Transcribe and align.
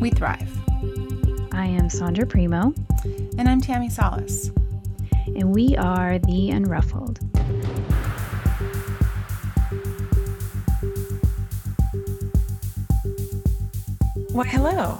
We 0.00 0.10
thrive. 0.10 0.48
I 1.52 1.66
am 1.66 1.88
Sondra 1.88 2.28
Primo, 2.28 2.74
And 3.38 3.48
I'm 3.48 3.60
Tammi 3.60 3.88
Salas. 3.88 4.50
and 5.26 5.54
we 5.54 5.76
are 5.76 6.18
the 6.18 6.50
Unruffled. 6.50 7.18
Why, 14.32 14.44
hello. 14.46 14.98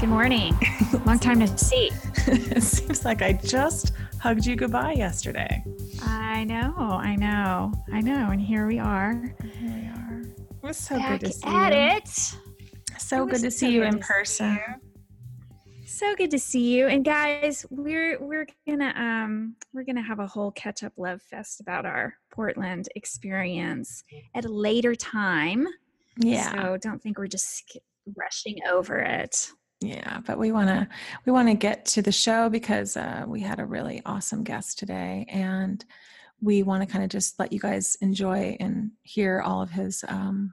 Good 0.00 0.08
morning. 0.08 0.56
Long 1.06 1.18
time 1.18 1.40
to 1.40 1.58
see. 1.58 1.90
it 2.26 2.62
seems 2.62 3.04
like 3.04 3.20
I 3.22 3.32
just 3.34 3.92
hugged 4.20 4.46
you 4.46 4.56
goodbye 4.56 4.92
yesterday. 4.92 5.62
I 6.02 6.44
know, 6.44 6.74
I 6.78 7.16
know, 7.16 7.72
I 7.92 8.00
know. 8.00 8.30
And 8.30 8.40
here 8.40 8.66
we 8.66 8.78
are. 8.78 9.34
Here 9.42 9.52
we 9.62 9.88
are. 9.88 10.20
It 10.22 10.62
was 10.62 10.76
so 10.76 10.96
Back 10.96 11.20
good 11.20 11.26
to 11.26 11.32
see 11.32 11.46
at 11.48 11.72
you. 11.72 11.96
it. 11.98 12.36
So 13.08 13.24
good 13.24 13.40
to 13.40 13.50
see 13.50 13.66
so 13.66 13.70
you 13.70 13.82
in 13.84 13.98
person. 14.00 14.52
you. 14.54 15.84
So 15.86 16.14
good 16.14 16.30
to 16.32 16.38
see 16.38 16.76
you. 16.76 16.88
And 16.88 17.02
guys, 17.02 17.64
we're 17.70 18.20
we're 18.20 18.46
gonna 18.68 18.92
um 18.94 19.56
we're 19.72 19.84
gonna 19.84 20.02
have 20.02 20.18
a 20.18 20.26
whole 20.26 20.50
catch 20.50 20.82
up 20.82 20.92
love 20.98 21.22
fest 21.22 21.60
about 21.60 21.86
our 21.86 22.14
Portland 22.30 22.90
experience 22.96 24.04
at 24.34 24.44
a 24.44 24.52
later 24.52 24.94
time. 24.94 25.66
Yeah. 26.18 26.52
So 26.52 26.76
don't 26.76 27.02
think 27.02 27.16
we're 27.16 27.28
just 27.28 27.78
rushing 28.14 28.58
over 28.70 28.98
it. 28.98 29.52
Yeah, 29.80 30.20
but 30.26 30.38
we 30.38 30.52
want 30.52 30.68
to 30.68 30.86
we 31.24 31.32
want 31.32 31.48
to 31.48 31.54
get 31.54 31.86
to 31.86 32.02
the 32.02 32.12
show 32.12 32.50
because 32.50 32.94
uh, 32.94 33.24
we 33.26 33.40
had 33.40 33.58
a 33.58 33.64
really 33.64 34.02
awesome 34.04 34.44
guest 34.44 34.78
today, 34.78 35.24
and 35.30 35.82
we 36.42 36.62
want 36.62 36.82
to 36.82 36.92
kind 36.92 37.04
of 37.04 37.08
just 37.08 37.38
let 37.38 37.54
you 37.54 37.58
guys 37.58 37.96
enjoy 38.02 38.54
and 38.60 38.90
hear 39.00 39.40
all 39.40 39.62
of 39.62 39.70
his 39.70 40.04
um, 40.08 40.52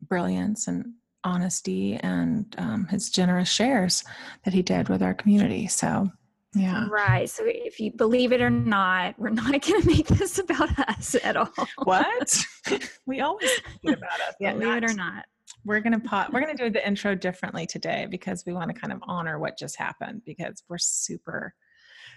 brilliance 0.00 0.68
and 0.68 0.94
honesty 1.24 1.94
and 1.96 2.54
um, 2.58 2.86
his 2.86 3.10
generous 3.10 3.48
shares 3.48 4.04
that 4.44 4.54
he 4.54 4.62
did 4.62 4.88
with 4.88 5.02
our 5.02 5.14
community. 5.14 5.66
So, 5.66 6.10
yeah, 6.54 6.86
Right. 6.88 7.28
So 7.28 7.42
if 7.46 7.78
you 7.78 7.92
believe 7.92 8.32
it 8.32 8.40
or 8.40 8.50
not, 8.50 9.18
we're 9.18 9.28
not 9.30 9.46
going 9.62 9.82
to 9.82 9.86
make 9.86 10.06
this 10.08 10.38
about 10.38 10.76
us 10.88 11.14
at 11.22 11.36
all. 11.36 11.50
what 11.84 12.42
we 13.06 13.20
always 13.20 13.50
think 13.82 13.98
about 13.98 14.20
us. 14.28 14.34
Yeah, 14.40 14.52
believe 14.54 14.76
it 14.82 14.84
or 14.84 14.94
not- 14.94 15.14
not. 15.14 15.24
we're 15.64 15.80
gonna 15.80 16.00
pot 16.00 16.32
we're 16.32 16.40
gonna 16.40 16.54
do 16.54 16.70
the 16.70 16.86
intro 16.86 17.14
differently 17.14 17.66
today 17.66 18.06
because 18.10 18.44
we 18.46 18.52
want 18.52 18.72
to 18.74 18.80
kind 18.80 18.92
of 18.92 19.00
honor 19.02 19.38
what 19.38 19.58
just 19.58 19.76
happened 19.76 20.22
because 20.24 20.62
we're 20.68 20.78
super 20.78 21.54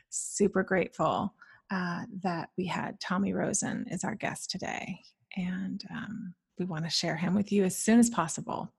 super 0.10 0.64
grateful 0.64 1.34
uh, 1.72 2.02
that 2.22 2.50
we 2.58 2.66
had 2.66 3.00
tommy 3.00 3.34
rosen 3.34 3.86
as 3.90 4.04
our 4.04 4.16
guest 4.16 4.50
today 4.52 5.00
and 5.38 5.84
um, 5.92 6.34
we 6.60 6.66
want 6.66 6.84
to 6.84 6.90
share 6.90 7.16
him 7.16 7.34
with 7.34 7.52
you 7.52 7.64
as 7.64 7.76
soon 7.76 8.00
as 8.00 8.10
possible 8.10 8.72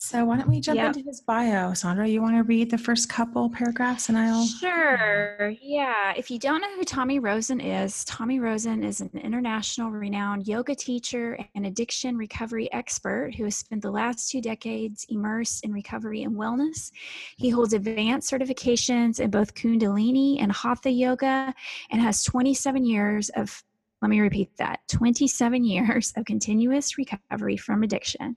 so 0.00 0.24
why 0.24 0.36
don't 0.36 0.48
we 0.48 0.60
jump 0.60 0.76
Yep. 0.76 0.96
into 0.96 1.08
his 1.08 1.20
bio 1.20 1.72
sondra 1.72 2.10
you 2.10 2.22
want 2.22 2.36
to 2.36 2.44
read 2.44 2.70
the 2.70 2.78
first 2.78 3.08
couple 3.08 3.50
paragraphs 3.50 4.08
and 4.08 4.16
i'll 4.16 4.46
Sure. 4.46 5.50
Yeah. 5.60 6.12
If 6.16 6.30
you 6.30 6.38
don't 6.38 6.60
know 6.60 6.74
who 6.76 6.84
Tommy 6.84 7.18
Rosen 7.18 7.60
is, 7.60 8.04
Tommy 8.04 8.38
Rosen 8.40 8.82
is 8.84 9.00
an 9.00 9.10
international 9.14 9.90
renowned 9.90 10.46
yoga 10.46 10.74
teacher 10.74 11.38
and 11.54 11.66
addiction 11.66 12.16
recovery 12.16 12.72
expert 12.72 13.34
who 13.36 13.44
has 13.44 13.56
spent 13.56 13.82
the 13.82 13.90
last 13.90 14.30
two 14.30 14.40
decades 14.40 15.04
immersed 15.08 15.64
in 15.64 15.72
recovery 15.72 16.22
and 16.22 16.36
wellness. 16.36 16.90
He 17.36 17.50
holds 17.50 17.72
advanced 17.72 18.30
certifications 18.30 19.20
in 19.20 19.30
both 19.30 19.54
Kundalini 19.54 20.40
and 20.40 20.50
Hatha 20.52 20.90
yoga 20.90 21.52
and 21.90 22.00
has 22.00 22.22
27 22.24 22.84
years 22.84 23.30
of 23.30 23.62
let 24.00 24.10
me 24.10 24.20
repeat 24.20 24.56
that 24.58 24.78
27 24.88 25.64
years 25.64 26.12
of 26.16 26.24
continuous 26.24 26.96
recovery 26.98 27.56
from 27.56 27.82
addiction. 27.82 28.36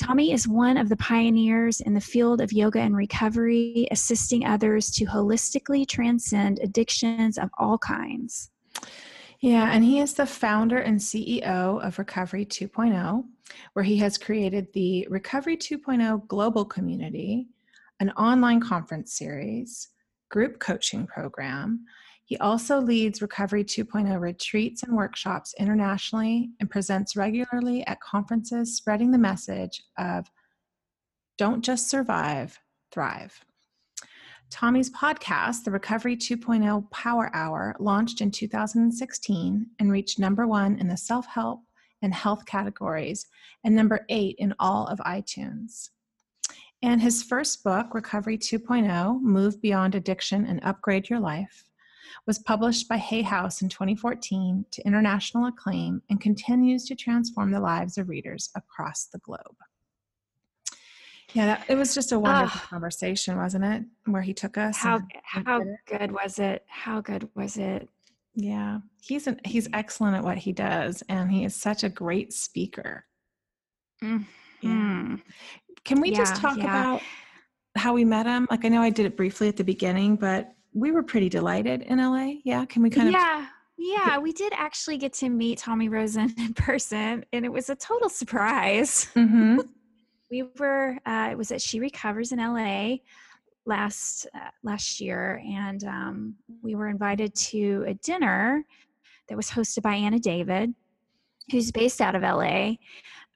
Tommy 0.00 0.32
is 0.32 0.48
one 0.48 0.78
of 0.78 0.88
the 0.88 0.96
pioneers 0.96 1.82
in 1.82 1.92
the 1.92 2.00
field 2.00 2.40
of 2.40 2.54
yoga 2.54 2.80
and 2.80 2.96
recovery, 2.96 3.86
assisting 3.90 4.46
others 4.46 4.90
to 4.92 5.04
holistically 5.04 5.86
transcend 5.86 6.58
addictions 6.60 7.36
of 7.36 7.50
all 7.58 7.76
kinds. 7.76 8.50
Yeah, 9.40 9.70
and 9.70 9.84
he 9.84 10.00
is 10.00 10.14
the 10.14 10.24
founder 10.24 10.78
and 10.78 10.98
CEO 10.98 11.84
of 11.84 11.98
Recovery 11.98 12.46
2.0, 12.46 13.24
where 13.74 13.82
he 13.82 13.98
has 13.98 14.16
created 14.16 14.68
the 14.72 15.06
Recovery 15.10 15.58
2.0 15.58 16.26
Global 16.28 16.64
Community, 16.64 17.48
an 18.00 18.08
online 18.12 18.60
conference 18.60 19.12
series, 19.12 19.88
group 20.30 20.60
coaching 20.60 21.06
program. 21.06 21.84
He 22.30 22.38
also 22.38 22.80
leads 22.80 23.20
Recovery 23.20 23.64
2.0 23.64 24.20
retreats 24.20 24.84
and 24.84 24.96
workshops 24.96 25.52
internationally 25.58 26.50
and 26.60 26.70
presents 26.70 27.16
regularly 27.16 27.84
at 27.88 28.00
conferences, 28.00 28.76
spreading 28.76 29.10
the 29.10 29.18
message 29.18 29.82
of 29.98 30.30
don't 31.38 31.64
just 31.64 31.90
survive, 31.90 32.56
thrive. 32.92 33.44
Tommy's 34.48 34.90
podcast, 34.90 35.64
the 35.64 35.72
Recovery 35.72 36.16
2.0 36.16 36.88
Power 36.92 37.32
Hour, 37.34 37.74
launched 37.80 38.20
in 38.20 38.30
2016 38.30 39.66
and 39.80 39.90
reached 39.90 40.20
number 40.20 40.46
one 40.46 40.78
in 40.78 40.86
the 40.86 40.96
self 40.96 41.26
help 41.26 41.62
and 42.00 42.14
health 42.14 42.46
categories 42.46 43.26
and 43.64 43.74
number 43.74 44.06
eight 44.08 44.36
in 44.38 44.54
all 44.60 44.86
of 44.86 45.00
iTunes. 45.00 45.88
And 46.80 47.02
his 47.02 47.24
first 47.24 47.64
book, 47.64 47.92
Recovery 47.92 48.38
2.0 48.38 49.20
Move 49.20 49.60
Beyond 49.60 49.96
Addiction 49.96 50.46
and 50.46 50.60
Upgrade 50.62 51.10
Your 51.10 51.18
Life, 51.18 51.64
was 52.26 52.38
published 52.38 52.88
by 52.88 52.96
Hay 52.96 53.22
House 53.22 53.62
in 53.62 53.68
2014 53.68 54.64
to 54.70 54.86
international 54.86 55.46
acclaim 55.46 56.02
and 56.10 56.20
continues 56.20 56.84
to 56.86 56.94
transform 56.94 57.50
the 57.50 57.60
lives 57.60 57.98
of 57.98 58.08
readers 58.08 58.50
across 58.54 59.06
the 59.06 59.18
globe. 59.18 59.56
Yeah, 61.32 61.46
that, 61.46 61.64
it 61.68 61.76
was 61.76 61.94
just 61.94 62.12
a 62.12 62.18
wonderful 62.18 62.60
Ah. 62.64 62.66
conversation, 62.68 63.36
wasn't 63.36 63.64
it? 63.64 63.84
Where 64.06 64.22
he 64.22 64.34
took 64.34 64.58
us. 64.58 64.76
How 64.76 65.00
how 65.22 65.62
good 65.86 66.10
was 66.10 66.38
it? 66.38 66.64
How 66.68 67.00
good 67.00 67.28
was 67.34 67.56
it? 67.56 67.88
Yeah, 68.34 68.78
he's 69.00 69.26
an, 69.26 69.40
he's 69.44 69.68
excellent 69.72 70.16
at 70.16 70.24
what 70.24 70.38
he 70.38 70.52
does, 70.52 71.02
and 71.08 71.30
he 71.30 71.44
is 71.44 71.54
such 71.54 71.84
a 71.84 71.88
great 71.88 72.32
speaker. 72.32 73.04
Yeah. 74.02 74.18
Mhm. 74.62 75.22
Can 75.84 76.00
we 76.00 76.10
just 76.10 76.36
talk 76.36 76.56
yeah. 76.58 76.64
about 76.64 77.02
how 77.76 77.94
we 77.94 78.04
met 78.04 78.26
him? 78.26 78.46
Like 78.50 78.64
I 78.64 78.68
know 78.68 78.82
I 78.82 78.90
did 78.90 79.06
it 79.06 79.16
briefly 79.16 79.48
at 79.48 79.56
the 79.56 79.64
beginning, 79.64 80.16
but 80.16 80.52
we 80.72 80.92
were 80.92 81.02
pretty 81.02 81.28
delighted 81.28 81.82
in 81.82 81.98
LA. 81.98 82.34
Yeah, 82.44 82.64
can 82.64 82.82
we 82.82 82.90
kind 82.90 83.08
of? 83.08 83.14
yeah, 83.14 83.46
yeah, 83.76 84.18
we 84.18 84.32
did 84.32 84.52
actually 84.56 84.98
get 84.98 85.12
to 85.14 85.28
meet 85.28 85.58
Tommy 85.58 85.88
Rosen 85.88 86.34
in 86.38 86.54
person, 86.54 87.24
and 87.32 87.44
it 87.44 87.52
was 87.52 87.70
a 87.70 87.76
total 87.76 88.08
surprise. 88.08 89.04
hmm 89.14 89.58
we 90.30 90.44
were 90.58 90.96
uh, 91.06 91.28
it 91.30 91.36
was 91.36 91.50
at 91.50 91.60
she 91.60 91.80
recovers 91.80 92.32
in 92.32 92.38
la 92.38 92.96
last 93.66 94.26
uh, 94.34 94.50
last 94.62 95.00
year 95.00 95.42
and 95.46 95.84
um, 95.84 96.34
we 96.62 96.74
were 96.74 96.88
invited 96.88 97.34
to 97.34 97.84
a 97.86 97.94
dinner 97.94 98.64
that 99.28 99.36
was 99.36 99.50
hosted 99.50 99.82
by 99.82 99.94
anna 99.94 100.18
david 100.18 100.72
who's 101.50 101.70
based 101.72 102.00
out 102.00 102.14
of 102.14 102.22
la 102.22 102.72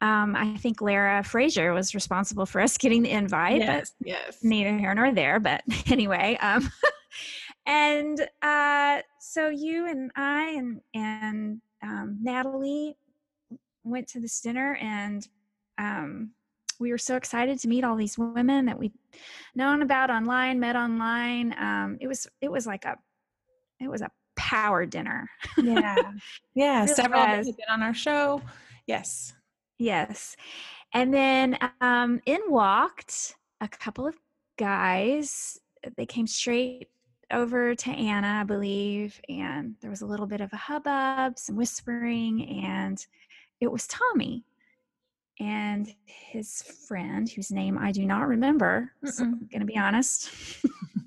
um, 0.00 0.34
i 0.36 0.56
think 0.58 0.80
lara 0.80 1.22
frazier 1.24 1.72
was 1.72 1.94
responsible 1.94 2.46
for 2.46 2.60
us 2.60 2.78
getting 2.78 3.02
the 3.02 3.10
invite 3.10 3.60
but 3.60 3.66
Yes, 3.66 3.92
yes. 4.04 4.38
neither 4.42 4.78
here 4.78 4.94
nor 4.94 5.12
there 5.12 5.40
but 5.40 5.62
anyway 5.90 6.38
um, 6.40 6.70
and 7.66 8.28
uh, 8.42 9.00
so 9.20 9.48
you 9.48 9.88
and 9.88 10.10
i 10.16 10.50
and 10.50 10.80
and 10.94 11.60
um, 11.82 12.18
natalie 12.22 12.96
went 13.84 14.08
to 14.08 14.20
this 14.20 14.40
dinner 14.40 14.76
and 14.80 15.28
um, 15.78 16.30
we 16.80 16.90
were 16.90 16.98
so 16.98 17.16
excited 17.16 17.58
to 17.58 17.68
meet 17.68 17.84
all 17.84 17.96
these 17.96 18.18
women 18.18 18.66
that 18.66 18.78
we'd 18.78 18.92
known 19.54 19.82
about 19.82 20.10
online 20.10 20.58
met 20.58 20.76
online 20.76 21.54
um, 21.58 21.98
it 22.00 22.06
was 22.06 22.26
it 22.40 22.50
was 22.50 22.66
like 22.66 22.84
a 22.84 22.96
it 23.80 23.88
was 23.88 24.00
a 24.00 24.10
power 24.36 24.86
dinner 24.86 25.28
Yeah, 25.58 25.96
yeah. 26.54 26.82
Really 26.82 26.94
Several 26.94 27.20
of 27.22 27.28
them 27.28 27.38
was. 27.38 27.46
have 27.46 27.56
been 27.56 27.66
on 27.70 27.82
our 27.82 27.94
show. 27.94 28.42
Yes. 28.86 29.34
Yes. 29.78 30.36
And 30.92 31.12
then 31.12 31.58
um, 31.80 32.20
in 32.26 32.40
walked 32.48 33.34
a 33.60 33.68
couple 33.68 34.06
of 34.06 34.14
guys. 34.58 35.58
They 35.96 36.06
came 36.06 36.26
straight 36.26 36.88
over 37.34 37.74
to 37.74 37.90
Anna, 37.90 38.40
I 38.40 38.44
believe, 38.44 39.20
and 39.28 39.74
there 39.80 39.90
was 39.90 40.02
a 40.02 40.06
little 40.06 40.26
bit 40.26 40.40
of 40.40 40.52
a 40.52 40.56
hubbub, 40.56 41.38
some 41.38 41.56
whispering, 41.56 42.64
and 42.64 43.04
it 43.60 43.70
was 43.70 43.86
Tommy. 43.86 44.44
and 45.40 45.92
his 46.06 46.62
friend, 46.88 47.28
whose 47.28 47.50
name 47.50 47.76
I 47.78 47.90
do 47.92 48.06
not 48.06 48.28
remember. 48.28 48.92
So 49.04 49.24
I'm 49.24 49.48
going 49.50 49.60
to 49.60 49.66
be 49.66 49.76
honest. 49.76 50.30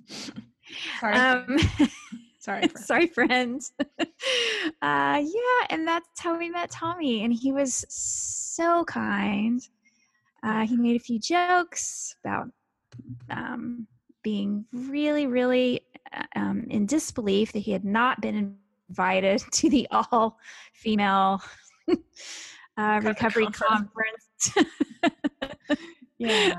Sorry. 1.00 1.14
um, 1.16 1.58
Sorry. 2.40 2.68
For- 2.68 2.78
sorry, 2.78 3.08
friends. 3.08 3.72
uh, 4.00 4.02
yeah, 4.82 5.62
and 5.70 5.88
that's 5.88 6.20
how 6.20 6.38
we 6.38 6.50
met 6.50 6.72
Tommy, 6.72 7.24
and 7.24 7.34
he 7.34 7.52
was 7.52 7.86
so 7.90 8.84
kind. 8.86 9.62
Uh, 10.44 10.66
he 10.66 10.78
made 10.78 10.96
a 10.96 11.00
few 11.04 11.20
jokes 11.20 12.16
about 12.24 12.48
um, 13.30 13.86
being 14.24 14.66
really, 14.72 15.26
really 15.28 15.82
um, 16.36 16.66
in 16.70 16.86
disbelief 16.86 17.52
that 17.54 17.60
he 17.60 17.72
had 17.72 17.86
not 17.86 18.22
been 18.22 18.58
invited 18.90 19.44
to 19.52 19.70
the 19.70 19.88
all 19.92 20.40
female 20.74 21.42
uh, 22.78 23.00
recovery 23.04 23.48
conference. 23.48 24.52
yeah. 26.18 26.54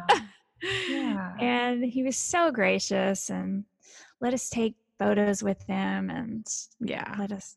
Yeah. 0.89 1.35
And 1.39 1.85
he 1.85 2.03
was 2.03 2.17
so 2.17 2.51
gracious 2.51 3.31
and 3.31 3.65
let 4.21 4.35
us 4.35 4.49
take 4.51 4.75
photos 4.99 5.43
with 5.43 5.63
him 5.69 6.11
and 6.11 6.47
Yeah. 6.81 7.15
let 7.19 7.31
us, 7.31 7.57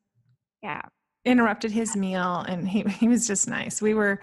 yeah. 0.61 0.81
interrupted 1.25 1.71
his 1.71 1.95
meal 1.95 2.45
and 2.47 2.67
he, 2.67 2.81
he 2.83 3.07
was 3.07 3.25
just 3.27 3.47
nice 3.47 3.79
we 3.81 3.93
were 3.93 4.19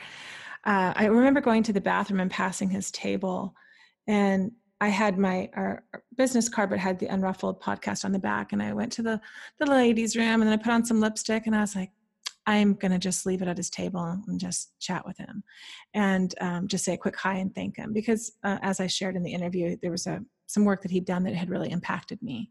uh, 0.65 0.93
i 0.97 1.05
remember 1.07 1.41
going 1.41 1.63
to 1.63 1.73
the 1.73 1.81
bathroom 1.81 2.19
and 2.21 2.31
passing 2.31 2.69
his 2.71 2.91
table 2.91 3.55
and 4.09 4.51
i 4.81 4.89
had 4.89 5.19
my 5.19 5.49
our 5.55 5.83
business 6.17 6.49
card 6.49 6.71
but 6.71 6.79
had 6.79 6.99
the 6.99 7.07
unruffled 7.07 7.61
podcast 7.61 8.05
on 8.05 8.13
the 8.13 8.19
back 8.19 8.53
and 8.53 8.63
i 8.63 8.73
went 8.73 8.93
to 8.93 9.03
the 9.03 9.21
the 9.59 9.67
ladies 9.67 10.17
room 10.17 10.41
and 10.41 10.43
then 10.43 10.53
i 10.59 10.63
put 10.63 10.73
on 10.73 10.85
some 10.85 11.01
lipstick 11.01 11.47
and 11.47 11.55
i 11.57 11.61
was 11.61 11.75
like 11.77 11.91
i'm 12.47 12.75
going 12.75 12.93
to 12.93 12.99
just 12.99 13.27
leave 13.27 13.43
it 13.43 13.49
at 13.49 13.57
his 13.57 13.71
table 13.71 14.19
and 14.27 14.41
just 14.41 14.73
chat 14.81 15.05
with 15.07 15.19
him 15.19 15.43
and 15.95 16.35
um, 16.41 16.67
just 16.67 16.85
say 16.85 16.95
a 16.95 16.97
quick 16.97 17.17
hi 17.17 17.35
and 17.35 17.55
thank 17.55 17.77
him 17.77 17.93
because 17.93 18.33
uh, 18.45 18.59
as 18.63 18.81
i 18.81 18.87
shared 18.87 19.17
in 19.17 19.23
the 19.23 19.33
interview 19.33 19.77
there 19.83 19.91
was 19.91 20.07
a 20.07 20.21
some 20.47 20.65
work 20.65 20.81
that 20.83 20.91
he'd 20.91 21.05
done 21.05 21.23
that 21.25 21.35
had 21.35 21.51
really 21.51 21.71
impacted 21.71 22.21
me 22.23 22.49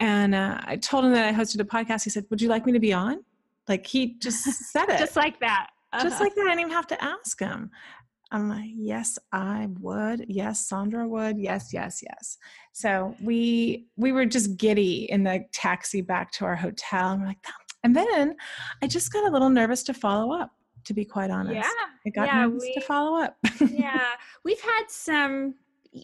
and 0.00 0.34
uh, 0.34 0.60
i 0.64 0.76
told 0.76 1.04
him 1.04 1.12
that 1.12 1.24
i 1.26 1.32
hosted 1.36 1.60
a 1.60 1.64
podcast 1.64 2.04
he 2.04 2.10
said 2.10 2.24
would 2.30 2.40
you 2.40 2.48
like 2.48 2.64
me 2.66 2.72
to 2.72 2.78
be 2.80 2.92
on 2.92 3.24
like 3.68 3.86
he 3.86 4.14
just 4.18 4.44
said 4.72 4.88
it. 4.88 4.98
Just 4.98 5.14
like 5.16 5.38
that. 5.40 5.68
Just 6.02 6.14
Uh-huh. 6.16 6.24
like 6.24 6.34
that. 6.34 6.40
I 6.42 6.44
didn't 6.48 6.60
even 6.60 6.72
have 6.72 6.86
to 6.86 7.04
ask 7.04 7.38
him. 7.38 7.70
I'm 8.30 8.48
like, 8.48 8.70
yes, 8.74 9.18
I 9.32 9.68
would. 9.80 10.26
Yes, 10.28 10.68
Sondra 10.70 11.08
would. 11.08 11.38
Yes, 11.38 11.70
yes, 11.72 12.02
yes. 12.02 12.36
So 12.72 13.14
we 13.22 13.86
we 13.96 14.12
were 14.12 14.26
just 14.26 14.56
giddy 14.56 15.10
in 15.10 15.24
the 15.24 15.44
taxi 15.52 16.00
back 16.02 16.30
to 16.32 16.44
our 16.44 16.56
hotel. 16.56 17.12
And 17.12 17.20
we're 17.22 17.28
like, 17.28 17.38
and 17.84 17.96
then 17.96 18.36
I 18.82 18.86
just 18.86 19.12
got 19.12 19.26
a 19.26 19.30
little 19.30 19.48
nervous 19.50 19.82
to 19.84 19.94
follow 19.94 20.34
up, 20.34 20.50
to 20.84 20.94
be 20.94 21.04
quite 21.04 21.30
honest. 21.30 21.54
Yeah. 21.54 21.86
I 22.06 22.10
got 22.10 22.26
yeah, 22.26 22.44
nervous 22.46 22.64
to 22.64 22.72
we- 22.76 22.82
follow 22.82 23.18
up. 23.22 23.36
yeah. 23.60 24.08
We've 24.44 24.60
had 24.60 24.84
some, 24.88 25.54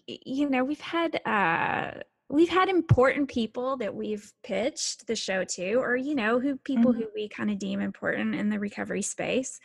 you 0.06 0.49
know, 0.49 0.65
we've 0.65 0.81
had, 0.81 1.21
uh, 1.26 2.00
we've 2.31 2.49
had 2.49 2.69
important 2.69 3.29
people 3.29 3.76
that 3.76 3.94
we've 3.94 4.32
pitched 4.43 5.06
the 5.06 5.15
show 5.15 5.44
to 5.44 5.75
or 5.75 5.94
you 5.97 6.15
know 6.15 6.41
who 6.41 6.56
people 6.56 6.93
Mhm. 6.93 6.97
who 6.97 7.06
we 7.15 7.29
kind 7.29 7.50
of 7.50 7.59
deem 7.59 7.81
important 7.81 8.35
in 8.35 8.49
the 8.49 8.59
recovery 8.59 9.03
space. 9.03 9.61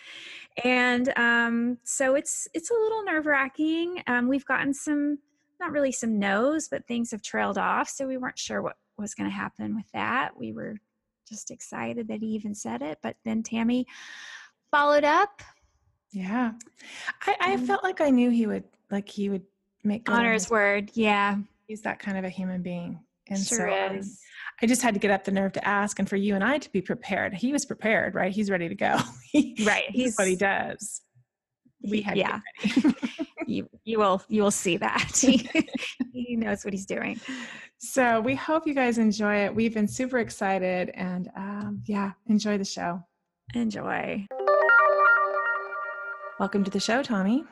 And 0.63 1.11
um, 1.17 1.77
so 1.83 2.15
it's 2.15 2.47
it's 2.53 2.69
a 2.69 2.73
little 2.73 3.03
nerve 3.03 3.25
wracking 3.25 4.03
um, 4.07 4.27
we've 4.27 4.45
gotten 4.45 4.73
some 4.73 5.19
not 5.59 5.71
really 5.71 5.91
some 5.91 6.19
no's 6.19 6.67
but 6.67 6.85
things 6.88 7.11
have 7.11 7.21
trailed 7.21 7.57
off 7.57 7.89
so 7.89 8.07
we 8.07 8.17
weren't 8.17 8.39
sure 8.39 8.61
what 8.61 8.77
was 8.97 9.13
going 9.15 9.29
to 9.29 9.35
happen 9.35 9.75
with 9.75 9.89
that. 9.94 10.38
We 10.38 10.51
were 10.51 10.75
just 11.27 11.51
excited 11.51 12.07
that 12.09 12.19
he 12.21 12.27
even 12.27 12.53
said 12.56 12.81
it 12.81 12.97
but 13.01 13.15
then 13.23 13.41
tammi 13.44 13.85
followed 14.71 15.03
up. 15.06 15.41
Yeah. 16.11 16.53
I, 17.25 17.35
I 17.39 17.53
Um, 17.53 17.65
felt 17.65 17.83
like 17.83 18.01
I 18.01 18.09
knew 18.09 18.29
he 18.31 18.47
would 18.47 18.65
like 18.91 19.07
he 19.07 19.29
would 19.29 19.45
make 19.83 20.03
good 20.06 20.13
on 20.13 20.19
honor 20.19 20.33
his 20.33 20.50
word 20.50 20.91
yeah 20.94 21.38
He's 21.69 21.81
that 21.83 22.00
kind 22.00 22.18
of 22.18 22.24
a 22.25 22.30
human 22.30 22.63
being. 22.63 23.00
And 23.30 23.38
sure 23.38 23.57
so 23.60 23.66
I- 23.68 23.94
is 23.98 24.19
I 24.60 24.66
just 24.66 24.81
had 24.81 24.95
to 24.95 25.00
get 25.00 25.12
up 25.12 25.24
the 25.24 25.31
nerve 25.31 25.54
to 25.54 25.66
ask, 25.66 26.00
and 26.00 26.10
for 26.10 26.16
you 26.16 26.33
and 26.33 26.44
I 26.44 26.57
to 26.57 26.71
be 26.71 26.81
prepared. 26.81 27.36
He 27.36 27.54
was 27.54 27.63
prepared, 27.63 28.16
right? 28.16 28.31
He's 28.31 28.50
ready 28.50 28.68
to 28.68 28.75
go. 28.75 28.98
Right 29.63 29.83
He's 29.89 30.16
what 30.18 30.27
he 30.27 30.36
does. 30.36 31.01
We 31.83 31.98
he- 31.98 32.01
had 32.01 32.16
to 32.16 32.19
get 32.24 32.30
yeah 32.31 32.39
ready. 32.86 33.30
you 33.45 33.69
you 33.83 34.00
will 34.00 34.24
you 34.27 34.42
will 34.42 34.50
see 34.51 34.77
that 34.77 35.16
he, 35.16 35.48
he 36.12 36.36
knows 36.36 36.66
what 36.66 36.74
he's 36.74 36.86
doing 36.88 37.19
so 37.77 38.19
we 38.19 38.33
hope 38.36 38.66
you 38.68 38.74
guys 38.74 38.98
enjoy 38.98 39.36
it. 39.45 39.56
We've 39.56 39.74
been 39.74 39.88
super 39.88 40.18
excited, 40.18 40.89
and 40.95 41.30
um, 41.38 41.83
yeah, 41.86 42.12
enjoy 42.25 42.57
the 42.57 42.66
show. 42.66 43.01
enjoy 43.54 44.25
Welcome 46.39 46.63
to 46.63 46.71
the 46.71 46.80
show, 46.80 47.04
Tommy. 47.04 47.45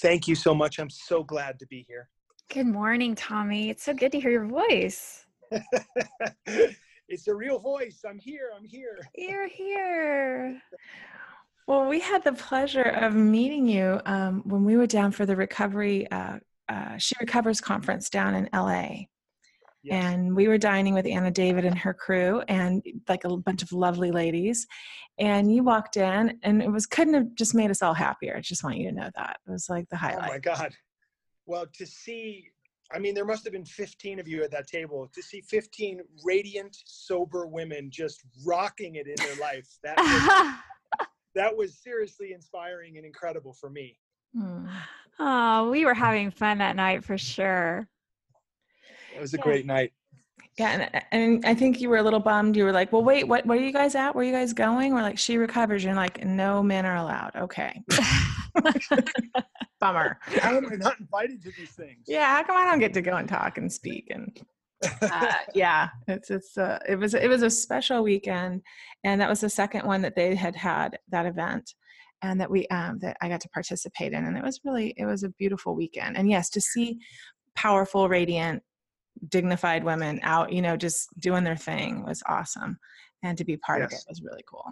Thank 0.00 0.26
you 0.26 0.34
so 0.34 0.54
much. 0.54 0.78
I'm 0.78 0.90
so 0.90 1.22
glad 1.22 1.58
to 1.60 1.66
be 1.66 1.84
here. 1.86 2.08
Good 2.52 2.66
morning 2.66 3.14
tommy 3.14 3.70
it's 3.70 3.82
so 3.82 3.92
good 3.92 4.12
to 4.12 4.20
hear 4.20 4.30
your 4.30 4.46
voice 4.46 5.26
it's 7.08 7.28
a 7.28 7.34
real 7.34 7.58
voice. 7.58 8.00
I'm 8.08 8.18
here. 8.18 8.50
I'm 8.56 8.64
here. 8.64 8.98
you're 9.14 9.48
here 9.48 10.60
Well, 11.66 11.88
we 11.88 12.00
had 12.00 12.24
the 12.24 12.32
pleasure 12.32 12.82
of 12.82 13.14
meeting 13.14 13.66
you 13.68 14.00
um, 14.06 14.42
when 14.44 14.64
we 14.64 14.76
were 14.76 14.86
down 14.86 15.12
for 15.12 15.26
the 15.26 15.36
recovery. 15.36 16.10
Uh, 16.10 16.38
uh, 16.68 16.96
she 16.98 17.14
recovers 17.20 17.60
conference 17.60 18.10
down 18.10 18.34
in 18.34 18.48
LA. 18.52 19.06
Yes. 19.82 20.04
and 20.04 20.34
we 20.34 20.48
were 20.48 20.58
dining 20.58 20.94
with 20.94 21.06
Anna 21.06 21.30
David 21.30 21.64
and 21.64 21.78
her 21.78 21.94
crew 21.94 22.42
and 22.48 22.82
like 23.08 23.22
a 23.22 23.36
bunch 23.36 23.62
of 23.62 23.70
lovely 23.70 24.10
ladies. 24.10 24.66
And 25.16 25.54
you 25.54 25.62
walked 25.62 25.96
in 25.96 26.40
and 26.42 26.60
it 26.60 26.72
was 26.72 26.86
couldn't 26.86 27.14
have 27.14 27.34
just 27.36 27.54
made 27.54 27.70
us 27.70 27.82
all 27.82 27.94
happier. 27.94 28.34
I 28.36 28.40
just 28.40 28.64
want 28.64 28.78
you 28.78 28.90
to 28.90 28.96
know 28.96 29.10
that. 29.14 29.38
It 29.46 29.50
was 29.50 29.70
like 29.70 29.88
the 29.88 29.96
highlight. 29.96 30.28
oh 30.28 30.32
my. 30.32 30.38
God. 30.38 30.74
Well, 31.46 31.66
to 31.74 31.86
see, 31.86 32.50
I 32.92 32.98
mean, 32.98 33.14
there 33.14 33.24
must 33.24 33.44
have 33.44 33.52
been 33.52 33.64
15 33.64 34.18
of 34.18 34.28
you 34.28 34.42
at 34.42 34.50
that 34.50 34.66
table. 34.66 35.08
To 35.14 35.22
see 35.22 35.40
15 35.40 36.00
radiant, 36.24 36.76
sober 36.84 37.46
women 37.46 37.88
just 37.90 38.22
rocking 38.44 38.96
it 38.96 39.06
in 39.06 39.14
their 39.16 39.36
life, 39.36 39.66
that 39.82 39.96
was, 39.96 40.54
that 41.34 41.56
was 41.56 41.78
seriously 41.78 42.32
inspiring 42.32 42.96
and 42.96 43.06
incredible 43.06 43.52
for 43.52 43.70
me. 43.70 43.98
Hmm. 44.36 44.66
oh 45.18 45.70
we 45.70 45.86
were 45.86 45.94
having 45.94 46.30
fun 46.30 46.58
that 46.58 46.76
night 46.76 47.02
for 47.04 47.16
sure 47.16 47.88
It 49.14 49.20
was 49.20 49.32
a 49.32 49.38
Yeah. 49.38 49.42
great 49.42 49.64
night. 49.64 49.92
Yeah, 50.58 50.88
and, 50.92 51.04
and 51.12 51.46
I 51.46 51.54
think 51.54 51.80
you 51.80 51.88
were 51.88 51.96
a 51.98 52.02
little 52.02 52.20
bummed. 52.20 52.56
You 52.56 52.64
were 52.64 52.72
like, 52.72 52.90
"Well, 52.92 53.04
wait, 53.04 53.24
what? 53.28 53.44
Where 53.46 53.58
are 53.58 53.60
you 53.60 53.72
guys 53.72 53.94
at? 53.94 54.14
Where 54.14 54.24
are 54.24 54.26
you 54.26 54.32
guys 54.32 54.52
going?" 54.52 54.92
We're 54.94 55.02
like, 55.02 55.18
"She 55.18 55.36
recovers." 55.38 55.84
You're 55.84 55.94
like, 55.94 56.24
"No 56.24 56.62
men 56.62 56.84
are 56.86 56.96
allowed." 56.96 57.32
Okay, 57.36 57.82
bummer. 59.80 60.18
How 60.40 60.56
am 60.56 60.66
I 60.70 60.76
not 60.76 60.98
invited 61.00 61.42
to 61.42 61.52
these 61.58 61.70
things? 61.70 62.04
Yeah, 62.06 62.36
how 62.36 62.42
come 62.42 62.56
I 62.56 62.64
don't 62.64 62.78
get 62.78 62.94
to 62.94 63.02
go 63.02 63.16
and 63.16 63.28
talk 63.28 63.58
and 63.58 63.72
speak 63.72 64.08
and 64.10 64.38
uh, 65.02 65.32
yeah, 65.54 65.88
it's 66.08 66.30
it's 66.30 66.58
uh, 66.58 66.78
it 66.88 66.96
was 66.96 67.14
it 67.14 67.28
was 67.28 67.42
a 67.42 67.50
special 67.50 68.02
weekend, 68.02 68.62
and 69.04 69.20
that 69.20 69.28
was 69.28 69.40
the 69.40 69.50
second 69.50 69.86
one 69.86 70.02
that 70.02 70.14
they 70.14 70.34
had 70.34 70.56
had 70.56 70.98
that 71.08 71.26
event, 71.26 71.74
and 72.22 72.40
that 72.40 72.50
we 72.50 72.66
um 72.68 72.98
that 73.00 73.16
I 73.20 73.28
got 73.28 73.40
to 73.42 73.48
participate 73.50 74.12
in, 74.12 74.24
and 74.24 74.36
it 74.36 74.44
was 74.44 74.60
really 74.64 74.94
it 74.96 75.06
was 75.06 75.22
a 75.22 75.30
beautiful 75.30 75.74
weekend, 75.74 76.16
and 76.16 76.30
yes, 76.30 76.50
to 76.50 76.60
see 76.60 76.98
powerful, 77.54 78.08
radiant, 78.08 78.62
dignified 79.28 79.82
women 79.82 80.20
out, 80.22 80.52
you 80.52 80.60
know, 80.60 80.76
just 80.76 81.08
doing 81.18 81.44
their 81.44 81.56
thing 81.56 82.04
was 82.04 82.22
awesome, 82.26 82.78
and 83.22 83.38
to 83.38 83.44
be 83.44 83.56
part 83.56 83.82
of 83.82 83.92
it 83.92 84.04
was 84.08 84.22
really 84.22 84.44
cool. 84.48 84.64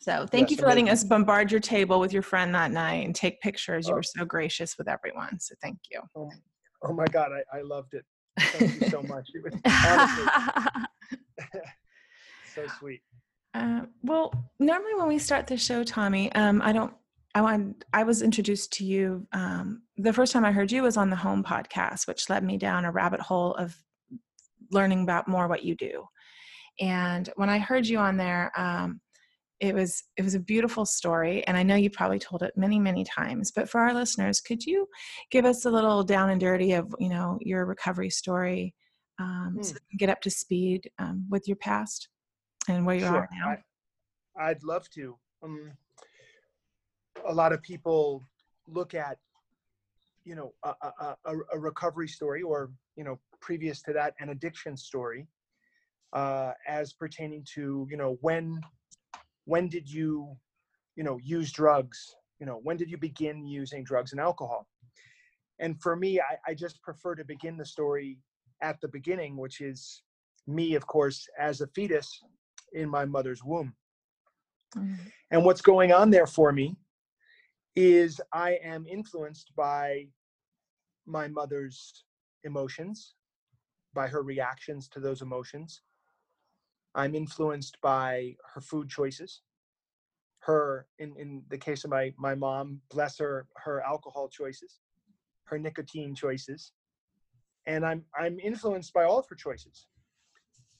So 0.00 0.26
thank 0.30 0.50
you 0.50 0.56
Yes, 0.56 0.60
for 0.62 0.66
letting 0.68 0.88
us 0.88 1.02
bombard 1.04 1.50
your 1.50 1.60
table 1.60 1.98
with 2.00 2.12
your 2.12 2.22
friend 2.22 2.54
that 2.54 2.70
night 2.70 3.04
and 3.06 3.14
take 3.14 3.40
pictures. 3.40 3.86
You 3.88 3.94
Oh. 3.94 3.96
were 3.96 4.02
so 4.02 4.24
gracious 4.24 4.76
with 4.78 4.88
everyone. 4.88 5.38
So 5.40 5.54
thank 5.62 5.78
you. 5.90 6.00
Oh, 6.16 6.30
oh 6.84 6.92
my 6.92 7.06
God, 7.06 7.30
I, 7.32 7.58
I 7.58 7.62
loved 7.62 7.94
it. 7.94 8.04
Thank 8.38 8.80
you 8.80 8.88
so 8.88 9.02
much. 9.02 9.28
It 9.34 9.42
was 9.42 9.54
honestly 11.48 11.60
so 12.54 12.66
sweet. 12.78 13.00
Uh, 13.54 13.82
well, 14.02 14.32
normally 14.58 14.94
when 14.96 15.08
we 15.08 15.18
start 15.18 15.46
the 15.46 15.56
show, 15.56 15.82
Tommy, 15.84 16.30
um, 16.32 16.60
I 16.62 16.72
don't. 16.72 16.92
I 17.34 17.40
want. 17.42 17.84
I 17.92 18.02
was 18.04 18.22
introduced 18.22 18.72
to 18.74 18.84
you. 18.84 19.26
Um, 19.32 19.82
the 19.96 20.12
first 20.12 20.32
time 20.32 20.44
I 20.44 20.52
heard 20.52 20.70
you 20.72 20.82
was 20.82 20.96
on 20.96 21.10
the 21.10 21.16
Home 21.16 21.42
podcast, 21.44 22.06
which 22.06 22.28
led 22.30 22.44
me 22.44 22.56
down 22.58 22.84
a 22.84 22.90
rabbit 22.92 23.20
hole 23.20 23.54
of 23.54 23.74
learning 24.70 25.02
about 25.02 25.28
more 25.28 25.48
what 25.48 25.62
you 25.64 25.74
do. 25.74 26.04
And 26.80 27.28
when 27.36 27.48
I 27.48 27.58
heard 27.58 27.86
you 27.86 27.98
on 27.98 28.16
there, 28.16 28.52
um, 28.56 29.00
it 29.60 29.74
was 29.74 30.02
it 30.16 30.22
was 30.22 30.34
a 30.34 30.40
beautiful 30.40 30.84
story, 30.84 31.46
and 31.46 31.56
I 31.56 31.62
know 31.62 31.76
you 31.76 31.90
probably 31.90 32.18
told 32.18 32.42
it 32.42 32.52
many 32.56 32.78
many 32.78 33.04
times. 33.04 33.50
But 33.50 33.68
for 33.68 33.80
our 33.80 33.94
listeners, 33.94 34.40
could 34.40 34.64
you 34.64 34.86
give 35.30 35.44
us 35.44 35.64
a 35.64 35.70
little 35.70 36.02
down 36.02 36.30
and 36.30 36.40
dirty 36.40 36.72
of 36.72 36.94
you 36.98 37.08
know 37.08 37.38
your 37.40 37.64
recovery 37.64 38.10
story, 38.10 38.74
um, 39.18 39.58
so 39.62 39.72
Hmm. 39.72 39.96
get 39.98 40.10
up 40.10 40.20
to 40.22 40.30
speed 40.30 40.90
um, 40.98 41.26
with 41.30 41.48
your 41.48 41.56
past 41.56 42.08
and 42.68 42.84
where 42.84 42.96
you 42.96 43.04
are 43.06 43.28
now? 43.32 43.56
I, 44.38 44.50
I'd 44.50 44.62
love 44.62 44.88
to. 44.90 45.16
Um, 45.42 45.72
a 47.26 47.32
lot 47.32 47.52
of 47.52 47.62
people 47.62 48.24
look 48.68 48.94
at, 48.94 49.18
you 50.24 50.34
know, 50.34 50.52
a, 50.64 50.74
a, 50.82 51.16
a, 51.24 51.36
a 51.54 51.58
recovery 51.58 52.08
story 52.08 52.42
or, 52.42 52.70
you 52.96 53.04
know, 53.04 53.18
previous 53.40 53.82
to 53.82 53.92
that, 53.92 54.14
an 54.20 54.30
addiction 54.30 54.76
story 54.76 55.26
uh, 56.12 56.52
as 56.66 56.92
pertaining 56.92 57.44
to, 57.54 57.86
you 57.90 57.96
know, 57.96 58.18
when, 58.20 58.60
when 59.46 59.68
did 59.68 59.90
you, 59.90 60.36
you 60.94 61.02
know, 61.02 61.18
use 61.22 61.50
drugs? 61.50 62.14
you 62.38 62.44
know 62.46 62.60
when 62.62 62.76
did 62.76 62.90
you 62.90 62.98
begin 62.98 63.46
using 63.46 63.82
drugs 63.82 64.12
and 64.12 64.20
alcohol 64.20 64.66
and 65.58 65.80
for 65.80 65.96
me 65.96 66.20
I, 66.20 66.50
I 66.50 66.54
just 66.54 66.82
prefer 66.82 67.14
to 67.14 67.24
begin 67.24 67.56
the 67.56 67.64
story 67.64 68.18
at 68.62 68.78
the 68.80 68.88
beginning 68.88 69.36
which 69.38 69.60
is 69.60 70.02
me 70.46 70.74
of 70.74 70.86
course 70.86 71.26
as 71.38 71.60
a 71.60 71.66
fetus 71.68 72.22
in 72.72 72.88
my 72.88 73.04
mother's 73.04 73.42
womb 73.42 73.74
Mm. 74.76 74.98
and 75.30 75.44
what's 75.44 75.62
going 75.62 75.92
on 75.92 76.10
there 76.10 76.26
for 76.26 76.52
me 76.52 76.76
is 77.76 78.20
i 78.32 78.58
am 78.62 78.84
influenced 78.86 79.54
by 79.56 80.06
my 81.06 81.28
mother's 81.28 82.04
emotions 82.44 83.14
by 83.94 84.08
her 84.08 84.22
reactions 84.22 84.88
to 84.88 85.00
those 85.00 85.22
emotions 85.22 85.80
i'm 86.96 87.14
influenced 87.14 87.78
by 87.82 88.34
her 88.54 88.60
food 88.60 88.88
choices. 88.88 89.42
Her 90.40 90.86
in, 90.98 91.14
in 91.16 91.42
the 91.48 91.58
case 91.58 91.84
of 91.84 91.90
my 91.90 92.12
my 92.18 92.34
mom 92.34 92.80
bless 92.90 93.18
her 93.18 93.46
her 93.56 93.80
alcohol 93.82 94.28
choices 94.28 94.80
her 95.44 95.58
nicotine 95.58 96.14
choices 96.14 96.72
and 97.66 97.84
i'm 97.84 98.04
i'm 98.18 98.38
influenced 98.40 98.92
by 98.92 99.04
all 99.04 99.18
of 99.18 99.28
her 99.28 99.36
choices. 99.36 99.86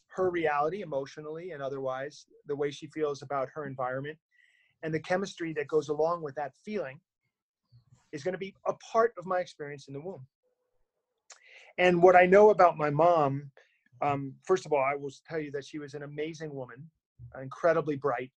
Her 0.08 0.30
reality 0.30 0.80
emotionally 0.80 1.50
and 1.50 1.62
otherwise 1.62 2.26
the 2.46 2.56
way 2.56 2.70
she 2.70 2.87
feels 2.87 3.20
about 3.23 3.50
her 3.54 3.66
environment 3.66 4.16
and 4.82 4.94
the 4.94 5.00
chemistry 5.00 5.52
that 5.54 5.68
goes 5.68 5.90
along 5.90 6.23
with 6.23 6.35
that 6.37 6.52
feeling 6.64 6.99
is 8.12 8.23
going 8.23 8.32
to 8.32 8.38
be 8.38 8.54
a 8.66 8.73
part 8.75 9.12
of 9.18 9.26
my 9.26 9.40
experience 9.40 9.88
in 9.88 9.94
the 9.94 10.00
womb. 10.00 10.26
And 11.76 12.02
what 12.02 12.16
i 12.16 12.25
know 12.25 12.50
about 12.50 12.78
my 12.78 12.88
mom 12.88 13.50
um, 14.02 14.34
first 14.44 14.66
of 14.66 14.72
all 14.72 14.82
i 14.82 14.94
will 14.94 15.10
tell 15.28 15.40
you 15.40 15.50
that 15.50 15.64
she 15.64 15.78
was 15.78 15.94
an 15.94 16.02
amazing 16.02 16.54
woman 16.54 16.88
incredibly 17.40 17.96
bright 17.96 18.30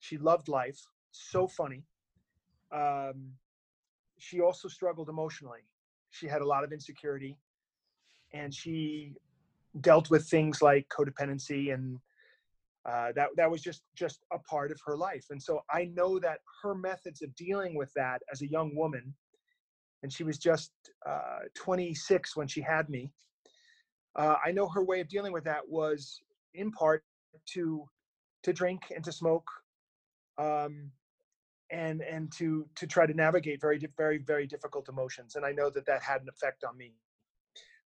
she 0.00 0.18
loved 0.18 0.48
life, 0.48 0.78
so 1.10 1.46
funny. 1.46 1.82
Um, 2.72 3.32
she 4.18 4.40
also 4.40 4.68
struggled 4.68 5.08
emotionally. 5.08 5.60
She 6.10 6.26
had 6.26 6.42
a 6.42 6.46
lot 6.46 6.64
of 6.64 6.72
insecurity, 6.72 7.36
and 8.32 8.54
she 8.54 9.14
dealt 9.80 10.10
with 10.10 10.28
things 10.28 10.62
like 10.62 10.88
codependency, 10.88 11.72
and 11.74 11.98
uh, 12.88 13.12
that 13.14 13.28
that 13.36 13.50
was 13.50 13.62
just 13.62 13.82
just 13.94 14.24
a 14.32 14.38
part 14.38 14.70
of 14.70 14.80
her 14.86 14.96
life. 14.96 15.26
And 15.30 15.42
so 15.42 15.60
I 15.70 15.90
know 15.94 16.18
that 16.20 16.38
her 16.62 16.74
methods 16.74 17.22
of 17.22 17.34
dealing 17.34 17.74
with 17.74 17.92
that 17.94 18.22
as 18.32 18.42
a 18.42 18.48
young 18.48 18.74
woman, 18.74 19.14
and 20.02 20.12
she 20.12 20.24
was 20.24 20.38
just 20.38 20.72
uh, 21.06 21.40
26 21.54 22.36
when 22.36 22.48
she 22.48 22.60
had 22.60 22.88
me. 22.88 23.12
Uh, 24.16 24.36
I 24.44 24.52
know 24.52 24.68
her 24.68 24.84
way 24.84 25.00
of 25.00 25.08
dealing 25.08 25.32
with 25.32 25.44
that 25.44 25.68
was 25.68 26.20
in 26.54 26.70
part 26.70 27.04
to 27.54 27.84
to 28.42 28.52
drink 28.52 28.92
and 28.94 29.04
to 29.04 29.12
smoke 29.12 29.48
um, 30.38 30.90
and 31.70 32.02
and 32.02 32.32
to 32.32 32.66
to 32.76 32.86
try 32.86 33.06
to 33.06 33.14
navigate 33.14 33.60
very 33.60 33.78
very 33.96 34.18
very 34.18 34.46
difficult 34.46 34.88
emotions 34.88 35.36
and 35.36 35.44
i 35.44 35.52
know 35.52 35.68
that 35.68 35.84
that 35.84 36.02
had 36.02 36.22
an 36.22 36.28
effect 36.28 36.64
on 36.64 36.76
me 36.76 36.94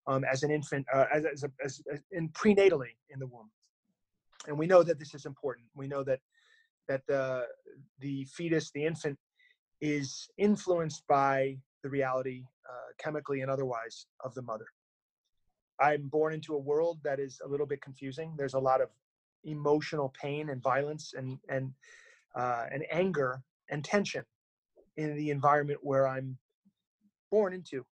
um, 0.08 0.24
as 0.24 0.44
an 0.44 0.52
infant 0.52 0.86
uh, 0.94 1.06
as, 1.14 1.26
as, 1.26 1.44
a, 1.44 1.52
as, 1.64 1.82
as 1.92 2.00
in 2.12 2.30
prenatally 2.30 2.96
in 3.10 3.20
the 3.20 3.28
womb. 3.28 3.50
And 4.48 4.58
we 4.58 4.66
know 4.66 4.84
that 4.84 5.00
this 5.00 5.14
is 5.14 5.26
important. 5.26 5.68
We 5.76 5.88
know 5.88 6.04
that 6.04 6.20
that 6.88 7.02
the 7.08 7.46
the 8.00 8.26
fetus 8.26 8.72
the 8.72 8.86
infant 8.86 9.18
is 9.82 10.30
influenced 10.38 11.04
by 11.08 11.58
the 11.84 11.90
reality 11.90 12.44
uh, 12.68 12.92
chemically 12.98 13.42
and 13.42 13.52
otherwise 13.52 14.08
of 14.24 14.34
the 14.34 14.42
mother 14.42 14.66
i'm 15.82 16.08
born 16.08 16.34
into 16.34 16.54
a 16.54 16.60
world 16.60 17.00
that 17.04 17.20
is 17.20 17.42
a 17.44 17.48
little 17.48 17.66
bit 17.66 17.82
confusing 17.82 18.34
there's 18.38 18.54
a 18.54 18.60
lot 18.60 18.82
of 18.82 18.90
emotional 19.44 20.14
pain 20.20 20.50
and 20.50 20.62
violence 20.62 21.14
and 21.18 21.38
and 21.50 21.72
uh, 22.36 22.66
and 22.72 22.86
anger 22.92 23.42
and 23.70 23.84
tension 23.84 24.24
in 24.98 25.16
the 25.16 25.30
environment 25.30 25.80
where 25.82 26.08
I'm 26.08 26.38
born 27.30 27.54
into. 27.54 27.86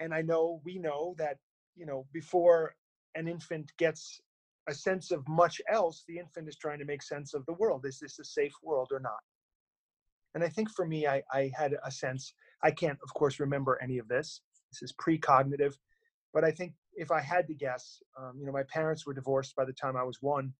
And 0.00 0.12
I 0.12 0.22
know 0.22 0.60
we 0.64 0.78
know 0.78 1.14
that 1.18 1.38
you 1.76 1.86
know 1.86 2.06
before 2.12 2.74
an 3.14 3.28
infant 3.28 3.72
gets 3.78 4.20
a 4.66 4.74
sense 4.74 5.10
of 5.10 5.26
much 5.28 5.60
else, 5.70 6.04
the 6.08 6.18
infant 6.18 6.48
is 6.48 6.56
trying 6.56 6.78
to 6.78 6.84
make 6.84 7.02
sense 7.02 7.34
of 7.34 7.44
the 7.46 7.52
world. 7.52 7.84
Is 7.86 7.98
this 8.00 8.18
a 8.18 8.24
safe 8.24 8.54
world 8.62 8.88
or 8.92 9.00
not? 9.00 9.20
And 10.34 10.42
I 10.42 10.48
think 10.48 10.70
for 10.70 10.86
me, 10.86 11.06
I, 11.06 11.22
I 11.32 11.52
had 11.56 11.76
a 11.84 11.90
sense. 11.90 12.34
I 12.62 12.70
can't, 12.70 12.98
of 13.04 13.12
course, 13.14 13.38
remember 13.38 13.78
any 13.82 13.98
of 13.98 14.08
this. 14.08 14.40
This 14.72 14.82
is 14.82 14.94
precognitive, 14.94 15.74
but 16.34 16.44
I 16.44 16.50
think 16.50 16.74
if 16.96 17.12
I 17.12 17.20
had 17.20 17.46
to 17.46 17.54
guess, 17.54 18.02
um, 18.18 18.32
you 18.38 18.44
know, 18.44 18.52
my 18.52 18.64
parents 18.64 19.06
were 19.06 19.14
divorced 19.14 19.54
by 19.54 19.64
the 19.64 19.72
time 19.72 19.96
I 19.96 20.02
was 20.02 20.18
one. 20.20 20.52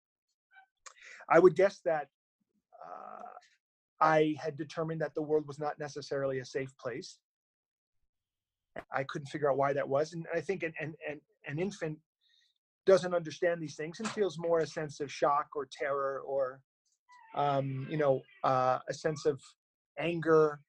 I 1.29 1.41
would 1.41 1.57
guess 1.57 1.81
that 1.85 2.09
uh, 2.81 3.29
I 4.01 4.37
had 4.41 4.57
determined 4.57 5.01
that 5.01 5.15
the 5.15 5.23
world 5.23 5.47
was 5.49 5.59
not 5.59 5.79
necessarily 5.79 6.39
a 6.39 6.45
safe 6.45 6.73
place. 6.79 7.19
I 8.93 9.03
couldn't 9.05 9.27
figure 9.27 9.51
out 9.51 9.57
why 9.57 9.73
that 9.73 9.89
was, 9.89 10.15
and 10.15 10.27
I 10.35 10.41
think 10.41 10.63
an 10.63 10.73
an, 10.81 10.95
an, 11.09 11.21
an 11.47 11.59
infant 11.59 11.99
doesn't 12.87 13.15
understand 13.15 13.63
these 13.63 13.77
things 13.77 14.01
and 14.01 14.09
feels 14.09 14.37
more 14.37 14.61
a 14.61 14.67
sense 14.67 15.01
of 15.01 15.11
shock 15.11 15.47
or 15.55 15.69
terror 15.71 16.23
or 16.27 16.61
um, 17.37 17.87
you 17.89 17.97
know 17.97 18.21
uh, 18.43 18.79
a 18.89 18.95
sense 18.95 19.27
of 19.27 19.41
anger, 19.99 20.61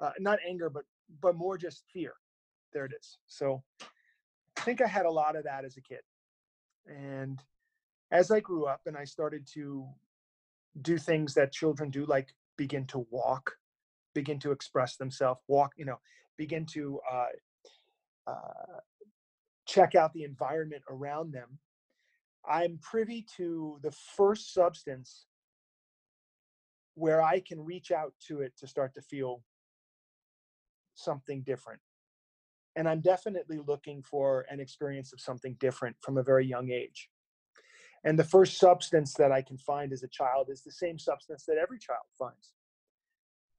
uh, 0.00 0.10
not 0.18 0.38
anger, 0.46 0.68
but 0.68 0.84
but 1.20 1.36
more 1.36 1.56
just 1.56 1.84
fear. 1.92 2.14
There 2.72 2.84
it 2.84 2.92
is. 2.98 3.18
So 3.26 3.62
think 4.64 4.80
I 4.80 4.86
had 4.86 5.06
a 5.06 5.10
lot 5.10 5.36
of 5.36 5.44
that 5.44 5.64
as 5.64 5.76
a 5.76 5.80
kid, 5.80 6.00
and 6.86 7.40
as 8.10 8.30
I 8.30 8.40
grew 8.40 8.66
up 8.66 8.82
and 8.86 8.96
I 8.96 9.04
started 9.04 9.46
to 9.54 9.86
do 10.80 10.98
things 10.98 11.34
that 11.34 11.52
children 11.52 11.90
do, 11.90 12.04
like 12.06 12.34
begin 12.56 12.86
to 12.86 13.06
walk, 13.10 13.56
begin 14.14 14.38
to 14.40 14.52
express 14.52 14.96
themselves, 14.96 15.40
walk, 15.48 15.72
you 15.76 15.84
know, 15.84 15.98
begin 16.36 16.66
to 16.66 17.00
uh, 17.10 17.26
uh, 18.30 18.80
check 19.66 19.94
out 19.94 20.12
the 20.12 20.24
environment 20.24 20.82
around 20.90 21.32
them. 21.32 21.58
I'm 22.48 22.78
privy 22.82 23.26
to 23.36 23.78
the 23.82 23.92
first 24.16 24.52
substance 24.52 25.26
where 26.94 27.22
I 27.22 27.40
can 27.40 27.64
reach 27.64 27.90
out 27.90 28.12
to 28.28 28.40
it 28.40 28.52
to 28.58 28.66
start 28.66 28.94
to 28.94 29.02
feel 29.02 29.42
something 30.94 31.42
different. 31.42 31.80
And 32.76 32.88
I'm 32.88 33.00
definitely 33.00 33.58
looking 33.66 34.02
for 34.02 34.46
an 34.48 34.60
experience 34.60 35.12
of 35.12 35.20
something 35.20 35.56
different 35.60 35.96
from 36.00 36.16
a 36.16 36.22
very 36.22 36.46
young 36.46 36.70
age. 36.70 37.10
And 38.04 38.18
the 38.18 38.24
first 38.24 38.58
substance 38.58 39.14
that 39.14 39.30
I 39.30 39.42
can 39.42 39.58
find 39.58 39.92
as 39.92 40.02
a 40.02 40.08
child 40.08 40.48
is 40.50 40.62
the 40.62 40.72
same 40.72 40.98
substance 40.98 41.44
that 41.46 41.58
every 41.58 41.78
child 41.78 42.06
finds. 42.18 42.52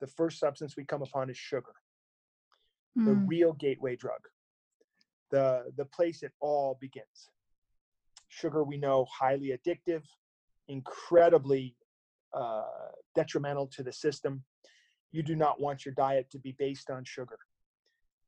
The 0.01 0.07
first 0.07 0.39
substance 0.39 0.75
we 0.75 0.83
come 0.83 1.01
upon 1.01 1.29
is 1.29 1.37
sugar, 1.37 1.75
the 2.95 3.11
Mm. 3.11 3.27
real 3.27 3.53
gateway 3.53 3.95
drug, 3.95 4.27
the, 5.29 5.71
the 5.77 5.85
place 5.85 6.23
it 6.23 6.33
all 6.41 6.75
begins. 6.81 7.29
Sugar, 8.27 8.63
we 8.63 8.77
know, 8.77 9.05
highly 9.05 9.57
addictive, 9.57 10.03
incredibly 10.67 11.77
uh, 12.33 12.91
detrimental 13.15 13.67
to 13.67 13.83
the 13.83 13.93
system. 13.93 14.43
You 15.11 15.23
do 15.23 15.35
not 15.35 15.61
want 15.61 15.85
your 15.85 15.93
diet 15.93 16.29
to 16.31 16.39
be 16.39 16.53
based 16.53 16.89
on 16.89 17.05
sugar. 17.05 17.37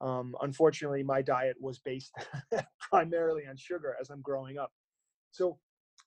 Um, 0.02 0.36
unfortunately, 0.42 1.04
my 1.04 1.22
diet 1.22 1.56
was 1.60 1.80
based 1.80 2.14
primarily 2.80 3.44
on 3.50 3.56
sugar 3.58 3.96
as 4.00 4.10
I'm 4.10 4.22
growing 4.22 4.58
up. 4.58 4.72
So 5.32 5.58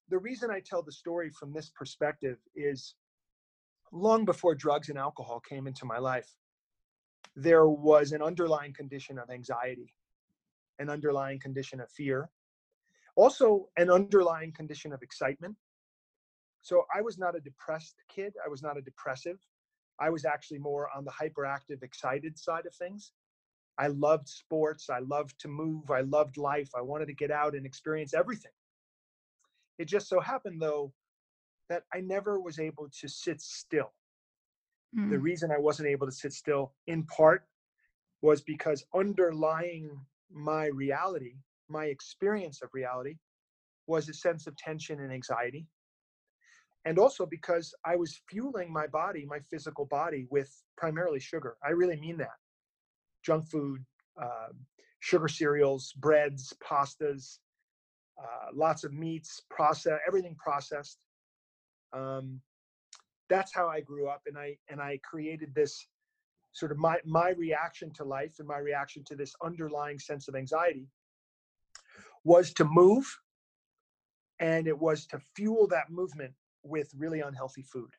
the 0.09 0.18
reason 0.18 0.50
I 0.50 0.61
tell 0.61 0.83
the 0.83 0.92
story 0.92 1.30
from 1.30 1.52
this 1.52 1.71
perspective 1.71 2.38
is 2.54 2.95
long 3.92 4.25
before 4.25 4.54
drugs 4.54 4.88
and 4.88 4.99
alcohol 4.99 5.40
came 5.40 5.66
into 5.66 5.85
my 5.85 5.99
life, 5.99 6.35
there 7.37 7.68
was 7.68 8.12
an 8.12 8.23
underlying 8.23 8.73
condition 8.73 9.18
of 9.18 9.30
anxiety, 9.30 9.95
an 10.78 10.90
underlying 10.90 11.38
condition 11.38 11.80
of 11.80 11.90
fear, 11.90 12.28
also 13.16 13.68
an 13.76 13.90
underlying 13.90 14.52
condition 14.52 14.92
of 14.92 15.02
excitement. 15.02 15.57
So 16.62 16.85
I 16.95 17.00
was 17.00 17.18
not 17.18 17.37
a 17.37 17.40
depressed 17.40 17.97
kid. 18.09 18.35
I 18.45 18.49
was 18.49 18.62
not 18.62 18.76
a 18.76 18.83
depressive. 18.83 19.38
I 20.00 20.11
was 20.11 20.25
actually 20.25 20.59
more 20.59 20.88
on 20.97 21.04
the 21.04 21.11
hyperactive, 21.11 21.83
excited 21.83 22.38
side 22.38 22.66
of 22.66 22.75
things. 22.75 23.12
I 23.78 23.88
loved 23.88 24.28
sports. 24.28 24.90
I 24.90 24.99
loved 24.99 25.38
to 25.40 25.49
move. 25.49 25.90
I 25.90 26.00
loved 26.00 26.37
life. 26.37 26.70
I 26.76 26.80
wanted 26.82 27.06
to 27.06 27.14
get 27.14 27.30
out 27.30 27.54
and 27.54 27.64
experience 27.64 28.14
everything. 28.14 28.52
It 29.78 29.87
just 29.87 30.08
so 30.08 30.20
happened, 30.20 30.61
though, 30.61 30.92
that 31.68 31.85
I 31.94 32.00
never 32.00 32.40
was 32.40 32.58
able 32.58 32.88
to 33.00 33.08
sit 33.08 33.40
still. 33.40 33.92
The 35.11 35.18
Mm. 35.18 35.23
reason 35.23 35.52
I 35.52 35.58
wasn't 35.58 35.88
able 35.88 36.06
to 36.06 36.12
sit 36.12 36.32
still, 36.32 36.75
in 36.87 37.04
part, 37.04 37.47
was 38.20 38.42
because 38.42 38.85
underlying 38.94 40.04
my 40.30 40.66
reality, 40.66 41.37
my 41.68 41.87
experience 41.87 42.62
of 42.62 42.70
reality, 42.73 43.18
was 43.87 44.08
a 44.08 44.14
sense 44.14 44.47
of 44.47 44.56
tension 44.56 45.00
and 45.00 45.12
anxiety. 45.12 45.66
And 46.85 46.99
also 46.99 47.26
because 47.26 47.75
I 47.85 47.97
was 47.97 48.20
fueling 48.28 48.73
my 48.73 48.87
body, 48.87 49.25
my 49.26 49.40
physical 49.40 49.85
body, 49.85 50.26
with 50.30 50.62
primarily 50.76 51.20
sugar. 51.20 51.56
I 51.62 51.70
really 51.70 52.00
mean 52.00 52.16
that. 52.18 52.38
Junk 53.25 53.48
food, 53.48 53.84
uh, 54.20 54.48
sugar 55.00 55.28
cereals, 55.28 55.92
breads, 55.94 56.52
pastas, 56.62 57.38
uh, 58.20 58.48
lots 58.54 58.84
of 58.84 58.92
meats, 58.92 59.42
process 59.50 59.98
everything 60.06 60.34
processed. 60.37 60.98
Um, 61.92 62.40
that's 63.28 63.54
how 63.54 63.68
I 63.68 63.80
grew 63.80 64.08
up, 64.08 64.22
and 64.26 64.37
I 64.37 64.56
and 64.68 64.80
I 64.80 64.98
created 65.04 65.54
this 65.54 65.87
sort 66.52 66.72
of 66.72 66.78
my 66.78 66.98
my 67.04 67.30
reaction 67.30 67.92
to 67.94 68.04
life 68.04 68.37
and 68.38 68.48
my 68.48 68.58
reaction 68.58 69.04
to 69.04 69.14
this 69.14 69.34
underlying 69.42 69.98
sense 69.98 70.28
of 70.28 70.34
anxiety 70.34 70.88
was 72.25 72.52
to 72.52 72.64
move 72.64 73.06
and 74.40 74.66
it 74.66 74.78
was 74.78 75.06
to 75.06 75.20
fuel 75.37 75.66
that 75.68 75.90
movement 75.90 76.32
with 76.62 76.90
really 76.96 77.20
unhealthy 77.20 77.62
food 77.62 77.90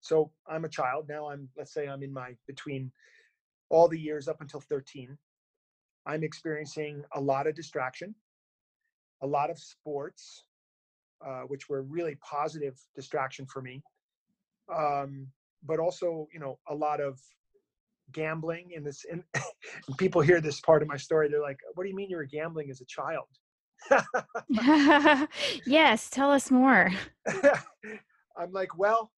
so 0.00 0.30
i'm 0.48 0.64
a 0.64 0.68
child 0.68 1.06
now 1.08 1.28
i'm 1.28 1.48
let's 1.56 1.72
say 1.72 1.86
i'm 1.86 2.02
in 2.02 2.12
my 2.12 2.34
between 2.46 2.90
all 3.68 3.88
the 3.88 3.98
years 3.98 4.28
up 4.28 4.40
until 4.40 4.60
13 4.60 5.16
i'm 6.06 6.22
experiencing 6.22 7.02
a 7.14 7.20
lot 7.20 7.46
of 7.46 7.54
distraction 7.54 8.14
a 9.22 9.26
lot 9.26 9.50
of 9.50 9.58
sports 9.58 10.44
uh, 11.26 11.42
which 11.42 11.68
were 11.68 11.82
really 11.82 12.16
positive 12.16 12.78
distraction 12.94 13.46
for 13.46 13.62
me 13.62 13.82
um, 14.74 15.26
but 15.64 15.78
also 15.78 16.28
you 16.32 16.40
know 16.40 16.58
a 16.68 16.74
lot 16.74 17.00
of 17.00 17.18
gambling 18.12 18.70
in 18.74 18.84
this 18.84 19.04
and 19.10 19.22
people 19.98 20.20
hear 20.20 20.40
this 20.40 20.60
part 20.60 20.82
of 20.82 20.88
my 20.88 20.96
story 20.96 21.28
they're 21.28 21.40
like 21.40 21.58
what 21.74 21.84
do 21.84 21.90
you 21.90 21.96
mean 21.96 22.08
you 22.08 22.16
were 22.16 22.24
gambling 22.24 22.70
as 22.70 22.80
a 22.80 22.84
child? 22.86 23.26
Yes 25.66 26.08
tell 26.10 26.30
us 26.30 26.50
more. 26.50 26.90
I'm 28.38 28.52
like 28.52 28.76
well 28.78 29.10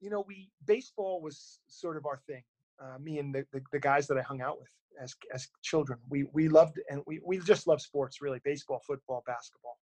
you 0.00 0.10
know 0.10 0.24
we 0.26 0.50
baseball 0.66 1.22
was 1.22 1.58
sort 1.68 1.96
of 1.96 2.06
our 2.06 2.20
thing 2.26 2.42
uh, 2.82 2.98
me 2.98 3.18
and 3.18 3.34
the, 3.34 3.44
the, 3.52 3.60
the, 3.72 3.78
guys 3.78 4.06
that 4.06 4.18
i 4.18 4.22
hung 4.22 4.40
out 4.40 4.58
with 4.58 4.68
as 5.02 5.14
as 5.34 5.48
children 5.62 5.98
we 6.08 6.26
we 6.32 6.48
loved 6.48 6.78
and 6.90 7.02
we, 7.06 7.20
we 7.24 7.38
just 7.38 7.66
love 7.66 7.80
sports 7.80 8.20
really 8.20 8.40
baseball 8.44 8.80
football 8.86 9.22
basketball 9.26 9.78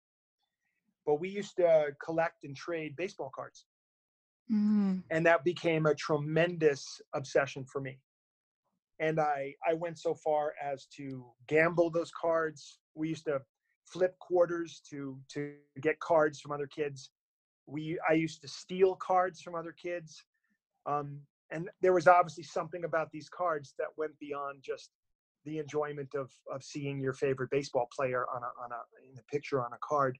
but 1.05 1.19
we 1.19 1.29
used 1.29 1.55
to 1.55 1.87
collect 2.03 2.43
and 2.43 2.55
trade 2.55 2.95
baseball 2.95 3.31
cards 3.35 3.65
Mm. 4.51 5.03
And 5.09 5.25
that 5.25 5.43
became 5.43 5.85
a 5.85 5.95
tremendous 5.95 7.01
obsession 7.13 7.65
for 7.65 7.81
me. 7.81 7.99
And 8.99 9.19
I, 9.19 9.55
I 9.67 9.73
went 9.73 9.99
so 9.99 10.13
far 10.13 10.53
as 10.61 10.85
to 10.97 11.25
gamble 11.47 11.89
those 11.89 12.11
cards. 12.11 12.79
We 12.95 13.09
used 13.09 13.25
to 13.25 13.41
flip 13.85 14.17
quarters 14.19 14.81
to, 14.89 15.17
to 15.33 15.53
get 15.81 15.99
cards 15.99 16.39
from 16.39 16.51
other 16.51 16.67
kids. 16.67 17.09
We, 17.65 17.97
I 18.07 18.13
used 18.13 18.41
to 18.41 18.47
steal 18.47 18.95
cards 18.95 19.41
from 19.41 19.55
other 19.55 19.71
kids. 19.73 20.23
Um, 20.85 21.21
and 21.53 21.69
there 21.81 21.93
was 21.93 22.07
obviously 22.07 22.43
something 22.43 22.83
about 22.83 23.11
these 23.11 23.29
cards 23.29 23.75
that 23.77 23.87
went 23.95 24.17
beyond 24.19 24.59
just 24.61 24.89
the 25.45 25.59
enjoyment 25.59 26.15
of, 26.15 26.31
of 26.51 26.63
seeing 26.63 26.99
your 26.99 27.13
favorite 27.13 27.51
baseball 27.51 27.87
player 27.95 28.25
on 28.33 28.41
a, 28.41 28.63
on 28.63 28.71
a, 28.71 29.11
in 29.11 29.17
a 29.19 29.23
picture 29.31 29.63
on 29.63 29.71
a 29.73 29.77
card. 29.81 30.17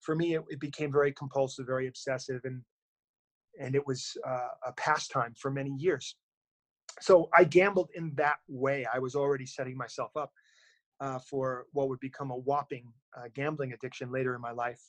For 0.00 0.14
me, 0.14 0.34
it, 0.34 0.42
it 0.48 0.60
became 0.60 0.92
very 0.92 1.12
compulsive, 1.12 1.66
very 1.66 1.88
obsessive. 1.88 2.40
And 2.44 2.62
and 3.60 3.74
it 3.74 3.86
was 3.86 4.16
uh, 4.26 4.48
a 4.66 4.72
pastime 4.72 5.34
for 5.38 5.50
many 5.50 5.72
years. 5.76 6.16
So 7.00 7.28
I 7.36 7.44
gambled 7.44 7.90
in 7.94 8.12
that 8.16 8.36
way. 8.48 8.86
I 8.92 8.98
was 8.98 9.14
already 9.14 9.46
setting 9.46 9.76
myself 9.76 10.10
up 10.16 10.32
uh, 11.00 11.18
for 11.18 11.66
what 11.72 11.88
would 11.88 12.00
become 12.00 12.30
a 12.30 12.36
whopping 12.36 12.86
uh, 13.16 13.28
gambling 13.34 13.72
addiction 13.72 14.10
later 14.10 14.34
in 14.34 14.40
my 14.40 14.52
life. 14.52 14.80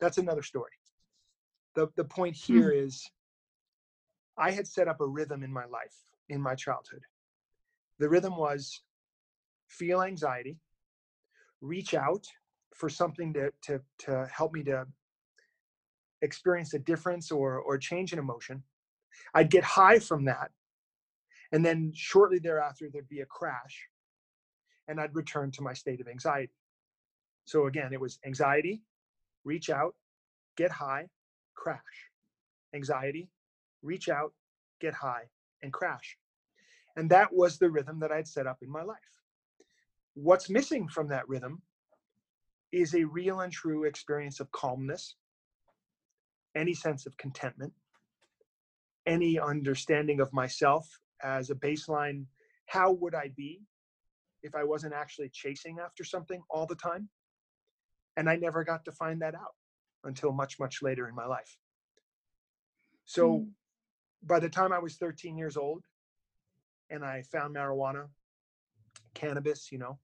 That's 0.00 0.18
another 0.18 0.42
story. 0.42 0.72
The, 1.74 1.88
the 1.96 2.04
point 2.04 2.36
hmm. 2.36 2.54
here 2.54 2.70
mm. 2.70 2.86
is 2.86 3.06
I 4.38 4.50
had 4.50 4.66
set 4.66 4.88
up 4.88 5.00
a 5.00 5.06
rhythm 5.06 5.42
in 5.42 5.52
my 5.52 5.64
life, 5.64 5.94
in 6.28 6.40
my 6.40 6.54
childhood. 6.54 7.02
The 7.98 8.08
rhythm 8.08 8.36
was 8.36 8.82
feel 9.68 10.02
anxiety, 10.02 10.58
reach 11.60 11.94
out 11.94 12.26
for 12.74 12.88
something 12.88 13.32
to, 13.34 13.52
to, 13.62 13.80
to 13.98 14.28
help 14.32 14.52
me 14.52 14.62
to 14.64 14.86
experience 16.22 16.74
a 16.74 16.78
difference 16.78 17.30
or 17.30 17.58
or 17.58 17.78
change 17.78 18.12
in 18.12 18.18
emotion. 18.18 18.62
I'd 19.34 19.50
get 19.50 19.64
high 19.64 19.98
from 19.98 20.24
that 20.26 20.50
and 21.52 21.64
then 21.64 21.92
shortly 21.94 22.38
thereafter 22.38 22.88
there'd 22.92 23.08
be 23.08 23.20
a 23.20 23.26
crash 23.26 23.88
and 24.88 25.00
i'd 25.00 25.14
return 25.14 25.50
to 25.52 25.62
my 25.62 25.72
state 25.72 26.00
of 26.00 26.08
anxiety. 26.08 26.52
So 27.44 27.66
again 27.66 27.92
it 27.92 28.00
was 28.00 28.18
anxiety 28.24 28.82
reach 29.44 29.70
out 29.70 29.94
get 30.56 30.70
high 30.70 31.08
crash. 31.54 32.10
Anxiety 32.74 33.28
reach 33.82 34.08
out 34.08 34.32
get 34.80 34.94
high 34.94 35.22
and 35.62 35.72
crash 35.72 36.16
and 36.96 37.10
that 37.10 37.32
was 37.32 37.58
the 37.58 37.70
rhythm 37.70 38.00
that 38.00 38.12
i'd 38.12 38.28
set 38.28 38.46
up 38.46 38.58
in 38.62 38.70
my 38.70 38.82
life 38.82 38.98
what's 40.14 40.50
missing 40.50 40.88
from 40.88 41.08
that 41.08 41.28
rhythm 41.28 41.62
is 42.72 42.94
a 42.94 43.04
real 43.04 43.40
and 43.40 43.52
true 43.52 43.84
experience 43.84 44.40
of 44.40 44.50
calmness 44.52 45.16
any 46.54 46.74
sense 46.74 47.06
of 47.06 47.16
contentment, 47.16 47.72
any 49.06 49.38
understanding 49.38 50.20
of 50.20 50.32
myself 50.32 50.86
as 51.22 51.50
a 51.50 51.54
baseline. 51.54 52.24
How 52.66 52.92
would 52.92 53.14
I 53.14 53.30
be 53.36 53.60
if 54.42 54.54
I 54.54 54.64
wasn't 54.64 54.94
actually 54.94 55.30
chasing 55.32 55.78
after 55.84 56.04
something 56.04 56.42
all 56.50 56.66
the 56.66 56.76
time? 56.76 57.08
And 58.16 58.28
I 58.28 58.36
never 58.36 58.64
got 58.64 58.84
to 58.84 58.92
find 58.92 59.22
that 59.22 59.34
out 59.34 59.54
until 60.04 60.32
much, 60.32 60.58
much 60.58 60.82
later 60.82 61.08
in 61.08 61.14
my 61.14 61.26
life. 61.26 61.56
So 63.04 63.30
mm. 63.30 63.48
By 64.22 64.38
the 64.38 64.48
time 64.48 64.72
I 64.72 64.78
was 64.78 64.96
13 64.96 65.36
years 65.36 65.56
old 65.56 65.82
and 66.90 67.04
I 67.04 67.22
found 67.22 67.54
marijuana, 67.54 68.06
cannabis, 69.14 69.70
you 69.70 69.78
know, 69.78 69.98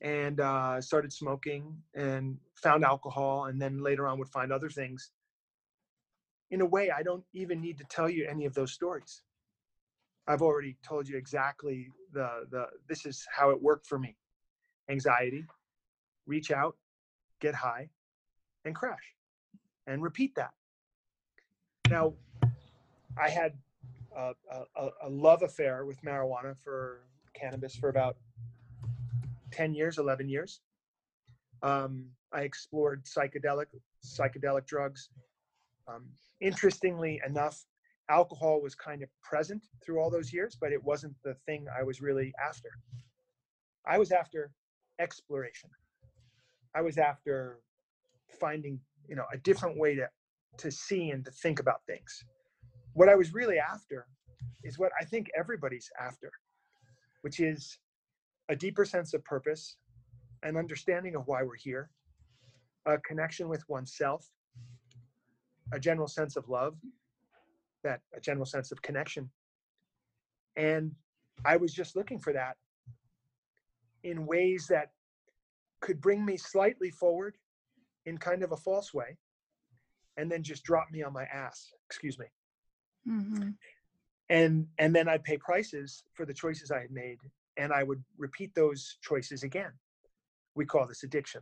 and 0.00 0.40
uh, 0.40 0.80
started 0.80 1.12
smoking 1.12 1.76
and 1.94 2.38
found 2.54 2.84
alcohol, 2.84 3.46
and 3.46 3.60
then 3.60 3.82
later 3.82 4.06
on 4.06 4.18
would 4.18 4.28
find 4.28 4.52
other 4.52 4.70
things 4.70 5.10
in 6.50 6.60
a 6.60 6.66
way, 6.66 6.90
I 6.90 7.02
don't 7.02 7.24
even 7.34 7.60
need 7.60 7.78
to 7.78 7.84
tell 7.84 8.08
you 8.08 8.26
any 8.28 8.46
of 8.46 8.54
those 8.54 8.72
stories. 8.72 9.22
I've 10.26 10.42
already 10.42 10.76
told 10.82 11.08
you 11.08 11.16
exactly 11.16 11.90
the 12.12 12.46
the 12.50 12.66
this 12.88 13.06
is 13.06 13.26
how 13.34 13.50
it 13.50 13.62
worked 13.62 13.86
for 13.86 13.98
me. 13.98 14.16
Anxiety, 14.90 15.44
reach 16.26 16.50
out, 16.50 16.76
get 17.40 17.54
high, 17.54 17.88
and 18.64 18.74
crash, 18.74 19.14
and 19.86 20.02
repeat 20.02 20.34
that. 20.36 20.50
Now, 21.90 22.14
I 23.20 23.28
had 23.28 23.52
a, 24.16 24.32
a, 24.76 24.88
a 25.02 25.08
love 25.08 25.42
affair 25.42 25.84
with 25.84 26.00
marijuana 26.02 26.56
for 26.56 27.00
cannabis 27.34 27.74
for 27.74 27.88
about 27.88 28.16
10 29.50 29.74
years, 29.74 29.98
11 29.98 30.28
years. 30.28 30.60
Um, 31.62 32.06
I 32.32 32.42
explored 32.42 33.04
psychedelic 33.04 33.66
psychedelic 34.04 34.66
drugs. 34.66 35.08
Um, 35.88 36.04
interestingly 36.40 37.20
enough, 37.26 37.64
alcohol 38.08 38.60
was 38.62 38.74
kind 38.74 39.02
of 39.02 39.08
present 39.22 39.62
through 39.84 39.98
all 40.00 40.10
those 40.10 40.32
years, 40.32 40.56
but 40.60 40.72
it 40.72 40.82
wasn't 40.82 41.14
the 41.24 41.34
thing 41.46 41.66
I 41.76 41.82
was 41.82 42.00
really 42.00 42.32
after. 42.44 42.70
I 43.86 43.98
was 43.98 44.12
after 44.12 44.52
exploration. 45.00 45.70
I 46.74 46.82
was 46.82 46.98
after 46.98 47.58
finding, 48.38 48.78
you 49.08 49.16
know, 49.16 49.24
a 49.32 49.38
different 49.38 49.76
way 49.78 49.94
to 49.96 50.08
to 50.58 50.70
see 50.70 51.10
and 51.10 51.24
to 51.24 51.30
think 51.30 51.60
about 51.60 51.84
things. 51.86 52.24
What 52.98 53.08
I 53.08 53.14
was 53.14 53.32
really 53.32 53.60
after 53.60 54.08
is 54.64 54.76
what 54.76 54.90
I 55.00 55.04
think 55.04 55.30
everybody's 55.38 55.88
after, 56.00 56.32
which 57.20 57.38
is 57.38 57.78
a 58.48 58.56
deeper 58.56 58.84
sense 58.84 59.14
of 59.14 59.24
purpose, 59.24 59.76
an 60.42 60.56
understanding 60.56 61.14
of 61.14 61.28
why 61.28 61.44
we're 61.44 61.54
here, 61.54 61.90
a 62.86 62.98
connection 62.98 63.48
with 63.48 63.62
oneself, 63.68 64.28
a 65.72 65.78
general 65.78 66.08
sense 66.08 66.34
of 66.34 66.48
love, 66.48 66.74
that 67.84 68.00
a 68.16 68.20
general 68.20 68.44
sense 68.44 68.72
of 68.72 68.82
connection. 68.82 69.30
And 70.56 70.90
I 71.44 71.56
was 71.56 71.72
just 71.72 71.94
looking 71.94 72.18
for 72.18 72.32
that 72.32 72.56
in 74.02 74.26
ways 74.26 74.66
that 74.70 74.90
could 75.80 76.00
bring 76.00 76.24
me 76.24 76.36
slightly 76.36 76.90
forward 76.90 77.36
in 78.06 78.18
kind 78.18 78.42
of 78.42 78.50
a 78.50 78.56
false 78.56 78.92
way 78.92 79.18
and 80.16 80.28
then 80.28 80.42
just 80.42 80.64
drop 80.64 80.88
me 80.90 81.04
on 81.04 81.12
my 81.12 81.26
ass 81.26 81.72
excuse 81.86 82.18
me 82.18 82.26
mm-hmm. 83.08 83.50
and 84.28 84.66
and 84.78 84.94
then 84.94 85.08
i'd 85.08 85.24
pay 85.24 85.36
prices 85.38 86.04
for 86.14 86.26
the 86.26 86.34
choices 86.34 86.70
i 86.70 86.80
had 86.80 86.90
made 86.90 87.18
and 87.56 87.72
i 87.72 87.82
would 87.82 88.02
repeat 88.16 88.54
those 88.54 88.98
choices 89.02 89.42
again 89.42 89.72
we 90.54 90.64
call 90.64 90.86
this 90.86 91.02
addiction 91.02 91.40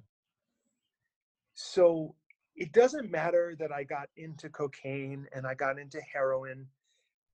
so 1.55 2.14
it 2.55 2.72
doesn't 2.72 3.11
matter 3.11 3.55
that 3.59 3.72
I 3.72 3.85
got 3.85 4.09
into 4.16 4.48
cocaine 4.48 5.26
and 5.35 5.46
I 5.46 5.55
got 5.55 5.79
into 5.79 6.00
heroin. 6.00 6.66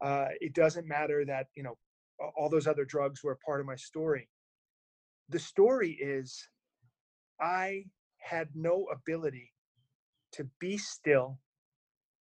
Uh, 0.01 0.29
it 0.41 0.55
doesn't 0.55 0.87
matter 0.87 1.25
that, 1.25 1.47
you 1.55 1.63
know, 1.63 1.77
all 2.37 2.49
those 2.49 2.67
other 2.67 2.85
drugs 2.85 3.23
were 3.23 3.39
part 3.45 3.61
of 3.61 3.67
my 3.67 3.77
story. 3.77 4.29
The 5.29 5.39
story 5.39 5.93
is 6.01 6.49
I 7.41 7.85
had 8.19 8.49
no 8.55 8.87
ability 8.93 9.53
to 10.33 10.49
be 10.61 10.79
still, 10.79 11.39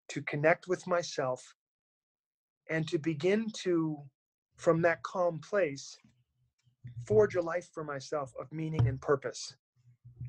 to 0.08 0.22
connect 0.22 0.68
with 0.68 0.86
myself, 0.86 1.54
and 2.70 2.88
to 2.88 2.98
begin 2.98 3.48
to, 3.52 3.98
from 4.56 4.80
that 4.82 5.02
calm 5.02 5.40
place, 5.40 5.98
forge 7.06 7.34
a 7.34 7.42
life 7.42 7.68
for 7.74 7.84
myself 7.84 8.32
of 8.40 8.50
meaning 8.52 8.86
and 8.86 9.00
purpose. 9.00 9.56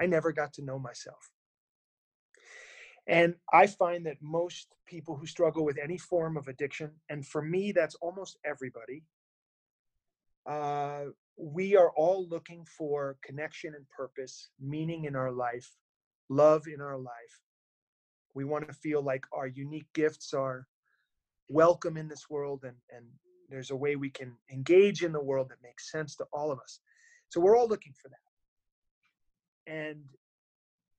I 0.02 0.08
never 0.08 0.34
got 0.34 0.52
to 0.54 0.64
know 0.64 0.80
myself. 0.80 1.32
And 3.08 3.36
I 3.54 3.68
find 3.68 4.06
that 4.06 4.18
most 4.22 4.68
people 4.88 5.16
who 5.16 5.26
struggle 5.26 5.64
with 5.64 5.78
any 5.82 5.98
form 5.98 6.36
of 6.36 6.48
addiction, 6.48 6.92
and 7.10 7.26
for 7.26 7.42
me, 7.42 7.72
that's 7.72 7.96
almost 7.96 8.38
everybody, 8.44 9.04
uh, 10.50 11.06
we 11.38 11.76
are 11.76 11.92
all 11.96 12.28
looking 12.28 12.66
for 12.66 13.18
connection 13.24 13.74
and 13.76 13.88
purpose, 13.90 14.50
meaning 14.60 15.06
in 15.06 15.16
our 15.16 15.32
life, 15.32 15.70
love 16.30 16.68
in 16.68 16.82
our 16.82 16.98
life. 16.98 17.42
We 18.34 18.46
want 18.46 18.68
to 18.68 18.74
feel 18.74 19.02
like 19.02 19.26
our 19.34 19.48
unique 19.48 19.88
gifts 19.94 20.34
are 20.34 20.68
welcome 21.52 21.98
in 21.98 22.08
this 22.08 22.30
world 22.30 22.64
and, 22.64 22.76
and 22.96 23.06
there's 23.50 23.72
a 23.72 23.76
way 23.76 23.96
we 23.96 24.10
can 24.10 24.34
engage 24.52 25.04
in 25.04 25.12
the 25.12 25.22
world 25.22 25.50
that 25.50 25.58
makes 25.62 25.92
sense 25.92 26.16
to 26.16 26.26
all 26.32 26.52
of 26.52 26.60
us. 26.60 26.80
So 27.30 27.42
we're 27.42 27.58
all 27.58 27.68
looking 27.68 27.94
for 28.02 28.10
that. 28.10 29.72
And 29.72 30.04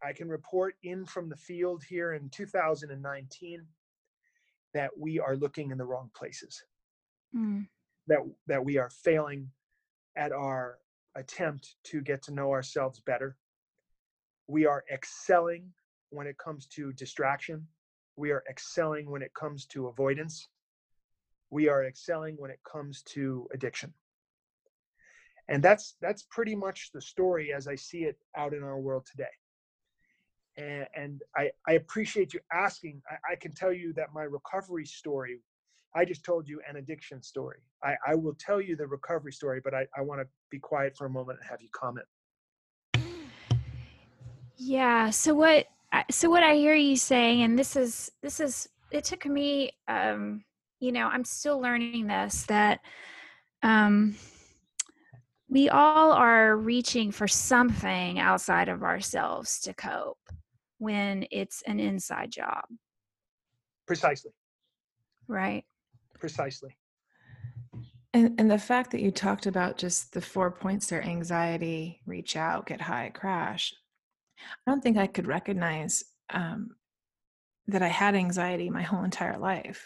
I 0.05 0.13
can 0.13 0.29
report 0.29 0.75
in 0.83 1.07
from 1.07 1.29
the 1.29 1.37
field 1.37 1.83
here 1.89 2.13
in 2.13 2.29
2019 2.29 3.67
that 4.75 4.91
we 4.99 5.19
are 5.19 5.37
looking 5.37 5.71
in 5.71 5.79
the 5.79 5.85
wrong 5.85 6.11
places. 6.17 6.63
Mm. 7.35 7.67
That 8.09 8.19
that 8.47 8.65
we 8.65 8.79
are 8.79 8.91
failing 8.91 9.49
at 10.17 10.33
our 10.33 10.79
attempt 11.15 11.77
to 11.85 12.01
get 12.01 12.23
to 12.25 12.33
know 12.33 12.51
ourselves 12.51 13.01
better. 13.01 13.37
We 14.49 14.67
are 14.67 14.85
excelling 14.93 15.71
when 16.11 16.27
it 16.27 16.37
comes 16.37 16.67
to 16.67 16.93
distraction. 16.93 17.67
We 18.17 18.31
are 18.31 18.45
excelling 18.49 19.11
when 19.11 19.23
it 19.23 19.33
comes 19.35 19.67
to 19.67 19.89
avoidance. 19.89 20.49
We 21.51 21.69
are 21.69 21.85
excelling 21.85 22.37
when 22.39 22.51
it 22.51 22.61
comes 22.71 23.03
to 23.15 23.49
addiction. 23.53 23.93
And 25.49 25.63
that's 25.63 25.97
that's 26.01 26.23
pretty 26.31 26.55
much 26.55 26.91
the 26.95 27.01
story 27.01 27.53
as 27.53 27.69
I 27.69 27.75
see 27.75 28.05
it 28.05 28.17
out 28.37 28.55
in 28.55 28.63
our 28.63 28.79
world 28.79 29.07
today 29.11 29.33
and, 30.57 30.87
and 30.95 31.23
I, 31.37 31.51
I, 31.67 31.73
appreciate 31.73 32.35
you 32.35 32.41
asking. 32.53 33.03
I, 33.11 33.33
I, 33.33 33.37
can 33.37 33.53
tell 33.53 33.73
you 33.73 33.93
that 33.95 34.09
my 34.15 34.23
recovery 34.23 34.85
story, 34.85 35.41
I 35.95 36.05
just 36.05 36.25
told 36.25 36.49
you 36.49 36.61
an 36.69 36.77
addiction 36.77 37.23
story. 37.23 37.61
I, 37.83 37.95
I 38.07 38.15
will 38.15 38.35
tell 38.39 38.61
you 38.61 38.77
the 38.77 38.87
recovery 38.87 39.33
story, 39.33 39.61
but 39.63 39.75
I, 39.75 39.87
I 39.97 40.03
want 40.03 40.21
to 40.21 40.27
be 40.51 40.59
quiet 40.59 40.97
for 40.97 41.07
a 41.07 41.11
moment 41.11 41.39
and 41.41 41.49
have 41.49 41.63
you 41.63 41.69
comment. 41.73 42.07
Yeah. 44.57 45.11
So 45.11 45.35
what? 45.35 45.67
So 46.11 46.31
what 46.31 46.43
I 46.43 46.55
hear 46.55 46.75
you 46.75 46.97
saying, 46.97 47.43
and 47.43 47.59
this 47.59 47.77
is 47.77 48.11
this 48.23 48.41
is 48.41 48.69
it 48.91 49.05
took 49.05 49.27
me. 49.27 49.73
Um, 49.89 50.45
you 50.81 50.93
know, 50.93 51.07
I'm 51.07 51.25
still 51.25 51.61
learning 51.61 52.07
this 52.07 52.45
that. 52.45 52.81
Um, 53.63 54.17
we 55.53 55.69
all 55.69 56.13
are 56.13 56.57
reaching 56.57 57.13
for 57.13 57.29
something 57.29 58.19
outside 58.19 58.71
of 58.71 58.83
ourselves 58.83 59.61
to 59.61 59.75
cope 59.75 60.17
when 60.79 61.27
it's 61.31 61.63
an 61.67 61.79
inside 61.79 62.31
job. 62.31 62.65
Precisely. 63.87 64.33
Right. 65.29 65.65
Precisely. 66.19 66.75
And, 68.15 68.41
and 68.41 68.51
the 68.51 68.59
fact 68.59 68.93
that 68.93 69.03
you 69.03 69.11
talked 69.11 69.45
about 69.45 69.77
just 69.77 70.15
the 70.15 70.23
four 70.23 70.51
points 70.51 70.87
there 70.87 71.03
anxiety, 71.03 72.01
reach 72.07 72.35
out, 72.35 72.67
get 72.67 72.81
high, 72.81 73.11
crash. 73.11 73.75
I 74.67 74.71
don't 74.71 74.83
think 74.83 74.97
I 74.97 75.07
could 75.07 75.27
recognize 75.27 76.05
um, 76.33 76.71
that 77.67 77.83
I 77.83 77.89
had 77.89 78.15
anxiety 78.15 78.71
my 78.71 78.83
whole 78.83 79.05
entire 79.05 79.39
life. 79.39 79.85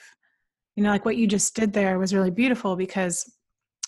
You 0.77 0.83
know, 0.83 0.91
like 0.91 1.05
what 1.05 1.17
you 1.17 1.27
just 1.27 1.55
did 1.55 1.73
there 1.73 1.99
was 1.99 2.15
really 2.15 2.31
beautiful 2.31 2.77
because 2.77 3.31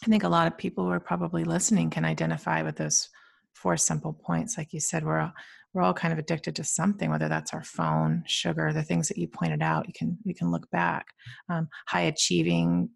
I 0.02 0.06
think 0.06 0.22
a 0.22 0.28
lot 0.28 0.46
of 0.46 0.56
people 0.56 0.84
who 0.84 0.90
are 0.90 1.00
probably 1.00 1.44
listening 1.44 1.90
can 1.90 2.04
identify 2.04 2.62
with 2.62 2.76
those 2.76 3.08
four 3.54 3.76
simple 3.76 4.12
points. 4.12 4.56
Like 4.56 4.72
you 4.72 4.80
said, 4.80 5.04
we're 5.04 5.18
all, 5.18 5.32
we're 5.74 5.82
all 5.82 5.94
kind 5.94 6.12
of 6.12 6.18
addicted 6.18 6.56
to 6.56 6.64
something 6.64 7.10
whether 7.10 7.28
that's 7.28 7.52
our 7.52 7.62
phone 7.62 8.22
sugar 8.26 8.72
the 8.72 8.82
things 8.82 9.08
that 9.08 9.18
you 9.18 9.28
pointed 9.28 9.62
out 9.62 9.86
you 9.86 9.92
can 9.94 10.16
you 10.24 10.34
can 10.34 10.50
look 10.50 10.68
back 10.70 11.06
um, 11.48 11.68
high 11.86 12.02
achieving 12.02 12.88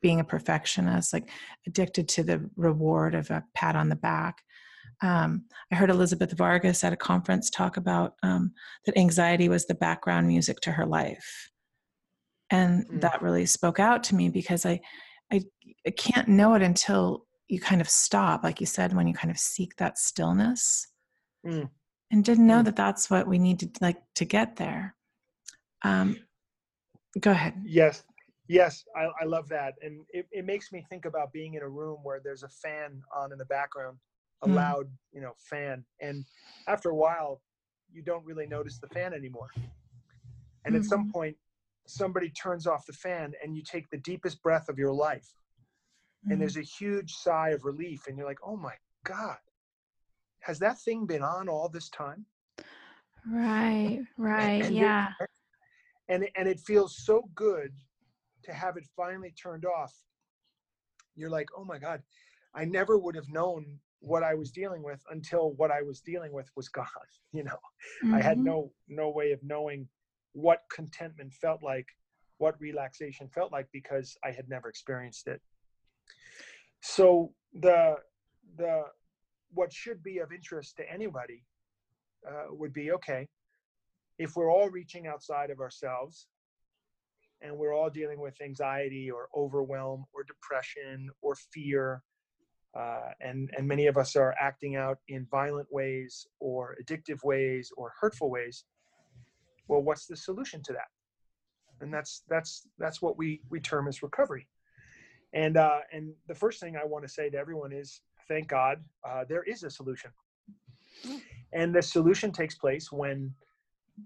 being 0.00 0.20
a 0.20 0.24
perfectionist 0.24 1.12
like 1.12 1.28
addicted 1.66 2.08
to 2.08 2.22
the 2.22 2.48
reward 2.56 3.14
of 3.14 3.30
a 3.30 3.42
pat 3.54 3.76
on 3.76 3.88
the 3.88 3.96
back 3.96 4.36
um, 5.02 5.44
i 5.72 5.74
heard 5.74 5.90
elizabeth 5.90 6.32
vargas 6.32 6.84
at 6.84 6.92
a 6.92 6.96
conference 6.96 7.50
talk 7.50 7.76
about 7.76 8.14
um, 8.22 8.52
that 8.86 8.96
anxiety 8.98 9.48
was 9.48 9.66
the 9.66 9.74
background 9.74 10.26
music 10.26 10.60
to 10.60 10.72
her 10.72 10.86
life. 10.86 11.50
And 12.50 12.86
mm. 12.88 13.00
that 13.00 13.22
really 13.22 13.46
spoke 13.46 13.80
out 13.80 14.04
to 14.04 14.14
me 14.14 14.28
because 14.28 14.66
I, 14.66 14.80
I 15.32 15.42
i 15.86 15.90
can't 15.90 16.28
know 16.28 16.54
it 16.54 16.62
until 16.62 17.24
you 17.48 17.60
kind 17.60 17.80
of 17.80 17.88
stop 17.88 18.44
like 18.44 18.60
you 18.60 18.66
said 18.66 18.94
when 18.94 19.06
you 19.06 19.14
kind 19.14 19.30
of 19.30 19.38
seek 19.38 19.76
that 19.76 19.98
stillness. 19.98 20.86
Mm 21.46 21.68
and 22.10 22.22
didn't 22.22 22.46
know 22.46 22.60
mm. 22.60 22.64
that 22.66 22.76
that's 22.76 23.10
what 23.10 23.26
we 23.26 23.38
need 23.40 23.58
to 23.58 23.68
like 23.80 23.96
to 24.14 24.24
get 24.24 24.54
there. 24.54 24.94
Um, 25.82 26.16
go 27.18 27.32
ahead. 27.32 27.54
Yes 27.64 28.04
yes 28.48 28.84
I, 28.96 29.08
I 29.20 29.24
love 29.24 29.48
that. 29.48 29.74
And 29.82 30.04
it, 30.10 30.26
it 30.30 30.44
makes 30.44 30.72
me 30.72 30.84
think 30.88 31.04
about 31.04 31.32
being 31.32 31.54
in 31.54 31.62
a 31.62 31.68
room 31.68 31.98
where 32.02 32.20
there's 32.22 32.42
a 32.42 32.48
fan 32.48 33.02
on 33.14 33.32
in 33.32 33.38
the 33.38 33.44
background 33.46 33.98
a 34.44 34.48
mm. 34.48 34.54
loud 34.54 34.86
you 35.12 35.20
know 35.20 35.32
fan 35.38 35.84
and 36.00 36.24
after 36.68 36.90
a 36.90 36.94
while 36.94 37.40
you 37.92 38.02
don't 38.02 38.24
really 38.24 38.46
notice 38.46 38.78
the 38.78 38.88
fan 38.88 39.12
anymore 39.14 39.48
and 39.56 40.74
mm-hmm. 40.74 40.76
at 40.76 40.84
some 40.84 41.02
mm-hmm. 41.04 41.10
point 41.12 41.36
somebody 41.86 42.30
turns 42.30 42.66
off 42.66 42.86
the 42.86 42.92
fan 42.92 43.32
and 43.42 43.56
you 43.56 43.62
take 43.62 43.88
the 43.90 43.98
deepest 43.98 44.42
breath 44.42 44.68
of 44.68 44.78
your 44.78 44.92
life 44.92 45.28
mm. 46.26 46.32
and 46.32 46.40
there's 46.40 46.56
a 46.56 46.62
huge 46.62 47.12
sigh 47.12 47.50
of 47.50 47.64
relief 47.64 48.06
and 48.06 48.16
you're 48.16 48.26
like 48.26 48.38
oh 48.44 48.56
my 48.56 48.74
god 49.04 49.36
has 50.44 50.58
that 50.58 50.78
thing 50.78 51.06
been 51.06 51.22
on 51.22 51.48
all 51.48 51.70
this 51.70 51.88
time? 51.88 52.26
Right, 53.26 54.00
right, 54.18 54.62
and 54.62 54.76
yeah. 54.76 55.08
It, 55.18 55.30
and 56.08 56.28
and 56.36 56.46
it 56.46 56.60
feels 56.60 56.98
so 56.98 57.22
good 57.34 57.72
to 58.44 58.52
have 58.52 58.76
it 58.76 58.84
finally 58.94 59.32
turned 59.42 59.64
off. 59.64 59.94
You're 61.16 61.30
like, 61.30 61.48
oh 61.56 61.64
my 61.64 61.78
God, 61.78 62.02
I 62.54 62.66
never 62.66 62.98
would 62.98 63.14
have 63.14 63.30
known 63.30 63.78
what 64.00 64.22
I 64.22 64.34
was 64.34 64.50
dealing 64.50 64.82
with 64.82 65.02
until 65.10 65.52
what 65.52 65.70
I 65.70 65.82
was 65.82 66.00
dealing 66.00 66.32
with 66.32 66.48
was 66.56 66.68
gone. 66.68 66.86
You 67.32 67.42
know, 67.42 67.58
mm-hmm. 68.04 68.14
I 68.14 68.22
had 68.22 68.36
mm-hmm. 68.36 68.46
no 68.46 68.72
no 68.88 69.10
way 69.10 69.32
of 69.32 69.40
knowing 69.42 69.88
what 70.34 70.60
contentment 70.72 71.32
felt 71.32 71.62
like, 71.62 71.86
what 72.38 72.54
relaxation 72.60 73.28
felt 73.28 73.50
like 73.50 73.66
because 73.72 74.16
I 74.24 74.30
had 74.30 74.48
never 74.48 74.68
experienced 74.68 75.26
it. 75.26 75.40
So 76.80 77.32
the 77.54 77.96
the 78.56 78.84
what 79.52 79.72
should 79.72 80.02
be 80.02 80.18
of 80.18 80.32
interest 80.32 80.76
to 80.76 80.88
anybody 80.88 81.42
uh, 82.28 82.46
would 82.50 82.72
be 82.72 82.92
okay 82.92 83.28
if 84.18 84.36
we're 84.36 84.50
all 84.50 84.70
reaching 84.70 85.06
outside 85.06 85.50
of 85.50 85.60
ourselves 85.60 86.26
and 87.40 87.56
we're 87.56 87.74
all 87.74 87.90
dealing 87.90 88.20
with 88.20 88.40
anxiety 88.40 89.10
or 89.10 89.28
overwhelm 89.36 90.04
or 90.12 90.24
depression 90.24 91.08
or 91.20 91.34
fear 91.52 92.02
uh, 92.76 93.10
and 93.20 93.50
and 93.56 93.66
many 93.66 93.86
of 93.86 93.96
us 93.96 94.16
are 94.16 94.34
acting 94.40 94.76
out 94.76 94.98
in 95.08 95.26
violent 95.30 95.68
ways 95.70 96.26
or 96.40 96.76
addictive 96.82 97.22
ways 97.24 97.70
or 97.76 97.92
hurtful 98.00 98.30
ways 98.30 98.64
well 99.68 99.82
what's 99.82 100.06
the 100.06 100.16
solution 100.16 100.62
to 100.64 100.72
that? 100.72 100.88
And 101.80 101.92
that's 101.92 102.22
that's 102.28 102.68
that's 102.78 103.02
what 103.02 103.18
we 103.18 103.40
we 103.50 103.60
term 103.60 103.88
as 103.88 104.02
recovery. 104.02 104.46
And 105.32 105.56
uh, 105.56 105.80
and 105.92 106.12
the 106.28 106.34
first 106.34 106.60
thing 106.60 106.76
i 106.76 106.84
want 106.84 107.04
to 107.04 107.12
say 107.12 107.28
to 107.30 107.36
everyone 107.36 107.72
is 107.72 108.00
thank 108.28 108.48
God, 108.48 108.82
uh, 109.06 109.24
there 109.28 109.42
is 109.42 109.64
a 109.64 109.70
solution. 109.70 110.10
And 111.52 111.74
the 111.74 111.82
solution 111.82 112.32
takes 112.32 112.54
place 112.54 112.90
when 112.90 113.32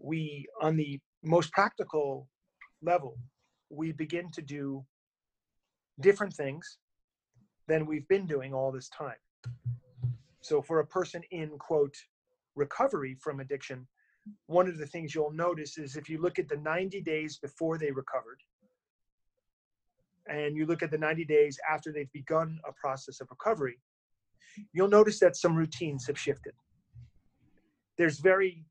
we, 0.00 0.46
on 0.60 0.76
the 0.76 0.98
most 1.22 1.52
practical 1.52 2.28
level, 2.82 3.16
we 3.70 3.92
begin 3.92 4.30
to 4.32 4.42
do 4.42 4.84
different 6.00 6.34
things 6.34 6.78
than 7.68 7.86
we've 7.86 8.08
been 8.08 8.26
doing 8.26 8.52
all 8.52 8.72
this 8.72 8.88
time. 8.88 9.20
So, 10.40 10.60
for 10.62 10.80
a 10.80 10.86
person 10.86 11.22
in 11.30 11.50
quote 11.58 11.96
recovery 12.56 13.14
from 13.20 13.40
addiction, 13.40 13.86
one 14.46 14.66
of 14.68 14.78
the 14.78 14.86
things 14.86 15.14
you'll 15.14 15.30
notice 15.32 15.78
is 15.78 15.96
if 15.96 16.08
you 16.08 16.20
look 16.20 16.38
at 16.38 16.48
the 16.48 16.56
90 16.56 17.00
days 17.02 17.38
before 17.38 17.78
they 17.78 17.90
recovered, 17.90 18.40
and 20.26 20.56
you 20.56 20.66
look 20.66 20.82
at 20.82 20.90
the 20.90 20.98
90 20.98 21.24
days 21.24 21.58
after 21.70 21.92
they've 21.92 22.12
begun 22.12 22.58
a 22.68 22.72
process 22.72 23.20
of 23.20 23.28
recovery, 23.30 23.78
you'll 24.72 24.88
notice 24.88 25.18
that 25.20 25.36
some 25.36 25.54
routines 25.54 26.06
have 26.06 26.18
shifted. 26.18 26.52
There's 27.96 28.18
very 28.18 28.64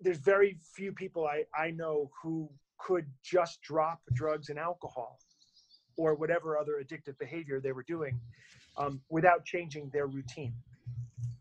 there's 0.00 0.18
very 0.18 0.58
few 0.74 0.92
people 0.92 1.26
I, 1.26 1.44
I 1.56 1.70
know 1.70 2.10
who 2.20 2.50
could 2.78 3.06
just 3.22 3.62
drop 3.62 4.00
drugs 4.14 4.48
and 4.48 4.58
alcohol 4.58 5.20
or 5.96 6.14
whatever 6.14 6.58
other 6.58 6.82
addictive 6.82 7.18
behavior 7.18 7.60
they 7.60 7.72
were 7.72 7.84
doing 7.84 8.18
um, 8.76 9.00
without 9.08 9.44
changing 9.44 9.90
their 9.92 10.06
routine. 10.06 10.54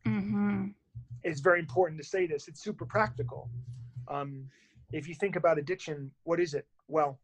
Mm-hmm. 0.05 0.67
It's 1.23 1.39
very 1.39 1.59
important 1.59 2.01
to 2.01 2.07
say 2.07 2.25
this. 2.25 2.47
It's 2.47 2.61
super 2.61 2.85
practical. 2.85 3.49
Um, 4.07 4.49
if 4.91 5.07
you 5.07 5.15
think 5.15 5.35
about 5.35 5.57
addiction, 5.57 6.11
what 6.23 6.39
is 6.39 6.53
it? 6.53 6.65
Well, 6.87 7.19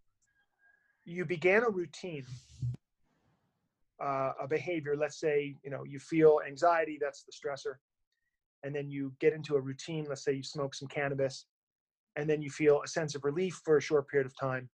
you 1.06 1.26
began 1.26 1.64
a 1.64 1.70
routine 1.70 2.26
uh, 4.00 4.34
a 4.42 4.48
behavior 4.48 4.96
let's 4.96 5.20
say 5.20 5.56
you 5.64 5.72
know 5.72 5.84
you 5.84 6.00
feel 6.00 6.40
anxiety 6.46 6.98
that's 7.02 7.24
the 7.24 7.32
stressor 7.32 7.76
and 8.64 8.76
then 8.76 8.90
you 8.90 9.12
get 9.20 9.34
into 9.34 9.56
a 9.56 9.60
routine 9.60 10.06
let's 10.08 10.24
say 10.24 10.34
you 10.34 10.44
smoke 10.44 10.76
some 10.76 10.88
cannabis 10.88 11.46
and 12.16 12.30
then 12.30 12.42
you 12.42 12.50
feel 12.50 12.82
a 12.84 12.88
sense 12.88 13.16
of 13.16 13.24
relief 13.24 13.62
for 13.66 13.78
a 13.78 13.82
short 13.82 14.08
period 14.08 14.26
of 14.26 14.38
time 14.38 14.70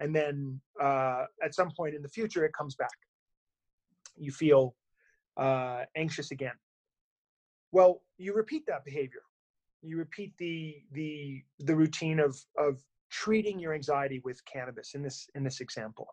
and 0.00 0.16
then 0.16 0.60
uh, 0.82 1.26
at 1.44 1.54
some 1.54 1.70
point 1.70 1.94
in 1.94 2.02
the 2.02 2.08
future 2.08 2.44
it 2.44 2.52
comes 2.54 2.74
back. 2.74 2.88
You 4.16 4.32
feel 4.32 4.74
uh, 5.36 5.84
anxious 5.94 6.30
again. 6.30 6.54
Well 7.70 8.02
you 8.18 8.34
repeat 8.34 8.64
that 8.66 8.84
behavior. 8.84 9.22
You 9.82 9.98
repeat 9.98 10.32
the 10.38 10.82
the 10.92 11.42
the 11.60 11.76
routine 11.76 12.18
of 12.18 12.36
of 12.58 12.80
treating 13.10 13.58
your 13.58 13.74
anxiety 13.74 14.20
with 14.24 14.44
cannabis 14.44 14.94
in 14.94 15.02
this 15.02 15.28
in 15.34 15.44
this 15.44 15.60
example. 15.60 16.08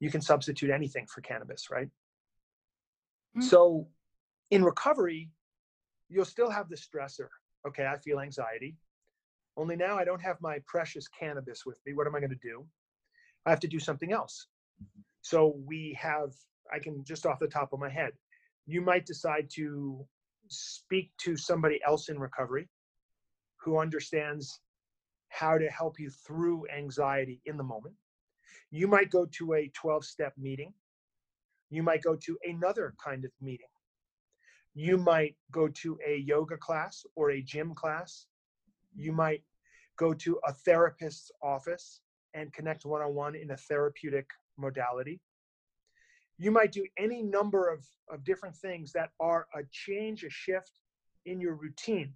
You 0.00 0.10
can 0.10 0.20
substitute 0.20 0.70
anything 0.70 1.06
for 1.06 1.20
cannabis 1.22 1.68
right? 1.70 1.88
Mm. 3.36 3.42
so 3.42 3.86
in 4.50 4.64
recovery 4.64 5.28
you'll 6.08 6.24
still 6.24 6.50
have 6.50 6.68
the 6.68 6.76
stressor. 6.76 7.28
Okay 7.66 7.86
i 7.86 7.96
feel 7.98 8.20
anxiety. 8.20 8.76
Only 9.56 9.76
now 9.76 9.96
i 9.96 10.04
don't 10.04 10.22
have 10.22 10.36
my 10.40 10.58
precious 10.66 11.08
cannabis 11.08 11.64
with 11.64 11.78
me. 11.86 11.94
What 11.94 12.06
am 12.06 12.14
i 12.14 12.20
going 12.20 12.30
to 12.30 12.48
do 12.52 12.66
i 13.46 13.50
have 13.50 13.60
to 13.60 13.68
do 13.68 13.78
something 13.78 14.12
else 14.12 14.48
so 15.22 15.56
we 15.66 15.96
have 16.00 16.32
i 16.72 16.78
can 16.78 17.02
just 17.04 17.26
off 17.26 17.38
the 17.38 17.46
top 17.46 17.72
of 17.72 17.80
my 17.80 17.88
head 17.88 18.12
you 18.66 18.80
might 18.80 19.06
decide 19.06 19.48
to 19.54 20.04
speak 20.48 21.10
to 21.18 21.36
somebody 21.36 21.80
else 21.86 22.08
in 22.08 22.18
recovery 22.18 22.68
who 23.56 23.78
understands 23.78 24.60
how 25.28 25.58
to 25.58 25.68
help 25.68 25.98
you 25.98 26.10
through 26.10 26.66
anxiety 26.74 27.40
in 27.46 27.56
the 27.56 27.62
moment. 27.62 27.94
You 28.70 28.88
might 28.88 29.10
go 29.10 29.26
to 29.38 29.54
a 29.54 29.70
12 29.74 30.04
step 30.04 30.32
meeting. 30.38 30.72
You 31.70 31.82
might 31.82 32.02
go 32.02 32.16
to 32.16 32.38
another 32.44 32.94
kind 33.02 33.24
of 33.24 33.30
meeting. 33.40 33.66
You 34.74 34.98
might 34.98 35.36
go 35.50 35.68
to 35.68 35.98
a 36.06 36.18
yoga 36.18 36.56
class 36.56 37.04
or 37.16 37.30
a 37.30 37.42
gym 37.42 37.74
class. 37.74 38.26
You 38.94 39.12
might 39.12 39.42
go 39.98 40.12
to 40.14 40.38
a 40.46 40.52
therapist's 40.52 41.30
office 41.42 42.02
and 42.36 42.52
connect 42.52 42.84
one 42.84 43.00
on 43.00 43.14
one 43.14 43.34
in 43.34 43.50
a 43.50 43.56
therapeutic 43.56 44.28
modality. 44.58 45.20
You 46.38 46.50
might 46.50 46.70
do 46.70 46.86
any 46.98 47.22
number 47.22 47.68
of, 47.72 47.84
of 48.10 48.22
different 48.24 48.54
things 48.54 48.92
that 48.92 49.08
are 49.18 49.46
a 49.54 49.62
change, 49.72 50.22
a 50.22 50.30
shift 50.30 50.72
in 51.24 51.40
your 51.40 51.54
routine. 51.54 52.12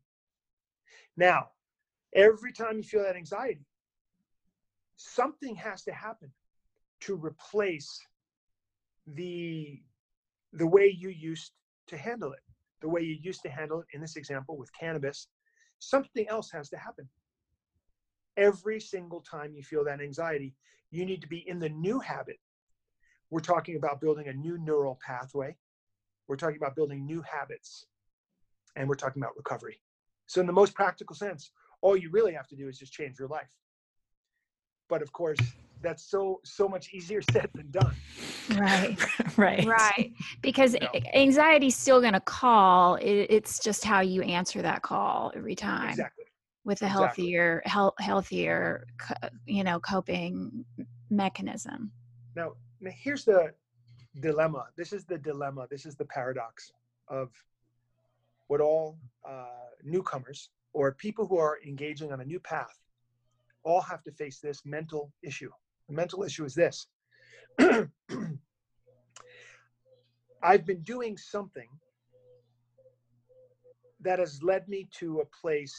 Now, 1.16 1.48
every 2.14 2.52
time 2.52 2.76
you 2.76 2.82
feel 2.82 3.02
that 3.02 3.16
anxiety, 3.16 3.64
something 4.96 5.54
has 5.56 5.82
to 5.84 5.92
happen 5.92 6.30
to 7.00 7.16
replace 7.16 7.98
the 9.06 9.80
the 10.52 10.66
way 10.66 10.86
you 10.86 11.08
used 11.08 11.52
to 11.86 11.96
handle 11.96 12.32
it 12.32 12.40
the 12.82 12.88
way 12.88 13.00
you 13.00 13.16
used 13.22 13.40
to 13.42 13.48
handle 13.48 13.80
it 13.80 13.86
in 13.94 14.00
this 14.00 14.16
example 14.16 14.58
with 14.58 14.70
cannabis 14.78 15.28
something 15.78 16.28
else 16.28 16.50
has 16.50 16.68
to 16.68 16.76
happen 16.76 17.08
every 18.36 18.80
single 18.80 19.20
time 19.20 19.52
you 19.54 19.62
feel 19.62 19.84
that 19.84 20.00
anxiety 20.00 20.54
you 20.90 21.04
need 21.04 21.20
to 21.20 21.28
be 21.28 21.48
in 21.48 21.58
the 21.58 21.68
new 21.68 21.98
habit 22.00 22.38
we're 23.30 23.40
talking 23.40 23.76
about 23.76 24.00
building 24.00 24.28
a 24.28 24.32
new 24.32 24.58
neural 24.58 24.98
pathway 25.04 25.54
we're 26.28 26.36
talking 26.36 26.56
about 26.56 26.76
building 26.76 27.04
new 27.04 27.22
habits 27.22 27.86
and 28.76 28.88
we're 28.88 28.94
talking 28.94 29.22
about 29.22 29.36
recovery 29.36 29.80
so 30.26 30.40
in 30.40 30.46
the 30.46 30.52
most 30.52 30.74
practical 30.74 31.14
sense 31.14 31.52
all 31.82 31.96
you 31.96 32.10
really 32.10 32.32
have 32.32 32.46
to 32.48 32.56
do 32.56 32.68
is 32.68 32.78
just 32.78 32.92
change 32.92 33.18
your 33.18 33.28
life 33.28 33.50
but 34.88 35.02
of 35.02 35.12
course 35.12 35.38
that's 35.82 36.10
so 36.10 36.40
so 36.44 36.68
much 36.68 36.92
easier 36.92 37.22
said 37.32 37.48
than 37.54 37.70
done 37.70 37.94
Right. 38.48 38.98
right. 39.36 39.64
Right. 39.64 40.12
Because 40.42 40.74
No. 40.80 40.88
anxiety's 41.14 41.76
still 41.76 42.00
going 42.00 42.14
to 42.14 42.20
call. 42.20 42.96
It, 42.96 43.26
it's 43.30 43.60
just 43.60 43.84
how 43.84 44.00
you 44.00 44.22
answer 44.22 44.62
that 44.62 44.82
call 44.82 45.32
every 45.36 45.54
time 45.54 45.90
exactly 45.90 46.19
with 46.70 46.82
a 46.82 46.84
exactly. 46.84 47.32
healthier, 47.32 47.62
health, 47.64 47.94
healthier, 47.98 48.86
you 49.44 49.64
know, 49.64 49.80
coping 49.80 50.64
mechanism. 51.10 51.90
now, 52.36 52.52
now 52.80 52.92
here's 53.04 53.24
the 53.24 53.52
dilemma 54.20 54.66
this 54.76 54.92
is 54.92 55.04
the 55.04 55.18
dilemma 55.18 55.66
this 55.70 55.84
is 55.86 55.94
the 55.96 56.04
paradox 56.04 56.72
of 57.08 57.28
what 58.48 58.60
all 58.60 58.98
uh, 59.28 59.68
newcomers 59.84 60.50
or 60.72 60.92
people 61.06 61.26
who 61.26 61.38
are 61.38 61.58
engaging 61.66 62.12
on 62.12 62.20
a 62.20 62.24
new 62.24 62.40
path 62.40 62.76
all 63.64 63.80
have 63.80 64.02
to 64.04 64.12
face 64.12 64.38
this 64.38 64.62
mental 64.64 65.12
issue 65.22 65.50
the 65.88 65.94
mental 66.02 66.22
issue 66.22 66.44
is 66.44 66.54
this 66.54 66.86
I've 70.50 70.64
been 70.64 70.82
doing 70.82 71.16
something 71.16 71.68
that 74.00 74.18
has 74.18 74.42
led 74.42 74.68
me 74.68 74.88
to 75.00 75.20
a 75.20 75.26
place 75.40 75.76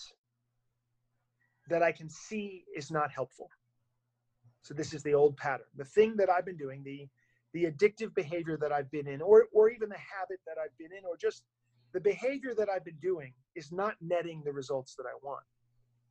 that 1.70 1.84
I 1.84 1.92
can 1.92 2.10
see 2.10 2.66
is 2.76 2.92
not 2.92 3.12
helpful. 3.12 3.50
So 4.62 4.74
this 4.74 4.94
is 4.94 5.04
the 5.04 5.14
old 5.14 5.38
pattern. 5.38 5.66
The 5.76 5.86
thing 5.86 6.16
that 6.18 6.30
I've 6.30 6.46
been 6.46 6.58
doing, 6.58 6.84
the 6.84 7.08
the 7.54 7.66
addictive 7.66 8.14
behavior 8.16 8.58
that 8.62 8.72
I've 8.72 8.90
been 8.92 9.08
in, 9.08 9.22
or 9.22 9.48
or 9.52 9.70
even 9.70 9.90
the 9.90 9.98
habit 9.98 10.40
that 10.46 10.58
I've 10.62 10.78
been 10.78 10.92
in, 10.98 11.04
or 11.06 11.18
just 11.18 11.44
the 11.94 12.00
behavior 12.00 12.54
that 12.56 12.70
I've 12.70 12.86
been 12.86 13.00
doing 13.02 13.34
is 13.56 13.72
not 13.72 13.96
netting 14.02 14.42
the 14.44 14.54
results 14.54 14.96
that 14.96 15.04
I 15.04 15.18
want. 15.22 15.44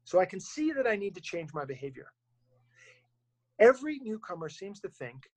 So 0.04 0.18
I 0.20 0.26
can 0.26 0.40
see 0.40 0.72
that 0.72 0.86
I 0.86 0.96
need 0.96 1.14
to 1.14 1.20
change 1.20 1.50
my 1.54 1.64
behavior. 1.64 2.12
Every 3.58 3.98
newcomer 4.00 4.48
seems 4.48 4.80
to 4.80 4.88
think 4.88 5.30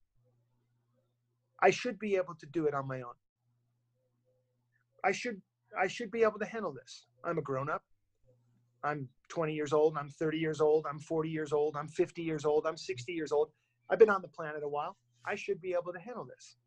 I 1.62 1.70
should 1.70 2.00
be 2.00 2.16
able 2.16 2.36
to 2.36 2.46
do 2.48 2.66
it 2.66 2.74
on 2.74 2.88
my 2.88 3.02
own. 3.02 3.14
I 5.04 5.12
should 5.12 5.42
I 5.80 5.88
should 5.88 6.12
be 6.12 6.24
able 6.24 6.40
to 6.40 6.46
handle 6.46 6.74
this. 6.74 7.06
I'm 7.24 7.38
a 7.38 7.42
grown 7.42 7.70
up. 7.70 7.84
I'm 8.84 9.08
20 9.30 9.54
years 9.54 9.74
old, 9.74 9.98
I'm 9.98 10.10
30 10.10 10.38
years 10.38 10.62
old, 10.62 10.86
I'm 10.90 11.00
40 11.00 11.30
years 11.30 11.54
old, 11.54 11.76
I'm 11.78 11.88
50 11.88 12.22
years 12.22 12.46
old, 12.46 12.66
I'm 12.68 12.78
60 12.78 13.14
years 13.14 13.32
old. 13.32 13.50
I've 13.90 14.00
been 14.00 14.10
on 14.10 14.22
the 14.22 14.28
planet 14.28 14.64
a 14.64 14.68
while. 14.68 14.98
I 15.26 15.36
should 15.36 15.62
be 15.62 15.74
able 15.74 15.94
to 15.94 16.00
handle 16.00 16.26
this. 16.26 16.58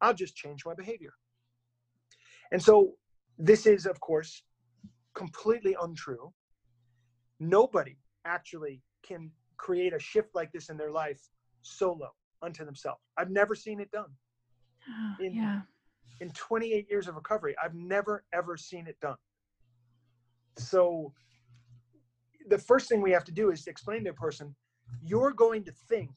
I'll 0.00 0.14
just 0.14 0.36
change 0.36 0.66
my 0.66 0.74
behavior. 0.74 1.14
And 2.52 2.62
so 2.62 2.92
this 3.38 3.66
is 3.66 3.86
of 3.86 4.00
course 4.00 4.42
completely 5.14 5.76
untrue. 5.80 6.32
Nobody 7.40 7.96
actually 8.24 8.82
can 9.02 9.30
create 9.56 9.94
a 9.94 9.98
shift 9.98 10.34
like 10.34 10.52
this 10.52 10.68
in 10.68 10.76
their 10.76 10.90
life 10.90 11.20
solo 11.62 12.10
unto 12.42 12.64
themselves. 12.64 13.00
I've 13.16 13.30
never 13.30 13.54
seen 13.54 13.80
it 13.80 13.90
done 13.90 14.10
In- 15.20 15.34
yeah. 15.34 15.60
in 16.20 16.30
28 16.30 16.86
years 16.90 17.08
of 17.08 17.14
recovery 17.14 17.54
i've 17.62 17.74
never 17.74 18.24
ever 18.32 18.56
seen 18.56 18.86
it 18.86 18.98
done 19.00 19.16
so 20.56 21.12
the 22.46 22.58
first 22.58 22.88
thing 22.88 23.00
we 23.00 23.10
have 23.10 23.24
to 23.24 23.32
do 23.32 23.50
is 23.50 23.64
to 23.64 23.70
explain 23.70 24.04
to 24.04 24.10
a 24.10 24.14
person 24.14 24.54
you're 25.02 25.32
going 25.32 25.64
to 25.64 25.72
think 25.88 26.10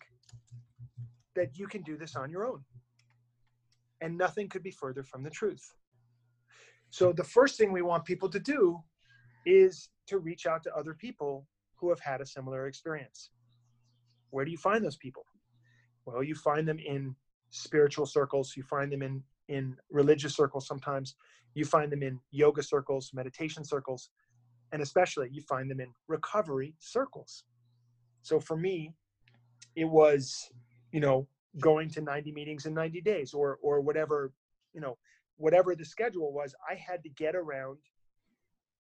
that 1.36 1.58
you 1.58 1.68
can 1.68 1.82
do 1.84 1.98
this 1.98 2.16
on 2.16 2.30
your 2.30 2.46
own 2.46 2.62
and 4.02 4.18
nothing 4.18 4.50
could 4.50 4.64
be 4.64 4.72
further 4.72 5.04
from 5.04 5.24
the 5.24 5.30
truth. 5.30 5.74
So 6.90 7.12
the 7.12 7.24
first 7.24 7.58
thing 7.58 7.72
we 7.72 7.82
want 7.82 8.06
people 8.06 8.30
to 8.30 8.40
do 8.40 8.80
is 9.46 9.90
to 10.08 10.20
reach 10.20 10.46
out 10.46 10.64
to 10.64 10.76
other 10.76 10.94
people 10.94 11.48
who 11.76 11.90
have 11.90 12.00
had 12.00 12.22
a 12.22 12.26
similar 12.26 12.68
experience. 12.68 13.30
Where 14.32 14.46
do 14.46 14.52
you 14.52 14.58
find 14.58 14.84
those 14.84 14.98
people? 14.98 15.26
Well 16.06 16.24
you 16.24 16.36
find 16.36 16.68
them 16.68 16.80
in 16.80 17.16
spiritual 17.50 18.06
circles 18.06 18.54
you 18.56 18.64
find 18.64 18.92
them 18.92 19.02
in 19.02 19.24
in 19.48 19.76
religious 19.90 20.36
circles 20.36 20.68
sometimes 20.68 21.16
you 21.54 21.64
find 21.64 21.90
them 21.90 22.04
in 22.04 22.20
yoga 22.32 22.62
circles 22.62 23.12
meditation 23.14 23.64
circles 23.64 24.10
and 24.72 24.82
especially 24.82 25.30
you 25.32 25.42
find 25.42 25.70
them 25.70 25.80
in 25.80 25.90
recovery 26.08 26.76
circles 26.80 27.44
so 28.22 28.40
for 28.40 28.58
me 28.58 28.94
it 29.76 29.86
was 29.86 30.50
you 30.92 31.00
know 31.00 31.28
going 31.60 31.90
to 31.90 32.02
90 32.02 32.32
meetings 32.32 32.66
in 32.66 32.74
90 32.74 33.02
days 33.02 33.34
or 33.34 33.58
or 33.62 33.82
whatever 33.82 34.32
you 34.74 34.82
know 34.82 34.98
whatever 35.38 35.76
the 35.76 35.86
schedule 35.86 36.32
was 36.34 36.54
i 36.70 36.76
had 36.76 37.02
to 37.04 37.10
get 37.10 37.36
around 37.36 37.78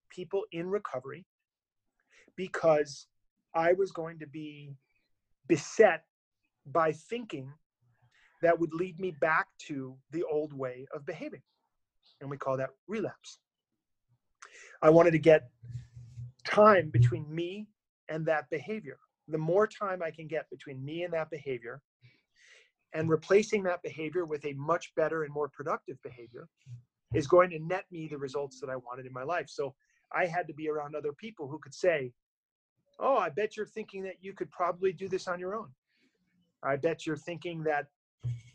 people 0.09 0.43
in 0.51 0.67
recovery 0.67 1.25
because 2.35 3.07
i 3.55 3.73
was 3.73 3.91
going 3.91 4.19
to 4.19 4.27
be 4.27 4.75
beset 5.47 6.03
by 6.67 6.91
thinking 6.91 7.51
that 8.41 8.59
would 8.59 8.73
lead 8.73 8.99
me 8.99 9.11
back 9.19 9.47
to 9.67 9.95
the 10.11 10.23
old 10.23 10.53
way 10.53 10.85
of 10.93 11.05
behaving. 11.05 11.41
And 12.21 12.29
we 12.29 12.37
call 12.37 12.57
that 12.57 12.69
relapse. 12.87 13.39
I 14.81 14.89
wanted 14.89 15.11
to 15.11 15.19
get 15.19 15.49
time 16.45 16.89
between 16.89 17.33
me 17.33 17.67
and 18.09 18.25
that 18.25 18.49
behavior. 18.49 18.99
The 19.27 19.37
more 19.37 19.67
time 19.67 20.01
I 20.01 20.11
can 20.11 20.27
get 20.27 20.49
between 20.49 20.83
me 20.83 21.03
and 21.03 21.13
that 21.13 21.29
behavior, 21.29 21.81
and 22.93 23.09
replacing 23.09 23.63
that 23.63 23.83
behavior 23.83 24.25
with 24.25 24.45
a 24.45 24.53
much 24.53 24.93
better 24.95 25.23
and 25.23 25.33
more 25.33 25.49
productive 25.49 26.01
behavior, 26.03 26.47
is 27.13 27.27
going 27.27 27.49
to 27.49 27.59
net 27.59 27.85
me 27.91 28.07
the 28.07 28.17
results 28.17 28.59
that 28.61 28.69
I 28.69 28.75
wanted 28.75 29.05
in 29.05 29.13
my 29.13 29.23
life. 29.23 29.49
So 29.49 29.75
I 30.13 30.25
had 30.25 30.47
to 30.47 30.53
be 30.53 30.69
around 30.69 30.95
other 30.95 31.13
people 31.13 31.47
who 31.47 31.59
could 31.59 31.73
say, 31.73 32.11
Oh, 32.99 33.17
I 33.17 33.29
bet 33.29 33.55
you're 33.55 33.67
thinking 33.67 34.01
that 34.03 34.15
you 34.21 34.33
could 34.33 34.49
probably 34.49 34.91
do 34.91 35.07
this 35.07 35.27
on 35.27 35.39
your 35.39 35.55
own. 35.55 35.67
I 36.63 36.77
bet 36.77 37.05
you're 37.05 37.15
thinking 37.15 37.63
that 37.63 37.85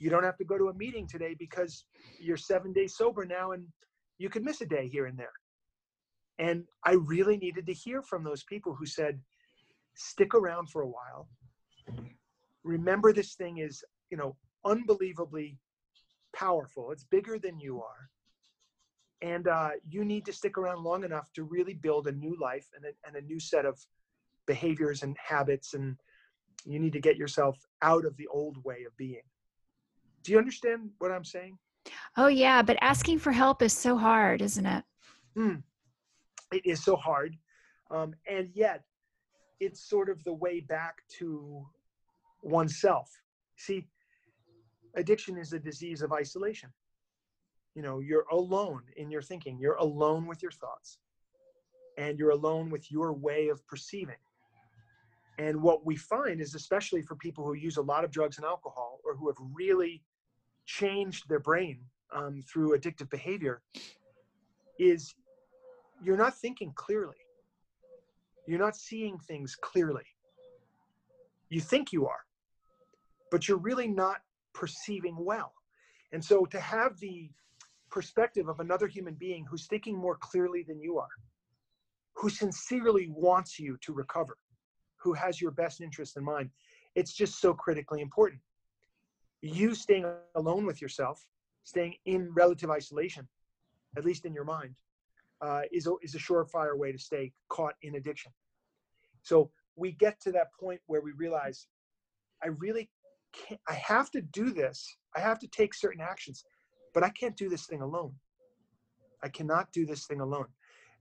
you 0.01 0.11
don't 0.11 0.25
have 0.25 0.37
to 0.39 0.45
go 0.45 0.59
to 0.59 0.69
a 0.69 0.75
meeting 0.75 1.07
today 1.07 1.37
because 1.39 1.85
you're 2.19 2.37
seven 2.37 2.73
days 2.73 2.97
sober 2.97 3.25
now 3.25 3.53
and 3.53 3.65
you 4.19 4.29
could 4.29 4.45
miss 4.45 4.61
a 4.61 4.67
day 4.67 4.89
here 4.89 5.07
and 5.07 5.17
there. 5.17 5.33
And 6.43 6.65
I 6.85 6.95
really 6.95 7.37
needed 7.37 7.67
to 7.67 7.73
hear 7.73 8.03
from 8.03 8.25
those 8.25 8.43
people 8.43 8.75
who 8.75 8.85
said, 8.85 9.21
stick 9.95 10.35
around 10.35 10.71
for 10.71 10.83
a 10.83 10.89
while. 10.89 11.29
Remember, 12.65 13.13
this 13.13 13.35
thing 13.35 13.59
is, 13.59 13.85
you 14.11 14.17
know, 14.17 14.35
unbelievably 14.65 15.57
powerful. 16.35 16.91
It's 16.91 17.05
bigger 17.05 17.39
than 17.39 17.61
you 17.61 17.81
are. 17.81 18.11
And 19.21 19.47
uh, 19.47 19.71
you 19.89 20.05
need 20.05 20.25
to 20.27 20.33
stick 20.33 20.59
around 20.59 20.83
long 20.83 21.05
enough 21.05 21.33
to 21.35 21.45
really 21.45 21.75
build 21.75 22.09
a 22.09 22.13
new 22.13 22.37
life 22.41 22.67
and 22.75 22.87
a, 22.87 22.93
and 23.07 23.15
a 23.15 23.25
new 23.25 23.39
set 23.39 23.65
of 23.65 23.79
behaviors 24.47 25.05
and 25.05 25.17
habits. 25.25 25.75
And 25.75 25.97
you 26.65 26.81
need 26.81 26.93
to 26.95 27.01
get 27.01 27.17
yourself 27.17 27.57
out 27.83 28.05
of 28.05 28.17
the 28.17 28.27
old 28.27 28.57
way 28.65 28.83
of 28.85 28.97
being. 28.97 29.29
Do 30.25 30.33
you 30.33 30.39
understand 30.39 30.91
what 30.99 31.13
I'm 31.13 31.25
saying? 31.25 31.57
Oh, 32.17 32.27
yeah. 32.27 32.63
But 32.63 32.79
asking 32.81 33.21
for 33.21 33.31
help 33.31 33.63
is 33.63 33.73
so 33.73 33.97
hard, 33.97 34.43
isn't 34.43 34.67
it? 34.67 34.85
Mm. 35.37 35.63
It 36.53 36.67
is 36.67 36.85
so 36.85 36.97
hard. 36.97 37.37
Um, 37.91 38.15
and 38.29 38.51
yet, 38.55 38.85
it's 39.61 39.89
sort 39.89 40.09
of 40.09 40.23
the 40.25 40.33
way 40.33 40.61
back 40.61 41.03
to 41.19 41.67
oneself. 42.43 43.11
See, 43.57 43.87
addiction 44.97 45.39
is 45.39 45.53
a 45.53 45.59
disease 45.59 46.03
of 46.03 46.13
isolation. 46.13 46.71
You 47.75 47.83
know, 47.83 48.01
you're 48.01 48.27
alone 48.31 48.83
in 48.97 49.11
your 49.11 49.23
thinking, 49.23 49.59
you're 49.59 49.77
alone 49.77 50.27
with 50.27 50.43
your 50.43 50.51
thoughts, 50.51 50.99
and 51.97 52.19
you're 52.19 52.31
alone 52.31 52.71
with 52.71 52.91
your 52.91 53.13
way 53.13 53.49
of 53.49 53.67
perceiving. 53.67 54.17
And 55.39 55.63
what 55.63 55.87
we 55.87 55.97
find 55.97 56.41
is, 56.41 56.55
especially 56.55 57.03
for 57.03 57.17
people 57.17 57.47
who 57.47 57.55
use 57.55 57.79
a 57.79 57.83
lot 57.83 58.05
of 58.05 58.11
drugs 58.11 58.37
and 58.37 58.45
alcohol 58.45 59.01
or 59.05 59.17
who 59.17 59.29
have 59.29 59.39
really 59.55 60.03
changed 60.67 61.29
their 61.29 61.41
brain 61.41 61.81
um, 62.15 62.43
through 62.43 62.77
addictive 62.77 63.09
behavior, 63.09 63.63
is 64.79 65.15
you're 66.03 66.17
not 66.17 66.37
thinking 66.39 66.73
clearly. 66.75 67.17
You're 68.47 68.59
not 68.59 68.77
seeing 68.77 69.19
things 69.19 69.57
clearly. 69.61 70.05
You 71.49 71.61
think 71.61 71.93
you 71.93 72.07
are, 72.07 72.25
but 73.31 73.47
you're 73.47 73.59
really 73.59 73.87
not 73.87 74.19
perceiving 74.53 75.17
well. 75.19 75.53
And 76.13 76.25
so 76.25 76.45
to 76.47 76.61
have 76.61 76.99
the 76.99 77.31
perspective 77.91 78.49
of 78.49 78.61
another 78.61 78.87
human 78.87 79.15
being 79.15 79.45
who's 79.49 79.67
thinking 79.67 79.97
more 79.97 80.17
clearly 80.17 80.65
than 80.67 80.81
you 80.81 80.99
are, 80.99 81.09
who 82.15 82.29
sincerely 82.29 83.09
wants 83.11 83.59
you 83.59 83.77
to 83.83 83.93
recover, 83.93 84.37
who 84.97 85.13
has 85.13 85.41
your 85.41 85.51
best 85.51 85.81
interest 85.81 86.17
in 86.17 86.25
mind, 86.25 86.51
it's 86.95 87.13
just 87.13 87.41
so 87.41 87.55
critically 87.55 88.01
important. 88.01 88.41
You 89.41 89.75
staying 89.75 90.07
alone 90.35 90.67
with 90.67 90.81
yourself, 90.81 91.25
staying 91.65 91.95
in 92.07 92.33
relative 92.35 92.71
isolation, 92.71 93.29
at 93.97 94.05
least 94.05 94.25
in 94.25 94.35
your 94.35 94.45
mind, 94.45 94.75
uh, 95.43 95.63
is, 95.73 95.87
a, 95.87 95.93
is 96.03 96.15
a 96.15 96.19
surefire 96.19 96.77
way 96.77 96.93
to 96.93 96.99
stay 96.99 97.33
caught 97.49 97.75
in 97.83 97.97
addiction. 97.97 98.33
So 99.23 99.51
we 99.77 99.93
get 99.93 100.21
to 100.23 100.33
that 100.33 100.49
point 100.59 100.81
where 100.87 101.01
we 101.01 101.13
realize 101.13 101.67
I 102.43 102.49
really 102.59 102.89
can't, 103.33 103.61
I 103.69 103.75
have 103.75 104.11
to 104.13 104.21
do 104.21 104.51
this. 104.51 104.97
I 105.17 105.21
have 105.21 105.39
to 105.41 105.49
take 105.49 105.75
certain 105.75 106.01
actions, 106.01 106.45
but 106.95 107.03
I 107.03 107.11
can't 107.11 107.37
do 107.37 107.49
this 107.49 107.67
thing 107.67 107.83
alone. 107.83 108.15
I 109.23 109.29
cannot 109.29 109.73
do 109.73 109.87
this 109.87 110.07
thing 110.07 110.21
alone. 110.21 110.47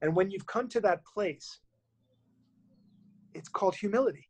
And 0.02 0.16
when 0.16 0.32
you've 0.32 0.46
come 0.46 0.68
to 0.70 0.82
that 0.82 1.06
place, 1.06 1.60
it's 3.34 3.50
called 3.50 3.76
humility. 3.76 4.28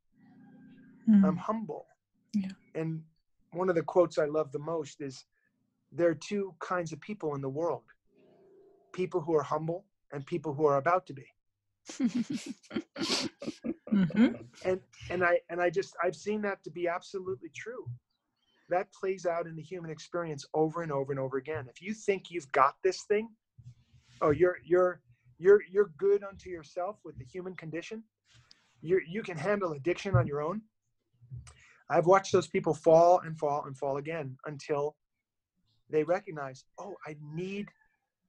Mm. 1.10 1.26
I'm 1.26 1.38
humble. 1.38 1.86
Yeah. 2.34 2.50
And 2.76 3.02
one 3.54 3.70
of 3.70 3.76
the 3.76 3.84
quotes 3.84 4.18
I 4.18 4.26
love 4.26 4.52
the 4.52 4.60
most 4.60 5.02
is 5.02 5.26
there 5.92 6.10
are 6.10 6.16
two 6.16 6.54
kinds 6.60 6.92
of 6.94 7.02
people 7.02 7.36
in 7.36 7.42
the 7.42 7.50
world 7.50 7.84
people 8.94 9.22
who 9.22 9.34
are 9.34 9.44
humble 9.44 9.86
and 10.12 10.26
people 10.26 10.54
who 10.54 10.66
are 10.66 10.78
about 10.78 11.06
to 11.08 11.14
be. 11.14 11.26
mm-hmm. 13.92 14.28
And 14.66 14.80
and 15.10 15.24
I 15.24 15.40
and 15.50 15.62
I 15.62 15.70
just 15.70 15.96
I've 16.04 16.16
seen 16.16 16.42
that 16.44 16.64
to 16.64 16.72
be 16.72 16.88
absolutely 16.88 17.50
true. 17.56 17.86
That 18.70 18.92
plays 18.94 19.26
out 19.26 19.48
in 19.48 19.56
the 19.56 19.62
human 19.62 19.92
experience 19.92 20.46
over 20.54 20.82
and 20.84 20.92
over 20.92 21.12
and 21.12 21.20
over 21.20 21.38
again. 21.38 21.68
If 21.70 21.82
you 21.82 21.94
think 21.94 22.32
you've 22.32 22.52
got 22.52 22.76
this 22.84 23.04
thing, 23.04 23.30
oh, 24.22 24.30
you're 24.30 24.58
you're 24.64 25.02
you're 25.38 25.62
you're 25.70 25.92
good 25.98 26.24
unto 26.24 26.50
yourself 26.50 27.00
with 27.04 27.18
the 27.18 27.26
human 27.26 27.56
condition. 27.56 28.04
You 28.82 29.02
you 29.08 29.24
can 29.24 29.38
handle 29.38 29.74
addiction 29.74 30.16
on 30.16 30.28
your 30.28 30.42
own. 30.42 30.62
I've 31.90 32.06
watched 32.06 32.32
those 32.32 32.48
people 32.48 32.74
fall 32.74 33.20
and 33.26 33.38
fall 33.38 33.66
and 33.66 33.78
fall 33.78 33.98
again 33.98 34.38
until 34.46 34.96
they 35.90 36.04
recognize, 36.04 36.64
oh, 36.80 36.96
I 37.06 37.18
need 37.34 37.68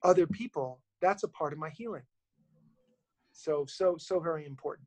other 0.02 0.26
people. 0.26 0.80
That's 1.02 1.24
a 1.24 1.28
part 1.28 1.52
of 1.52 1.58
my 1.58 1.70
healing. 1.70 2.02
So 3.32 3.66
so 3.68 3.96
so 3.98 4.20
very 4.20 4.46
important. 4.46 4.86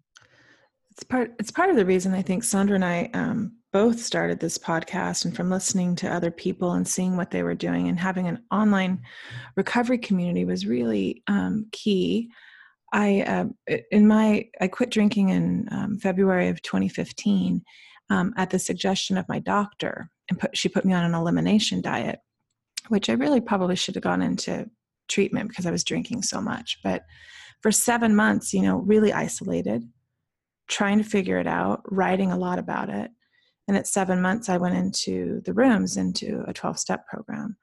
It's 0.92 1.04
part 1.04 1.34
it's 1.40 1.52
part 1.52 1.70
of 1.70 1.76
the 1.76 1.86
reason 1.86 2.14
i 2.14 2.22
think 2.22 2.44
sondra 2.44 2.76
and 2.76 2.86
i 2.86 3.10
um, 3.14 3.58
both 3.74 4.00
started 4.00 4.40
this 4.40 4.58
podcast 4.58 5.26
and 5.26 5.36
from 5.36 5.50
listening 5.50 5.94
to 5.98 6.08
other 6.08 6.32
people 6.32 6.72
and 6.72 6.88
seeing 6.88 7.18
what 7.18 7.32
they 7.32 7.44
were 7.44 7.54
doing 7.54 7.90
and 7.90 8.00
having 8.00 8.28
an 8.30 8.42
online 8.50 9.02
recovery 9.58 9.98
community 9.98 10.46
was 10.46 10.66
really 10.66 11.22
um, 11.28 11.68
key. 11.74 12.32
I 12.94 13.22
uh, 13.68 13.76
in 13.92 14.08
my 14.08 14.48
i 14.62 14.70
quit 14.70 14.92
drinking 14.92 15.30
in 15.30 15.68
um, 15.72 15.98
february 16.00 16.48
of 16.48 16.62
2015 16.62 17.62
um, 18.10 18.34
at 18.38 18.52
the 18.52 18.60
suggestion 18.60 19.18
of 19.18 19.28
my 19.28 19.40
doctor 19.40 20.10
and 20.30 20.40
put, 20.40 20.56
she 20.56 20.70
put 20.70 20.86
me 20.86 20.94
on 20.94 21.04
an 21.04 21.14
elimination 21.14 21.82
diet 21.82 22.20
which 22.88 23.10
i 23.10 23.14
really 23.14 23.42
probably 23.42 23.76
should 23.76 23.96
have 23.96 24.04
gone 24.04 24.22
into 24.22 24.70
treatment 25.08 25.50
because 25.50 25.66
i 25.66 25.72
was 25.72 25.84
drinking 25.84 26.22
so 26.22 26.42
much 26.42 26.80
but 26.84 27.04
for 27.66 27.72
seven 27.72 28.16
months, 28.16 28.54
you 28.54 28.62
know, 28.62 28.78
really 28.78 29.12
isolated, 29.12 29.90
trying 30.68 31.00
to 31.00 31.04
figure 31.04 31.40
it 31.40 31.48
out, 31.48 31.82
writing 31.92 32.32
a 32.32 32.38
lot 32.38 32.60
about 32.60 32.90
it. 32.90 33.10
And 33.68 33.76
at 33.76 33.88
seven 33.88 34.22
months, 34.22 34.50
I 34.50 34.58
went 34.58 34.76
into 34.76 35.42
the 35.46 35.54
rooms, 35.54 35.98
into 35.98 36.44
a 36.48 36.54
12 36.54 36.78
step 36.78 37.08
program. 37.08 37.58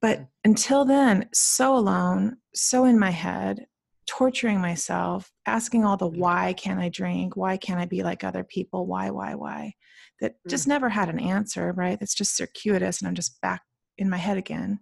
But 0.00 0.26
until 0.46 0.86
then, 0.86 1.28
so 1.34 1.76
alone, 1.76 2.38
so 2.54 2.86
in 2.86 2.98
my 2.98 3.10
head, 3.10 3.66
torturing 4.06 4.62
myself, 4.62 5.30
asking 5.44 5.84
all 5.84 5.98
the 5.98 6.08
why 6.08 6.54
can't 6.54 6.80
I 6.80 6.88
drink? 6.88 7.36
Why 7.36 7.58
can't 7.58 7.80
I 7.80 7.84
be 7.84 8.02
like 8.02 8.24
other 8.24 8.44
people? 8.44 8.86
Why, 8.86 9.10
why, 9.10 9.34
why? 9.34 9.74
That 10.22 10.36
just 10.48 10.64
mm. 10.64 10.68
never 10.68 10.88
had 10.88 11.10
an 11.10 11.20
answer, 11.20 11.74
right? 11.76 12.00
That's 12.00 12.14
just 12.14 12.34
circuitous, 12.34 13.02
and 13.02 13.08
I'm 13.08 13.14
just 13.14 13.38
back 13.42 13.60
in 13.98 14.08
my 14.08 14.16
head 14.16 14.38
again. 14.38 14.80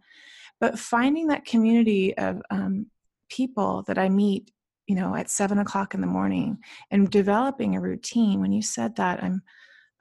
But 0.60 0.78
finding 0.78 1.28
that 1.28 1.44
community 1.44 2.16
of 2.16 2.40
um, 2.50 2.86
people 3.28 3.84
that 3.86 3.98
I 3.98 4.08
meet, 4.08 4.50
you 4.86 4.94
know, 4.94 5.14
at 5.14 5.30
seven 5.30 5.58
o'clock 5.58 5.94
in 5.94 6.00
the 6.00 6.06
morning 6.06 6.58
and 6.90 7.10
developing 7.10 7.76
a 7.76 7.80
routine. 7.80 8.40
When 8.40 8.52
you 8.52 8.62
said 8.62 8.96
that, 8.96 9.22
I'm, 9.22 9.42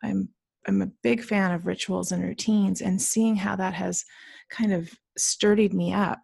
I'm, 0.04 0.30
I'm 0.68 0.82
a 0.82 0.92
big 1.04 1.24
fan 1.24 1.52
of 1.52 1.66
rituals 1.66 2.12
and 2.12 2.24
routines 2.24 2.82
and 2.82 3.02
seeing 3.02 3.36
how 3.36 3.56
that 3.56 3.74
has 3.74 4.04
kind 4.50 4.74
of 4.74 4.90
sturdied 5.18 5.74
me 5.74 5.94
up 5.94 6.20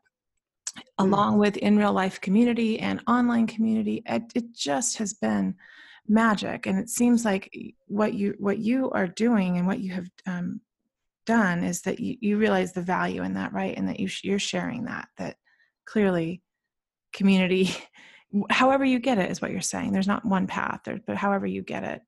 mm. 0.78 0.84
along 1.00 1.38
with 1.38 1.58
in 1.58 1.78
real 1.78 1.94
life 1.94 2.20
community 2.22 2.80
and 2.80 3.02
online 3.08 3.48
community 3.48 4.04
it, 4.06 4.24
it, 4.36 4.54
just 4.54 4.98
has 4.98 5.14
been 5.14 5.56
magic 6.08 6.68
and 6.68 6.78
it 6.78 6.90
seems 6.90 7.24
like 7.24 7.50
what 7.88 8.14
you 8.14 8.36
what 8.38 8.58
you 8.58 8.92
are 8.92 9.08
doing 9.08 9.58
and 9.58 9.66
what 9.66 9.80
you 9.80 9.92
have 9.92 10.08
um, 10.28 10.60
done 11.32 11.64
is 11.64 11.82
that 11.82 12.00
you, 12.00 12.18
you 12.20 12.38
realize 12.38 12.74
the 12.74 12.82
value 12.82 13.24
in 13.24 13.34
that 13.36 13.54
right? 13.54 13.78
And 13.78 13.88
that 13.88 14.00
you 14.00 14.10
you're 14.24 14.40
sharing 14.40 14.86
that 14.86 15.08
that 15.18 15.36
clearly 15.86 16.42
community 17.14 17.70
however 18.50 18.86
you 18.86 19.00
get 19.00 19.18
it 19.18 19.30
is 19.30 19.42
what 19.42 19.52
you're 19.52 19.62
saying. 19.62 19.92
There's 19.92 20.08
not 20.08 20.26
one 20.26 20.48
path 20.48 20.82
there, 20.86 21.00
but 21.06 21.18
however 21.18 21.46
you 21.46 21.62
get 21.62 21.84
it 21.84 22.02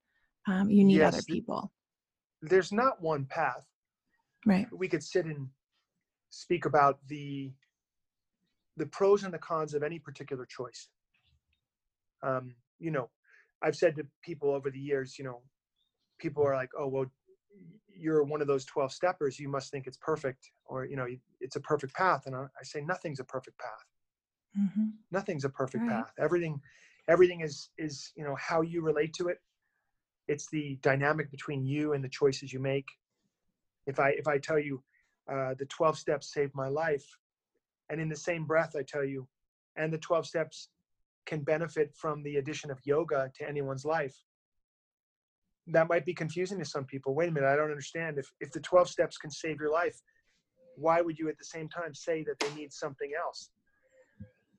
um, 0.47 0.69
you 0.69 0.83
need 0.83 0.97
yes, 0.97 1.13
other 1.13 1.23
people. 1.27 1.71
there's 2.41 2.71
not 2.71 3.01
one 3.01 3.25
path. 3.25 3.65
Right. 4.45 4.67
We 4.73 4.89
could 4.89 5.03
sit 5.03 5.25
and 5.25 5.47
speak 6.29 6.65
about 6.65 6.99
the 7.07 7.51
the 8.75 8.88
pros 8.88 9.23
and 9.23 9.33
the 9.33 9.38
cons 9.38 9.73
of 9.73 9.83
any 9.83 9.99
particular 9.99 10.45
choice. 10.45 10.89
Um, 12.23 12.55
you 12.83 12.91
know 12.91 13.09
i've 13.63 13.75
said 13.75 13.95
to 13.95 14.05
people 14.23 14.51
over 14.51 14.69
the 14.69 14.79
years 14.79 15.17
you 15.17 15.26
know 15.26 15.41
people 16.19 16.45
are 16.45 16.55
like 16.55 16.69
oh 16.78 16.88
well 16.88 17.05
you're 17.95 18.24
one 18.24 18.41
of 18.41 18.47
those 18.47 18.66
12 18.66 18.91
steppers 18.91 19.39
you 19.39 19.47
must 19.47 19.72
think 19.72 19.88
it's 19.88 19.97
perfect 19.97 20.51
or 20.66 20.86
you 20.86 20.95
know 20.95 21.06
it's 21.39 21.56
a 21.56 21.62
perfect 21.62 21.93
path 21.93 22.26
and 22.26 22.36
i, 22.36 22.41
I 22.60 22.64
say 22.64 22.82
nothing's 22.82 23.20
a 23.20 23.24
perfect 23.24 23.58
path 23.60 23.86
Mm-hmm. 24.60 24.86
Nothing's 25.12 25.45
a 25.45 25.49
perfect 25.49 25.88
right. 25.88 25.97
path. 25.97 26.14
Everything, 26.20 26.62
everything 27.08 27.41
is 27.41 27.70
is 27.78 28.12
you 28.16 28.24
know 28.24 28.36
how 28.36 28.62
you 28.62 28.82
relate 28.82 29.14
to 29.16 29.28
it. 29.28 29.41
It's 30.28 30.47
the 30.49 30.78
dynamic 30.82 31.32
between 31.32 31.66
you 31.66 31.93
and 31.93 32.04
the 32.04 32.10
choices 32.10 32.54
you 32.54 32.60
make. 32.60 32.88
If 33.88 33.99
I 33.99 34.10
if 34.10 34.28
I 34.28 34.38
tell 34.38 34.60
you 34.60 34.84
uh, 35.32 35.56
the 35.58 35.66
12 35.66 35.97
steps 35.97 36.34
saved 36.34 36.54
my 36.54 36.68
life, 36.68 37.06
and 37.89 37.99
in 37.99 38.10
the 38.10 38.16
same 38.16 38.45
breath 38.45 38.76
I 38.78 38.84
tell 38.84 39.04
you, 39.04 39.28
and 39.76 39.91
the 39.91 39.97
12 39.97 40.28
steps 40.28 40.70
can 41.26 41.41
benefit 41.41 41.93
from 41.95 42.22
the 42.24 42.36
addition 42.36 42.70
of 42.70 42.80
yoga 42.84 43.32
to 43.36 43.47
anyone's 43.47 43.86
life. 43.86 44.16
That 45.68 45.88
might 45.88 46.05
be 46.05 46.14
confusing 46.14 46.59
to 46.59 46.66
some 46.66 46.86
people. 46.86 47.16
Wait 47.16 47.30
a 47.30 47.32
minute, 47.32 47.47
I 47.47 47.55
don't 47.55 47.72
understand. 47.72 48.18
If 48.18 48.32
if 48.39 48.51
the 48.51 48.59
12 48.59 48.89
steps 48.89 49.18
can 49.18 49.32
save 49.32 49.59
your 49.59 49.72
life, 49.72 49.97
why 50.76 51.01
would 51.01 51.18
you 51.18 51.30
at 51.30 51.38
the 51.38 51.45
same 51.45 51.70
time 51.70 51.93
say 51.93 52.24
that 52.24 52.39
they 52.39 52.53
need 52.59 52.74
something 52.74 53.11
else? 53.18 53.49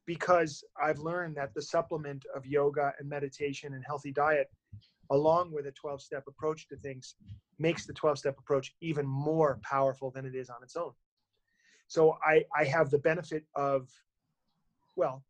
because 0.06 0.62
I've 0.78 0.98
learned 0.98 1.34
that 1.36 1.54
the 1.54 1.62
supplement 1.62 2.26
of 2.36 2.44
yoga 2.44 2.92
and 2.98 3.08
meditation 3.08 3.72
and 3.72 3.82
healthy 3.86 4.12
diet 4.12 4.50
along 5.10 5.52
with 5.52 5.66
a 5.66 5.72
12 5.72 6.02
step 6.02 6.24
approach 6.28 6.68
to 6.68 6.76
things, 6.76 7.14
makes 7.58 7.86
the 7.86 7.92
12 7.92 8.18
step 8.18 8.36
approach 8.38 8.74
even 8.80 9.06
more 9.06 9.58
powerful 9.62 10.10
than 10.10 10.26
it 10.26 10.34
is 10.34 10.50
on 10.50 10.62
its 10.62 10.76
own. 10.76 10.92
So 11.86 12.16
I, 12.24 12.44
I 12.56 12.64
have 12.64 12.90
the 12.90 12.98
benefit 12.98 13.44
of, 13.54 13.88
well, 14.96 15.22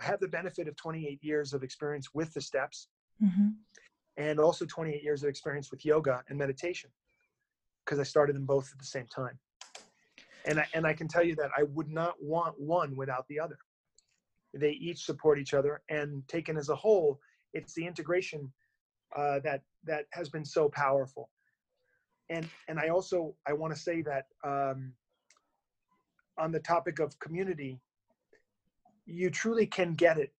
I 0.00 0.04
have 0.04 0.20
the 0.20 0.28
benefit 0.28 0.66
of 0.66 0.76
28 0.76 1.22
years 1.22 1.52
of 1.52 1.62
experience 1.62 2.08
with 2.14 2.32
the 2.34 2.40
steps 2.40 2.88
Mm-hmm. 3.22 3.48
And 4.16 4.38
also 4.38 4.64
28 4.64 5.02
years 5.02 5.22
of 5.22 5.28
experience 5.28 5.70
with 5.70 5.84
yoga 5.84 6.22
and 6.28 6.38
meditation 6.38 6.90
because 7.84 7.98
I 7.98 8.04
started 8.04 8.36
them 8.36 8.46
both 8.46 8.70
at 8.72 8.78
the 8.78 8.86
same 8.86 9.06
time. 9.06 9.38
And 10.46 10.60
I, 10.60 10.66
and 10.74 10.86
I 10.86 10.92
can 10.92 11.08
tell 11.08 11.24
you 11.24 11.34
that 11.36 11.50
I 11.56 11.64
would 11.64 11.88
not 11.88 12.14
want 12.20 12.60
one 12.60 12.96
without 12.96 13.26
the 13.28 13.40
other. 13.40 13.58
They 14.52 14.72
each 14.72 15.04
support 15.04 15.38
each 15.38 15.54
other, 15.54 15.82
and 15.88 16.26
taken 16.28 16.56
as 16.56 16.68
a 16.68 16.76
whole, 16.76 17.18
it's 17.54 17.74
the 17.74 17.86
integration 17.86 18.52
uh, 19.16 19.40
that 19.40 19.62
that 19.84 20.06
has 20.12 20.28
been 20.28 20.44
so 20.44 20.68
powerful. 20.68 21.30
And 22.30 22.48
and 22.68 22.78
I 22.78 22.88
also 22.88 23.34
I 23.48 23.52
want 23.52 23.74
to 23.74 23.80
say 23.80 24.02
that 24.02 24.26
um, 24.44 24.92
on 26.38 26.52
the 26.52 26.60
topic 26.60 27.00
of 27.00 27.18
community, 27.18 27.80
you 29.06 29.30
truly 29.30 29.66
can 29.66 29.94
get 29.94 30.18
it 30.18 30.32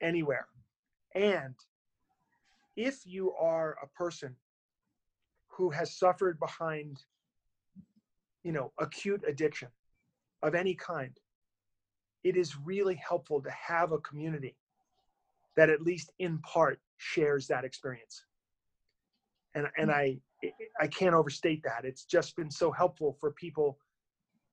anywhere. 0.00 0.46
And 1.14 1.54
if 2.76 3.00
you 3.04 3.32
are 3.34 3.76
a 3.82 3.86
person 3.96 4.36
who 5.48 5.70
has 5.70 5.96
suffered 5.96 6.38
behind, 6.40 7.02
you 8.42 8.52
know, 8.52 8.72
acute 8.78 9.22
addiction 9.26 9.68
of 10.42 10.54
any 10.54 10.74
kind, 10.74 11.18
it 12.24 12.36
is 12.36 12.56
really 12.64 12.96
helpful 12.96 13.40
to 13.42 13.50
have 13.50 13.92
a 13.92 13.98
community 13.98 14.56
that 15.56 15.70
at 15.70 15.82
least 15.82 16.10
in 16.18 16.38
part 16.38 16.80
shares 16.96 17.46
that 17.46 17.64
experience. 17.64 18.24
And 19.54 19.68
and 19.76 19.90
I 19.90 20.18
I 20.80 20.88
can't 20.88 21.14
overstate 21.14 21.62
that. 21.62 21.84
It's 21.84 22.04
just 22.04 22.34
been 22.36 22.50
so 22.50 22.72
helpful 22.72 23.16
for 23.20 23.30
people 23.32 23.78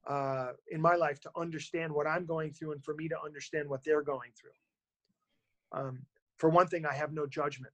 uh, 0.08 0.52
in 0.70 0.80
my 0.80 0.96
life 0.96 1.20
to 1.22 1.32
understand 1.36 1.92
what 1.92 2.08
I'm 2.08 2.26
going 2.26 2.54
through 2.54 2.74
and 2.74 2.84
for 2.84 2.94
me 2.94 3.10
to 3.10 3.16
understand 3.24 3.68
what 3.68 3.84
they're 3.84 4.04
going 4.04 4.32
through. 4.40 5.80
Um, 5.80 6.00
for 6.38 6.50
one 6.50 6.68
thing, 6.68 6.86
I 6.86 6.94
have 6.94 7.14
no 7.14 7.26
judgment 7.26 7.74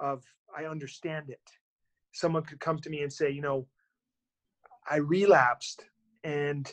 of 0.00 0.22
I 0.56 0.64
understand 0.64 1.30
it. 1.30 1.40
Someone 2.12 2.42
could 2.42 2.60
come 2.60 2.78
to 2.80 2.90
me 2.90 3.02
and 3.02 3.12
say, 3.12 3.30
you 3.30 3.42
know, 3.42 3.66
I 4.90 4.96
relapsed, 4.96 5.84
and 6.24 6.72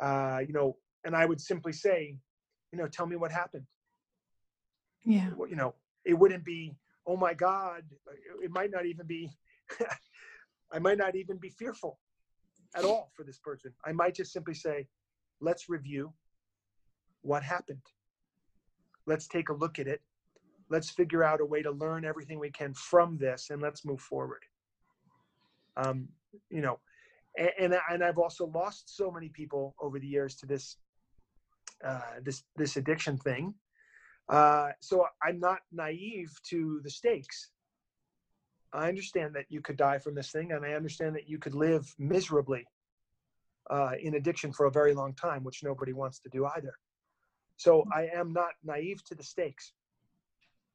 uh, 0.00 0.40
you 0.46 0.52
know, 0.52 0.76
and 1.04 1.16
I 1.16 1.26
would 1.26 1.40
simply 1.40 1.72
say, 1.72 2.16
you 2.72 2.78
know, 2.78 2.86
tell 2.86 3.06
me 3.06 3.16
what 3.16 3.32
happened. 3.32 3.66
Yeah. 5.04 5.30
You 5.48 5.56
know, 5.56 5.74
it 6.04 6.14
wouldn't 6.14 6.44
be, 6.44 6.74
oh 7.06 7.16
my 7.16 7.34
God. 7.34 7.82
It 8.42 8.50
might 8.50 8.70
not 8.70 8.86
even 8.86 9.06
be. 9.06 9.30
I 10.72 10.78
might 10.78 10.98
not 10.98 11.16
even 11.16 11.36
be 11.36 11.50
fearful 11.50 11.98
at 12.76 12.84
all 12.84 13.10
for 13.16 13.24
this 13.24 13.38
person. 13.38 13.72
I 13.84 13.92
might 13.92 14.14
just 14.14 14.32
simply 14.32 14.54
say, 14.54 14.86
let's 15.40 15.68
review 15.68 16.12
what 17.22 17.42
happened. 17.42 17.82
Let's 19.06 19.26
take 19.26 19.48
a 19.48 19.54
look 19.54 19.78
at 19.78 19.88
it. 19.88 20.00
Let's 20.70 20.90
figure 20.90 21.24
out 21.24 21.40
a 21.40 21.44
way 21.44 21.62
to 21.62 21.70
learn 21.70 22.04
everything 22.04 22.38
we 22.38 22.50
can 22.50 22.72
from 22.74 23.18
this 23.18 23.50
and 23.50 23.60
let's 23.60 23.84
move 23.84 24.00
forward. 24.00 24.42
Um, 25.76 26.08
you 26.48 26.62
know, 26.62 26.78
and, 27.36 27.50
and, 27.58 27.74
and 27.90 28.04
I've 28.04 28.18
also 28.18 28.46
lost 28.54 28.96
so 28.96 29.10
many 29.10 29.28
people 29.28 29.74
over 29.80 29.98
the 29.98 30.06
years 30.06 30.36
to 30.36 30.46
this, 30.46 30.76
uh, 31.84 32.20
this, 32.22 32.44
this 32.56 32.76
addiction 32.76 33.18
thing. 33.18 33.54
Uh, 34.28 34.68
so 34.80 35.06
I'm 35.22 35.40
not 35.40 35.58
naive 35.72 36.30
to 36.50 36.80
the 36.84 36.90
stakes. 36.90 37.50
I 38.72 38.88
understand 38.88 39.34
that 39.34 39.46
you 39.48 39.60
could 39.60 39.76
die 39.76 39.98
from 39.98 40.14
this 40.14 40.30
thing, 40.30 40.52
and 40.52 40.64
I 40.64 40.74
understand 40.74 41.16
that 41.16 41.28
you 41.28 41.38
could 41.38 41.54
live 41.54 41.92
miserably 41.98 42.64
uh, 43.68 43.92
in 44.00 44.14
addiction 44.14 44.52
for 44.52 44.66
a 44.66 44.70
very 44.70 44.94
long 44.94 45.14
time, 45.14 45.42
which 45.42 45.64
nobody 45.64 45.92
wants 45.92 46.20
to 46.20 46.28
do 46.28 46.46
either. 46.46 46.74
So 47.56 47.84
I 47.92 48.08
am 48.14 48.32
not 48.32 48.52
naive 48.64 49.02
to 49.04 49.14
the 49.16 49.24
stakes, 49.24 49.72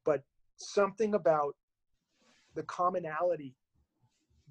but 0.06 0.24
something 0.58 1.16
about 1.16 1.56
the 2.56 2.64
commonality 2.64 3.56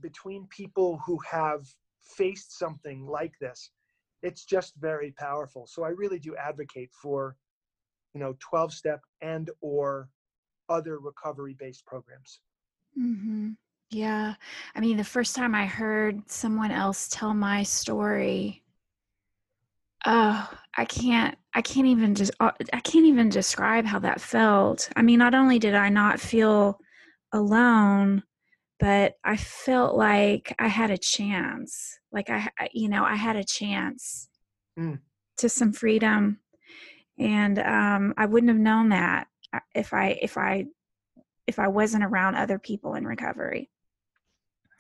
between 0.00 0.46
people 0.48 1.00
who 1.06 1.18
have 1.30 1.66
faced 2.02 2.58
something 2.58 3.06
like 3.06 3.32
this, 3.40 3.70
it's 4.22 4.44
just 4.44 4.74
very 4.76 5.14
powerful. 5.18 5.66
So 5.66 5.84
I 5.84 5.88
really 5.88 6.18
do 6.18 6.36
advocate 6.36 6.90
for, 6.92 7.36
you 8.14 8.20
know, 8.20 8.34
12 8.40 8.72
step 8.72 9.00
and 9.22 9.50
or 9.60 10.08
other 10.68 10.98
recovery 10.98 11.56
based 11.58 11.86
programs. 11.86 12.40
hmm 12.94 13.50
Yeah. 13.90 14.34
I 14.74 14.80
mean, 14.80 14.96
the 14.96 15.04
first 15.04 15.36
time 15.36 15.54
I 15.54 15.66
heard 15.66 16.30
someone 16.30 16.70
else 16.70 17.08
tell 17.08 17.34
my 17.34 17.62
story, 17.62 18.62
oh, 20.06 20.50
I 20.76 20.84
can't, 20.84 21.36
I 21.54 21.62
can't 21.62 21.86
even 21.86 22.14
just, 22.14 22.32
uh, 22.40 22.50
I 22.72 22.80
can't 22.80 23.06
even 23.06 23.28
describe 23.28 23.84
how 23.84 24.00
that 24.00 24.20
felt. 24.20 24.88
I 24.96 25.02
mean, 25.02 25.18
not 25.18 25.34
only 25.34 25.58
did 25.58 25.74
I 25.74 25.88
not 25.88 26.18
feel 26.18 26.80
alone, 27.32 28.24
but 28.80 29.14
I 29.22 29.36
felt 29.36 29.94
like 29.96 30.54
I 30.58 30.66
had 30.66 30.90
a 30.90 30.98
chance. 30.98 31.98
Like 32.10 32.28
I, 32.28 32.48
you 32.72 32.88
know, 32.88 33.04
I 33.04 33.14
had 33.14 33.36
a 33.36 33.44
chance 33.44 34.28
Mm. 34.76 34.98
to 35.38 35.48
some 35.48 35.72
freedom, 35.72 36.40
and 37.18 37.60
um, 37.60 38.14
I 38.16 38.26
wouldn't 38.26 38.50
have 38.50 38.58
known 38.58 38.88
that 38.88 39.28
uh, 39.52 39.60
if 39.74 39.94
I, 39.94 40.18
if 40.20 40.36
I, 40.36 40.64
if 41.46 41.60
I 41.60 41.68
wasn't 41.68 42.02
around 42.02 42.34
other 42.34 42.58
people 42.58 42.94
in 42.94 43.06
recovery. 43.06 43.70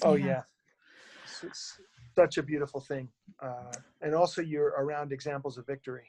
Oh 0.02 0.14
Yeah. 0.16 0.26
yeah, 0.26 0.42
It's, 1.22 1.44
it's 1.44 1.80
such 2.16 2.38
a 2.38 2.42
beautiful 2.42 2.80
thing, 2.80 3.08
uh, 3.40 3.76
and 4.00 4.14
also 4.14 4.42
you're 4.42 4.74
around 4.76 5.12
examples 5.12 5.56
of 5.56 5.66
victory, 5.66 6.08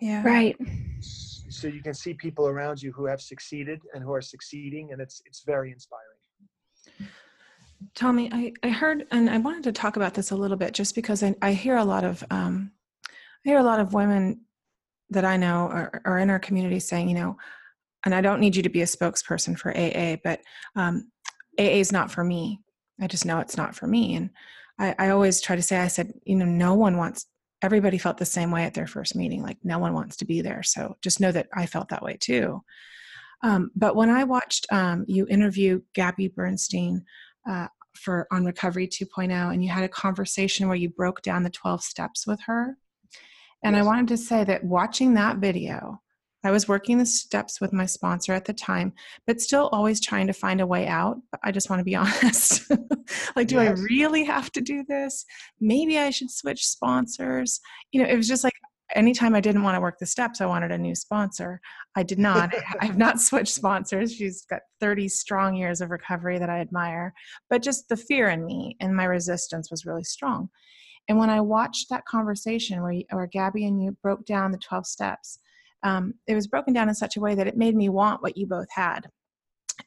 Yeah. 0.00 0.22
Right. 0.24 0.56
So 1.00 1.68
you 1.68 1.82
can 1.82 1.94
see 1.94 2.14
people 2.14 2.48
around 2.48 2.82
you 2.82 2.92
who 2.92 3.06
have 3.06 3.20
succeeded 3.20 3.80
and 3.94 4.02
who 4.02 4.12
are 4.12 4.20
succeeding, 4.20 4.92
and 4.92 5.00
it's 5.00 5.22
it's 5.24 5.42
very 5.44 5.70
inspiring. 5.70 6.18
Tommy, 7.94 8.30
I, 8.32 8.52
I 8.62 8.70
heard, 8.70 9.06
and 9.10 9.28
I 9.28 9.38
wanted 9.38 9.64
to 9.64 9.72
talk 9.72 9.96
about 9.96 10.14
this 10.14 10.30
a 10.30 10.36
little 10.36 10.56
bit 10.56 10.72
just 10.72 10.94
because 10.94 11.22
I, 11.22 11.34
I 11.42 11.52
hear 11.52 11.76
a 11.76 11.84
lot 11.84 12.04
of, 12.04 12.24
um, 12.30 12.72
I 13.08 13.48
hear 13.50 13.58
a 13.58 13.62
lot 13.62 13.80
of 13.80 13.92
women 13.92 14.40
that 15.10 15.24
I 15.24 15.36
know 15.36 15.68
are, 15.68 16.00
are 16.04 16.18
in 16.18 16.30
our 16.30 16.38
community 16.38 16.80
saying, 16.80 17.08
you 17.08 17.14
know, 17.14 17.36
and 18.04 18.14
I 18.14 18.20
don't 18.20 18.40
need 18.40 18.56
you 18.56 18.62
to 18.62 18.68
be 18.68 18.82
a 18.82 18.86
spokesperson 18.86 19.58
for 19.58 19.76
AA, 19.76 20.16
but 20.24 20.40
um, 20.76 21.10
AA 21.58 21.78
is 21.78 21.92
not 21.92 22.10
for 22.10 22.24
me. 22.24 22.60
I 23.00 23.06
just 23.06 23.26
know 23.26 23.40
it's 23.40 23.56
not 23.56 23.74
for 23.74 23.86
me. 23.86 24.14
And 24.14 24.30
I, 24.78 24.94
I 24.98 25.08
always 25.10 25.40
try 25.40 25.56
to 25.56 25.62
say, 25.62 25.78
I 25.78 25.88
said, 25.88 26.12
you 26.24 26.36
know, 26.36 26.44
no 26.44 26.74
one 26.74 26.96
wants, 26.96 27.26
everybody 27.64 27.98
felt 27.98 28.18
the 28.18 28.24
same 28.24 28.50
way 28.50 28.64
at 28.64 28.74
their 28.74 28.86
first 28.86 29.16
meeting. 29.16 29.42
Like 29.42 29.58
no 29.64 29.78
one 29.78 29.94
wants 29.94 30.16
to 30.16 30.24
be 30.24 30.42
there. 30.42 30.62
So 30.62 30.96
just 31.02 31.20
know 31.20 31.32
that 31.32 31.48
I 31.54 31.66
felt 31.66 31.88
that 31.88 32.02
way 32.02 32.16
too. 32.20 32.62
Um, 33.42 33.70
but 33.74 33.96
when 33.96 34.10
I 34.10 34.24
watched 34.24 34.66
um, 34.70 35.04
you 35.08 35.26
interview 35.28 35.80
Gabby 35.94 36.28
Bernstein, 36.28 37.04
uh, 37.48 37.68
for 37.94 38.26
on 38.30 38.44
recovery 38.44 38.88
2.0 38.88 39.30
and 39.30 39.62
you 39.62 39.70
had 39.70 39.84
a 39.84 39.88
conversation 39.88 40.66
where 40.66 40.76
you 40.76 40.88
broke 40.88 41.22
down 41.22 41.42
the 41.42 41.50
12 41.50 41.82
steps 41.82 42.26
with 42.26 42.40
her 42.46 42.76
and 43.62 43.76
i 43.76 43.82
wanted 43.82 44.08
to 44.08 44.16
say 44.16 44.44
that 44.44 44.64
watching 44.64 45.14
that 45.14 45.38
video 45.38 46.00
i 46.44 46.50
was 46.50 46.68
working 46.68 46.98
the 46.98 47.06
steps 47.06 47.60
with 47.60 47.72
my 47.72 47.86
sponsor 47.86 48.32
at 48.32 48.44
the 48.44 48.52
time 48.52 48.92
but 49.26 49.40
still 49.40 49.68
always 49.72 50.00
trying 50.00 50.26
to 50.26 50.32
find 50.32 50.60
a 50.60 50.66
way 50.66 50.86
out 50.86 51.16
i 51.42 51.50
just 51.50 51.70
want 51.70 51.80
to 51.80 51.84
be 51.84 51.94
honest. 52.04 52.70
Like 53.36 53.48
do 53.48 53.56
Yes. 53.56 53.78
i 53.78 53.82
really 53.84 54.24
have 54.24 54.50
to 54.52 54.60
do 54.60 54.84
this? 54.88 55.24
Maybe 55.60 55.98
i 55.98 56.10
should 56.10 56.30
switch 56.30 56.66
sponsors? 56.66 57.60
You 57.92 58.02
know 58.02 58.08
it 58.08 58.16
was 58.16 58.28
just 58.28 58.44
like 58.44 58.54
anytime 58.94 59.34
i 59.34 59.40
didn't 59.40 59.62
want 59.62 59.74
to 59.76 59.80
work 59.80 59.98
the 59.98 60.06
steps 60.06 60.40
i 60.40 60.46
wanted 60.46 60.70
a 60.72 60.78
new 60.78 60.94
sponsor. 60.94 61.60
I 61.96 62.02
did 62.02 62.18
not. 62.18 62.54
I 62.80 62.86
have 62.86 62.98
not 62.98 63.20
switched 63.20 63.54
sponsors. 63.54 64.14
She's 64.14 64.44
got 64.44 64.60
30 64.80 65.08
strong 65.08 65.54
years 65.56 65.80
of 65.80 65.90
recovery 65.90 66.38
that 66.38 66.50
i 66.50 66.60
admire 66.60 67.12
but 67.50 67.62
just 67.62 67.88
the 67.88 67.96
fear 67.96 68.28
in 68.30 68.44
me 68.44 68.76
and 68.80 68.94
my 68.94 69.04
resistance 69.04 69.70
was 69.70 69.86
really 69.86 70.04
strong. 70.04 70.48
And 71.08 71.18
when 71.18 71.28
I 71.28 71.40
watched 71.40 71.90
that 71.90 72.06
conversation 72.06 72.82
where, 72.82 72.94
where 73.10 73.26
Gabby 73.26 73.66
and 73.66 73.82
you 73.82 73.96
broke 74.02 74.24
down 74.24 74.52
the 74.52 74.58
12 74.58 74.86
steps, 74.86 75.38
um, 75.84 76.14
it 76.26 76.34
was 76.34 76.46
broken 76.46 76.72
down 76.72 76.88
in 76.88 76.94
such 76.94 77.16
a 77.16 77.20
way 77.20 77.34
that 77.34 77.46
it 77.46 77.56
made 77.56 77.76
me 77.76 77.88
want 77.88 78.22
what 78.22 78.36
you 78.36 78.46
both 78.46 78.68
had. 78.74 79.08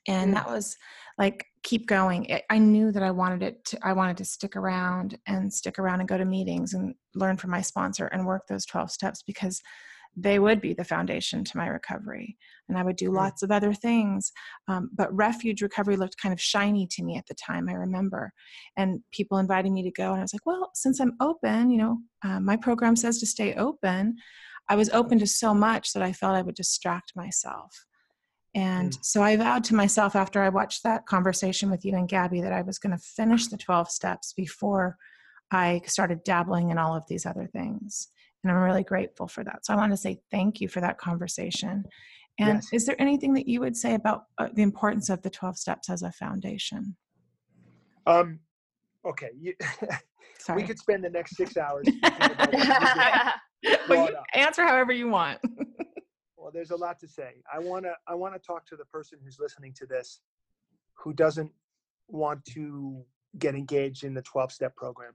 And 0.07 0.33
that 0.33 0.47
was 0.47 0.75
like, 1.17 1.45
keep 1.63 1.87
going. 1.87 2.25
It, 2.25 2.43
I 2.49 2.59
knew 2.59 2.91
that 2.91 3.03
I 3.03 3.11
wanted 3.11 3.43
it 3.43 3.65
to, 3.65 3.79
I 3.83 3.93
wanted 3.93 4.17
to 4.17 4.25
stick 4.25 4.55
around 4.55 5.17
and 5.27 5.51
stick 5.51 5.79
around 5.79 5.99
and 5.99 6.07
go 6.07 6.17
to 6.17 6.25
meetings 6.25 6.73
and 6.73 6.93
learn 7.15 7.37
from 7.37 7.51
my 7.51 7.61
sponsor 7.61 8.07
and 8.07 8.25
work 8.25 8.43
those 8.47 8.65
12 8.65 8.91
steps 8.91 9.23
because 9.25 9.61
they 10.15 10.39
would 10.39 10.61
be 10.61 10.73
the 10.73 10.83
foundation 10.83 11.43
to 11.43 11.57
my 11.57 11.67
recovery. 11.67 12.37
And 12.69 12.77
I 12.77 12.83
would 12.83 12.95
do 12.95 13.11
lots 13.11 13.43
of 13.43 13.51
other 13.51 13.73
things 13.73 14.31
um, 14.67 14.89
but 14.93 15.15
refuge 15.15 15.61
recovery 15.61 15.95
looked 15.95 16.21
kind 16.21 16.33
of 16.33 16.41
shiny 16.41 16.87
to 16.91 17.03
me 17.03 17.17
at 17.17 17.25
the 17.27 17.35
time 17.35 17.69
i 17.69 17.73
remember 17.73 18.31
and 18.77 18.99
people 19.11 19.37
inviting 19.37 19.73
me 19.73 19.83
to 19.83 19.91
go 19.91 20.11
and 20.11 20.19
i 20.19 20.21
was 20.21 20.33
like 20.33 20.45
well 20.45 20.71
since 20.73 20.99
i'm 20.99 21.13
open 21.21 21.69
you 21.69 21.77
know 21.77 21.97
uh, 22.23 22.39
my 22.39 22.57
program 22.57 22.95
says 22.95 23.19
to 23.19 23.25
stay 23.25 23.53
open 23.55 24.15
i 24.69 24.75
was 24.75 24.89
open 24.89 25.17
to 25.19 25.27
so 25.27 25.53
much 25.53 25.93
that 25.93 26.03
i 26.03 26.11
felt 26.11 26.35
i 26.35 26.41
would 26.41 26.55
distract 26.55 27.13
myself 27.15 27.85
And 28.55 28.91
Mm. 28.93 29.05
so 29.05 29.21
I 29.21 29.35
vowed 29.37 29.63
to 29.65 29.75
myself 29.75 30.15
after 30.15 30.41
I 30.41 30.49
watched 30.49 30.81
that 30.83 31.05
conversation 31.05 31.69
with 31.69 31.85
you 31.85 31.95
and 31.95 32.09
Gabby 32.09 32.41
that 32.41 32.53
I 32.53 32.63
was 32.63 32.79
going 32.79 32.95
to 32.97 33.03
finish 33.19 33.47
the 33.47 33.57
12 33.57 33.89
steps 33.91 34.33
before 34.33 34.97
I 35.51 35.81
started 35.85 36.23
dabbling 36.23 36.71
in 36.71 36.77
all 36.77 36.95
of 36.95 37.03
these 37.07 37.25
other 37.25 37.47
things. 37.57 38.07
And 38.43 38.51
I'm 38.51 38.63
really 38.63 38.83
grateful 38.83 39.27
for 39.27 39.43
that. 39.43 39.63
So 39.65 39.73
I 39.73 39.77
want 39.77 39.91
to 39.93 39.97
say 39.97 40.21
thank 40.31 40.59
you 40.61 40.67
for 40.69 40.81
that 40.81 40.97
conversation. 40.97 41.83
And 42.39 42.57
Yes. 42.57 42.67
is 42.73 42.85
there 42.85 42.99
anything 42.99 43.33
that 43.35 43.47
you 43.47 43.59
would 43.59 43.75
say 43.77 43.93
about 43.93 44.23
uh, 44.39 44.49
the 44.53 44.63
importance 44.63 45.09
of 45.09 45.21
the 45.21 45.29
12 45.29 45.57
steps 45.57 45.89
as 45.89 46.01
a 46.01 46.11
foundation? 46.11 46.95
Um, 48.07 48.39
okay, 49.05 49.29
you, 49.37 49.53
we 50.55 50.63
could 50.63 50.79
spend 50.79 51.03
the 51.03 51.09
next 51.09 51.35
six 51.35 51.57
hours. 51.57 51.87
thinking 53.63 53.79
about 53.85 53.89
what 53.89 53.95
you 54.09 54.13
well, 54.13 54.17
up. 54.21 54.25
answer 54.33 54.63
however 54.63 54.91
you 54.91 55.09
want. 55.09 55.39
Well, 56.39 56.51
there's 56.53 56.71
a 56.71 56.77
lot 56.77 56.97
to 56.99 57.09
say. 57.09 57.41
I 57.53 57.59
want 57.59 57.83
to 57.83 57.93
I 58.07 58.15
want 58.15 58.33
to 58.33 58.39
talk 58.39 58.65
to 58.67 58.77
the 58.77 58.85
person 58.85 59.19
who's 59.21 59.37
listening 59.37 59.73
to 59.73 59.85
this 59.85 60.21
who 60.93 61.11
doesn't 61.11 61.51
want 62.07 62.45
to 62.53 63.03
get 63.37 63.53
engaged 63.53 64.05
in 64.05 64.13
the 64.13 64.21
12 64.21 64.53
step 64.53 64.73
program. 64.77 65.13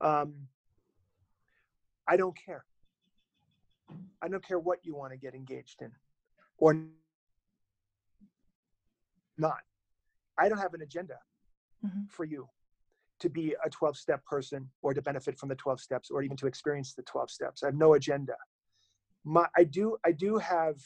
Um, 0.00 0.48
I 2.08 2.16
don't 2.16 2.34
care. 2.34 2.64
I 4.22 4.28
don't 4.28 4.42
care 4.42 4.58
what 4.58 4.78
you 4.82 4.94
want 4.96 5.12
to 5.12 5.18
get 5.18 5.34
engaged 5.34 5.82
in 5.82 5.92
or 6.56 6.74
not. 9.36 9.58
I 10.38 10.48
don't 10.48 10.58
have 10.58 10.72
an 10.72 10.80
agenda 10.82 11.18
Mhm. 11.84 12.08
for 12.10 12.24
you 12.24 12.48
to 13.22 13.30
be 13.30 13.54
a 13.64 13.70
12 13.70 13.96
step 13.96 14.24
person 14.26 14.68
or 14.82 14.92
to 14.92 15.00
benefit 15.00 15.38
from 15.38 15.48
the 15.48 15.54
12 15.54 15.80
steps 15.80 16.10
or 16.10 16.22
even 16.22 16.36
to 16.36 16.48
experience 16.48 16.92
the 16.92 17.02
12 17.02 17.30
steps. 17.30 17.62
I 17.62 17.66
have 17.66 17.76
no 17.76 17.94
agenda. 17.94 18.34
My 19.24 19.46
i 19.56 19.62
do 19.62 19.96
i 20.04 20.10
do 20.10 20.36
have 20.38 20.76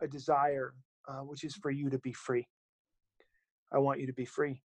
a 0.00 0.06
desire 0.06 0.74
uh, 1.08 1.20
which 1.20 1.44
is 1.44 1.54
for 1.56 1.70
you 1.70 1.90
to 1.90 1.98
be 1.98 2.12
free. 2.12 2.46
I 3.72 3.78
want 3.78 4.00
you 4.00 4.06
to 4.06 4.12
be 4.12 4.24
free. 4.24 4.62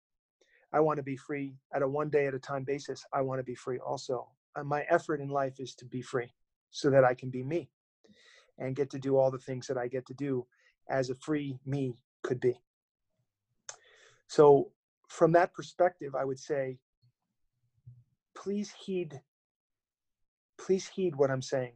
I 0.73 0.81
want 0.81 0.97
to 0.97 1.03
be 1.03 1.15
free 1.15 1.55
at 1.73 1.81
a 1.81 1.87
one 1.87 2.09
day 2.09 2.27
at 2.27 2.33
a 2.33 2.39
time 2.39 2.65
basis. 2.65 3.05
I 3.13 3.21
want 3.21 3.39
to 3.39 3.43
be 3.43 3.55
free 3.55 3.79
also. 3.79 4.27
And 4.55 4.67
my 4.67 4.81
effort 4.89 5.21
in 5.21 5.29
life 5.29 5.59
is 5.59 5.73
to 5.75 5.85
be 5.85 6.01
free 6.01 6.33
so 6.69 6.89
that 6.89 7.05
i 7.05 7.13
can 7.13 7.29
be 7.29 7.43
me 7.43 7.69
and 8.59 8.75
get 8.75 8.89
to 8.89 8.99
do 8.99 9.15
all 9.15 9.31
the 9.31 9.45
things 9.47 9.65
that 9.67 9.77
i 9.77 9.87
get 9.87 10.05
to 10.07 10.13
do 10.13 10.45
as 10.89 11.09
a 11.09 11.15
free 11.15 11.57
me 11.65 11.95
could 12.23 12.41
be. 12.41 12.59
So 14.27 14.71
from 15.07 15.31
that 15.31 15.53
perspective 15.53 16.13
i 16.13 16.25
would 16.25 16.39
say 16.39 16.77
please 18.43 18.71
heed 18.85 19.19
please 20.57 20.87
heed 20.87 21.15
what 21.15 21.31
i'm 21.31 21.41
saying 21.41 21.73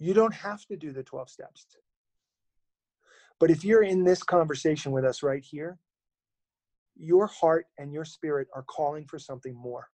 you 0.00 0.14
don't 0.14 0.32
have 0.34 0.64
to 0.66 0.76
do 0.76 0.92
the 0.92 1.02
12 1.02 1.28
steps. 1.28 1.66
But 3.38 3.50
if 3.50 3.64
you're 3.64 3.82
in 3.82 4.02
this 4.02 4.22
conversation 4.22 4.92
with 4.92 5.04
us 5.04 5.22
right 5.22 5.44
here, 5.44 5.78
your 6.96 7.26
heart 7.26 7.66
and 7.78 7.92
your 7.92 8.06
spirit 8.06 8.48
are 8.54 8.64
calling 8.64 9.04
for 9.04 9.18
something 9.18 9.54
more. 9.54 9.88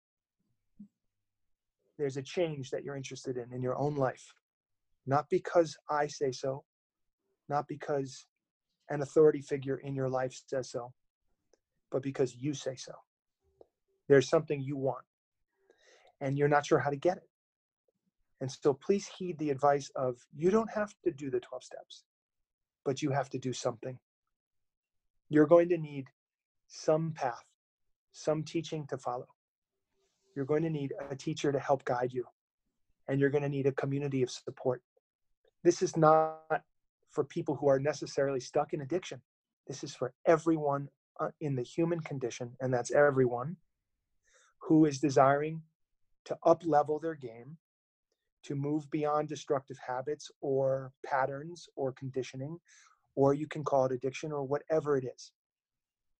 There's 1.98 2.18
a 2.18 2.22
change 2.22 2.70
that 2.70 2.84
you're 2.84 2.96
interested 2.96 3.38
in 3.38 3.52
in 3.52 3.62
your 3.62 3.78
own 3.78 3.96
life, 3.96 4.34
not 5.08 5.26
because 5.30 5.76
I 5.90 6.08
say 6.08 6.32
so, 6.32 6.64
not 7.50 7.68
because 7.68 8.28
an 8.90 9.02
authority 9.02 9.42
figure 9.42 9.78
in 9.78 9.96
your 9.96 10.10
life 10.10 10.40
says 10.48 10.70
so, 10.70 10.94
but 11.92 12.04
because 12.04 12.36
you 12.36 12.54
say 12.54 12.76
so. 12.76 12.94
There's 14.08 14.30
something 14.30 14.62
you 14.62 14.78
want, 14.78 15.04
and 16.22 16.38
you're 16.38 16.48
not 16.48 16.66
sure 16.66 16.80
how 16.80 16.90
to 16.90 16.96
get 16.96 17.18
it. 17.18 17.30
And 18.42 18.52
so 18.52 18.74
please 18.74 19.10
heed 19.18 19.38
the 19.40 19.50
advice 19.50 19.90
of 19.96 20.18
you 20.36 20.52
don't 20.52 20.70
have 20.72 20.94
to 21.04 21.12
do 21.12 21.30
the 21.30 21.40
12 21.40 21.64
steps, 21.64 22.04
but 22.84 23.02
you 23.02 23.12
have 23.12 23.30
to 23.32 23.40
do 23.40 23.54
something. 23.54 23.98
You're 25.30 25.48
going 25.48 25.70
to 25.70 25.78
need 25.78 26.08
some 26.68 27.14
path, 27.14 27.44
some 28.12 28.44
teaching 28.44 28.86
to 28.88 28.98
follow. 28.98 29.28
You're 30.36 30.46
going 30.46 30.64
to 30.64 30.70
need 30.70 30.94
a 31.10 31.16
teacher 31.16 31.52
to 31.52 31.60
help 31.60 31.86
guide 31.86 32.12
you, 32.12 32.26
and 33.08 33.20
you're 33.20 33.30
going 33.30 33.44
to 33.44 33.50
need 33.50 33.68
a 33.68 33.72
community 33.72 34.22
of 34.22 34.30
support. 34.30 34.82
This 35.64 35.82
is 35.82 35.96
not 35.96 36.62
for 37.10 37.24
people 37.24 37.56
who 37.56 37.68
are 37.68 37.80
necessarily 37.80 38.42
stuck 38.42 38.74
in 38.74 38.82
addiction. 38.82 39.22
This 39.68 39.84
is 39.84 39.96
for 39.96 40.14
everyone 40.26 40.90
uh, 41.20 41.30
in 41.40 41.56
the 41.56 41.64
human 41.64 42.02
condition, 42.02 42.52
and 42.60 42.74
that's 42.74 42.92
everyone 42.92 43.56
who 44.68 44.86
is 44.86 45.00
desiring 45.00 45.62
to 46.26 46.38
up 46.44 46.64
level 46.66 47.00
their 47.00 47.16
game 47.16 47.58
to 48.44 48.56
move 48.56 48.90
beyond 48.92 49.28
destructive 49.28 49.78
habits 49.86 50.30
or 50.42 50.92
patterns 51.06 51.68
or 51.76 51.92
conditioning, 51.94 52.58
or 53.16 53.34
you 53.34 53.48
can 53.48 53.64
call 53.64 53.86
it 53.86 53.92
addiction 53.92 54.32
or 54.32 54.44
whatever 54.44 54.98
it 54.98 55.06
is. 55.06 55.32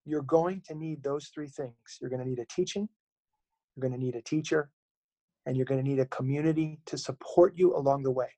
You're 0.06 0.24
going 0.24 0.62
to 0.68 0.76
need 0.76 1.04
those 1.04 1.28
three 1.34 1.48
things. 1.48 1.76
You're 2.00 2.10
going 2.10 2.22
to 2.22 2.28
need 2.28 2.40
a 2.40 2.46
teaching, 2.46 2.88
you're 3.76 3.88
going 3.88 4.00
to 4.00 4.04
need 4.06 4.16
a 4.16 4.22
teacher, 4.22 4.70
and 5.46 5.56
you're 5.56 5.66
going 5.66 5.84
to 5.84 5.88
need 5.88 6.00
a 6.00 6.06
community 6.08 6.80
to 6.86 6.98
support 6.98 7.54
you 7.56 7.76
along 7.76 8.04
the 8.04 8.12
way. 8.12 8.30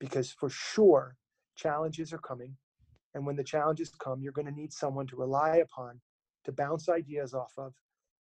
Because 0.00 0.30
for 0.32 0.50
sure, 0.50 1.16
challenges 1.56 2.12
are 2.12 2.18
coming. 2.18 2.56
And 3.14 3.24
when 3.24 3.36
the 3.36 3.44
challenges 3.44 3.92
come, 3.98 4.20
you're 4.20 4.32
going 4.32 4.46
to 4.46 4.60
need 4.60 4.72
someone 4.72 5.06
to 5.08 5.16
rely 5.16 5.56
upon 5.56 6.00
to 6.44 6.52
bounce 6.52 6.88
ideas 6.88 7.32
off 7.32 7.52
of 7.56 7.72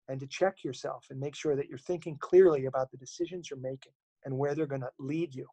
and 0.10 0.20
to 0.20 0.28
check 0.28 0.64
yourself 0.64 1.08
and 1.10 1.20
make 1.20 1.36
sure 1.36 1.56
that 1.56 1.68
you're 1.70 1.78
thinking 1.78 2.18
clearly 2.20 2.66
about 2.66 2.92
the 2.92 2.98
decisions 2.98 3.50
you're 3.50 3.60
making 3.60 3.94
and 4.26 4.38
where 4.38 4.56
they're 4.56 4.66
going 4.66 4.82
to 4.82 4.92
lead 5.00 5.34
you. 5.34 5.48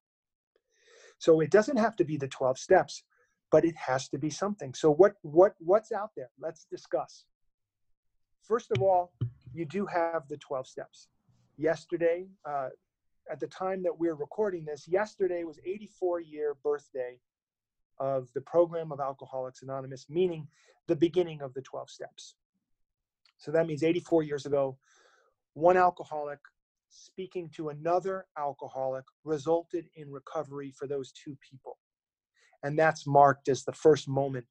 So 1.19 1.41
it 1.41 1.51
doesn't 1.51 1.77
have 1.77 1.97
to 1.97 2.05
be 2.05 2.17
the 2.17 2.29
12 2.29 2.59
steps, 2.59 3.05
but 3.51 3.65
it 3.65 3.77
has 3.77 4.09
to 4.09 4.19
be 4.19 4.31
something. 4.31 4.75
So 4.75 4.91
what 4.91 5.15
what 5.23 5.55
what's 5.59 5.93
out 5.93 6.11
there? 6.17 6.31
Let's 6.39 6.65
discuss. 6.65 7.25
First 8.43 8.71
of 8.71 8.83
all, 8.83 9.13
you 9.53 9.65
do 9.65 9.87
have 9.87 10.27
the 10.29 10.39
12 10.39 10.67
steps. 10.67 11.09
Yesterday, 11.57 12.27
uh, 12.45 12.69
at 13.31 13.39
the 13.39 13.47
time 13.47 13.83
that 13.83 13.99
we're 13.99 14.15
recording 14.15 14.65
this, 14.65 14.89
yesterday 14.89 15.45
was 15.45 15.59
84 15.65 16.21
year 16.21 16.57
birthday 16.65 17.19
of 17.99 18.29
the 18.35 18.41
program 18.41 18.91
of 18.91 18.99
Alcoholics 18.99 19.63
Anonymous, 19.63 20.07
meaning 20.09 20.49
the 20.89 20.97
beginning 20.97 21.43
of 21.43 21.53
the 21.55 21.61
12 21.61 21.91
steps. 21.91 22.35
So 23.41 23.51
that 23.51 23.67
means 23.67 23.83
84 23.83 24.23
years 24.23 24.47
ago, 24.47 24.79
one 25.55 25.77
alcoholic 25.77 26.39
speaking 26.91 27.51
to 27.57 27.71
another 27.71 28.27
alcoholic 28.39 29.05
resulted 29.25 29.87
in 29.97 30.11
recovery 30.11 30.73
for 30.77 30.87
those 30.87 31.13
two 31.13 31.37
people. 31.49 31.79
And 32.63 32.79
that's 32.79 33.07
marked 33.07 33.49
as 33.49 33.65
the 33.65 33.73
first 33.73 34.09
moment 34.09 34.47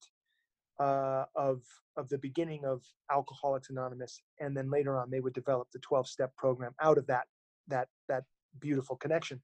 uh, 0.80 1.26
of, 1.36 1.62
of 1.98 2.10
the 2.10 2.18
beginning 2.18 2.66
of 2.66 2.82
Alcoholics 3.12 3.70
Anonymous. 3.70 4.22
And 4.40 4.56
then 4.58 4.72
later 4.72 4.98
on, 4.98 5.12
they 5.12 5.20
would 5.20 5.34
develop 5.34 5.68
the 5.72 5.80
12 5.80 6.08
step 6.08 6.36
program 6.36 6.72
out 6.82 6.98
of 6.98 7.06
that, 7.08 7.26
that, 7.68 7.90
that 8.08 8.24
beautiful 8.60 8.96
connection. 8.96 9.42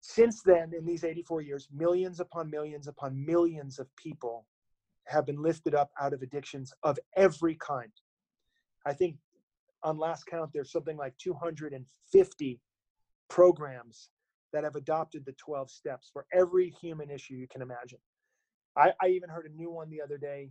Since 0.00 0.42
then, 0.44 0.72
in 0.76 0.84
these 0.84 1.04
84 1.04 1.42
years, 1.42 1.68
millions 1.74 2.20
upon 2.20 2.50
millions 2.50 2.86
upon 2.86 3.24
millions 3.24 3.78
of 3.78 3.88
people 3.96 4.46
have 5.06 5.26
been 5.26 5.42
lifted 5.42 5.74
up 5.74 5.90
out 6.00 6.12
of 6.12 6.22
addictions 6.22 6.72
of 6.82 6.98
every 7.16 7.56
kind. 7.56 7.92
I 8.86 8.92
think 8.92 9.16
on 9.82 9.98
last 9.98 10.26
count, 10.26 10.50
there's 10.52 10.70
something 10.72 10.96
like 10.96 11.16
250 11.18 12.60
programs 13.28 14.08
that 14.52 14.64
have 14.64 14.76
adopted 14.76 15.24
the 15.24 15.32
12 15.32 15.70
steps 15.70 16.10
for 16.12 16.26
every 16.32 16.70
human 16.80 17.10
issue 17.10 17.34
you 17.34 17.48
can 17.48 17.62
imagine. 17.62 17.98
I, 18.76 18.92
I 19.02 19.08
even 19.08 19.28
heard 19.28 19.46
a 19.46 19.54
new 19.56 19.70
one 19.70 19.90
the 19.90 20.00
other 20.02 20.18
day. 20.18 20.50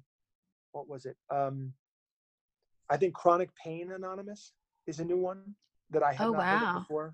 What 0.72 0.88
was 0.88 1.06
it? 1.06 1.18
Um, 1.30 1.74
I 2.90 2.98
think 2.98 3.14
Chronic 3.14 3.50
Pain 3.56 3.92
Anonymous 3.92 4.54
is 4.88 5.00
a 5.00 5.06
new 5.06 5.18
one 5.18 5.56
that 5.92 6.04
I 6.04 6.14
had 6.14 6.28
Oh, 6.28 6.34
not 6.34 6.46
heard 6.46 6.64
of 6.64 6.74
before. 6.82 7.14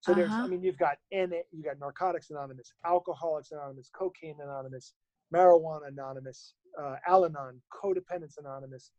So 0.00 0.14
there's, 0.14 0.30
I 0.30 0.38
Uh-huh. 0.38 0.48
mean, 0.48 0.62
you've 0.62 0.78
got 0.78 0.98
N, 1.12 1.32
you've 1.52 1.64
got 1.64 1.78
Narcotics 1.78 2.30
Anonymous, 2.30 2.72
Alcoholics 2.84 3.52
Anonymous, 3.52 3.90
Cocaine 3.94 4.40
Anonymous, 4.40 4.94
Marijuana 5.34 5.88
Anonymous, 5.88 6.54
uh, 6.80 6.96
Al-Anon, 7.06 7.60
Codependence 7.72 8.38
Anonymous, 8.38 8.90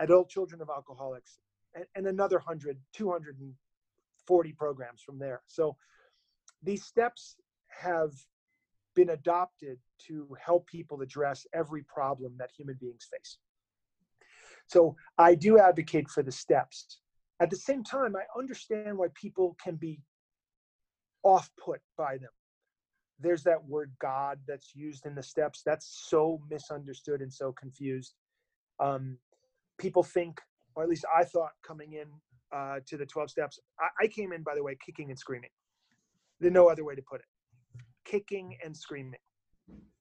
Adult 0.00 0.28
Children 0.28 0.60
of 0.60 0.68
Alcoholics, 0.68 1.38
and, 1.74 1.84
and 1.94 2.06
another 2.06 2.36
100, 2.36 2.78
240 2.92 4.52
programs 4.52 5.02
from 5.02 5.18
there. 5.18 5.42
So 5.46 5.76
these 6.62 6.84
steps 6.84 7.36
have 7.68 8.12
been 8.94 9.10
adopted 9.10 9.78
to 10.08 10.36
help 10.42 10.66
people 10.66 11.02
address 11.02 11.46
every 11.52 11.82
problem 11.82 12.34
that 12.38 12.50
human 12.56 12.76
beings 12.80 13.06
face. 13.10 13.38
So 14.66 14.96
I 15.18 15.34
do 15.34 15.58
advocate 15.58 16.08
for 16.08 16.22
the 16.22 16.32
steps. 16.32 16.98
At 17.38 17.50
the 17.50 17.56
same 17.56 17.84
time, 17.84 18.16
I 18.16 18.24
understand 18.38 18.96
why 18.96 19.08
people 19.14 19.56
can 19.62 19.76
be 19.76 20.00
off 21.22 21.50
put 21.62 21.80
by 21.96 22.16
them. 22.16 22.30
There's 23.18 23.42
that 23.44 23.64
word 23.64 23.92
God 24.00 24.38
that's 24.46 24.74
used 24.74 25.06
in 25.06 25.14
the 25.14 25.22
steps. 25.22 25.62
That's 25.64 26.04
so 26.08 26.40
misunderstood 26.50 27.22
and 27.22 27.32
so 27.32 27.52
confused. 27.52 28.14
Um, 28.78 29.18
people 29.78 30.02
think, 30.02 30.40
or 30.74 30.82
at 30.82 30.88
least 30.88 31.04
I 31.14 31.24
thought 31.24 31.52
coming 31.66 31.94
in 31.94 32.06
uh, 32.54 32.80
to 32.86 32.96
the 32.96 33.06
12 33.06 33.30
steps, 33.30 33.58
I, 33.80 34.04
I 34.04 34.06
came 34.06 34.32
in, 34.32 34.42
by 34.42 34.54
the 34.54 34.62
way, 34.62 34.76
kicking 34.84 35.10
and 35.10 35.18
screaming. 35.18 35.50
There's 36.40 36.52
no 36.52 36.68
other 36.68 36.84
way 36.84 36.94
to 36.94 37.02
put 37.02 37.20
it. 37.20 37.26
Kicking 38.04 38.56
and 38.64 38.76
screaming. 38.76 39.20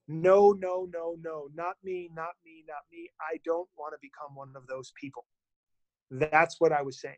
no, 0.08 0.52
no, 0.52 0.88
no, 0.94 1.16
no, 1.22 1.48
not 1.56 1.76
me, 1.84 2.10
not 2.14 2.36
me, 2.46 2.64
not 2.68 2.84
me. 2.92 3.10
I 3.22 3.40
don't 3.46 3.70
want 3.78 3.94
to 3.94 3.98
become 4.02 4.36
one 4.36 4.52
of 4.56 4.68
those 4.68 4.92
people. 5.00 5.26
That's 6.12 6.60
what 6.60 6.72
I 6.72 6.82
was 6.82 7.00
saying. 7.00 7.16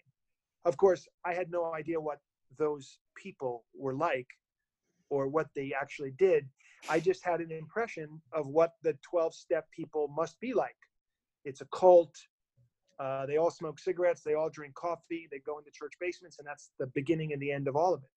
Of 0.65 0.77
course, 0.77 1.07
I 1.25 1.33
had 1.33 1.51
no 1.51 1.73
idea 1.73 1.99
what 1.99 2.19
those 2.57 2.99
people 3.15 3.65
were 3.75 3.93
like 3.93 4.27
or 5.09 5.27
what 5.27 5.47
they 5.55 5.73
actually 5.79 6.11
did. 6.17 6.47
I 6.89 6.99
just 6.99 7.23
had 7.23 7.41
an 7.41 7.51
impression 7.51 8.21
of 8.33 8.47
what 8.47 8.73
the 8.83 8.97
12 9.01 9.33
step 9.33 9.67
people 9.71 10.07
must 10.09 10.39
be 10.39 10.53
like. 10.53 10.75
It's 11.45 11.61
a 11.61 11.65
cult. 11.65 12.15
Uh, 12.99 13.25
they 13.25 13.37
all 13.37 13.51
smoke 13.51 13.79
cigarettes. 13.79 14.21
They 14.21 14.33
all 14.33 14.49
drink 14.49 14.75
coffee. 14.75 15.27
They 15.31 15.39
go 15.39 15.57
into 15.57 15.71
church 15.71 15.93
basements, 15.99 16.39
and 16.39 16.47
that's 16.47 16.71
the 16.79 16.87
beginning 16.87 17.33
and 17.33 17.41
the 17.41 17.51
end 17.51 17.67
of 17.67 17.75
all 17.75 17.93
of 17.93 18.03
it. 18.03 18.09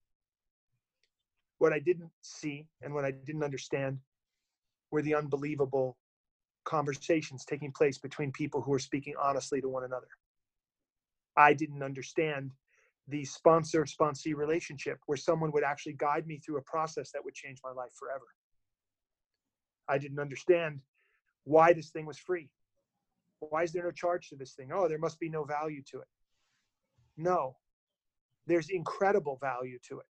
What 1.58 1.72
I 1.72 1.78
didn't 1.78 2.10
see 2.22 2.66
and 2.82 2.94
what 2.94 3.04
I 3.04 3.10
didn't 3.10 3.44
understand 3.44 3.98
were 4.90 5.02
the 5.02 5.14
unbelievable 5.14 5.96
conversations 6.64 7.44
taking 7.44 7.72
place 7.72 7.98
between 7.98 8.32
people 8.32 8.62
who 8.62 8.72
are 8.72 8.78
speaking 8.78 9.14
honestly 9.20 9.60
to 9.60 9.68
one 9.68 9.84
another. 9.84 10.08
I 11.36 11.54
didn't 11.54 11.82
understand 11.82 12.52
the 13.10 13.24
sponsor 13.24 13.84
sponsee 13.84 14.34
relationship 14.34 14.98
where 15.06 15.16
someone 15.16 15.50
would 15.52 15.64
actually 15.64 15.94
guide 15.94 16.26
me 16.26 16.38
through 16.38 16.58
a 16.58 16.62
process 16.62 17.10
that 17.12 17.24
would 17.24 17.34
change 17.34 17.58
my 17.64 17.72
life 17.72 17.92
forever. 17.98 18.26
I 19.88 19.98
didn't 19.98 20.20
understand 20.20 20.80
why 21.44 21.72
this 21.72 21.90
thing 21.90 22.06
was 22.06 22.18
free. 22.18 22.48
Why 23.40 23.64
is 23.64 23.72
there 23.72 23.84
no 23.84 23.90
charge 23.90 24.28
to 24.28 24.36
this 24.36 24.54
thing? 24.54 24.70
Oh, 24.72 24.86
there 24.86 24.98
must 24.98 25.18
be 25.18 25.28
no 25.28 25.44
value 25.44 25.82
to 25.90 25.98
it. 25.98 26.06
No, 27.16 27.56
there's 28.46 28.68
incredible 28.68 29.38
value 29.40 29.78
to 29.88 29.98
it. 29.98 30.06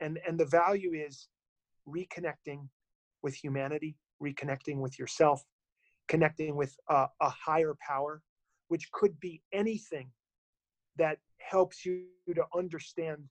And, 0.00 0.18
and 0.26 0.38
the 0.38 0.46
value 0.46 0.92
is 0.94 1.28
reconnecting 1.86 2.68
with 3.22 3.34
humanity, 3.34 3.96
reconnecting 4.22 4.76
with 4.76 4.98
yourself, 4.98 5.42
connecting 6.08 6.56
with 6.56 6.74
a, 6.88 7.06
a 7.20 7.28
higher 7.28 7.74
power, 7.86 8.22
which 8.68 8.90
could 8.92 9.18
be 9.20 9.42
anything 9.52 10.10
that 10.96 11.18
helps 11.40 11.84
you 11.84 12.04
to 12.34 12.44
understand 12.56 13.24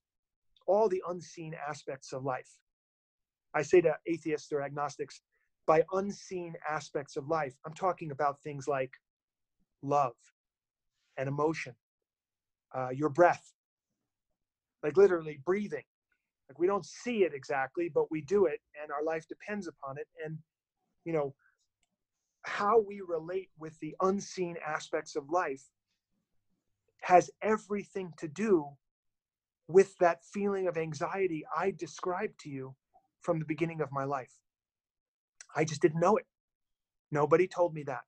all 0.68 0.88
the 0.90 1.02
unseen 1.10 1.56
aspects 1.68 2.14
of 2.14 2.24
life. 2.24 2.50
I 3.56 3.62
say 3.62 3.82
to 3.82 3.96
atheists 4.06 4.52
or 4.52 4.62
agnostics, 4.62 5.22
by 5.66 5.84
unseen 5.94 6.56
aspects 6.68 7.16
of 7.16 7.28
life, 7.28 7.56
I'm 7.66 7.74
talking 7.74 8.12
about 8.12 8.42
things 8.42 8.68
like 8.68 8.92
love 9.82 10.16
and 11.18 11.28
emotion, 11.28 11.76
uh, 12.76 12.90
your 12.90 13.10
breath, 13.10 13.54
like 14.84 14.98
literally 14.98 15.40
breathing, 15.46 15.84
like 16.50 16.60
we 16.60 16.68
don't 16.68 16.86
see 16.86 17.24
it 17.24 17.34
exactly, 17.34 17.90
but 17.90 18.10
we 18.12 18.22
do 18.22 18.46
it 18.46 18.60
and 18.82 18.92
our 18.92 19.04
life 19.04 19.28
depends 19.28 19.68
upon 19.68 19.98
it. 19.98 20.08
And, 20.24 20.38
you 21.06 21.14
know, 21.14 21.34
how 22.44 22.80
we 22.80 23.02
relate 23.02 23.50
with 23.60 23.78
the 23.80 23.96
unseen 24.02 24.56
aspects 24.66 25.16
of 25.16 25.30
life 25.30 25.64
has 27.02 27.30
everything 27.42 28.14
to 28.18 28.28
do 28.28 28.66
with 29.68 29.96
that 30.00 30.24
feeling 30.34 30.68
of 30.68 30.78
anxiety 30.78 31.46
I 31.56 31.72
described 31.72 32.40
to 32.42 32.50
you 32.50 32.76
from 33.22 33.40
the 33.40 33.46
beginning 33.46 33.82
of 33.82 33.92
my 33.92 34.04
life. 34.04 34.34
I 35.56 35.64
just 35.64 35.82
didn't 35.82 36.00
know 36.00 36.18
it. 36.18 36.26
Nobody 37.12 37.48
told 37.48 37.74
me 37.74 37.84
that. 37.84 38.02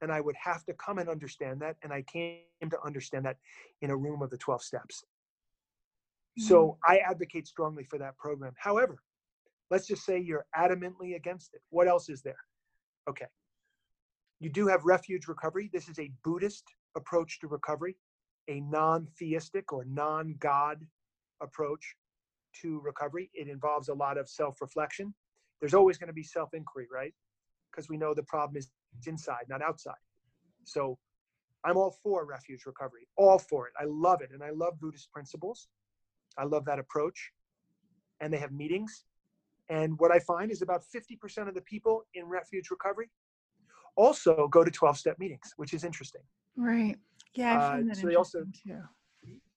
And 0.00 0.12
I 0.12 0.20
would 0.20 0.36
have 0.42 0.64
to 0.66 0.74
come 0.74 0.98
and 0.98 1.08
understand 1.08 1.60
that. 1.60 1.76
And 1.82 1.92
I 1.92 2.02
came 2.02 2.38
to 2.70 2.78
understand 2.84 3.24
that 3.24 3.36
in 3.82 3.90
a 3.90 3.96
room 3.96 4.22
of 4.22 4.30
the 4.30 4.38
12 4.38 4.62
steps. 4.62 5.04
So 6.38 6.78
mm-hmm. 6.84 6.92
I 6.92 6.98
advocate 6.98 7.48
strongly 7.48 7.84
for 7.84 7.98
that 7.98 8.16
program. 8.16 8.52
However, 8.56 8.98
let's 9.70 9.88
just 9.88 10.04
say 10.04 10.20
you're 10.20 10.46
adamantly 10.56 11.16
against 11.16 11.54
it. 11.54 11.60
What 11.70 11.88
else 11.88 12.08
is 12.08 12.22
there? 12.22 12.38
Okay. 13.08 13.26
You 14.38 14.50
do 14.50 14.68
have 14.68 14.84
refuge 14.84 15.26
recovery. 15.26 15.68
This 15.72 15.88
is 15.88 15.98
a 15.98 16.12
Buddhist 16.22 16.64
approach 16.96 17.40
to 17.40 17.48
recovery, 17.48 17.96
a 18.48 18.60
non 18.60 19.06
theistic 19.18 19.72
or 19.72 19.84
non 19.84 20.34
God 20.38 20.86
approach 21.40 21.94
to 22.62 22.80
recovery. 22.80 23.30
It 23.34 23.48
involves 23.48 23.88
a 23.88 23.94
lot 23.94 24.18
of 24.18 24.28
self 24.28 24.60
reflection. 24.60 25.14
There's 25.60 25.74
always 25.74 25.98
going 25.98 26.08
to 26.08 26.14
be 26.14 26.22
self 26.22 26.54
inquiry, 26.54 26.86
right? 26.92 27.14
Because 27.70 27.88
we 27.88 27.96
know 27.96 28.14
the 28.14 28.22
problem 28.24 28.56
is 28.56 28.70
inside, 29.06 29.44
not 29.48 29.62
outside. 29.62 29.94
So 30.64 30.98
I'm 31.64 31.76
all 31.76 31.96
for 32.02 32.24
refuge 32.24 32.66
recovery, 32.66 33.08
all 33.16 33.38
for 33.38 33.66
it. 33.66 33.72
I 33.78 33.84
love 33.86 34.20
it. 34.22 34.30
And 34.32 34.42
I 34.42 34.50
love 34.50 34.80
Buddhist 34.80 35.10
principles. 35.12 35.68
I 36.36 36.44
love 36.44 36.64
that 36.66 36.78
approach. 36.78 37.32
And 38.20 38.32
they 38.32 38.38
have 38.38 38.52
meetings. 38.52 39.04
And 39.68 39.98
what 39.98 40.10
I 40.10 40.18
find 40.20 40.50
is 40.50 40.62
about 40.62 40.82
50% 40.82 41.48
of 41.48 41.54
the 41.54 41.60
people 41.62 42.04
in 42.14 42.24
refuge 42.24 42.70
recovery 42.70 43.10
also 43.96 44.48
go 44.48 44.64
to 44.64 44.70
12 44.70 44.96
step 44.96 45.18
meetings, 45.18 45.52
which 45.56 45.74
is 45.74 45.84
interesting. 45.84 46.22
Right. 46.58 46.96
Yeah. 47.34 47.56
I 47.56 47.60
find 47.70 47.84
uh, 47.84 47.94
that 47.94 48.00
so 48.00 48.06
they 48.06 48.16
also, 48.16 48.40
too. 48.40 48.82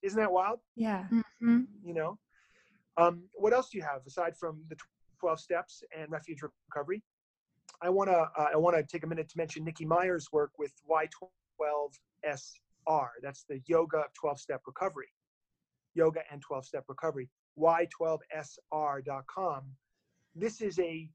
Isn't 0.02 0.18
that 0.18 0.32
wild? 0.32 0.60
Yeah. 0.76 1.04
Mm-hmm. 1.12 1.60
You 1.84 1.94
know, 1.94 2.18
um, 2.96 3.24
what 3.34 3.52
else 3.52 3.68
do 3.70 3.78
you 3.78 3.84
have 3.84 4.00
aside 4.06 4.36
from 4.36 4.62
the 4.68 4.76
12 5.20 5.40
steps 5.40 5.82
and 5.96 6.10
refuge 6.10 6.40
recovery? 6.68 7.02
I 7.80 7.90
want 7.90 8.10
to 8.10 8.16
uh, 8.16 8.48
I 8.52 8.56
want 8.56 8.76
to 8.76 8.82
take 8.84 9.04
a 9.04 9.06
minute 9.06 9.28
to 9.30 9.36
mention 9.36 9.64
Nikki 9.64 9.84
Myers' 9.84 10.28
work 10.32 10.50
with 10.58 10.72
Y12SR. 10.88 13.08
That's 13.22 13.44
the 13.48 13.60
Yoga 13.66 14.04
12 14.14 14.40
Step 14.40 14.62
Recovery 14.66 15.08
yoga 15.94 16.20
and 16.30 16.40
12 16.40 16.64
step 16.66 16.84
recovery, 16.88 17.28
y12sr.com. 17.58 19.62
This 20.34 20.62
is 20.62 20.78
a, 20.78 21.10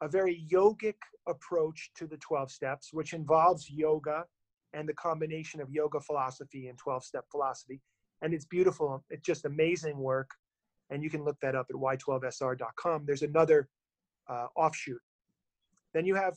a 0.00 0.08
very 0.08 0.46
yogic 0.50 0.94
approach 1.26 1.90
to 1.96 2.06
the 2.06 2.16
12 2.18 2.48
steps, 2.50 2.92
which 2.92 3.12
involves 3.12 3.70
yoga 3.70 4.24
and 4.74 4.88
the 4.88 4.94
combination 4.94 5.60
of 5.60 5.70
yoga 5.70 6.00
philosophy 6.00 6.68
and 6.68 6.76
12 6.78 7.04
step 7.04 7.24
philosophy. 7.30 7.80
And 8.22 8.34
it's 8.34 8.44
beautiful. 8.44 9.04
It's 9.10 9.22
just 9.22 9.44
amazing 9.44 9.98
work. 9.98 10.30
And 10.90 11.02
you 11.02 11.10
can 11.10 11.24
look 11.24 11.38
that 11.40 11.54
up 11.54 11.66
at 11.70 11.76
y12sr.com. 11.76 13.04
There's 13.06 13.22
another 13.22 13.68
uh, 14.28 14.46
offshoot. 14.56 15.00
Then 15.92 16.04
you 16.04 16.14
have, 16.14 16.36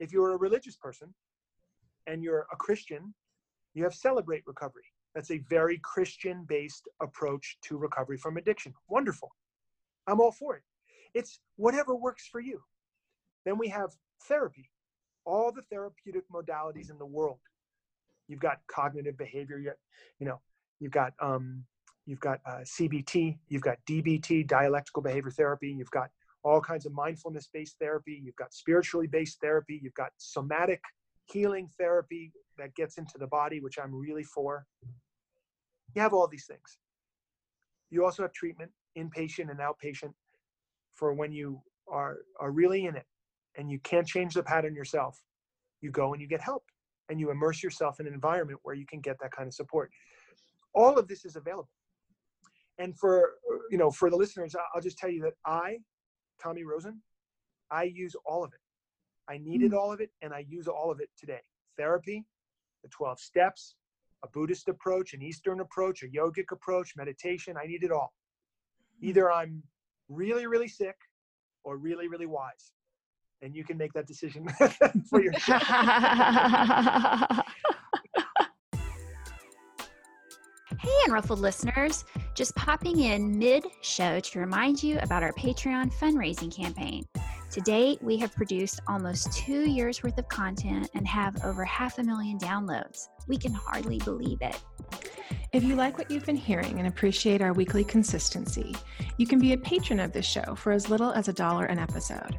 if 0.00 0.12
you're 0.12 0.34
a 0.34 0.36
religious 0.36 0.76
person 0.76 1.14
and 2.06 2.22
you're 2.22 2.46
a 2.52 2.56
Christian, 2.56 3.14
you 3.74 3.84
have 3.84 3.94
Celebrate 3.94 4.42
Recovery. 4.46 4.84
That's 5.14 5.30
a 5.30 5.38
very 5.50 5.78
Christian 5.78 6.44
based 6.48 6.88
approach 7.00 7.58
to 7.62 7.76
recovery 7.76 8.18
from 8.18 8.36
addiction. 8.36 8.74
Wonderful. 8.88 9.30
I'm 10.06 10.20
all 10.20 10.32
for 10.32 10.56
it. 10.56 10.62
It's 11.14 11.40
whatever 11.56 11.96
works 11.96 12.28
for 12.30 12.40
you. 12.40 12.60
Then 13.44 13.58
we 13.58 13.68
have 13.68 13.90
therapy, 14.24 14.70
all 15.24 15.50
the 15.52 15.62
therapeutic 15.62 16.24
modalities 16.32 16.90
in 16.90 16.98
the 16.98 17.06
world. 17.06 17.38
You've 18.28 18.40
got 18.40 18.58
cognitive 18.70 19.16
behavior, 19.16 19.58
you, 19.58 19.72
you 20.18 20.26
know, 20.26 20.40
you've 20.80 20.92
got 20.92 21.12
um, 21.20 21.64
you've 22.06 22.20
got 22.20 22.40
uh, 22.46 22.60
CBT, 22.60 23.38
you've 23.48 23.62
got 23.62 23.78
DBT, 23.88 24.46
dialectical 24.46 25.02
behavior 25.02 25.30
therapy, 25.30 25.74
you've 25.76 25.90
got 25.90 26.10
all 26.44 26.60
kinds 26.60 26.86
of 26.86 26.92
mindfulness 26.92 27.48
based 27.52 27.76
therapy, 27.80 28.20
you've 28.22 28.36
got 28.36 28.52
spiritually 28.54 29.06
based 29.06 29.38
therapy, 29.40 29.80
you've 29.82 29.94
got 29.94 30.10
somatic 30.18 30.80
healing 31.24 31.68
therapy 31.78 32.32
that 32.58 32.74
gets 32.74 32.98
into 32.98 33.18
the 33.18 33.26
body, 33.26 33.60
which 33.60 33.78
I'm 33.78 33.94
really 33.94 34.24
for. 34.24 34.66
You 35.94 36.02
have 36.02 36.12
all 36.12 36.28
these 36.28 36.46
things. 36.46 36.78
You 37.90 38.04
also 38.04 38.22
have 38.22 38.32
treatment, 38.32 38.70
inpatient 38.96 39.50
and 39.50 39.60
outpatient, 39.60 40.12
for 40.94 41.12
when 41.14 41.32
you 41.32 41.60
are, 41.90 42.18
are 42.40 42.50
really 42.50 42.86
in 42.86 42.96
it 42.96 43.06
and 43.56 43.70
you 43.70 43.78
can't 43.80 44.06
change 44.06 44.34
the 44.34 44.42
pattern 44.42 44.74
yourself. 44.74 45.22
You 45.80 45.90
go 45.90 46.12
and 46.12 46.20
you 46.20 46.28
get 46.28 46.40
help 46.40 46.64
and 47.08 47.18
you 47.18 47.30
immerse 47.30 47.62
yourself 47.62 48.00
in 48.00 48.06
an 48.06 48.14
environment 48.14 48.58
where 48.62 48.74
you 48.74 48.86
can 48.86 49.00
get 49.00 49.16
that 49.20 49.32
kind 49.32 49.46
of 49.46 49.54
support. 49.54 49.90
All 50.74 50.98
of 50.98 51.08
this 51.08 51.24
is 51.24 51.36
available. 51.36 51.70
And 52.78 52.96
for 52.96 53.34
you 53.70 53.78
know, 53.78 53.90
for 53.90 54.10
the 54.10 54.16
listeners, 54.16 54.54
I'll 54.74 54.80
just 54.80 54.98
tell 54.98 55.10
you 55.10 55.22
that 55.22 55.34
I, 55.44 55.78
Tommy 56.42 56.64
Rosen, 56.64 57.00
I 57.70 57.84
use 57.84 58.14
all 58.24 58.44
of 58.44 58.52
it. 58.52 58.60
I 59.28 59.38
needed 59.38 59.72
hmm. 59.72 59.78
all 59.78 59.92
of 59.92 60.00
it 60.00 60.10
and 60.22 60.32
I 60.32 60.44
use 60.48 60.68
all 60.68 60.90
of 60.90 61.00
it 61.00 61.10
today. 61.18 61.40
Therapy, 61.76 62.24
the 62.82 62.88
12 62.88 63.20
steps, 63.20 63.74
a 64.24 64.28
Buddhist 64.28 64.68
approach, 64.68 65.14
an 65.14 65.22
Eastern 65.22 65.60
approach, 65.60 66.02
a 66.02 66.06
yogic 66.06 66.50
approach, 66.50 66.94
meditation. 66.96 67.56
I 67.62 67.66
need 67.66 67.84
it 67.84 67.92
all. 67.92 68.12
Hmm. 69.00 69.08
Either 69.08 69.32
I'm 69.32 69.62
really, 70.08 70.46
really 70.46 70.68
sick 70.68 70.96
or 71.64 71.76
really, 71.76 72.08
really 72.08 72.26
wise. 72.26 72.72
And 73.40 73.54
you 73.54 73.64
can 73.64 73.78
make 73.78 73.92
that 73.92 74.06
decision 74.06 74.46
for 75.10 75.22
yourself. 75.22 75.62
Hey, 80.80 80.90
Unruffled 81.08 81.40
listeners, 81.40 82.04
just 82.34 82.54
popping 82.54 83.00
in 83.00 83.36
mid 83.36 83.66
show 83.82 84.20
to 84.20 84.38
remind 84.38 84.80
you 84.82 84.98
about 85.00 85.22
our 85.22 85.32
Patreon 85.32 85.92
fundraising 85.92 86.54
campaign. 86.54 87.04
To 87.50 87.60
date, 87.60 88.00
we 88.02 88.16
have 88.18 88.32
produced 88.34 88.80
almost 88.86 89.32
two 89.32 89.68
years 89.68 90.02
worth 90.02 90.18
of 90.18 90.28
content 90.28 90.88
and 90.94 91.06
have 91.08 91.44
over 91.44 91.64
half 91.64 91.98
a 91.98 92.02
million 92.02 92.38
downloads. 92.38 93.08
We 93.26 93.38
can 93.38 93.52
hardly 93.52 93.98
believe 93.98 94.38
it. 94.40 94.62
If 95.52 95.64
you 95.64 95.74
like 95.74 95.98
what 95.98 96.10
you've 96.10 96.26
been 96.26 96.36
hearing 96.36 96.78
and 96.78 96.86
appreciate 96.86 97.42
our 97.42 97.52
weekly 97.52 97.82
consistency, 97.82 98.76
you 99.16 99.26
can 99.26 99.38
be 99.38 99.54
a 99.54 99.58
patron 99.58 99.98
of 99.98 100.12
this 100.12 100.26
show 100.26 100.54
for 100.54 100.72
as 100.72 100.88
little 100.88 101.10
as 101.10 101.28
a 101.28 101.32
dollar 101.32 101.64
an 101.64 101.78
episode. 101.78 102.36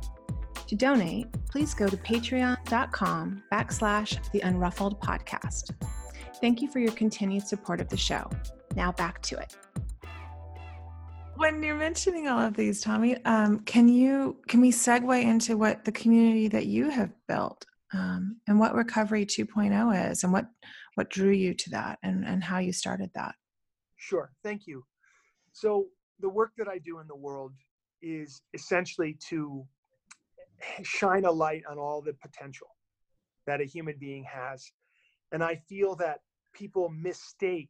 To 0.69 0.75
donate, 0.75 1.25
please 1.49 1.73
go 1.73 1.87
to 1.87 1.97
patreon.com 1.97 3.41
backslash 3.51 4.31
the 4.31 4.39
unruffled 4.41 5.01
podcast. 5.01 5.71
Thank 6.39 6.61
you 6.61 6.69
for 6.69 6.77
your 6.77 6.91
continued 6.91 7.47
support 7.47 7.81
of 7.81 7.89
the 7.89 7.97
show. 7.97 8.29
Now 8.75 8.91
back 8.91 9.19
to 9.23 9.39
it. 9.39 9.57
When 11.37 11.63
you're 11.63 11.75
mentioning 11.75 12.27
all 12.27 12.39
of 12.39 12.53
these, 12.53 12.81
Tommy, 12.81 13.17
um, 13.25 13.61
can 13.61 13.87
you 13.87 14.37
can 14.47 14.61
we 14.61 14.71
segue 14.71 15.23
into 15.23 15.57
what 15.57 15.85
the 15.85 15.91
community 15.91 16.47
that 16.49 16.67
you 16.67 16.91
have 16.91 17.09
built 17.27 17.65
um, 17.91 18.39
and 18.47 18.59
what 18.59 18.75
Recovery 18.75 19.25
2.0 19.25 20.11
is, 20.11 20.23
and 20.23 20.31
what 20.31 20.45
what 20.93 21.09
drew 21.09 21.31
you 21.31 21.55
to 21.55 21.69
that, 21.71 21.97
and 22.03 22.23
and 22.23 22.43
how 22.43 22.59
you 22.59 22.73
started 22.73 23.09
that? 23.15 23.33
Sure, 23.95 24.31
thank 24.43 24.67
you. 24.67 24.85
So 25.51 25.87
the 26.19 26.29
work 26.29 26.51
that 26.59 26.67
I 26.67 26.77
do 26.77 26.99
in 26.99 27.07
the 27.07 27.15
world 27.15 27.53
is 28.03 28.43
essentially 28.53 29.17
to 29.29 29.65
shine 30.83 31.25
a 31.25 31.31
light 31.31 31.63
on 31.69 31.77
all 31.77 32.01
the 32.01 32.13
potential 32.13 32.67
that 33.47 33.61
a 33.61 33.65
human 33.65 33.95
being 33.99 34.23
has, 34.23 34.71
and 35.31 35.43
I 35.43 35.55
feel 35.67 35.95
that 35.95 36.19
people 36.53 36.89
mistake 36.89 37.69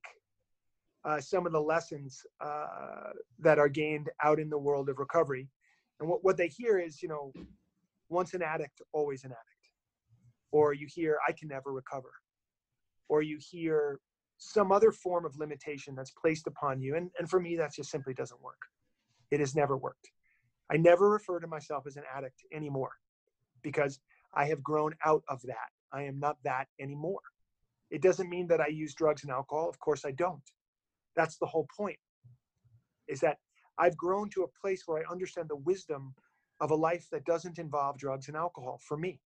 uh, 1.05 1.19
some 1.19 1.45
of 1.45 1.51
the 1.51 1.61
lessons 1.61 2.21
uh, 2.41 3.11
that 3.39 3.57
are 3.57 3.69
gained 3.69 4.09
out 4.23 4.39
in 4.39 4.49
the 4.49 4.57
world 4.57 4.89
of 4.89 4.99
recovery. 4.99 5.47
And 5.99 6.09
what, 6.09 6.23
what 6.23 6.37
they 6.37 6.47
hear 6.47 6.79
is, 6.79 7.01
you 7.01 7.09
know, 7.09 7.31
once 8.09 8.33
an 8.33 8.41
addict, 8.41 8.81
always 8.91 9.23
an 9.23 9.31
addict. 9.31 9.45
Or 10.51 10.73
you 10.73 10.87
hear, 10.89 11.17
I 11.27 11.31
can 11.31 11.47
never 11.47 11.71
recover. 11.71 12.11
Or 13.07 13.21
you 13.21 13.37
hear 13.39 13.99
some 14.37 14.71
other 14.71 14.91
form 14.91 15.25
of 15.25 15.37
limitation 15.37 15.95
that's 15.95 16.11
placed 16.11 16.47
upon 16.47 16.81
you. 16.81 16.95
And, 16.95 17.11
and 17.19 17.29
for 17.29 17.39
me, 17.39 17.55
that 17.57 17.73
just 17.73 17.91
simply 17.91 18.13
doesn't 18.13 18.41
work. 18.41 18.59
It 19.31 19.39
has 19.39 19.55
never 19.55 19.77
worked. 19.77 20.09
I 20.71 20.77
never 20.77 21.09
refer 21.09 21.39
to 21.39 21.47
myself 21.47 21.85
as 21.87 21.97
an 21.97 22.03
addict 22.15 22.43
anymore 22.53 22.91
because 23.63 23.99
I 24.33 24.45
have 24.45 24.63
grown 24.63 24.93
out 25.05 25.23
of 25.27 25.41
that. 25.43 25.69
I 25.91 26.03
am 26.03 26.19
not 26.19 26.37
that 26.43 26.67
anymore. 26.79 27.21
It 27.89 28.01
doesn't 28.01 28.29
mean 28.29 28.47
that 28.47 28.61
I 28.61 28.67
use 28.67 28.93
drugs 28.93 29.23
and 29.23 29.31
alcohol. 29.31 29.67
Of 29.67 29.79
course, 29.79 30.05
I 30.05 30.11
don't. 30.11 30.43
That's 31.15 31.37
the 31.37 31.47
whole 31.47 31.67
point. 31.75 31.97
Is 33.07 33.19
that 33.21 33.37
I've 33.79 33.97
grown 33.97 34.29
to 34.31 34.43
a 34.43 34.61
place 34.61 34.83
where 34.85 35.01
I 35.01 35.11
understand 35.11 35.49
the 35.49 35.55
wisdom 35.55 36.13
of 36.59 36.71
a 36.71 36.75
life 36.75 37.07
that 37.11 37.25
doesn't 37.25 37.57
involve 37.57 37.97
drugs 37.97 38.27
and 38.27 38.37
alcohol 38.37 38.79
for 38.85 38.97
me. 38.97 39.19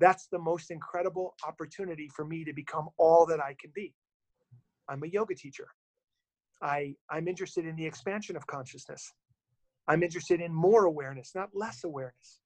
That's 0.00 0.26
the 0.26 0.38
most 0.38 0.70
incredible 0.70 1.34
opportunity 1.46 2.08
for 2.14 2.24
me 2.24 2.44
to 2.44 2.52
become 2.52 2.88
all 2.98 3.26
that 3.26 3.40
I 3.40 3.54
can 3.60 3.70
be. 3.74 3.94
I'm 4.88 5.02
a 5.02 5.08
yoga 5.08 5.34
teacher. 5.34 5.68
I, 6.60 6.94
I'm 7.10 7.28
interested 7.28 7.66
in 7.66 7.76
the 7.76 7.86
expansion 7.86 8.36
of 8.36 8.46
consciousness. 8.46 9.12
I'm 9.88 10.02
interested 10.02 10.40
in 10.40 10.52
more 10.52 10.84
awareness, 10.84 11.32
not 11.34 11.48
less 11.54 11.82
awareness. 11.82 12.40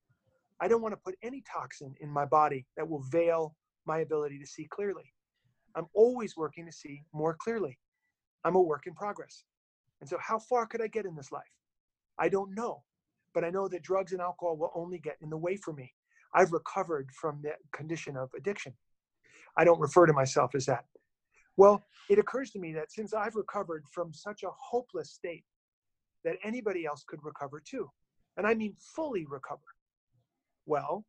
I 0.61 0.69
don't 0.69 0.81
want 0.81 0.93
to 0.93 1.01
put 1.05 1.17
any 1.25 1.43
toxin 1.43 1.95
in 2.01 2.09
my 2.09 2.25
body 2.25 2.67
that 2.77 2.89
will 2.89 3.03
veil 3.11 3.57
my 3.85 3.99
ability 3.99 4.39
to 4.39 4.47
see 4.47 4.67
clearly. 4.71 5.13
I'm 5.75 5.89
always 5.93 6.37
working 6.37 6.65
to 6.67 6.73
see 6.73 7.03
more 7.13 7.37
clearly. 7.39 7.79
I'm 8.45 8.55
a 8.55 8.61
work 8.61 8.87
in 8.87 8.95
progress. 8.95 9.45
And 10.01 10.09
so, 10.09 10.19
how 10.21 10.39
far 10.39 10.67
could 10.67 10.81
I 10.81 10.87
get 10.87 11.05
in 11.05 11.17
this 11.17 11.33
life? 11.33 11.43
I 12.19 12.29
don't 12.29 12.55
know. 12.55 12.83
But 13.35 13.45
I 13.45 13.51
know 13.51 13.67
that 13.69 13.83
drugs 13.83 14.13
and 14.13 14.21
alcohol 14.21 14.57
will 14.57 14.73
only 14.75 14.99
get 14.99 15.17
in 15.21 15.31
the 15.31 15.37
way 15.37 15.57
for 15.57 15.73
me. 15.73 15.93
I've 16.35 16.53
recovered 16.53 17.11
from 17.19 17.41
the 17.43 17.53
condition 17.73 18.17
of 18.17 18.31
addiction. 18.37 18.75
I 19.57 19.65
don't 19.65 19.81
refer 19.81 20.07
to 20.07 20.13
myself 20.13 20.55
as 20.55 20.67
that. 20.67 20.85
Well, 21.57 21.85
it 22.09 22.19
occurs 22.19 22.51
to 22.53 22.59
me 22.59 22.73
that 22.75 22.93
since 22.93 23.13
I've 23.13 23.35
recovered 23.35 23.85
from 23.91 24.13
such 24.13 24.43
a 24.43 24.51
hopeless 24.51 25.11
state, 25.11 25.45
that 26.25 26.37
anybody 26.45 26.87
else 26.87 27.05
could 27.07 27.21
recover 27.23 27.61
too. 27.65 27.91
And 28.37 28.47
I 28.47 28.55
mean 28.55 28.75
fully 28.79 29.27
recover. 29.27 29.61
Well, 30.67 31.05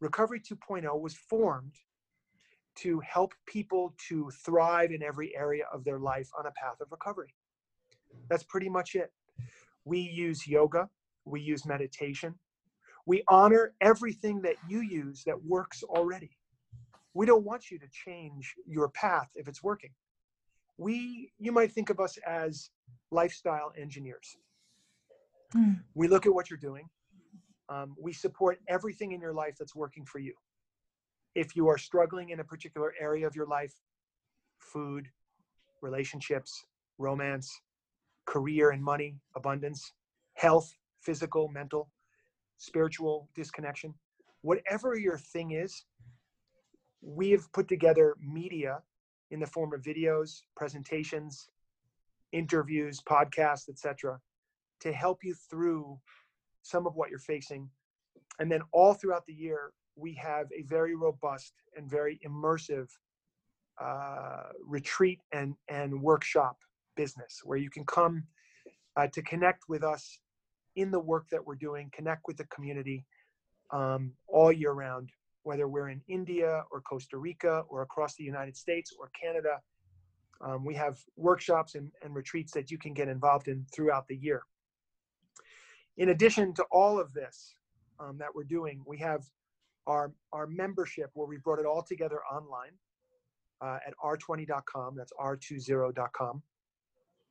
Recovery 0.00 0.40
2.0 0.40 1.00
was 1.00 1.14
formed 1.14 1.74
to 2.76 3.00
help 3.00 3.34
people 3.46 3.94
to 4.08 4.30
thrive 4.44 4.92
in 4.92 5.02
every 5.02 5.36
area 5.36 5.64
of 5.72 5.84
their 5.84 5.98
life 5.98 6.30
on 6.38 6.46
a 6.46 6.52
path 6.52 6.80
of 6.80 6.90
recovery. 6.90 7.34
That's 8.28 8.44
pretty 8.44 8.68
much 8.68 8.94
it. 8.94 9.12
We 9.84 10.00
use 10.00 10.46
yoga, 10.46 10.88
we 11.24 11.40
use 11.40 11.66
meditation, 11.66 12.34
we 13.06 13.24
honor 13.26 13.74
everything 13.80 14.42
that 14.42 14.56
you 14.68 14.80
use 14.80 15.24
that 15.24 15.42
works 15.44 15.82
already. 15.82 16.36
We 17.14 17.26
don't 17.26 17.44
want 17.44 17.70
you 17.70 17.78
to 17.78 17.86
change 17.90 18.54
your 18.66 18.90
path 18.90 19.30
if 19.34 19.48
it's 19.48 19.62
working. 19.62 19.90
We, 20.78 21.32
you 21.38 21.52
might 21.52 21.72
think 21.72 21.90
of 21.90 22.00
us 22.00 22.16
as 22.26 22.70
lifestyle 23.10 23.72
engineers. 23.76 24.36
Mm. 25.54 25.80
We 25.94 26.08
look 26.08 26.26
at 26.26 26.34
what 26.34 26.50
you're 26.50 26.58
doing. 26.58 26.88
Um, 27.68 27.94
we 28.00 28.12
support 28.12 28.58
everything 28.68 29.12
in 29.12 29.20
your 29.20 29.34
life 29.34 29.56
that's 29.58 29.74
working 29.74 30.04
for 30.06 30.18
you 30.18 30.34
if 31.34 31.54
you 31.54 31.68
are 31.68 31.76
struggling 31.76 32.30
in 32.30 32.40
a 32.40 32.44
particular 32.44 32.94
area 33.00 33.26
of 33.26 33.36
your 33.36 33.46
life 33.46 33.74
food, 34.58 35.06
relationships, 35.82 36.64
romance, 36.96 37.60
career 38.26 38.70
and 38.70 38.82
money, 38.82 39.16
abundance, 39.36 39.92
health, 40.34 40.74
physical, 41.02 41.48
mental, 41.48 41.90
spiritual 42.56 43.28
disconnection 43.34 43.94
whatever 44.42 44.96
your 44.96 45.18
thing 45.18 45.52
is, 45.52 45.84
we 47.00 47.30
have 47.30 47.50
put 47.52 47.68
together 47.68 48.16
media 48.20 48.78
in 49.30 49.40
the 49.40 49.46
form 49.46 49.72
of 49.72 49.82
videos, 49.82 50.42
presentations, 50.56 51.48
interviews, 52.32 53.00
podcasts, 53.00 53.68
etc., 53.68 54.18
to 54.80 54.92
help 54.92 55.24
you 55.24 55.34
through 55.50 55.98
some 56.62 56.86
of 56.86 56.94
what 56.94 57.10
you're 57.10 57.18
facing. 57.18 57.68
And 58.38 58.50
then 58.50 58.60
all 58.72 58.94
throughout 58.94 59.26
the 59.26 59.34
year, 59.34 59.72
we 59.96 60.14
have 60.14 60.46
a 60.56 60.62
very 60.62 60.94
robust 60.94 61.52
and 61.76 61.90
very 61.90 62.20
immersive 62.26 62.88
uh, 63.80 64.44
retreat 64.64 65.20
and, 65.32 65.54
and 65.68 66.00
workshop 66.00 66.56
business 66.96 67.40
where 67.44 67.58
you 67.58 67.70
can 67.70 67.84
come 67.84 68.24
uh, 68.96 69.06
to 69.08 69.22
connect 69.22 69.64
with 69.68 69.82
us 69.82 70.20
in 70.76 70.90
the 70.90 71.00
work 71.00 71.26
that 71.30 71.44
we're 71.44 71.56
doing, 71.56 71.90
connect 71.92 72.22
with 72.26 72.36
the 72.36 72.44
community 72.44 73.04
um, 73.72 74.12
all 74.28 74.52
year 74.52 74.72
round, 74.72 75.10
whether 75.42 75.68
we're 75.68 75.88
in 75.88 76.00
India 76.08 76.64
or 76.70 76.80
Costa 76.80 77.16
Rica 77.16 77.64
or 77.68 77.82
across 77.82 78.14
the 78.16 78.24
United 78.24 78.56
States 78.56 78.92
or 78.98 79.10
Canada. 79.20 79.60
Um, 80.40 80.64
we 80.64 80.74
have 80.74 80.98
workshops 81.16 81.74
and, 81.74 81.90
and 82.02 82.14
retreats 82.14 82.52
that 82.52 82.70
you 82.70 82.78
can 82.78 82.94
get 82.94 83.08
involved 83.08 83.48
in 83.48 83.66
throughout 83.74 84.06
the 84.08 84.16
year. 84.16 84.42
In 85.96 86.10
addition 86.10 86.54
to 86.54 86.64
all 86.70 87.00
of 87.00 87.12
this 87.12 87.54
um, 87.98 88.18
that 88.18 88.28
we're 88.34 88.44
doing, 88.44 88.82
we 88.86 88.98
have 88.98 89.24
our, 89.86 90.12
our 90.32 90.46
membership 90.46 91.10
where 91.14 91.26
we 91.26 91.38
brought 91.38 91.58
it 91.58 91.66
all 91.66 91.82
together 91.82 92.20
online 92.30 92.72
uh, 93.60 93.78
at 93.86 93.94
r20.com. 94.04 94.94
That's 94.96 95.12
r20.com. 95.20 96.42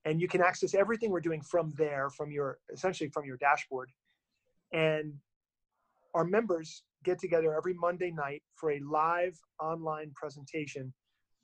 And 0.06 0.22
you 0.22 0.28
can 0.28 0.42
access 0.42 0.74
everything 0.74 1.12
we're 1.12 1.22
doing 1.22 1.42
from 1.42 1.74
there, 1.78 2.10
from 2.10 2.32
your 2.32 2.60
essentially 2.74 3.10
from 3.10 3.26
your 3.26 3.38
dashboard. 3.38 3.92
And 4.74 5.14
our 6.14 6.24
members 6.24 6.84
get 7.04 7.20
together 7.20 7.56
every 7.56 7.74
Monday 7.74 8.12
night 8.12 8.44
for 8.56 8.72
a 8.72 8.80
live 8.80 9.38
online 9.60 10.12
presentation 10.16 10.94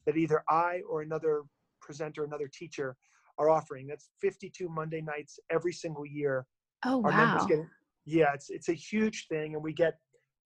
that 0.05 0.17
either 0.17 0.43
I 0.49 0.81
or 0.89 1.01
another 1.01 1.43
presenter, 1.81 2.23
another 2.23 2.49
teacher 2.51 2.95
are 3.37 3.49
offering. 3.49 3.87
That's 3.87 4.09
52 4.21 4.69
Monday 4.69 5.01
nights 5.01 5.39
every 5.49 5.73
single 5.73 6.05
year. 6.05 6.45
Oh, 6.85 6.97
wow. 6.97 7.11
Our 7.11 7.17
members 7.17 7.45
get, 7.47 7.59
yeah, 8.05 8.33
it's, 8.33 8.49
it's 8.49 8.69
a 8.69 8.73
huge 8.73 9.27
thing. 9.27 9.55
And 9.55 9.63
we 9.63 9.73
get 9.73 9.97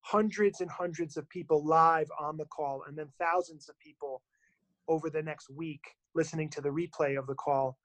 hundreds 0.02 0.60
and 0.60 0.70
hundreds 0.70 1.16
of 1.16 1.28
people 1.28 1.64
live 1.64 2.08
on 2.20 2.36
the 2.36 2.46
call 2.46 2.82
and 2.86 2.96
then 2.96 3.08
thousands 3.18 3.68
of 3.68 3.78
people 3.78 4.22
over 4.88 5.10
the 5.10 5.22
next 5.22 5.50
week 5.50 5.82
listening 6.14 6.48
to 6.48 6.60
the 6.60 6.68
replay 6.68 7.18
of 7.18 7.26
the 7.26 7.34
call 7.34 7.78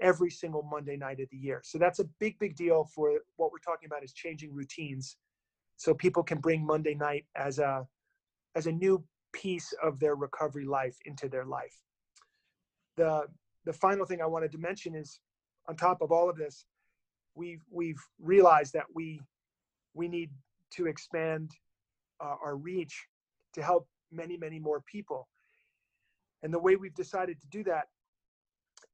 every 0.00 0.30
single 0.30 0.62
Monday 0.62 0.96
night 0.96 1.20
of 1.20 1.28
the 1.30 1.36
year. 1.36 1.60
So 1.64 1.78
that's 1.78 1.98
a 1.98 2.04
big, 2.18 2.38
big 2.38 2.56
deal 2.56 2.88
for 2.94 3.12
what 3.36 3.52
we're 3.52 3.58
talking 3.58 3.86
about 3.86 4.04
is 4.04 4.12
changing 4.12 4.54
routines. 4.54 5.16
So 5.80 5.94
people 5.94 6.22
can 6.22 6.40
bring 6.40 6.66
Monday 6.66 6.94
night 6.94 7.24
as 7.36 7.58
a 7.58 7.86
as 8.54 8.66
a 8.66 8.72
new 8.72 9.02
piece 9.32 9.72
of 9.82 9.98
their 9.98 10.14
recovery 10.14 10.66
life 10.66 10.94
into 11.06 11.26
their 11.26 11.46
life. 11.46 11.74
The 12.98 13.24
the 13.64 13.72
final 13.72 14.04
thing 14.04 14.20
I 14.20 14.26
wanted 14.26 14.52
to 14.52 14.58
mention 14.58 14.94
is 14.94 15.20
on 15.70 15.76
top 15.76 16.02
of 16.02 16.12
all 16.12 16.28
of 16.28 16.36
this, 16.36 16.66
we've 17.34 17.62
we've 17.70 18.02
realized 18.18 18.74
that 18.74 18.84
we 18.94 19.22
we 19.94 20.06
need 20.06 20.28
to 20.72 20.86
expand 20.86 21.50
uh, 22.22 22.36
our 22.44 22.56
reach 22.56 23.06
to 23.54 23.62
help 23.62 23.88
many, 24.12 24.36
many 24.36 24.58
more 24.58 24.82
people. 24.82 25.28
And 26.42 26.52
the 26.52 26.58
way 26.58 26.76
we've 26.76 26.94
decided 26.94 27.40
to 27.40 27.46
do 27.46 27.64
that 27.64 27.86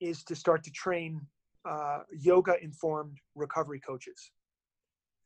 is 0.01 0.23
to 0.23 0.37
start 0.37 0.63
to 0.63 0.71
train 0.71 1.21
uh, 1.69 2.03
yoga 2.17 2.63
informed 2.63 3.19
recovery 3.35 3.81
coaches. 3.81 4.31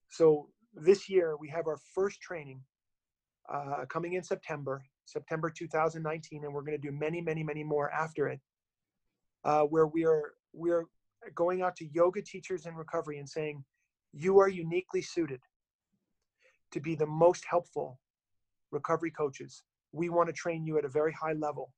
So 0.08 0.48
this 0.74 1.08
year 1.08 1.36
we 1.38 1.48
have 1.48 1.66
our 1.66 1.78
first 1.94 2.20
training 2.20 2.60
uh, 3.52 3.84
coming 3.88 4.14
in 4.14 4.22
September, 4.22 4.82
September 5.04 5.50
2019, 5.50 6.44
and 6.44 6.54
we're 6.54 6.62
going 6.62 6.78
to 6.80 6.88
do 6.88 6.92
many, 6.92 7.20
many, 7.20 7.42
many 7.42 7.64
more 7.64 7.90
after 7.90 8.28
it, 8.28 8.40
uh, 9.44 9.62
where 9.62 9.86
we 9.86 10.04
are 10.04 10.34
we 10.52 10.70
are 10.70 10.84
going 11.34 11.62
out 11.62 11.76
to 11.76 11.86
yoga 11.92 12.22
teachers 12.22 12.66
in 12.66 12.74
recovery 12.74 13.18
and 13.18 13.28
saying, 13.28 13.62
you 14.12 14.38
are 14.38 14.48
uniquely 14.48 15.02
suited 15.02 15.40
to 16.72 16.80
be 16.80 16.94
the 16.94 17.06
most 17.06 17.44
helpful 17.48 17.98
recovery 18.70 19.10
coaches. 19.10 19.64
We 19.92 20.08
want 20.08 20.28
to 20.28 20.32
train 20.32 20.64
you 20.64 20.78
at 20.78 20.84
a 20.84 20.88
very 20.88 21.12
high 21.12 21.34
level. 21.34 21.72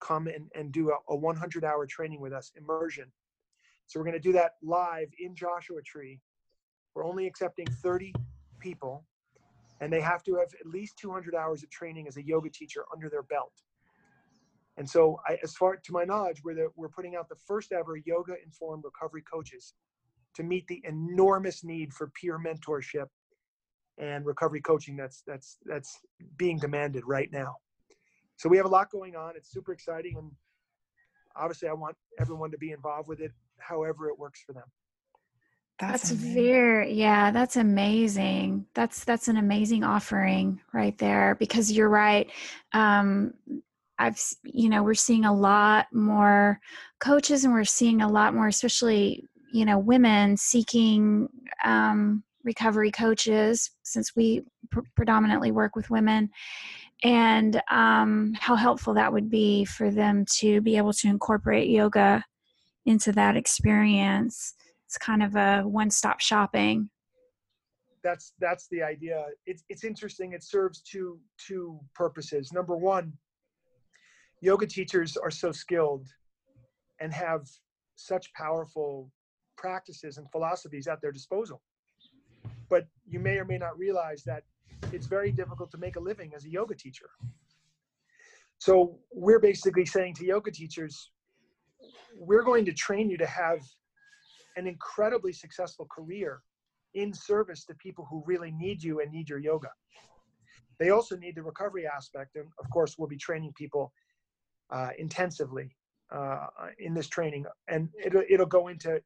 Come 0.00 0.26
and, 0.26 0.50
and 0.54 0.72
do 0.72 0.90
a, 0.90 1.12
a 1.12 1.16
100 1.16 1.64
hour 1.64 1.86
training 1.86 2.20
with 2.20 2.32
us, 2.32 2.50
immersion. 2.56 3.12
So 3.86 4.00
we're 4.00 4.04
going 4.04 4.14
to 4.14 4.20
do 4.20 4.32
that 4.32 4.52
live 4.62 5.08
in 5.18 5.34
Joshua 5.34 5.82
Tree. 5.82 6.18
We're 6.94 7.04
only 7.06 7.26
accepting 7.26 7.66
30 7.66 8.14
people, 8.60 9.04
and 9.80 9.92
they 9.92 10.00
have 10.00 10.22
to 10.24 10.36
have 10.36 10.48
at 10.60 10.66
least 10.66 10.98
200 10.98 11.34
hours 11.34 11.62
of 11.62 11.70
training 11.70 12.06
as 12.06 12.16
a 12.16 12.22
yoga 12.24 12.50
teacher 12.50 12.84
under 12.92 13.08
their 13.08 13.22
belt. 13.22 13.52
And 14.76 14.88
so, 14.88 15.20
I, 15.26 15.38
as 15.42 15.54
far 15.54 15.76
to 15.76 15.92
my 15.92 16.04
knowledge, 16.04 16.42
we're 16.44 16.54
the, 16.54 16.68
we're 16.76 16.88
putting 16.88 17.14
out 17.14 17.28
the 17.28 17.36
first 17.46 17.72
ever 17.72 17.96
yoga 17.96 18.34
informed 18.44 18.84
recovery 18.84 19.22
coaches 19.22 19.74
to 20.34 20.42
meet 20.42 20.66
the 20.66 20.80
enormous 20.84 21.62
need 21.62 21.92
for 21.92 22.10
peer 22.18 22.38
mentorship 22.38 23.06
and 23.98 24.24
recovery 24.24 24.62
coaching 24.62 24.96
that's 24.96 25.22
that's 25.26 25.58
that's 25.66 25.98
being 26.38 26.58
demanded 26.58 27.02
right 27.06 27.30
now. 27.32 27.56
So 28.36 28.48
we 28.48 28.56
have 28.56 28.66
a 28.66 28.70
lot 28.70 28.90
going 28.90 29.14
on. 29.14 29.34
It's 29.36 29.52
super 29.52 29.72
exciting, 29.72 30.16
and 30.16 30.30
obviously, 31.36 31.68
I 31.68 31.74
want 31.74 31.96
everyone 32.18 32.50
to 32.50 32.58
be 32.58 32.72
involved 32.72 33.08
with 33.08 33.20
it, 33.20 33.32
however 33.58 34.08
it 34.08 34.18
works 34.18 34.42
for 34.46 34.54
them. 34.54 34.64
That's, 35.78 36.10
that's 36.10 36.12
very 36.12 36.92
yeah, 36.92 37.30
that's 37.30 37.56
amazing. 37.56 38.66
That's 38.74 39.04
that's 39.04 39.28
an 39.28 39.36
amazing 39.36 39.82
offering 39.84 40.60
right 40.72 40.96
there 40.98 41.36
because 41.38 41.72
you're 41.72 41.88
right. 41.88 42.30
Um, 42.72 43.34
I've 43.98 44.20
you 44.44 44.68
know 44.68 44.82
we're 44.82 44.94
seeing 44.94 45.24
a 45.24 45.34
lot 45.34 45.86
more 45.92 46.60
coaches 47.00 47.44
and 47.44 47.52
we're 47.52 47.64
seeing 47.64 48.02
a 48.02 48.08
lot 48.10 48.34
more 48.34 48.48
especially 48.48 49.24
you 49.52 49.64
know 49.64 49.78
women 49.78 50.36
seeking 50.36 51.28
um, 51.64 52.22
recovery 52.44 52.90
coaches 52.90 53.70
since 53.82 54.16
we 54.16 54.42
pr- 54.70 54.80
predominantly 54.96 55.52
work 55.52 55.76
with 55.76 55.90
women 55.90 56.30
and 57.04 57.60
um, 57.70 58.32
how 58.38 58.54
helpful 58.54 58.94
that 58.94 59.12
would 59.12 59.28
be 59.28 59.64
for 59.64 59.90
them 59.90 60.24
to 60.38 60.60
be 60.60 60.76
able 60.76 60.92
to 60.92 61.08
incorporate 61.08 61.68
yoga 61.68 62.24
into 62.86 63.12
that 63.12 63.36
experience 63.36 64.54
it's 64.92 64.98
kind 64.98 65.22
of 65.22 65.36
a 65.36 65.62
one-stop 65.62 66.20
shopping 66.20 66.90
that's 68.04 68.32
that's 68.40 68.68
the 68.68 68.82
idea 68.82 69.24
it's 69.46 69.64
it's 69.68 69.84
interesting 69.84 70.32
it 70.32 70.42
serves 70.42 70.82
two 70.82 71.18
two 71.38 71.80
purposes 71.94 72.52
number 72.52 72.76
one 72.76 73.12
yoga 74.42 74.66
teachers 74.66 75.16
are 75.16 75.30
so 75.30 75.50
skilled 75.50 76.06
and 77.00 77.12
have 77.12 77.48
such 77.96 78.32
powerful 78.34 79.10
practices 79.56 80.18
and 80.18 80.30
philosophies 80.30 80.86
at 80.88 81.00
their 81.00 81.12
disposal. 81.12 81.62
But 82.68 82.86
you 83.06 83.20
may 83.20 83.38
or 83.38 83.44
may 83.44 83.58
not 83.58 83.78
realize 83.78 84.22
that 84.24 84.42
it's 84.92 85.06
very 85.06 85.30
difficult 85.30 85.70
to 85.70 85.78
make 85.78 85.96
a 85.96 86.00
living 86.00 86.32
as 86.34 86.44
a 86.44 86.50
yoga 86.50 86.74
teacher. 86.74 87.10
So 88.58 88.98
we're 89.12 89.40
basically 89.40 89.86
saying 89.86 90.14
to 90.14 90.26
yoga 90.26 90.50
teachers, 90.50 91.10
we're 92.16 92.42
going 92.42 92.64
to 92.64 92.72
train 92.72 93.10
you 93.10 93.16
to 93.18 93.26
have 93.26 93.60
an 94.56 94.66
incredibly 94.66 95.32
successful 95.32 95.86
career 95.94 96.42
in 96.94 97.12
service 97.12 97.64
to 97.64 97.74
people 97.74 98.06
who 98.10 98.22
really 98.26 98.50
need 98.50 98.82
you 98.82 99.00
and 99.00 99.10
need 99.10 99.28
your 99.28 99.38
yoga. 99.38 99.70
They 100.78 100.90
also 100.90 101.16
need 101.16 101.36
the 101.36 101.42
recovery 101.42 101.86
aspect. 101.86 102.36
And 102.36 102.46
of 102.58 102.68
course, 102.70 102.96
we'll 102.98 103.08
be 103.08 103.16
training 103.16 103.52
people 103.56 103.92
uh, 104.70 104.90
intensively 104.98 105.76
uh, 106.10 106.46
in 106.78 106.94
this 106.94 107.08
training. 107.08 107.46
And 107.68 107.88
it'll, 108.04 108.24
it'll 108.28 108.46
go 108.46 108.68
into 108.68 109.00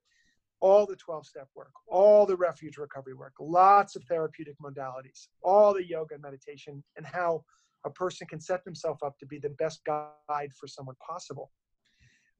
all 0.60 0.86
the 0.86 0.96
12 0.96 1.26
step 1.26 1.48
work, 1.54 1.72
all 1.86 2.26
the 2.26 2.36
refuge 2.36 2.78
recovery 2.78 3.14
work, 3.14 3.34
lots 3.38 3.94
of 3.94 4.02
therapeutic 4.04 4.56
modalities, 4.58 5.28
all 5.42 5.74
the 5.74 5.86
yoga 5.86 6.14
and 6.14 6.22
meditation, 6.22 6.82
and 6.96 7.04
how 7.04 7.44
a 7.84 7.90
person 7.90 8.26
can 8.26 8.40
set 8.40 8.64
themselves 8.64 9.02
up 9.02 9.18
to 9.18 9.26
be 9.26 9.38
the 9.38 9.50
best 9.50 9.84
guide 9.84 10.50
for 10.58 10.66
someone 10.66 10.96
possible. 11.06 11.50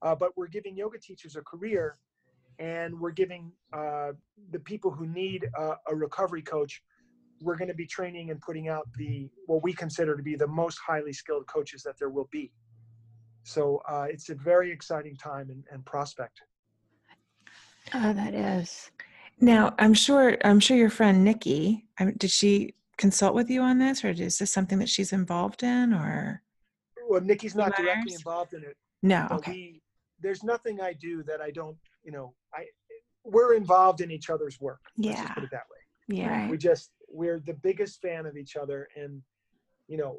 Uh, 0.03 0.15
but 0.15 0.31
we're 0.37 0.49
giving 0.49 0.77
yoga 0.77 0.99
teachers 0.99 1.37
a 1.37 1.43
career 1.43 1.99
and 2.59 2.99
we're 2.99 3.11
giving 3.11 3.53
uh, 3.73 4.13
the 4.51 4.61
people 4.61 4.91
who 4.91 5.07
need 5.07 5.47
a, 5.59 5.75
a 5.89 5.95
recovery 5.95 6.43
coach 6.43 6.83
we're 7.43 7.57
going 7.57 7.69
to 7.69 7.75
be 7.75 7.87
training 7.87 8.31
and 8.31 8.41
putting 8.41 8.69
out 8.69 8.89
the 8.97 9.29
what 9.45 9.63
we 9.63 9.73
consider 9.73 10.17
to 10.17 10.23
be 10.23 10.37
the 10.37 10.47
most 10.47 10.79
highly 10.79 11.13
skilled 11.13 11.47
coaches 11.47 11.83
that 11.83 11.99
there 11.99 12.09
will 12.09 12.29
be 12.33 12.51
so 13.47 13.81
uh, 13.89 14.07
it's 14.11 14.29
a 14.29 14.35
very 14.35 14.73
exciting 14.73 15.17
time 15.17 15.51
and, 15.51 15.63
and 15.71 15.85
prospect. 15.85 16.43
Oh, 17.95 18.13
that 18.13 18.35
is. 18.35 18.91
Now, 19.41 19.73
I'm 19.79 19.95
sure. 19.95 20.37
I'm 20.45 20.59
sure 20.59 20.77
your 20.77 20.91
friend 20.91 21.23
Nikki. 21.23 21.87
Did 22.17 22.31
she 22.33 22.75
consult 22.97 23.37
with 23.37 23.49
you 23.49 23.63
on 23.63 23.79
this, 23.79 24.05
or 24.05 24.09
is 24.09 24.39
this 24.39 24.53
something 24.53 24.81
that 24.81 24.89
she's 24.89 25.13
involved 25.13 25.63
in, 25.63 25.95
or? 25.95 26.43
Well, 27.09 27.21
Nikki's 27.21 27.55
not 27.55 27.77
directly 27.77 28.15
involved 28.15 28.53
in 28.53 28.65
it. 28.65 28.77
No. 29.05 29.29
Okay. 29.31 29.53
We, 29.53 29.83
there's 30.21 30.43
nothing 30.43 30.81
I 30.81 30.93
do 30.95 31.23
that 31.23 31.41
I 31.41 31.53
don't. 31.53 31.77
You 32.03 32.11
know, 32.11 32.35
I 32.57 32.65
we're 33.25 33.55
involved 33.55 34.01
in 34.01 34.11
each 34.11 34.31
other's 34.31 34.61
work. 34.61 34.81
Yeah. 34.97 35.11
Let's 35.11 35.21
just 35.23 35.35
put 35.35 35.45
it 35.45 35.51
that 35.51 35.65
way. 35.71 36.17
Yeah. 36.19 36.49
We 36.49 36.57
just 36.57 36.91
we're 37.09 37.41
the 37.41 37.55
biggest 37.55 38.01
fan 38.01 38.27
of 38.27 38.37
each 38.37 38.57
other, 38.57 38.89
and 38.97 39.23
you 39.89 39.97
know, 39.97 40.19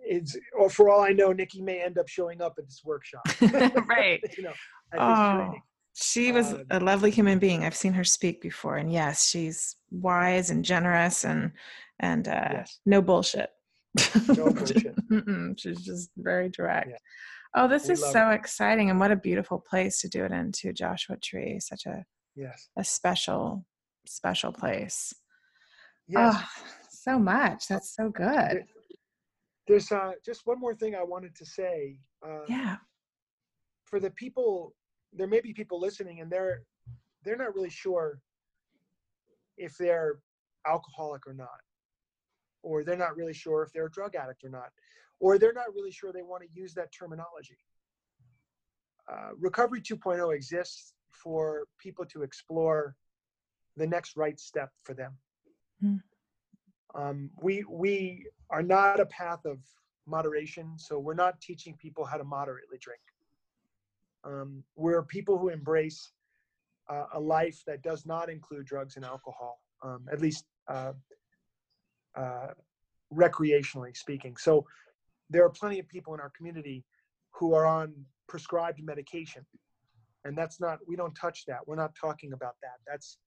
it's 0.00 0.36
or 0.58 0.70
for 0.70 0.88
all 0.90 1.00
I 1.00 1.10
know, 1.12 1.32
Nikki 1.32 1.62
may 1.62 1.82
end 1.82 1.98
up 1.98 2.08
showing 2.08 2.42
up 2.42 2.54
at 2.58 2.66
this 2.66 2.82
workshop. 2.84 3.22
right. 3.88 4.20
you 4.36 4.44
know, 4.44 4.52
oh, 4.98 5.54
she 5.94 6.32
was 6.32 6.52
uh, 6.52 6.64
a 6.70 6.80
lovely 6.80 7.10
human 7.10 7.38
being. 7.38 7.64
I've 7.64 7.76
seen 7.76 7.92
her 7.94 8.04
speak 8.04 8.40
before, 8.40 8.76
and 8.76 8.92
yes, 8.92 9.28
she's 9.28 9.76
wise 9.90 10.50
and 10.50 10.64
generous 10.64 11.24
and 11.24 11.52
and 12.00 12.28
uh, 12.28 12.48
yes. 12.52 12.78
no 12.84 13.00
bullshit. 13.00 13.50
No 14.28 14.50
bullshit. 14.50 14.94
she's 15.58 15.80
just 15.82 16.10
very 16.16 16.48
direct. 16.48 16.90
Yeah. 16.90 16.96
Oh, 17.56 17.68
this 17.68 17.86
we 17.86 17.94
is 17.94 18.04
so 18.04 18.30
it. 18.30 18.34
exciting, 18.34 18.90
and 18.90 18.98
what 18.98 19.12
a 19.12 19.16
beautiful 19.16 19.58
place 19.58 20.00
to 20.00 20.08
do 20.08 20.24
it 20.24 20.32
into 20.32 20.72
Joshua 20.72 21.16
Tree. 21.16 21.60
Such 21.60 21.86
a 21.86 22.04
yes, 22.34 22.68
a 22.76 22.84
special, 22.84 23.64
special 24.06 24.52
place. 24.52 25.12
Yes. 26.08 26.34
Oh, 26.36 26.46
so 26.90 27.18
much. 27.18 27.68
That's 27.68 27.94
so 27.94 28.10
good. 28.10 28.64
There's 29.68 29.90
uh, 29.92 30.12
just 30.24 30.42
one 30.44 30.60
more 30.60 30.74
thing 30.74 30.94
I 30.94 31.02
wanted 31.04 31.34
to 31.36 31.46
say. 31.46 31.98
Uh, 32.26 32.40
yeah. 32.48 32.76
For 33.84 34.00
the 34.00 34.10
people, 34.10 34.74
there 35.12 35.28
may 35.28 35.40
be 35.40 35.52
people 35.52 35.80
listening, 35.80 36.20
and 36.20 36.30
they're 36.30 36.62
they're 37.24 37.36
not 37.36 37.54
really 37.54 37.70
sure 37.70 38.18
if 39.56 39.76
they're 39.78 40.18
alcoholic 40.66 41.26
or 41.26 41.34
not, 41.34 41.48
or 42.64 42.82
they're 42.82 42.96
not 42.96 43.16
really 43.16 43.34
sure 43.34 43.62
if 43.62 43.72
they're 43.72 43.86
a 43.86 43.90
drug 43.90 44.14
addict 44.14 44.42
or 44.42 44.48
not, 44.48 44.70
or 45.20 45.38
they're 45.38 45.52
not 45.52 45.72
really 45.74 45.90
sure 45.92 46.12
they 46.12 46.22
want 46.22 46.42
to 46.42 46.48
use 46.52 46.74
that 46.74 46.90
terminology. 46.92 47.58
Uh, 49.10 49.30
Recovery 49.38 49.80
2.0 49.80 50.34
exists 50.34 50.94
for 51.10 51.64
people 51.78 52.04
to 52.06 52.22
explore 52.22 52.96
the 53.76 53.86
next 53.86 54.16
right 54.16 54.40
step 54.40 54.70
for 54.82 54.94
them. 54.94 55.12
Mm. 55.82 56.00
Um, 56.94 57.30
we 57.42 57.64
we 57.68 58.26
are 58.50 58.62
not 58.62 59.00
a 59.00 59.06
path 59.06 59.44
of 59.44 59.58
moderation, 60.06 60.74
so 60.78 60.98
we're 60.98 61.14
not 61.14 61.40
teaching 61.40 61.76
people 61.76 62.04
how 62.04 62.16
to 62.16 62.24
moderately 62.24 62.78
drink. 62.80 63.00
Um, 64.22 64.62
we're 64.76 65.02
people 65.02 65.38
who 65.38 65.48
embrace 65.48 66.12
uh, 66.88 67.06
a 67.14 67.20
life 67.20 67.62
that 67.66 67.82
does 67.82 68.06
not 68.06 68.30
include 68.30 68.66
drugs 68.66 68.96
and 68.96 69.04
alcohol, 69.04 69.60
um, 69.82 70.06
at 70.10 70.20
least 70.20 70.44
uh, 70.68 70.92
uh, 72.16 72.48
recreationally 73.12 73.96
speaking. 73.96 74.36
So 74.36 74.66
there 75.30 75.44
are 75.44 75.50
plenty 75.50 75.78
of 75.78 75.88
people 75.88 76.14
in 76.14 76.20
our 76.20 76.30
community 76.36 76.84
who 77.32 77.54
are 77.54 77.66
on 77.66 77.92
prescribed 78.28 78.82
medication, 78.82 79.44
and 80.24 80.36
that's 80.36 80.60
not 80.60 80.78
we 80.86 80.96
don't 80.96 81.14
touch 81.14 81.44
that. 81.46 81.66
We're 81.66 81.76
not 81.76 81.94
talking 82.00 82.32
about 82.32 82.54
that. 82.62 82.78
That's 82.86 83.18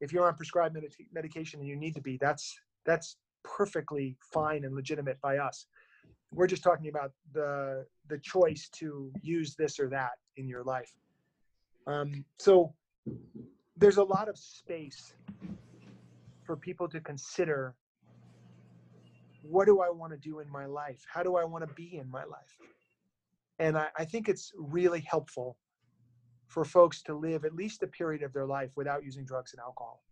if 0.00 0.12
you're 0.12 0.26
on 0.26 0.34
prescribed 0.34 0.74
med- 0.74 0.84
medication 1.12 1.60
and 1.60 1.68
you 1.68 1.76
need 1.76 1.94
to 1.94 2.00
be, 2.00 2.18
that's 2.20 2.54
that's 2.84 3.16
perfectly 3.44 4.16
fine 4.32 4.64
and 4.64 4.74
legitimate 4.74 5.20
by 5.20 5.38
us. 5.38 5.66
We're 6.32 6.46
just 6.46 6.62
talking 6.62 6.88
about 6.88 7.12
the 7.32 7.86
the 8.08 8.18
choice 8.18 8.68
to 8.76 9.12
use 9.22 9.54
this 9.54 9.78
or 9.78 9.88
that 9.90 10.12
in 10.36 10.48
your 10.48 10.64
life. 10.64 10.92
Um, 11.86 12.24
so 12.38 12.74
there's 13.76 13.96
a 13.96 14.04
lot 14.04 14.28
of 14.28 14.38
space 14.38 15.14
for 16.44 16.56
people 16.56 16.88
to 16.88 17.00
consider 17.00 17.74
what 19.42 19.66
do 19.66 19.80
I 19.80 19.90
want 19.90 20.12
to 20.12 20.18
do 20.18 20.40
in 20.40 20.50
my 20.50 20.66
life? 20.66 21.04
How 21.12 21.22
do 21.22 21.36
I 21.36 21.44
want 21.44 21.66
to 21.66 21.74
be 21.74 21.98
in 21.98 22.10
my 22.10 22.24
life? 22.24 22.58
And 23.58 23.76
I, 23.76 23.88
I 23.96 24.04
think 24.04 24.28
it's 24.28 24.52
really 24.56 25.00
helpful 25.00 25.56
for 26.48 26.64
folks 26.64 27.02
to 27.02 27.14
live 27.14 27.44
at 27.44 27.54
least 27.54 27.82
a 27.82 27.86
period 27.86 28.22
of 28.22 28.32
their 28.32 28.46
life 28.46 28.70
without 28.76 29.04
using 29.04 29.24
drugs 29.24 29.52
and 29.52 29.60
alcohol 29.60 30.02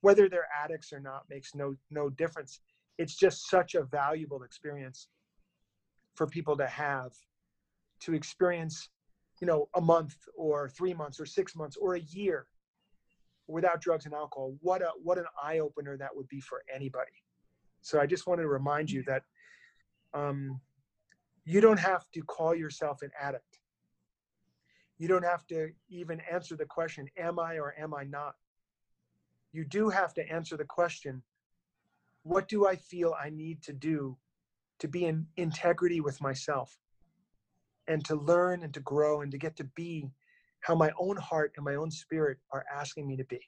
whether 0.00 0.28
they're 0.28 0.48
addicts 0.56 0.92
or 0.92 1.00
not 1.00 1.24
makes 1.28 1.54
no 1.54 1.74
no 1.90 2.08
difference 2.10 2.60
it's 2.98 3.16
just 3.16 3.48
such 3.48 3.74
a 3.74 3.82
valuable 3.84 4.42
experience 4.42 5.08
for 6.14 6.26
people 6.26 6.56
to 6.56 6.66
have 6.66 7.12
to 8.00 8.14
experience 8.14 8.90
you 9.40 9.46
know 9.46 9.68
a 9.76 9.80
month 9.80 10.16
or 10.36 10.68
three 10.68 10.94
months 10.94 11.18
or 11.18 11.26
six 11.26 11.56
months 11.56 11.76
or 11.76 11.94
a 11.94 12.00
year 12.00 12.46
without 13.46 13.80
drugs 13.80 14.04
and 14.04 14.14
alcohol 14.14 14.54
what 14.60 14.82
a 14.82 14.90
what 15.02 15.18
an 15.18 15.26
eye 15.42 15.58
opener 15.58 15.96
that 15.96 16.14
would 16.14 16.28
be 16.28 16.40
for 16.40 16.62
anybody 16.74 17.10
So 17.82 18.00
I 18.00 18.06
just 18.06 18.26
wanted 18.26 18.42
to 18.42 18.48
remind 18.48 18.90
you 18.90 19.02
that 19.04 19.22
um, 20.14 20.60
you 21.44 21.60
don't 21.60 21.78
have 21.78 22.10
to 22.12 22.22
call 22.22 22.54
yourself 22.54 23.02
an 23.02 23.10
addict. 23.20 23.60
You 24.98 25.08
don't 25.08 25.24
have 25.24 25.46
to 25.46 25.70
even 25.88 26.20
answer 26.30 26.56
the 26.56 26.66
question, 26.66 27.08
Am 27.16 27.38
I 27.38 27.54
or 27.54 27.74
am 27.78 27.94
I 27.94 28.04
not? 28.04 28.34
You 29.52 29.64
do 29.64 29.88
have 29.88 30.12
to 30.14 30.30
answer 30.30 30.56
the 30.56 30.64
question, 30.64 31.22
What 32.22 32.48
do 32.48 32.66
I 32.66 32.76
feel 32.76 33.14
I 33.18 33.30
need 33.30 33.62
to 33.62 33.72
do 33.72 34.18
to 34.80 34.88
be 34.88 35.06
in 35.06 35.26
integrity 35.36 36.00
with 36.00 36.20
myself 36.20 36.76
and 37.86 38.04
to 38.04 38.14
learn 38.14 38.62
and 38.62 38.74
to 38.74 38.80
grow 38.80 39.22
and 39.22 39.32
to 39.32 39.38
get 39.38 39.56
to 39.56 39.64
be 39.64 40.10
how 40.60 40.74
my 40.74 40.90
own 40.98 41.16
heart 41.16 41.52
and 41.56 41.64
my 41.64 41.76
own 41.76 41.90
spirit 41.90 42.38
are 42.52 42.64
asking 42.74 43.06
me 43.06 43.16
to 43.16 43.24
be? 43.24 43.40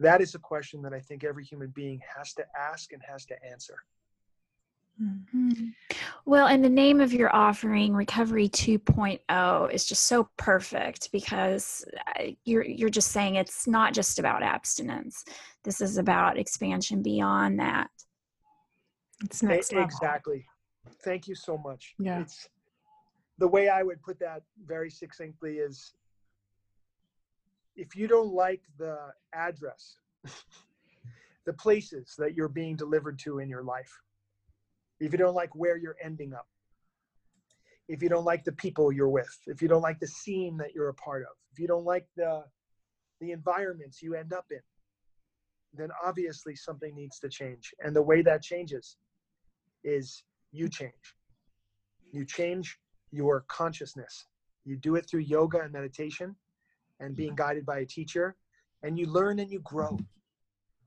That 0.00 0.22
is 0.22 0.34
a 0.34 0.38
question 0.38 0.80
that 0.82 0.94
I 0.94 1.00
think 1.00 1.24
every 1.24 1.44
human 1.44 1.68
being 1.68 2.00
has 2.16 2.32
to 2.34 2.44
ask 2.58 2.92
and 2.92 3.02
has 3.06 3.26
to 3.26 3.34
answer. 3.44 3.76
Mm-hmm. 5.00 5.68
Well, 6.26 6.46
and 6.46 6.64
the 6.64 6.70
name 6.70 7.00
of 7.00 7.12
your 7.12 7.34
offering, 7.34 7.94
Recovery 7.94 8.48
2.0, 8.48 9.72
is 9.72 9.86
just 9.86 10.06
so 10.06 10.28
perfect 10.36 11.10
because 11.12 11.84
uh, 12.18 12.24
you're 12.44 12.64
you're 12.64 12.90
just 12.90 13.12
saying 13.12 13.36
it's 13.36 13.66
not 13.66 13.94
just 13.94 14.18
about 14.18 14.42
abstinence. 14.42 15.24
This 15.64 15.80
is 15.80 15.96
about 15.96 16.38
expansion 16.38 17.02
beyond 17.02 17.60
that. 17.60 17.88
It's 19.24 19.42
next 19.42 19.72
level. 19.72 19.84
Exactly. 19.84 20.44
Thank 21.02 21.28
you 21.28 21.34
so 21.34 21.56
much. 21.58 21.94
Yeah. 21.98 22.20
It's 22.20 22.48
the 23.38 23.48
way 23.48 23.68
I 23.68 23.82
would 23.82 24.02
put 24.02 24.18
that 24.20 24.42
very 24.66 24.90
succinctly 24.90 25.58
is 25.58 25.94
if 27.76 27.96
you 27.96 28.06
don't 28.06 28.32
like 28.32 28.62
the 28.78 28.98
address, 29.32 29.96
the 31.46 31.52
places 31.54 32.14
that 32.18 32.34
you're 32.34 32.48
being 32.48 32.76
delivered 32.76 33.18
to 33.20 33.38
in 33.38 33.48
your 33.48 33.62
life, 33.62 33.90
if 34.98 35.12
you 35.12 35.18
don't 35.18 35.34
like 35.34 35.54
where 35.54 35.76
you're 35.76 35.96
ending 36.02 36.34
up, 36.34 36.46
if 37.88 38.02
you 38.02 38.08
don't 38.08 38.24
like 38.24 38.44
the 38.44 38.52
people 38.52 38.92
you're 38.92 39.08
with, 39.08 39.36
if 39.46 39.60
you 39.62 39.68
don't 39.68 39.82
like 39.82 39.98
the 39.98 40.06
scene 40.06 40.56
that 40.58 40.74
you're 40.74 40.90
a 40.90 40.94
part 40.94 41.22
of, 41.22 41.36
if 41.52 41.58
you 41.58 41.66
don't 41.66 41.84
like 41.84 42.06
the 42.16 42.44
the 43.20 43.32
environments 43.32 44.00
you 44.00 44.14
end 44.14 44.32
up 44.32 44.46
in, 44.50 44.60
then 45.74 45.90
obviously 46.04 46.56
something 46.56 46.94
needs 46.94 47.18
to 47.18 47.28
change. 47.28 47.74
And 47.80 47.94
the 47.94 48.02
way 48.02 48.22
that 48.22 48.42
changes 48.42 48.96
is 49.84 50.24
you 50.52 50.68
change. 50.68 51.14
You 52.12 52.24
change 52.24 52.78
your 53.10 53.44
consciousness. 53.48 54.26
You 54.64 54.76
do 54.76 54.96
it 54.96 55.06
through 55.08 55.20
yoga 55.20 55.60
and 55.60 55.72
meditation 55.72 56.34
and 57.00 57.16
being 57.16 57.34
guided 57.34 57.66
by 57.66 57.78
a 57.80 57.86
teacher, 57.86 58.36
and 58.82 58.98
you 58.98 59.06
learn 59.06 59.38
and 59.38 59.50
you 59.50 59.60
grow. 59.60 59.98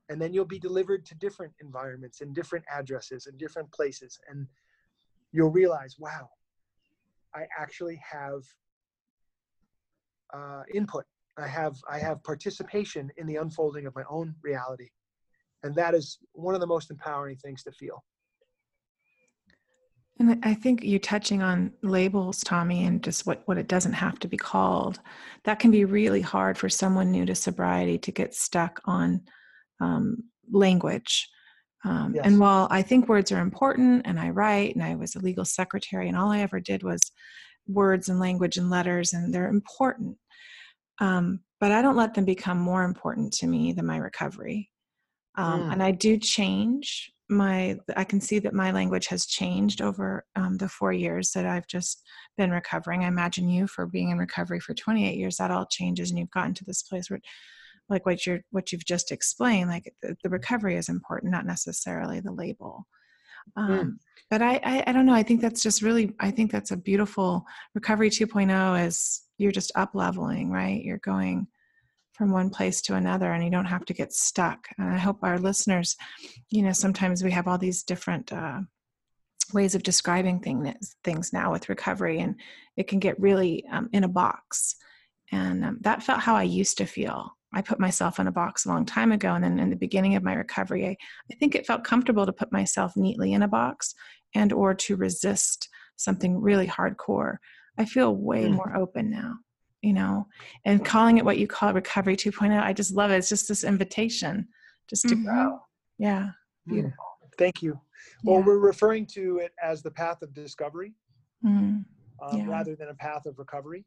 And 0.10 0.22
then 0.22 0.34
you'll 0.34 0.46
be 0.46 0.60
delivered 0.60 1.06
to 1.08 1.16
different 1.16 1.54
environments 1.62 2.22
and 2.22 2.36
different 2.36 2.66
addresses 2.72 3.26
and 3.26 3.38
different 3.38 3.72
places. 3.72 4.20
And 4.30 4.48
you'll 5.32 5.52
realize, 5.52 5.96
wow, 5.98 6.30
I 7.34 7.48
actually 7.58 8.00
have 8.10 8.44
uh, 10.34 10.64
input. 10.74 11.06
I 11.38 11.48
have 11.48 11.76
I 11.90 11.98
have 11.98 12.24
participation 12.24 13.12
in 13.18 13.26
the 13.26 13.38
unfolding 13.38 13.88
of 13.88 13.96
my 13.96 14.04
own 14.10 14.36
reality, 14.44 14.90
and 15.64 15.74
that 15.76 15.96
is 15.96 16.20
one 16.34 16.54
of 16.54 16.62
the 16.62 16.68
most 16.68 16.92
empowering 16.92 17.38
things 17.38 17.64
to 17.64 17.72
feel. 17.72 18.04
And 20.20 20.40
I 20.44 20.54
think 20.54 20.84
you're 20.84 21.00
touching 21.00 21.42
on 21.42 21.74
labels, 21.82 22.44
Tommy, 22.44 22.86
and 22.86 23.04
just 23.04 23.26
what, 23.26 23.42
what 23.46 23.58
it 23.58 23.68
doesn't 23.68 23.94
have 23.94 24.20
to 24.20 24.28
be 24.28 24.38
called, 24.38 25.00
that 25.44 25.60
can 25.60 25.72
be 25.72 25.86
really 25.86 26.22
hard 26.22 26.58
for 26.58 26.70
someone 26.70 27.12
new 27.12 27.26
to 27.26 27.34
sobriety 27.34 27.98
to 28.00 28.12
get 28.12 28.36
stuck 28.36 28.80
on 28.86 29.22
um, 29.82 30.24
language. 30.52 31.28
Um, 31.84 32.14
Yes. 32.16 32.26
And 32.26 32.40
while 32.40 32.68
I 32.70 32.82
think 32.84 33.10
words 33.10 33.32
are 33.32 33.42
important, 33.42 34.04
and 34.06 34.20
I 34.20 34.30
write, 34.30 34.76
and 34.76 34.84
I 34.84 34.96
was 34.96 35.16
a 35.16 35.20
legal 35.20 35.46
secretary, 35.46 36.08
and 36.08 36.18
all 36.18 36.32
I 36.32 36.40
ever 36.40 36.60
did 36.60 36.84
was 36.84 37.12
words 37.68 38.08
and 38.08 38.20
language 38.20 38.58
and 38.58 38.70
letters, 38.70 39.14
and 39.14 39.34
they're 39.34 39.50
important. 39.50 40.18
Um, 41.00 41.40
but 41.60 41.72
I 41.72 41.82
don't 41.82 41.98
let 41.98 42.14
them 42.14 42.26
become 42.26 42.60
more 42.60 42.84
important 42.84 43.34
to 43.34 43.48
me 43.48 43.74
than 43.74 43.86
my 43.86 43.98
recovery. 43.98 44.70
Um, 45.36 45.64
Mm. 45.64 45.74
And 45.74 45.84
I 45.84 45.92
do 45.92 46.18
change 46.18 47.12
my, 47.34 47.78
I 47.96 48.04
can 48.04 48.22
see 48.22 48.40
that 48.40 48.54
my 48.54 48.72
language 48.72 49.08
has 49.08 49.26
changed 49.26 49.82
over 49.82 50.26
um, 50.36 50.58
the 50.58 50.70
four 50.70 50.94
years 50.94 51.32
that 51.32 51.46
I've 51.46 51.68
just 51.68 52.04
been 52.38 52.52
recovering. 52.52 53.04
I 53.04 53.08
imagine 53.08 53.50
you 53.50 53.68
for 53.68 53.86
being 53.86 54.10
in 54.10 54.18
recovery 54.18 54.60
for 54.60 54.74
28 54.74 55.18
years, 55.18 55.38
that 55.38 55.52
all 55.52 55.66
changes, 55.66 56.10
and 56.10 56.20
you've 56.20 56.32
gotten 56.32 56.54
to 56.56 56.66
this 56.66 56.84
place 56.84 57.10
where 57.10 57.20
like 57.90 58.06
what 58.06 58.26
you're 58.26 58.40
what 58.52 58.72
you've 58.72 58.86
just 58.86 59.12
explained 59.12 59.70
like 59.70 59.94
the, 60.02 60.16
the 60.24 60.30
recovery 60.30 60.78
is 60.78 60.88
important 60.88 61.34
not 61.34 61.46
necessarily 61.46 62.22
the 62.22 62.32
label. 62.32 62.88
Um, 63.58 64.00
but 64.30 64.42
I, 64.42 64.62
I 64.64 64.84
i 64.88 64.94
don't 64.94 65.06
know 65.06 65.14
i 65.14 65.22
think 65.22 65.42
that's 65.42 65.62
just 65.62 65.82
really 65.82 66.16
i 66.22 66.32
think 66.32 66.50
that's 66.50 66.72
a 66.72 66.78
beautiful 66.78 67.46
recovery 67.76 68.10
2.0 68.10 68.88
is 68.88 69.24
you're 69.38 69.52
just 69.52 69.72
up 69.76 69.92
leveling 69.94 70.50
right? 70.50 70.84
You're 70.84 71.00
going 71.00 71.48
from 72.14 72.32
one 72.32 72.50
place 72.50 72.82
to 72.84 72.96
another 72.96 73.32
and 73.34 73.44
you 73.44 73.50
don't 73.50 73.66
have 73.66 73.86
to 73.86 73.94
get 73.94 74.14
stuck. 74.14 74.68
And 74.78 74.94
i 74.94 74.98
hope 74.98 75.20
our 75.24 75.40
listeners 75.40 75.96
you 76.50 76.62
know 76.62 76.72
sometimes 76.72 77.24
we 77.24 77.32
have 77.32 77.48
all 77.48 77.58
these 77.58 77.84
different 77.84 78.32
uh, 78.32 78.62
ways 79.54 79.76
of 79.76 79.84
describing 79.84 80.40
things 80.40 80.96
things 81.04 81.34
now 81.34 81.52
with 81.52 81.70
recovery 81.70 82.20
and 82.20 82.36
it 82.78 82.88
can 82.88 83.00
get 83.00 83.20
really 83.20 83.66
um, 83.72 83.90
in 83.94 84.04
a 84.04 84.08
box. 84.08 84.76
And 85.32 85.66
um, 85.66 85.78
that 85.82 86.04
felt 86.04 86.20
how 86.22 86.36
i 86.36 86.44
used 86.44 86.78
to 86.78 86.86
feel. 86.86 87.32
I 87.56 87.62
put 87.62 87.80
myself 87.80 88.20
in 88.20 88.28
a 88.28 88.32
box 88.32 88.66
a 88.66 88.70
long 88.70 88.86
time 88.86 89.12
ago 89.12 89.34
and 89.36 89.44
then 89.44 89.60
in 89.60 89.70
the 89.70 89.76
beginning 89.76 90.16
of 90.16 90.24
my 90.24 90.34
recovery 90.34 90.88
i, 90.88 90.98
I 91.32 91.36
think 91.36 91.54
it 91.56 91.68
felt 91.68 91.84
comfortable 91.84 92.26
to 92.26 92.34
put 92.34 92.52
myself 92.52 92.96
neatly 92.96 93.34
in 93.34 93.44
a 93.44 93.48
box 93.48 93.94
and 94.36 94.52
or 94.52 94.74
to 94.74 94.96
resist 94.96 95.70
something 95.96 96.42
really 96.42 96.68
hardcore. 96.68 97.38
I 97.78 97.86
feel 97.86 98.16
way 98.16 98.46
Mm. 98.46 98.56
more 98.56 98.76
open 98.76 99.10
now 99.10 99.36
you 99.84 99.94
know 99.94 100.26
and 100.66 100.84
calling 100.86 101.18
it 101.18 101.26
what 101.26 101.38
you 101.38 101.46
call 101.46 101.74
recovery 101.74 102.16
2.0 102.16 102.58
i 102.64 102.72
just 102.74 102.94
love 102.94 103.12
it 103.12 103.16
it's 103.18 103.30
just 103.30 103.48
this 103.48 103.64
invitation 103.64 104.48
just 104.90 105.08
to 105.08 105.16
Mhm. 105.16 105.24
grow 105.26 105.60
yeah 106.00 106.32
Mm. 106.68 106.74
beautiful 106.74 107.06
Thank 107.38 107.64
you. 107.64 107.80
Well, 108.24 108.40
yeah. 108.40 108.46
we're 108.46 108.60
referring 108.60 109.08
to 109.08 109.40
it 109.40 109.54
as 109.62 109.82
the 109.82 109.90
path 109.92 110.22
of 110.22 110.34
discovery 110.34 110.94
Mm, 111.44 111.84
um, 112.22 112.38
Yeah. 112.38 112.46
rather 112.48 112.76
than 112.76 112.88
a 112.90 112.94
path 112.94 113.26
of 113.26 113.38
recovery. 113.40 113.86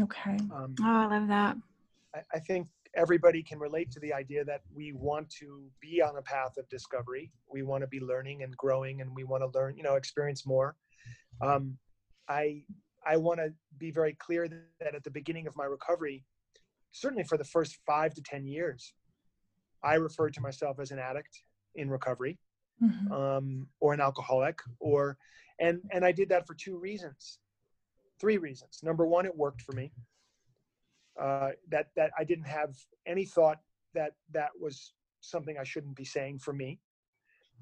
okay 0.00 0.38
Um, 0.52 0.74
Oh, 0.80 0.84
I 0.84 1.06
love 1.06 1.26
that. 1.28 1.56
I, 2.14 2.20
I 2.32 2.38
think 2.38 2.68
everybody 2.94 3.42
can 3.42 3.58
relate 3.58 3.90
to 3.90 4.00
the 4.00 4.12
idea 4.14 4.44
that 4.44 4.62
we 4.72 4.92
want 4.92 5.28
to 5.40 5.68
be 5.80 6.00
on 6.00 6.16
a 6.16 6.22
path 6.22 6.56
of 6.58 6.66
discovery. 6.68 7.32
We 7.52 7.62
want 7.62 7.82
to 7.82 7.88
be 7.88 8.00
learning 8.00 8.44
and 8.44 8.56
growing, 8.56 9.00
and 9.02 9.14
we 9.14 9.24
want 9.24 9.42
to 9.42 9.50
learn, 9.58 9.76
you 9.76 9.82
know, 9.82 9.96
experience 9.96 10.46
more. 10.46 10.76
Um, 11.42 11.76
I 12.28 12.64
I 13.06 13.16
want 13.16 13.38
to 13.38 13.52
be 13.78 13.90
very 13.90 14.14
clear 14.14 14.48
that 14.80 14.94
at 14.94 15.04
the 15.04 15.10
beginning 15.10 15.46
of 15.46 15.56
my 15.56 15.64
recovery, 15.64 16.24
certainly 16.90 17.24
for 17.24 17.38
the 17.38 17.44
first 17.44 17.78
five 17.86 18.12
to 18.14 18.22
ten 18.22 18.44
years, 18.46 18.92
I 19.82 19.94
referred 19.94 20.34
to 20.34 20.40
myself 20.40 20.80
as 20.80 20.90
an 20.90 20.98
addict 20.98 21.42
in 21.76 21.88
recovery 21.90 22.38
Mhm. 22.82 23.10
um, 23.10 23.68
or 23.80 23.94
an 23.94 24.00
alcoholic 24.00 24.60
or 24.80 25.16
and 25.58 25.80
and 25.92 26.04
i 26.04 26.12
did 26.12 26.28
that 26.28 26.46
for 26.46 26.54
two 26.54 26.76
reasons. 26.76 27.38
Three 28.20 28.36
reasons. 28.38 28.82
Number 28.82 29.06
one 29.06 29.24
it 29.24 29.34
worked 29.34 29.62
for 29.62 29.72
me. 29.72 29.92
Uh, 31.18 31.52
that 31.68 31.88
that 31.96 32.10
i 32.18 32.24
didn't 32.24 32.46
have 32.46 32.76
any 33.06 33.24
thought 33.24 33.60
that 33.94 34.12
that 34.30 34.50
was 34.60 34.92
something 35.20 35.56
i 35.58 35.64
shouldn't 35.64 35.96
be 35.96 36.04
saying 36.04 36.38
for 36.38 36.52
me. 36.52 36.78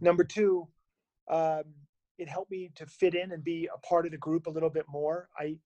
Number 0.01 0.25
two 0.25 0.69
um, 1.29 1.65
it 2.19 2.29
helped 2.29 2.51
me 2.51 2.71
to 2.77 2.87
fit 2.87 3.15
in 3.15 3.33
and 3.33 3.43
be 3.43 3.69
a 3.75 3.79
part 3.87 4.07
of 4.07 4.13
the 4.13 4.19
group 4.19 4.47
a 4.47 4.51
little 4.51 4.71
bit 4.71 4.87
more. 4.89 5.29
I 5.39 5.57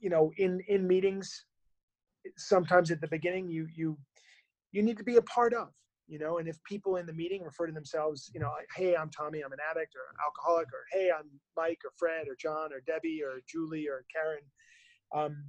you 0.00 0.10
know 0.10 0.32
in 0.36 0.60
in 0.68 0.86
meetings 0.86 1.44
sometimes 2.36 2.90
at 2.90 3.00
the 3.00 3.08
beginning 3.08 3.48
you 3.48 3.66
you 3.74 3.96
you 4.72 4.82
need 4.82 4.96
to 4.96 5.04
be 5.04 5.16
a 5.16 5.22
part 5.22 5.54
of 5.54 5.68
you 6.06 6.18
know 6.18 6.38
and 6.38 6.48
if 6.48 6.62
people 6.64 6.96
in 6.96 7.06
the 7.06 7.12
meeting 7.12 7.42
refer 7.42 7.66
to 7.66 7.72
themselves 7.72 8.30
you 8.34 8.40
know 8.40 8.50
like, 8.56 8.68
hey 8.74 8.96
i'm 8.96 9.10
tommy 9.10 9.42
i'm 9.42 9.52
an 9.52 9.58
addict 9.70 9.94
or 9.94 10.14
alcoholic 10.24 10.68
or 10.68 10.84
hey 10.92 11.10
i'm 11.16 11.26
mike 11.56 11.80
or 11.84 11.90
fred 11.96 12.28
or 12.28 12.36
john 12.40 12.72
or 12.72 12.80
debbie 12.86 13.22
or 13.24 13.40
julie 13.48 13.88
or 13.88 14.04
karen 14.14 14.40
um, 15.14 15.44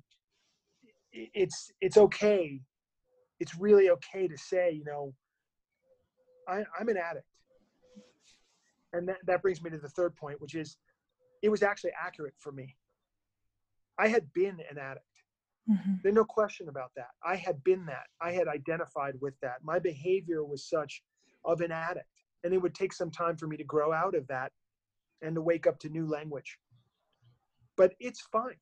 it's 1.11 1.71
it's 1.81 1.97
okay 1.97 2.61
it's 3.39 3.57
really 3.57 3.89
okay 3.89 4.27
to 4.27 4.37
say 4.37 4.71
you 4.71 4.85
know 4.85 5.13
I, 6.47 6.63
i'm 6.79 6.87
an 6.87 6.97
addict 6.97 7.25
and 8.93 9.07
that, 9.07 9.17
that 9.25 9.41
brings 9.41 9.61
me 9.61 9.69
to 9.69 9.77
the 9.77 9.89
third 9.89 10.15
point 10.15 10.39
which 10.41 10.55
is 10.55 10.77
it 11.41 11.49
was 11.49 11.63
actually 11.63 11.91
accurate 12.01 12.33
for 12.37 12.51
me 12.51 12.75
i 13.97 14.07
had 14.07 14.31
been 14.33 14.57
an 14.69 14.77
addict 14.77 15.05
Mhm. 15.69 16.01
there's 16.01 16.15
no 16.15 16.25
question 16.25 16.67
about 16.67 16.91
that. 16.95 17.09
I 17.23 17.35
had 17.35 17.63
been 17.63 17.85
that. 17.85 18.07
I 18.19 18.31
had 18.31 18.47
identified 18.47 19.13
with 19.21 19.39
that. 19.41 19.63
My 19.63 19.77
behavior 19.77 20.43
was 20.43 20.67
such 20.67 21.03
of 21.45 21.61
an 21.61 21.71
addict. 21.71 22.07
And 22.43 22.53
it 22.53 22.57
would 22.57 22.73
take 22.73 22.91
some 22.91 23.11
time 23.11 23.37
for 23.37 23.45
me 23.45 23.55
to 23.57 23.63
grow 23.63 23.93
out 23.93 24.15
of 24.15 24.25
that 24.27 24.51
and 25.21 25.35
to 25.35 25.41
wake 25.41 25.67
up 25.67 25.77
to 25.79 25.89
new 25.89 26.07
language. 26.07 26.57
But 27.75 27.93
it's 27.99 28.21
fine. 28.21 28.59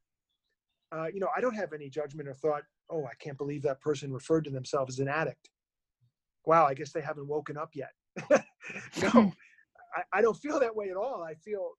Uh, 0.92 1.08
you 1.14 1.22
know, 1.22 1.30
I 1.36 1.40
don't 1.40 1.56
have 1.56 1.72
any 1.72 1.90
judgment 1.90 2.28
or 2.28 2.34
thought, 2.34 2.64
oh, 2.90 3.06
I 3.06 3.14
can't 3.20 3.38
believe 3.38 3.62
that 3.62 3.80
person 3.80 4.12
referred 4.12 4.44
to 4.46 4.50
themselves 4.50 4.96
as 4.96 5.00
an 5.00 5.08
addict. 5.08 5.50
Wow, 6.46 6.66
I 6.66 6.74
guess 6.74 6.92
they 6.92 7.02
haven't 7.02 7.28
woken 7.28 7.56
up 7.58 7.74
yet. 7.74 7.94
no, 9.02 9.32
I, 9.98 10.04
I 10.14 10.22
don't 10.22 10.38
feel 10.38 10.60
that 10.60 10.76
way 10.76 10.90
at 10.90 10.98
all. 10.98 11.24
I 11.24 11.34
feel 11.34 11.72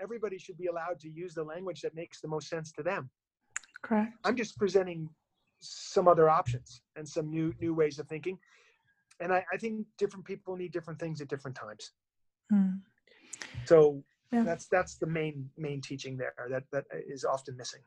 everybody 0.00 0.38
should 0.38 0.56
be 0.56 0.66
allowed 0.66 0.98
to 1.00 1.10
use 1.10 1.34
the 1.34 1.44
language 1.44 1.82
that 1.82 1.94
makes 1.94 2.20
the 2.20 2.28
most 2.28 2.48
sense 2.48 2.72
to 2.72 2.82
them. 2.82 3.10
Correct. 3.82 4.14
I'm 4.24 4.36
just 4.36 4.56
presenting 4.58 5.08
some 5.60 6.08
other 6.08 6.28
options 6.28 6.82
and 6.96 7.08
some 7.08 7.30
new 7.30 7.54
new 7.60 7.74
ways 7.74 7.98
of 7.98 8.08
thinking. 8.08 8.38
And 9.20 9.32
I, 9.32 9.44
I 9.52 9.56
think 9.56 9.86
different 9.98 10.24
people 10.24 10.56
need 10.56 10.72
different 10.72 11.00
things 11.00 11.20
at 11.20 11.28
different 11.28 11.56
times. 11.56 11.92
Mm. 12.52 12.80
So 13.64 14.02
Yeah. 14.32 14.44
that's 14.44 14.66
that's 14.68 14.96
the 14.96 15.06
main 15.06 15.50
main 15.56 15.80
teaching 15.80 16.16
there 16.16 16.34
that 16.50 16.64
that 16.72 16.84
is 17.14 17.24
often 17.24 17.56
missing. 17.56 17.82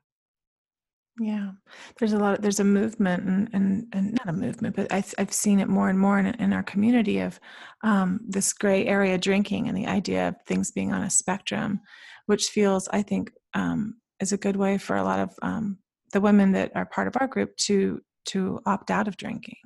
Yeah, 1.17 1.51
there's 1.97 2.13
a 2.13 2.17
lot. 2.17 2.35
Of, 2.35 2.41
there's 2.41 2.59
a 2.61 2.63
movement, 2.63 3.23
and, 3.23 3.49
and 3.51 3.87
and 3.93 4.13
not 4.13 4.29
a 4.29 4.37
movement, 4.37 4.75
but 4.75 4.91
I, 4.91 5.03
I've 5.17 5.33
seen 5.33 5.59
it 5.59 5.67
more 5.67 5.89
and 5.89 5.99
more 5.99 6.17
in, 6.17 6.27
in 6.27 6.53
our 6.53 6.63
community 6.63 7.19
of 7.19 7.39
um, 7.83 8.21
this 8.27 8.53
gray 8.53 8.85
area 8.85 9.17
drinking 9.17 9.67
and 9.67 9.77
the 9.77 9.87
idea 9.87 10.29
of 10.29 10.35
things 10.47 10.71
being 10.71 10.93
on 10.93 11.03
a 11.03 11.09
spectrum, 11.09 11.81
which 12.27 12.45
feels, 12.47 12.87
I 12.93 13.01
think, 13.01 13.31
um, 13.53 13.95
is 14.21 14.31
a 14.31 14.37
good 14.37 14.55
way 14.55 14.77
for 14.77 14.95
a 14.95 15.03
lot 15.03 15.19
of 15.19 15.33
um, 15.41 15.79
the 16.13 16.21
women 16.21 16.53
that 16.53 16.71
are 16.75 16.85
part 16.85 17.07
of 17.07 17.15
our 17.19 17.27
group 17.27 17.55
to 17.67 17.99
to 18.27 18.61
opt 18.65 18.89
out 18.89 19.07
of 19.09 19.17
drinking. 19.17 19.57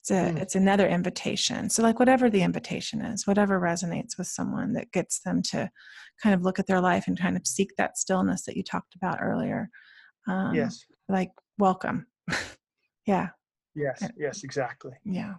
It's 0.00 0.10
a 0.10 0.14
Mm. 0.14 0.40
it's 0.40 0.54
another 0.54 0.88
invitation. 0.88 1.70
So 1.70 1.82
like 1.82 1.98
whatever 1.98 2.30
the 2.30 2.42
invitation 2.42 3.02
is, 3.02 3.26
whatever 3.26 3.60
resonates 3.60 4.18
with 4.18 4.26
someone 4.26 4.72
that 4.74 4.92
gets 4.92 5.20
them 5.20 5.42
to 5.50 5.70
kind 6.22 6.34
of 6.34 6.42
look 6.42 6.58
at 6.58 6.66
their 6.66 6.80
life 6.80 7.06
and 7.08 7.18
kind 7.18 7.36
of 7.36 7.46
seek 7.46 7.70
that 7.76 7.98
stillness 7.98 8.44
that 8.46 8.56
you 8.56 8.64
talked 8.64 8.94
about 8.96 9.18
earlier. 9.22 9.68
Um, 10.26 10.54
yes. 10.54 10.84
like 11.08 11.30
welcome 11.58 12.06
yeah 13.06 13.28
Yes. 13.74 13.98
Yeah. 14.02 14.08
Yes. 14.16 14.44
Exactly. 14.44 14.92
yeah 15.04 15.34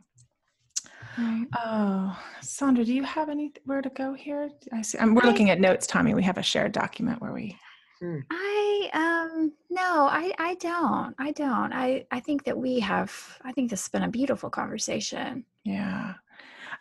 Right. 1.18 1.46
oh 1.56 2.18
sondra 2.42 2.84
do 2.86 2.94
you 2.94 3.04
have 3.04 3.30
anywhere 3.30 3.82
to 3.84 3.90
go 3.90 4.14
here 4.14 4.50
i 4.72 4.82
see 4.82 4.98
um, 4.98 5.14
we're 5.14 5.24
I- 5.24 5.28
looking 5.28 5.50
at 5.52 5.60
notes 5.60 5.86
tommy 5.86 6.14
we 6.16 6.24
have 6.24 6.38
a 6.40 6.44
shared 6.44 6.72
document 6.72 7.22
where 7.22 7.32
we 7.34 7.58
I 8.30 8.90
um 8.94 9.54
no, 9.70 10.08
I 10.12 10.34
I 10.38 10.56
don't. 10.56 11.16
I 11.18 11.32
don't. 11.32 11.72
I 11.72 12.06
I 12.12 12.20
think 12.20 12.44
that 12.44 12.58
we 12.58 12.80
have 12.82 13.12
I 13.46 13.54
think 13.54 13.70
this 13.70 13.84
has 13.84 13.88
been 13.90 14.04
a 14.04 14.10
beautiful 14.10 14.50
conversation. 14.50 15.46
yeah 15.64 16.16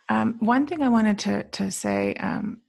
um, 0.09 0.35
one 0.39 0.67
thing 0.67 0.81
i 0.83 0.89
wanted 0.89 1.17
to 1.19 1.43
to 1.57 1.71
say 1.71 2.13
um, 2.15 2.59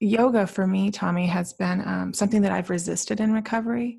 yoga 0.00 0.46
for 0.46 0.66
me 0.66 0.90
tommy 0.90 1.26
has 1.26 1.52
been 1.52 1.86
um, 1.86 2.14
something 2.14 2.40
that 2.42 2.52
i've 2.52 2.70
resisted 2.70 3.20
in 3.20 3.32
recovery 3.32 3.98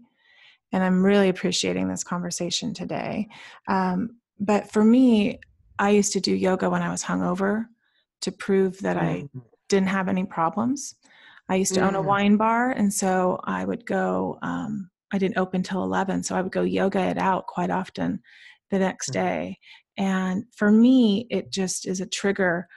and 0.72 0.84
i'm 0.84 1.04
really 1.04 1.30
appreciating 1.30 1.88
this 1.88 2.04
conversation 2.04 2.74
today 2.74 3.28
um, 3.68 4.10
but 4.40 4.72
for 4.72 4.84
me 4.84 5.40
i 5.80 5.90
used 5.90 6.14
to 6.14 6.20
do 6.20 6.34
yoga 6.36 6.70
when 6.70 6.82
i 6.82 6.90
was 6.92 7.04
hungover 7.04 7.66
to 8.22 8.32
prove 8.32 8.80
that 8.80 8.98
i 8.98 9.28
Mhm. 9.34 9.42
didn't 9.70 9.88
have 9.90 10.10
any 10.10 10.26
problems. 10.26 10.96
I 11.48 11.56
used 11.56 11.74
to 11.76 11.82
own 11.82 11.96
a 11.96 12.02
Mm. 12.02 12.06
wine 12.06 12.38
bar, 12.38 12.72
and 12.72 12.94
so 12.94 13.40
I 13.44 13.64
would 13.66 13.86
go. 13.86 14.38
Um, 14.42 14.90
I 15.14 15.18
didn't 15.18 15.38
open 15.38 15.64
till 15.64 15.84
eleven, 15.84 16.22
so 16.24 16.36
I 16.36 16.42
would 16.42 16.52
go 16.52 16.64
yoga 16.64 17.00
it 17.00 17.18
out 17.18 17.48
quite 17.48 17.70
often 17.70 18.22
the 18.70 18.80
next 18.80 19.12
Mhm. 19.12 19.14
day. 19.14 19.58
And 19.98 20.46
for 20.56 20.72
me, 20.72 21.28
it 21.30 21.52
just 21.52 21.88
is 21.88 22.02
a 22.02 22.06
trigger 22.08 22.68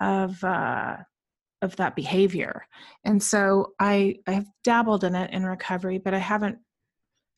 of 0.00 0.42
uh, 0.44 0.98
of 1.62 1.76
that 1.76 1.96
behavior. 1.96 2.66
And 3.04 3.22
so 3.22 3.72
I 3.80 4.16
I 4.26 4.32
have 4.32 4.46
dabbled 4.64 5.04
in 5.04 5.14
it 5.14 5.30
in 5.32 5.44
recovery, 5.44 5.98
but 5.98 6.14
I 6.14 6.18
haven't 6.18 6.58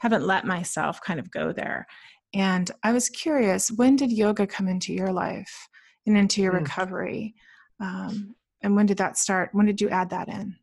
haven't 0.04 0.26
let 0.26 0.44
myself 0.44 1.00
kind 1.00 1.18
of 1.18 1.30
go 1.30 1.50
there. 1.50 1.86
And 2.34 2.70
I 2.82 2.92
was 2.92 3.08
curious, 3.08 3.70
when 3.70 3.96
did 3.96 4.12
yoga 4.12 4.46
come 4.46 4.68
into 4.68 4.92
your 4.92 5.10
life 5.10 5.66
and 6.04 6.14
into 6.14 6.42
your 6.42 6.52
Mm. 6.52 6.60
recovery? 6.60 7.34
Um, 7.80 8.36
and 8.60 8.76
when 8.76 8.84
did 8.84 8.98
that 8.98 9.16
start? 9.16 9.48
When 9.54 9.64
did 9.64 9.80
you 9.80 9.88
add 9.88 10.10
that 10.10 10.28
in? 10.28 10.58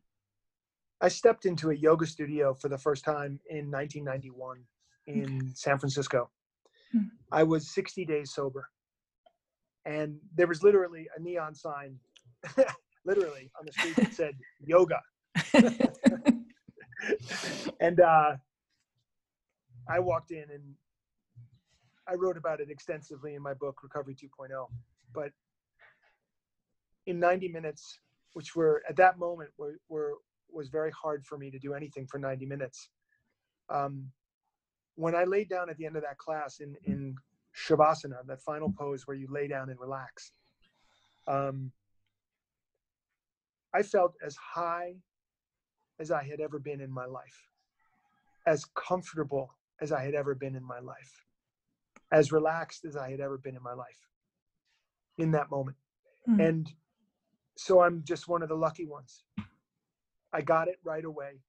I 1.00 1.08
stepped 1.08 1.44
into 1.44 1.70
a 1.70 1.74
yoga 1.74 2.06
studio 2.06 2.54
for 2.54 2.68
the 2.68 2.78
first 2.78 3.04
time 3.04 3.40
in 3.50 3.68
1991 3.68 4.64
in 5.08 5.52
San 5.56 5.76
Francisco. 5.76 6.30
Hmm. 6.92 7.08
I 7.32 7.42
was 7.42 7.74
60 7.74 8.04
days 8.04 8.32
sober. 8.32 8.68
And 9.84 10.20
there 10.36 10.46
was 10.46 10.62
literally 10.62 11.08
a 11.16 11.20
neon 11.20 11.56
sign, 11.56 11.98
literally 13.04 13.50
on 13.58 13.66
the 13.66 13.72
street 13.72 13.96
that 13.96 14.14
said 14.14 14.38
yoga. 14.60 15.00
and 17.80 17.98
uh, 17.98 18.36
I 19.88 19.98
walked 19.98 20.30
in 20.30 20.44
and 20.52 20.74
I 22.08 22.14
wrote 22.14 22.36
about 22.36 22.60
it 22.60 22.70
extensively 22.70 23.34
in 23.34 23.42
my 23.42 23.54
book, 23.54 23.82
Recovery 23.82 24.14
2.0. 24.14 24.66
But 25.14 25.30
in 27.06 27.18
90 27.18 27.48
minutes, 27.48 27.98
which 28.32 28.54
were 28.56 28.82
at 28.88 28.96
that 28.96 29.18
moment 29.18 29.50
were, 29.58 29.78
were 29.88 30.14
was 30.50 30.68
very 30.68 30.90
hard 30.90 31.24
for 31.24 31.38
me 31.38 31.50
to 31.50 31.58
do 31.58 31.74
anything 31.74 32.06
for 32.06 32.18
90 32.18 32.46
minutes. 32.46 32.90
Um, 33.70 34.10
when 34.96 35.14
I 35.14 35.24
laid 35.24 35.48
down 35.48 35.70
at 35.70 35.78
the 35.78 35.86
end 35.86 35.96
of 35.96 36.02
that 36.02 36.18
class 36.18 36.60
in 36.60 36.76
in 36.84 37.14
shavasana, 37.56 38.26
that 38.26 38.42
final 38.42 38.72
pose 38.78 39.06
where 39.06 39.16
you 39.16 39.26
lay 39.30 39.48
down 39.48 39.70
and 39.70 39.80
relax, 39.80 40.32
um, 41.26 41.72
I 43.74 43.82
felt 43.82 44.14
as 44.24 44.36
high 44.36 44.96
as 45.98 46.10
I 46.10 46.22
had 46.22 46.40
ever 46.40 46.58
been 46.58 46.80
in 46.80 46.90
my 46.90 47.06
life, 47.06 47.48
as 48.46 48.66
comfortable 48.74 49.54
as 49.82 49.92
I 49.92 50.02
had 50.04 50.14
ever 50.14 50.34
been 50.34 50.54
in 50.54 50.64
my 50.64 50.78
life, 50.78 51.12
as 52.12 52.32
relaxed 52.32 52.84
as 52.84 52.96
I 52.96 53.10
had 53.10 53.20
ever 53.20 53.36
been 53.36 53.56
in 53.56 53.62
my 53.62 53.74
life. 53.74 54.00
In 55.18 55.30
that 55.32 55.50
moment, 55.50 55.76
Mm. 56.28 56.48
and 56.48 56.72
so 57.56 57.80
I'm 57.82 58.02
just 58.04 58.28
one 58.28 58.42
of 58.42 58.48
the 58.48 58.54
lucky 58.54 58.86
ones. 58.86 59.24
I 60.32 60.40
got 60.40 60.68
it 60.68 60.78
right 60.84 61.04
away. 61.04 61.42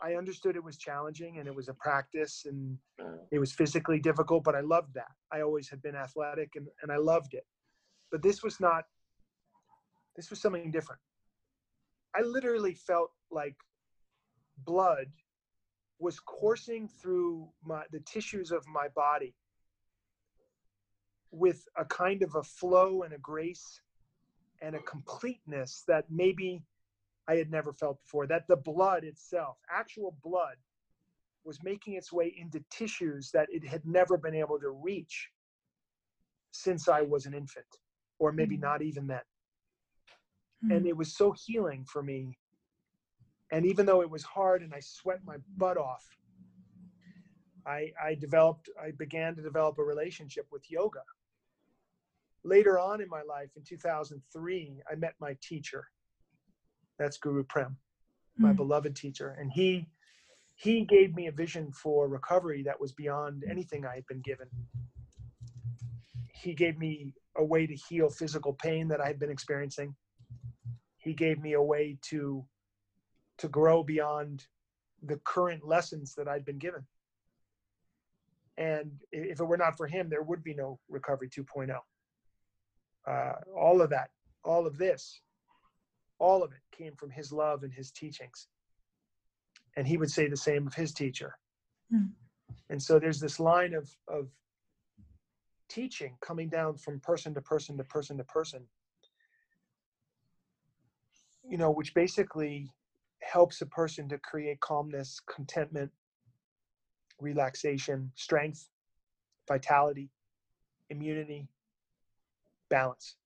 I 0.00 0.14
understood 0.14 0.54
it 0.54 0.62
was 0.62 0.76
challenging 0.76 1.38
and 1.38 1.48
it 1.48 1.54
was 1.54 1.68
a 1.68 1.74
practice 1.74 2.44
and 2.46 2.78
it 3.32 3.38
was 3.38 3.52
physically 3.52 3.98
difficult, 3.98 4.44
but 4.44 4.54
I 4.54 4.60
loved 4.60 4.94
that. 4.94 5.10
I 5.32 5.40
always 5.40 5.68
had 5.68 5.80
been 5.82 5.96
athletic 5.96 6.50
and, 6.56 6.68
and 6.82 6.92
I 6.92 6.98
loved 6.98 7.34
it. 7.34 7.46
But 8.12 8.22
this 8.22 8.42
was 8.42 8.60
not, 8.60 8.84
this 10.16 10.30
was 10.30 10.40
something 10.40 10.70
different. 10.70 11.00
I 12.14 12.20
literally 12.22 12.74
felt 12.74 13.10
like 13.30 13.56
blood 14.58 15.06
was 15.98 16.20
coursing 16.20 16.88
through 16.88 17.48
my, 17.64 17.84
the 17.92 18.00
tissues 18.00 18.50
of 18.50 18.66
my 18.66 18.88
body 18.88 19.34
with 21.30 21.66
a 21.76 21.84
kind 21.84 22.22
of 22.22 22.34
a 22.34 22.42
flow 22.42 23.02
and 23.02 23.12
a 23.12 23.18
grace 23.18 23.80
and 24.62 24.76
a 24.76 24.80
completeness 24.80 25.84
that 25.86 26.04
maybe 26.10 26.62
I 27.26 27.36
had 27.36 27.50
never 27.50 27.72
felt 27.72 28.00
before. 28.02 28.26
That 28.26 28.46
the 28.48 28.56
blood 28.56 29.04
itself, 29.04 29.58
actual 29.70 30.16
blood, 30.22 30.56
was 31.44 31.62
making 31.62 31.94
its 31.94 32.12
way 32.12 32.34
into 32.38 32.64
tissues 32.70 33.30
that 33.32 33.48
it 33.50 33.66
had 33.66 33.84
never 33.84 34.16
been 34.16 34.34
able 34.34 34.58
to 34.60 34.70
reach 34.70 35.30
since 36.52 36.88
I 36.88 37.02
was 37.02 37.26
an 37.26 37.34
infant, 37.34 37.66
or 38.18 38.32
maybe 38.32 38.56
Mhm. 38.56 38.60
not 38.60 38.82
even 38.82 39.06
then. 39.06 39.24
Mm. 40.64 40.76
And 40.76 40.86
it 40.86 40.96
was 40.96 41.16
so 41.16 41.32
healing 41.32 41.84
for 41.84 42.02
me. 42.02 42.38
And 43.52 43.66
even 43.66 43.86
though 43.86 44.00
it 44.02 44.10
was 44.10 44.22
hard 44.22 44.62
and 44.62 44.72
I 44.74 44.80
sweat 44.80 45.20
my 45.24 45.36
butt 45.56 45.76
off, 45.76 46.04
I, 47.66 47.92
I 48.02 48.14
developed, 48.14 48.68
I 48.82 48.90
began 48.90 49.34
to 49.36 49.42
develop 49.42 49.78
a 49.78 49.82
relationship 49.84 50.46
with 50.50 50.70
yoga. 50.70 51.00
Later 52.44 52.78
on 52.78 53.00
in 53.00 53.08
my 53.08 53.22
life, 53.22 53.50
in 53.56 53.62
2003, 53.62 54.82
I 54.90 54.94
met 54.96 55.14
my 55.18 55.36
teacher. 55.40 55.86
That's 56.98 57.16
Guru 57.16 57.44
Prem, 57.44 57.76
my 58.36 58.52
Mm. 58.52 58.56
beloved 58.56 58.94
teacher. 58.96 59.30
And 59.38 59.50
he, 59.50 59.88
he 60.56 60.84
gave 60.84 61.14
me 61.14 61.26
a 61.28 61.32
vision 61.32 61.72
for 61.72 62.06
recovery 62.08 62.62
that 62.64 62.78
was 62.78 62.92
beyond 62.92 63.44
anything 63.48 63.86
I 63.86 63.94
had 63.94 64.06
been 64.06 64.20
given. 64.20 64.48
He 66.34 66.54
gave 66.54 66.76
me 66.78 67.14
a 67.36 67.44
way 67.44 67.66
to 67.66 67.74
heal 67.74 68.10
physical 68.10 68.52
pain 68.52 68.88
that 68.88 69.00
I 69.00 69.06
had 69.06 69.18
been 69.18 69.30
experiencing. 69.30 69.96
He 70.98 71.14
gave 71.14 71.40
me 71.40 71.54
a 71.54 71.62
way 71.62 71.98
to, 72.10 72.44
to 73.38 73.48
grow 73.48 73.82
beyond 73.82 74.46
the 75.02 75.16
current 75.24 75.66
lessons 75.66 76.14
that 76.14 76.28
I'd 76.28 76.44
been 76.44 76.58
given. 76.58 76.86
And 78.56 78.92
if 79.10 79.40
it 79.40 79.44
were 79.44 79.56
not 79.56 79.76
for 79.76 79.86
him, 79.86 80.08
there 80.08 80.22
would 80.22 80.44
be 80.44 80.54
no 80.54 80.78
Recovery 80.88 81.28
2.0. 81.28 81.76
Uh, 83.06 83.32
all 83.56 83.82
of 83.82 83.90
that, 83.90 84.10
all 84.44 84.66
of 84.66 84.78
this, 84.78 85.20
all 86.18 86.42
of 86.42 86.52
it 86.52 86.76
came 86.76 86.94
from 86.94 87.10
his 87.10 87.32
love 87.32 87.64
and 87.64 87.72
his 87.72 87.90
teachings. 87.90 88.46
And 89.76 89.86
he 89.86 89.96
would 89.96 90.10
say 90.10 90.28
the 90.28 90.36
same 90.36 90.66
of 90.66 90.74
his 90.74 90.92
teacher. 90.92 91.36
Hmm. 91.90 92.06
And 92.70 92.80
so 92.80 92.98
there's 92.98 93.20
this 93.20 93.40
line 93.40 93.74
of, 93.74 93.90
of 94.08 94.28
teaching 95.68 96.16
coming 96.20 96.48
down 96.48 96.76
from 96.76 97.00
person 97.00 97.34
to 97.34 97.40
person 97.40 97.76
to 97.76 97.84
person 97.84 98.16
to 98.18 98.24
person, 98.24 98.62
you 101.48 101.58
know, 101.58 101.70
which 101.70 101.92
basically 101.94 102.70
helps 103.34 103.60
a 103.62 103.66
person 103.66 104.08
to 104.08 104.16
create 104.18 104.60
calmness, 104.60 105.20
contentment, 105.34 105.90
relaxation, 107.20 108.12
strength, 108.14 108.68
vitality, 109.48 110.08
immunity, 110.88 111.48
balance. 112.70 113.16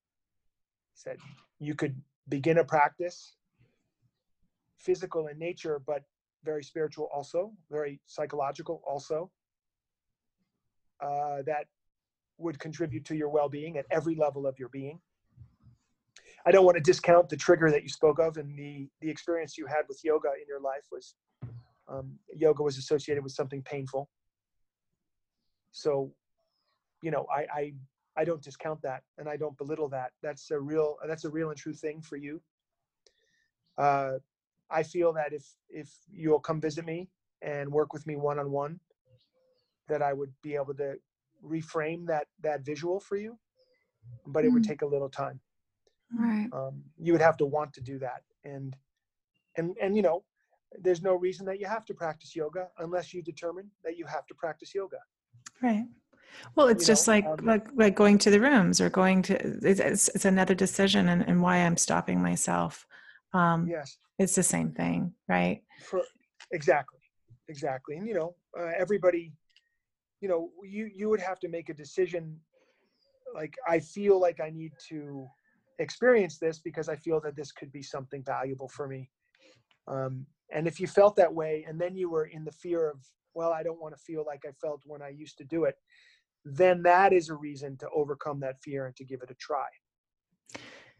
He 0.94 1.00
Said 1.02 1.18
you 1.60 1.74
could 1.74 1.94
begin 2.26 2.56
a 2.56 2.64
practice, 2.64 3.34
physical 4.78 5.26
in 5.26 5.38
nature, 5.38 5.78
but 5.86 6.04
very 6.42 6.64
spiritual 6.64 7.10
also, 7.12 7.52
very 7.70 8.00
psychological 8.06 8.82
also, 8.88 9.30
uh, 11.02 11.42
that 11.44 11.66
would 12.38 12.58
contribute 12.58 13.04
to 13.04 13.14
your 13.14 13.28
well 13.28 13.50
being 13.50 13.76
at 13.76 13.84
every 13.90 14.14
level 14.14 14.46
of 14.46 14.58
your 14.58 14.70
being. 14.70 15.00
I 16.46 16.50
don't 16.50 16.64
want 16.64 16.76
to 16.76 16.82
discount 16.82 17.28
the 17.28 17.36
trigger 17.36 17.70
that 17.70 17.82
you 17.82 17.88
spoke 17.88 18.18
of 18.18 18.36
and 18.36 18.56
the, 18.58 18.88
the 19.00 19.10
experience 19.10 19.58
you 19.58 19.66
had 19.66 19.82
with 19.88 20.00
yoga 20.04 20.28
in 20.40 20.46
your 20.48 20.60
life 20.60 20.86
was 20.90 21.14
um, 21.88 22.18
yoga 22.34 22.62
was 22.62 22.78
associated 22.78 23.22
with 23.22 23.32
something 23.32 23.62
painful. 23.62 24.08
So, 25.72 26.12
you 27.02 27.10
know, 27.10 27.26
I, 27.34 27.46
I 27.52 27.72
I 28.16 28.24
don't 28.24 28.42
discount 28.42 28.82
that 28.82 29.02
and 29.16 29.28
I 29.28 29.36
don't 29.36 29.56
belittle 29.56 29.88
that. 29.90 30.12
That's 30.22 30.50
a 30.50 30.58
real 30.58 30.96
that's 31.06 31.24
a 31.24 31.30
real 31.30 31.50
and 31.50 31.58
true 31.58 31.72
thing 31.74 32.02
for 32.02 32.16
you. 32.16 32.40
Uh, 33.76 34.14
I 34.70 34.82
feel 34.82 35.12
that 35.14 35.32
if 35.32 35.44
if 35.70 35.88
you'll 36.10 36.40
come 36.40 36.60
visit 36.60 36.84
me 36.84 37.08
and 37.42 37.70
work 37.70 37.92
with 37.92 38.06
me 38.06 38.16
one 38.16 38.38
on 38.38 38.50
one, 38.50 38.80
that 39.88 40.02
I 40.02 40.12
would 40.12 40.32
be 40.42 40.56
able 40.56 40.74
to 40.74 40.96
reframe 41.44 42.06
that 42.06 42.26
that 42.42 42.64
visual 42.64 43.00
for 43.00 43.16
you, 43.16 43.38
but 44.26 44.44
it 44.44 44.48
would 44.48 44.64
Mm. 44.64 44.68
take 44.68 44.82
a 44.82 44.86
little 44.86 45.08
time. 45.08 45.40
Right. 46.16 46.48
Um, 46.52 46.82
you 46.98 47.12
would 47.12 47.20
have 47.20 47.36
to 47.38 47.46
want 47.46 47.72
to 47.74 47.80
do 47.80 47.98
that, 47.98 48.22
and 48.44 48.74
and 49.56 49.76
and 49.80 49.94
you 49.96 50.02
know, 50.02 50.24
there's 50.80 51.02
no 51.02 51.14
reason 51.14 51.44
that 51.46 51.60
you 51.60 51.66
have 51.66 51.84
to 51.86 51.94
practice 51.94 52.34
yoga 52.34 52.68
unless 52.78 53.12
you 53.12 53.22
determine 53.22 53.70
that 53.84 53.96
you 53.98 54.06
have 54.06 54.26
to 54.26 54.34
practice 54.34 54.74
yoga. 54.74 54.98
Right. 55.62 55.86
Well, 56.54 56.68
it's 56.68 56.84
You 56.84 56.88
just 56.88 57.08
know, 57.08 57.14
like 57.14 57.26
um, 57.26 57.38
like 57.42 57.66
like 57.74 57.94
going 57.94 58.18
to 58.18 58.30
the 58.30 58.40
rooms 58.40 58.80
or 58.80 58.88
going 58.88 59.22
to 59.22 59.34
it's 59.62 60.08
it's, 60.08 60.24
another 60.24 60.54
decision 60.54 61.08
and, 61.08 61.22
and 61.28 61.42
why 61.42 61.58
I'm 61.58 61.76
stopping 61.76 62.22
myself. 62.22 62.86
Um, 63.32 63.66
Yes. 63.68 63.98
It's 64.18 64.34
the 64.34 64.42
same 64.42 64.72
thing, 64.72 65.14
right? 65.28 65.62
for 65.80 66.02
exactly 66.50 66.98
exactly 67.48 67.96
and 67.96 68.06
you 68.06 68.14
know 68.14 68.34
uh, 68.58 68.70
everybody 68.76 69.32
you 70.20 70.28
know 70.28 70.50
you 70.62 70.90
you 70.94 71.08
would 71.08 71.20
have 71.20 71.38
to 71.38 71.48
make 71.48 71.68
a 71.68 71.74
decision 71.74 72.38
like 73.34 73.54
i 73.66 73.78
feel 73.78 74.20
like 74.20 74.40
i 74.40 74.50
need 74.50 74.72
to 74.88 75.26
experience 75.78 76.38
this 76.38 76.58
because 76.58 76.88
i 76.88 76.96
feel 76.96 77.20
that 77.20 77.36
this 77.36 77.52
could 77.52 77.70
be 77.72 77.82
something 77.82 78.22
valuable 78.24 78.68
for 78.68 78.88
me. 78.88 79.10
Um, 79.86 80.26
and 80.52 80.66
if 80.66 80.80
you 80.80 80.86
felt 80.86 81.16
that 81.16 81.32
way 81.32 81.64
and 81.68 81.80
then 81.80 81.96
you 81.96 82.10
were 82.10 82.26
in 82.26 82.44
the 82.44 82.52
fear 82.52 82.90
of 82.90 82.98
well 83.34 83.52
i 83.52 83.62
don't 83.62 83.80
want 83.80 83.94
to 83.96 84.02
feel 84.02 84.24
like 84.26 84.42
i 84.46 84.52
felt 84.60 84.82
when 84.84 85.02
i 85.02 85.08
used 85.08 85.38
to 85.38 85.44
do 85.44 85.64
it 85.64 85.76
then 86.44 86.82
that 86.82 87.12
is 87.12 87.28
a 87.28 87.34
reason 87.34 87.76
to 87.78 87.88
overcome 87.94 88.40
that 88.40 88.60
fear 88.60 88.86
and 88.86 88.96
to 88.96 89.04
give 89.04 89.22
it 89.22 89.30
a 89.30 89.34
try. 89.34 89.66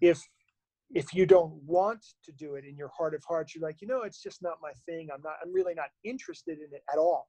If 0.01 0.21
if 0.95 1.13
you 1.13 1.27
don't 1.27 1.53
want 1.67 2.03
to 2.25 2.33
do 2.33 2.55
it 2.55 2.65
in 2.65 2.75
your 2.75 2.89
heart 2.89 3.15
of 3.15 3.23
hearts 3.29 3.55
you're 3.55 3.63
like 3.63 3.83
you 3.83 3.89
know 3.89 4.03
it's 4.03 4.23
just 4.23 4.43
not 4.43 4.59
my 4.63 4.73
thing. 4.87 5.09
I'm 5.13 5.23
not 5.23 5.35
i'm 5.43 5.53
really 5.53 5.75
not 5.75 5.89
interested 6.05 6.59
in 6.59 6.69
it 6.73 6.83
at 6.93 6.99
all. 6.99 7.29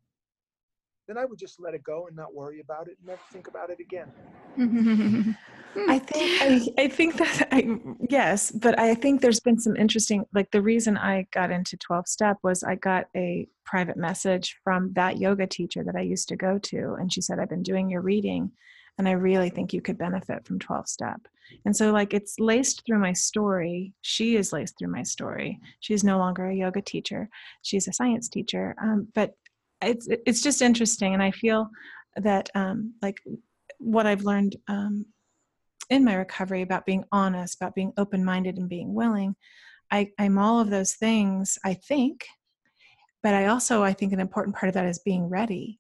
Then 1.08 1.18
i 1.18 1.26
would 1.26 1.40
just 1.40 1.60
let 1.60 1.74
it 1.74 1.84
go 1.84 2.08
and 2.08 2.16
not 2.16 2.34
worry 2.34 2.60
about 2.60 2.88
it 2.88 2.98
and 3.00 3.08
never 3.08 3.22
think 3.32 3.48
about 3.48 3.70
it 3.70 3.80
again 3.80 4.12
I 5.76 6.00
think 6.00 6.42
I, 6.78 6.84
I 6.84 6.88
think 6.88 7.18
that 7.18 7.48
I 7.52 7.78
yes, 8.10 8.52
but 8.52 8.80
I 8.80 8.96
think 8.96 9.22
there's 9.22 9.40
been 9.40 9.60
some 9.60 9.76
interesting 9.76 10.26
like 10.34 10.52
the 10.52 10.62
reason 10.62 10.98
I 10.98 11.28
got 11.32 11.52
into 11.52 11.78
12 11.78 12.08
step 12.08 12.38
was 12.44 12.64
I 12.64 12.76
got 12.76 13.06
a 13.16 13.48
private 13.66 13.98
message 13.98 14.58
from 14.64 14.94
that 14.94 15.18
yoga 15.18 15.48
teacher 15.48 15.84
that 15.84 15.96
I 15.96 16.02
used 16.02 16.28
to 16.30 16.36
go 16.36 16.58
to 16.58 16.96
and 17.00 17.12
she 17.12 17.22
said 17.22 17.40
I've 17.40 17.50
been 17.50 17.64
doing 17.64 17.90
your 17.90 18.02
reading 18.02 18.52
and 18.98 19.08
I 19.08 19.14
really 19.14 19.50
think 19.50 19.72
you 19.72 19.82
could 19.82 19.98
benefit 19.98 20.46
from 20.46 20.60
12 20.60 20.88
step. 20.88 21.22
And 21.66 21.76
so 21.76 21.92
like 21.92 22.14
it's 22.14 22.40
laced 22.40 22.86
through 22.86 23.00
my 23.00 23.14
story. 23.14 23.94
She 24.02 24.36
is 24.36 24.52
laced 24.52 24.78
through 24.78 24.92
my 24.92 25.04
story. 25.04 25.60
She's 25.80 26.04
no 26.04 26.18
longer 26.18 26.48
a 26.48 26.56
yoga 26.56 26.82
teacher. 26.82 27.30
She's 27.62 27.88
a 27.88 27.94
science 27.94 28.28
teacher. 28.28 28.76
Um, 28.82 29.08
but 29.16 29.36
it's 29.82 30.08
it's 30.10 30.42
just 30.42 30.62
interesting 30.62 31.14
and 31.14 31.24
I 31.24 31.32
feel 31.32 31.70
that 32.18 32.50
um, 32.56 32.94
like 33.02 33.18
what 33.78 34.06
I've 34.06 34.24
learned 34.24 34.58
um, 34.68 35.06
in 35.90 36.04
my 36.04 36.14
recovery 36.14 36.62
about 36.62 36.86
being 36.86 37.04
honest, 37.12 37.58
about 37.60 37.76
being 37.76 37.94
open 37.98 38.24
minded 38.24 38.58
and 38.58 38.70
being 38.70 38.94
willing. 38.94 39.36
I, 39.92 40.12
I'm 40.20 40.38
all 40.38 40.60
of 40.60 40.70
those 40.70 40.94
things, 40.96 41.58
I 41.66 41.74
think. 41.74 42.26
But 43.24 43.34
I 43.34 43.48
also, 43.48 43.84
I 43.84 43.94
think 43.94 44.14
an 44.14 44.20
important 44.20 44.56
part 44.56 44.70
of 44.70 44.76
that 44.76 44.86
is 44.86 45.00
being 45.00 45.28
ready. 45.28 45.80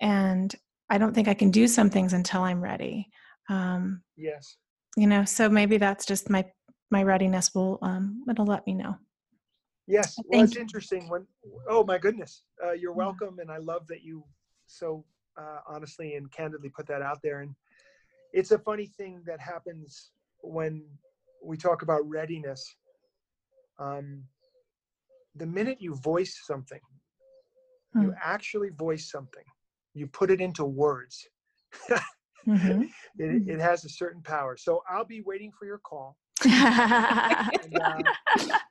And 0.00 0.54
I 0.88 0.98
don't 0.98 1.14
think 1.14 1.28
I 1.28 1.34
can 1.34 1.50
do 1.50 1.66
some 1.68 1.90
things 1.90 2.12
until 2.12 2.42
I'm 2.42 2.62
ready. 2.62 3.08
Um, 3.50 4.02
yes 4.16 4.56
you 4.98 5.06
know, 5.06 5.24
so 5.24 5.48
maybe 5.48 5.78
that's 5.78 6.04
just 6.04 6.28
my 6.28 6.44
my 6.90 7.02
readiness 7.02 7.54
will 7.54 7.78
um 7.82 8.24
it'll 8.28 8.46
let 8.46 8.66
me 8.66 8.74
know. 8.74 8.96
yes 9.86 10.16
well 10.26 10.42
it's 10.42 10.54
you. 10.54 10.60
interesting 10.60 11.08
when 11.08 11.26
oh 11.68 11.84
my 11.84 11.98
goodness 11.98 12.42
uh, 12.64 12.72
you're 12.72 12.94
welcome 12.94 13.38
and 13.40 13.50
i 13.50 13.58
love 13.58 13.86
that 13.86 14.02
you 14.02 14.24
so 14.66 15.04
uh, 15.36 15.60
honestly 15.68 16.14
and 16.14 16.32
candidly 16.32 16.70
put 16.70 16.86
that 16.86 17.02
out 17.02 17.18
there 17.22 17.40
and 17.40 17.54
it's 18.32 18.50
a 18.50 18.58
funny 18.58 18.86
thing 18.86 19.22
that 19.26 19.40
happens 19.40 20.12
when 20.42 20.86
we 21.42 21.56
talk 21.56 21.82
about 21.82 22.08
readiness. 22.08 22.76
Um, 23.78 24.24
the 25.34 25.46
minute 25.46 25.80
you 25.80 25.94
voice 25.96 26.40
something 26.46 26.80
you 27.94 28.12
Hmm. 28.12 28.18
actually 28.22 28.70
voice 28.70 29.10
something. 29.10 29.44
You 29.94 30.06
put 30.06 30.30
it 30.30 30.40
into 30.40 30.64
words. 30.64 31.26
Mhm. 32.46 32.88
it, 33.18 33.42
it 33.46 33.60
has 33.60 33.84
a 33.84 33.88
certain 33.88 34.22
power. 34.22 34.56
So 34.56 34.82
i'll 34.88 35.04
be 35.04 35.20
waiting 35.22 35.52
for 35.52 35.66
your 35.66 35.78
call 35.78 36.18
and, 36.44 38.04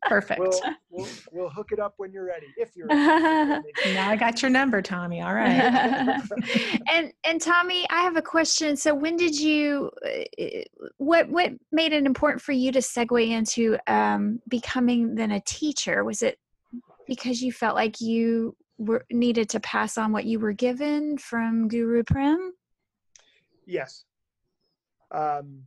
Perfect. 0.04 0.40
we'll, 0.40 0.62
we'll 0.90 1.08
we'll 1.32 1.50
hook 1.50 1.72
it 1.72 1.80
up 1.80 1.96
when 1.98 2.12
you're 2.12 2.26
ready 2.26 2.48
if 2.58 2.76
you're 2.76 2.88
ready. 2.88 3.64
now 3.94 4.10
I 4.10 4.16
got 4.16 4.42
your 4.42 4.52
number, 4.52 4.82
Tommy. 4.82 5.22
All 5.22 5.34
right. 5.34 5.50
and 6.92 7.12
and 7.26 7.42
Tommy, 7.42 7.86
I 7.90 8.02
have 8.02 8.18
a 8.18 8.22
question. 8.22 8.76
So 8.78 8.94
when 8.94 9.18
did 9.18 9.38
you 9.40 9.92
uh, 10.06 10.46
what 10.98 11.30
what 11.30 11.52
made 11.72 11.94
it 11.94 12.06
important 12.06 12.42
for 12.42 12.52
you 12.52 12.72
to 12.72 12.80
segue 12.80 13.28
into 13.28 13.78
um, 13.88 14.40
becoming 14.48 15.16
then 15.16 15.32
a 15.32 15.42
teacher? 15.42 16.04
Was 16.04 16.22
it 16.22 16.38
because 17.08 17.42
you 17.42 17.52
felt 17.52 17.76
like 17.76 18.02
you 18.02 18.56
were 18.78 19.06
needed 19.12 19.50
to 19.50 19.60
pass 19.60 19.98
on 19.98 20.12
what 20.12 20.26
you 20.26 20.40
were 20.40 20.54
given 20.54 21.18
from 21.18 21.68
Guru 21.68 22.04
Prem? 22.04 22.54
yes 23.68 24.06
um, 25.12 25.64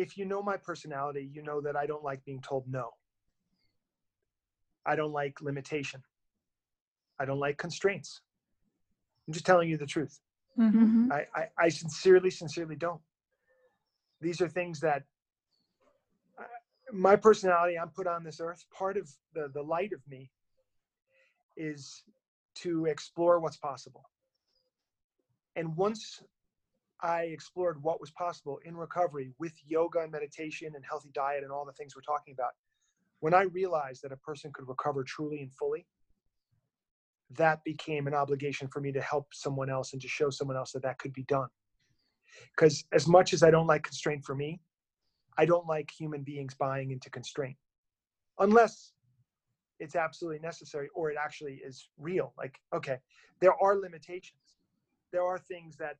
if 0.00 0.16
you 0.16 0.24
know 0.24 0.42
my 0.42 0.56
personality 0.56 1.24
you 1.32 1.42
know 1.42 1.60
that 1.60 1.76
i 1.76 1.84
don't 1.86 2.04
like 2.10 2.24
being 2.24 2.40
told 2.40 2.64
no 2.68 2.86
i 4.86 4.96
don't 4.96 5.12
like 5.12 5.40
limitation 5.40 6.02
i 7.20 7.24
don't 7.24 7.38
like 7.46 7.56
constraints 7.58 8.22
i'm 9.26 9.34
just 9.34 9.46
telling 9.46 9.68
you 9.68 9.76
the 9.76 9.86
truth 9.86 10.20
Mhm. 10.58 10.72
Mm-hmm. 10.74 11.12
I, 11.12 11.24
I, 11.34 11.44
I 11.58 11.68
sincerely, 11.68 12.30
sincerely 12.30 12.76
don't. 12.76 13.00
These 14.20 14.40
are 14.40 14.48
things 14.48 14.80
that 14.80 15.04
uh, 16.38 16.44
my 16.92 17.16
personality, 17.16 17.78
I'm 17.78 17.88
put 17.88 18.06
on 18.06 18.24
this 18.24 18.40
earth. 18.40 18.64
Part 18.76 18.96
of 18.96 19.08
the, 19.34 19.48
the 19.54 19.62
light 19.62 19.92
of 19.92 20.00
me 20.08 20.30
is 21.56 22.02
to 22.56 22.86
explore 22.86 23.40
what's 23.40 23.56
possible. 23.56 24.04
And 25.56 25.76
once 25.76 26.22
I 27.02 27.22
explored 27.22 27.82
what 27.82 28.00
was 28.00 28.10
possible 28.10 28.60
in 28.64 28.76
recovery 28.76 29.32
with 29.38 29.52
yoga 29.66 30.00
and 30.00 30.12
meditation 30.12 30.72
and 30.74 30.84
healthy 30.88 31.10
diet 31.14 31.42
and 31.42 31.52
all 31.52 31.64
the 31.64 31.72
things 31.72 31.94
we're 31.96 32.02
talking 32.02 32.34
about, 32.34 32.50
when 33.20 33.34
I 33.34 33.42
realized 33.42 34.02
that 34.02 34.12
a 34.12 34.16
person 34.16 34.50
could 34.52 34.68
recover 34.68 35.02
truly 35.04 35.40
and 35.40 35.52
fully, 35.52 35.86
that 37.36 37.62
became 37.64 38.06
an 38.06 38.14
obligation 38.14 38.68
for 38.68 38.80
me 38.80 38.92
to 38.92 39.00
help 39.00 39.28
someone 39.32 39.70
else 39.70 39.92
and 39.92 40.02
to 40.02 40.08
show 40.08 40.30
someone 40.30 40.56
else 40.56 40.72
that 40.72 40.82
that 40.82 40.98
could 40.98 41.12
be 41.12 41.22
done. 41.24 41.48
Because 42.56 42.84
as 42.92 43.06
much 43.06 43.32
as 43.32 43.42
I 43.42 43.50
don't 43.50 43.66
like 43.66 43.82
constraint 43.82 44.24
for 44.24 44.34
me, 44.34 44.60
I 45.38 45.44
don't 45.46 45.66
like 45.66 45.90
human 45.90 46.22
beings 46.22 46.54
buying 46.54 46.90
into 46.90 47.08
constraint 47.10 47.56
unless 48.38 48.92
it's 49.78 49.96
absolutely 49.96 50.40
necessary 50.40 50.88
or 50.94 51.10
it 51.10 51.16
actually 51.22 51.60
is 51.64 51.88
real. 51.98 52.34
Like, 52.36 52.58
okay, 52.74 52.98
there 53.40 53.54
are 53.62 53.76
limitations, 53.76 54.58
there 55.12 55.24
are 55.24 55.38
things 55.38 55.76
that 55.76 55.96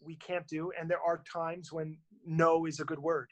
we 0.00 0.16
can't 0.16 0.46
do, 0.46 0.72
and 0.78 0.90
there 0.90 1.00
are 1.00 1.22
times 1.32 1.72
when 1.72 1.96
no 2.26 2.66
is 2.66 2.80
a 2.80 2.84
good 2.84 2.98
word. 2.98 3.28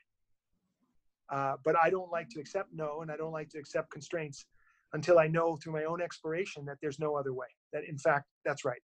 Uh, 1.30 1.54
but 1.64 1.76
I 1.82 1.90
don't 1.90 2.10
like 2.10 2.28
to 2.30 2.40
accept 2.40 2.68
no, 2.72 3.02
and 3.02 3.10
I 3.10 3.16
don't 3.16 3.32
like 3.32 3.50
to 3.50 3.58
accept 3.58 3.90
constraints 3.90 4.46
until 4.94 5.18
I 5.18 5.26
know 5.26 5.56
through 5.56 5.74
my 5.74 5.84
own 5.84 6.00
exploration 6.00 6.64
that 6.64 6.78
there's 6.80 6.98
no 6.98 7.16
other 7.16 7.34
way. 7.34 7.48
That 7.72 7.84
in 7.84 7.98
fact, 7.98 8.26
that's 8.44 8.64
right. 8.64 8.80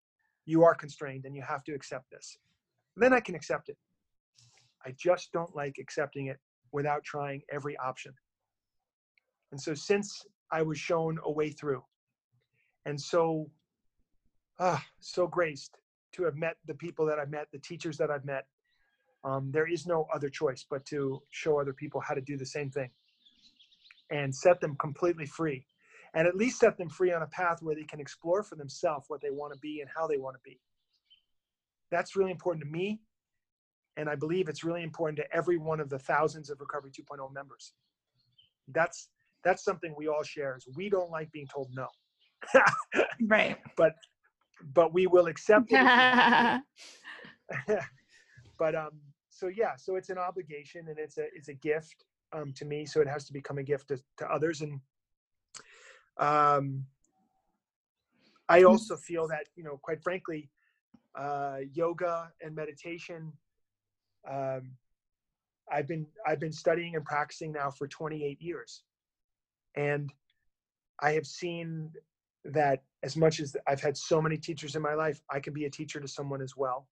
You 0.46 0.64
are 0.64 0.74
constrained 0.74 1.26
and 1.26 1.36
you 1.36 1.42
have 1.42 1.62
to 1.64 1.74
accept 1.74 2.10
this. 2.10 2.38
Then 2.96 3.12
I 3.12 3.20
can 3.20 3.34
accept 3.34 3.68
it. 3.68 3.76
I 4.86 4.94
just 4.98 5.30
don't 5.32 5.54
like 5.54 5.76
accepting 5.78 6.26
it 6.26 6.38
without 6.72 7.04
trying 7.04 7.42
every 7.52 7.76
option. 7.76 8.12
And 9.52 9.60
so 9.60 9.74
since 9.74 10.24
I 10.50 10.62
was 10.62 10.78
shown 10.78 11.18
a 11.24 11.30
way 11.30 11.50
through 11.50 11.82
and 12.86 12.98
so 12.98 13.50
ah, 14.58 14.82
so 15.00 15.26
graced 15.26 15.76
to 16.12 16.24
have 16.24 16.36
met 16.36 16.56
the 16.66 16.74
people 16.74 17.06
that 17.06 17.18
I've 17.18 17.30
met, 17.30 17.48
the 17.52 17.58
teachers 17.58 17.96
that 17.98 18.10
I've 18.10 18.24
met, 18.24 18.46
Um, 19.22 19.50
there 19.52 19.66
is 19.66 19.86
no 19.86 20.06
other 20.14 20.30
choice 20.30 20.64
but 20.68 20.84
to 20.86 21.22
show 21.30 21.60
other 21.60 21.74
people 21.74 22.00
how 22.00 22.14
to 22.14 22.22
do 22.22 22.36
the 22.38 22.46
same 22.46 22.70
thing 22.70 22.90
and 24.10 24.34
set 24.34 24.60
them 24.60 24.76
completely 24.76 25.26
free 25.26 25.66
and 26.14 26.26
at 26.26 26.34
least 26.34 26.58
set 26.58 26.76
them 26.78 26.88
free 26.88 27.12
on 27.12 27.22
a 27.22 27.26
path 27.26 27.62
where 27.62 27.74
they 27.74 27.84
can 27.84 28.00
explore 28.00 28.42
for 28.42 28.56
themselves 28.56 29.04
what 29.08 29.20
they 29.20 29.30
want 29.30 29.52
to 29.52 29.58
be 29.60 29.80
and 29.80 29.90
how 29.94 30.06
they 30.06 30.16
want 30.18 30.36
to 30.36 30.40
be. 30.42 30.58
That's 31.90 32.16
really 32.16 32.30
important 32.30 32.64
to 32.64 32.70
me. 32.70 33.00
And 33.96 34.08
I 34.08 34.14
believe 34.16 34.48
it's 34.48 34.64
really 34.64 34.82
important 34.82 35.18
to 35.18 35.36
every 35.36 35.58
one 35.58 35.80
of 35.80 35.90
the 35.90 35.98
thousands 35.98 36.50
of 36.50 36.60
Recovery 36.60 36.90
2.0 36.90 37.32
members. 37.32 37.74
That's 38.68 39.08
that's 39.44 39.64
something 39.64 39.94
we 39.96 40.08
all 40.08 40.22
share 40.22 40.56
is 40.56 40.66
we 40.76 40.88
don't 40.90 41.10
like 41.10 41.30
being 41.32 41.46
told 41.46 41.68
no. 41.74 41.88
right. 43.26 43.58
But 43.76 43.94
but 44.74 44.92
we 44.92 45.06
will 45.06 45.26
accept 45.26 45.68
it. 45.70 45.86
but 48.58 48.74
um 48.74 49.00
so 49.30 49.48
yeah, 49.48 49.74
so 49.76 49.96
it's 49.96 50.10
an 50.10 50.18
obligation 50.18 50.88
and 50.88 50.98
it's 50.98 51.18
a 51.18 51.26
it's 51.34 51.48
a 51.48 51.54
gift 51.54 52.04
um 52.32 52.52
to 52.54 52.64
me. 52.64 52.84
So 52.86 53.00
it 53.00 53.08
has 53.08 53.24
to 53.26 53.32
become 53.32 53.58
a 53.58 53.62
gift 53.62 53.88
to, 53.88 53.98
to 54.18 54.26
others. 54.30 54.60
And 54.60 54.80
um, 56.18 56.84
I 58.48 58.62
Mm. 58.62 58.68
also 58.68 58.96
feel 58.96 59.28
that, 59.28 59.46
you 59.56 59.64
know, 59.64 59.78
quite 59.82 60.02
frankly, 60.02 60.50
uh, 61.14 61.58
yoga 61.72 62.32
and 62.40 62.54
meditation, 62.54 63.32
um, 64.28 64.72
I've 65.72 65.86
been 65.86 66.06
I've 66.26 66.40
been 66.40 66.52
studying 66.52 66.96
and 66.96 67.04
practicing 67.04 67.52
now 67.52 67.70
for 67.70 67.86
28 67.86 68.40
years, 68.42 68.82
and 69.76 70.12
I 71.00 71.12
have 71.12 71.26
seen 71.26 71.92
that 72.44 72.82
as 73.02 73.16
much 73.16 73.40
as 73.40 73.56
I've 73.66 73.80
had 73.80 73.96
so 73.96 74.20
many 74.20 74.36
teachers 74.36 74.76
in 74.76 74.82
my 74.82 74.94
life, 74.94 75.20
I 75.30 75.40
can 75.40 75.52
be 75.52 75.64
a 75.64 75.70
teacher 75.70 76.00
to 76.00 76.08
someone 76.08 76.42
as 76.42 76.56
well, 76.56 76.88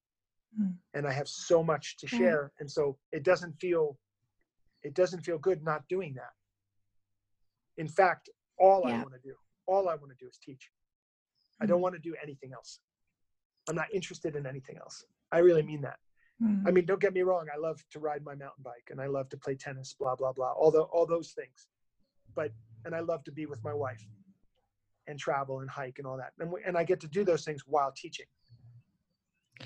Mm. 0.58 0.78
and 0.94 1.06
I 1.06 1.12
have 1.12 1.28
so 1.28 1.62
much 1.62 1.96
to 1.98 2.06
share, 2.06 2.52
and 2.58 2.70
so 2.70 2.98
it 3.12 3.22
doesn't 3.22 3.54
feel 3.60 3.98
it 4.82 4.94
doesn't 4.94 5.22
feel 5.22 5.38
good 5.38 5.62
not 5.62 5.86
doing 5.88 6.14
that. 6.14 6.32
In 7.76 7.88
fact, 7.88 8.30
all 8.58 8.86
I 8.86 8.92
want 9.02 9.12
to 9.14 9.20
do, 9.20 9.34
all 9.66 9.88
I 9.88 9.94
want 9.96 10.10
to 10.10 10.16
do 10.24 10.28
is 10.28 10.38
teach. 10.38 10.70
I 11.60 11.66
don't 11.66 11.80
Mm. 11.80 11.82
want 11.82 11.94
to 11.96 12.00
do 12.00 12.14
anything 12.22 12.52
else. 12.52 12.80
I'm 13.68 13.74
not 13.74 13.92
interested 13.92 14.36
in 14.36 14.46
anything 14.46 14.78
else. 14.78 15.04
I 15.32 15.38
really 15.38 15.62
mean 15.62 15.82
that. 15.82 15.98
Mm. 16.40 16.66
I 16.66 16.70
mean, 16.70 16.86
don't 16.86 17.00
get 17.00 17.12
me 17.12 17.22
wrong. 17.22 17.48
I 17.52 17.56
love 17.56 17.84
to 17.90 17.98
ride 17.98 18.22
my 18.22 18.34
mountain 18.36 18.62
bike 18.62 18.88
and 18.90 19.00
I 19.00 19.06
love 19.06 19.28
to 19.30 19.36
play 19.36 19.56
tennis, 19.56 19.92
blah, 19.94 20.14
blah, 20.14 20.32
blah, 20.32 20.52
all, 20.52 20.70
the, 20.70 20.82
all 20.82 21.04
those 21.06 21.32
things. 21.32 21.66
But, 22.34 22.52
and 22.84 22.94
I 22.94 23.00
love 23.00 23.24
to 23.24 23.32
be 23.32 23.46
with 23.46 23.62
my 23.64 23.74
wife 23.74 24.06
and 25.09 25.18
travel 25.18 25.60
and 25.60 25.70
hike 25.70 25.98
and 25.98 26.06
all 26.06 26.16
that. 26.16 26.32
And, 26.39 26.52
we- 26.52 26.62
and 26.64 26.76
I 26.76 26.85
get 26.85 27.01
to 27.01 27.09
do 27.09 27.24
those 27.24 27.44
things 27.44 27.62
while 27.66 27.93
teaching. 27.97 28.26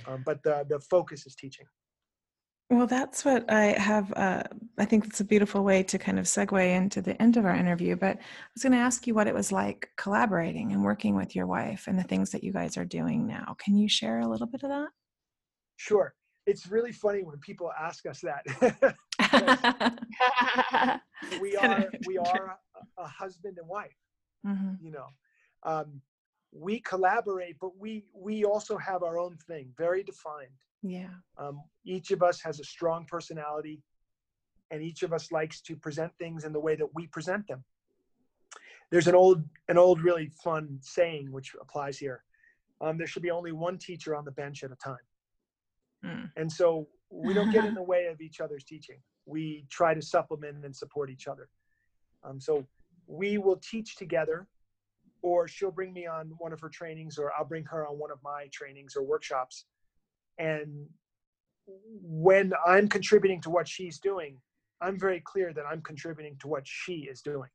Um, 0.06 0.22
but 0.24 0.42
the, 0.42 0.64
the 0.68 0.80
focus 0.80 1.26
is 1.26 1.34
teaching. 1.34 1.66
Well, 2.70 2.86
that's 2.86 3.22
what 3.26 3.50
I 3.52 3.78
have. 3.78 4.10
Uh, 4.16 4.44
I 4.78 4.86
think 4.86 5.04
it's 5.04 5.20
a 5.20 5.24
beautiful 5.24 5.62
way 5.62 5.82
to 5.82 5.98
kind 5.98 6.18
of 6.18 6.24
segue 6.24 6.74
into 6.74 7.02
the 7.02 7.20
end 7.20 7.36
of 7.36 7.44
our 7.44 7.54
interview. 7.54 7.96
But 7.96 8.16
I 8.16 8.20
was 8.54 8.62
going 8.62 8.72
to 8.72 8.78
ask 8.78 9.06
you 9.06 9.12
what 9.14 9.26
it 9.26 9.34
was 9.34 9.52
like 9.52 9.90
collaborating 9.98 10.72
and 10.72 10.82
working 10.82 11.14
with 11.14 11.36
your 11.36 11.46
wife 11.46 11.84
and 11.86 11.98
the 11.98 12.02
things 12.04 12.30
that 12.30 12.42
you 12.42 12.50
guys 12.50 12.78
are 12.78 12.86
doing 12.86 13.26
now. 13.26 13.56
Can 13.62 13.76
you 13.76 13.90
share 13.90 14.20
a 14.20 14.26
little 14.26 14.46
bit 14.46 14.62
of 14.62 14.70
that? 14.70 14.88
Sure. 15.76 16.14
It's 16.46 16.66
really 16.66 16.92
funny 16.92 17.22
when 17.22 17.38
people 17.40 17.70
ask 17.78 18.06
us 18.06 18.22
that. 18.22 18.42
we 21.40 21.54
are, 21.56 21.90
we 22.06 22.16
are 22.26 22.56
a, 22.98 23.02
a 23.02 23.06
husband 23.06 23.58
and 23.58 23.68
wife. 23.68 23.92
hmm 24.44 24.72
you 24.80 24.90
know 24.90 25.06
um, 25.64 26.00
we 26.52 26.80
collaborate 26.80 27.56
but 27.60 27.76
we 27.78 28.04
we 28.14 28.44
also 28.44 28.76
have 28.76 29.02
our 29.02 29.18
own 29.18 29.36
thing 29.46 29.72
very 29.76 30.02
defined. 30.02 30.50
Yeah. 30.84 31.10
um, 31.38 31.62
each 31.84 32.10
of 32.10 32.24
us 32.24 32.40
has 32.40 32.58
a 32.58 32.64
strong 32.64 33.06
personality 33.06 33.80
and 34.72 34.82
each 34.82 35.04
of 35.04 35.12
us 35.12 35.30
likes 35.30 35.60
to 35.62 35.76
present 35.76 36.10
things 36.18 36.44
in 36.44 36.52
the 36.52 36.58
way 36.58 36.74
that 36.74 36.88
we 36.92 37.06
present 37.06 37.46
them. 37.46 37.62
There's 38.90 39.06
an 39.06 39.14
old 39.14 39.44
an 39.68 39.78
old 39.78 40.02
really 40.02 40.30
fun 40.42 40.78
saying 40.82 41.30
which 41.30 41.54
applies 41.60 41.98
here 41.98 42.24
um, 42.82 42.98
there 42.98 43.06
should 43.06 43.22
be 43.22 43.30
only 43.30 43.52
one 43.52 43.78
teacher 43.78 44.14
on 44.14 44.24
the 44.24 44.32
bench 44.32 44.64
at 44.64 44.72
a 44.72 44.76
time. 44.76 44.96
Mm. 46.04 46.30
and 46.36 46.50
so 46.50 46.88
we 47.10 47.32
don't 47.32 47.52
get 47.52 47.64
in 47.64 47.74
the 47.74 47.82
way 47.92 48.06
of 48.06 48.20
each 48.20 48.40
other's 48.40 48.64
teaching. 48.64 48.96
We 49.24 49.64
try 49.70 49.94
to 49.94 50.02
supplement 50.02 50.64
and 50.64 50.74
support 50.74 51.10
each 51.10 51.28
other. 51.28 51.48
Um, 52.24 52.40
so 52.40 52.66
we 53.06 53.38
will 53.38 53.56
teach 53.56 53.94
together 53.94 54.48
or 55.22 55.48
she'll 55.48 55.70
bring 55.70 55.92
me 55.92 56.06
on 56.06 56.32
one 56.38 56.52
of 56.52 56.60
her 56.60 56.68
trainings 56.68 57.18
or 57.18 57.32
i'll 57.38 57.44
bring 57.44 57.64
her 57.64 57.86
on 57.86 57.98
one 57.98 58.10
of 58.10 58.18
my 58.22 58.48
trainings 58.52 58.96
or 58.96 59.02
workshops. 59.02 59.64
And 60.38 60.86
when 61.66 62.52
i'm 62.66 62.88
contributing 62.88 63.40
to 63.42 63.50
what 63.50 63.68
she's 63.68 63.98
doing 63.98 64.38
i'm 64.80 64.98
very 64.98 65.20
clear 65.20 65.52
that 65.52 65.64
i'm 65.70 65.80
contributing 65.80 66.36
to 66.40 66.48
what 66.48 66.66
she 66.66 67.08
is 67.10 67.22
doing. 67.22 67.50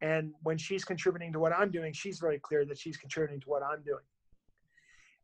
And 0.00 0.32
when 0.42 0.58
she's 0.58 0.84
contributing 0.84 1.32
to 1.32 1.40
what 1.40 1.52
i'm 1.52 1.70
doing 1.70 1.92
she's 1.92 2.18
very 2.18 2.38
clear 2.38 2.64
that 2.66 2.78
she's 2.78 2.96
contributing 2.96 3.40
to 3.40 3.48
what 3.48 3.62
i'm 3.62 3.82
doing. 3.82 4.04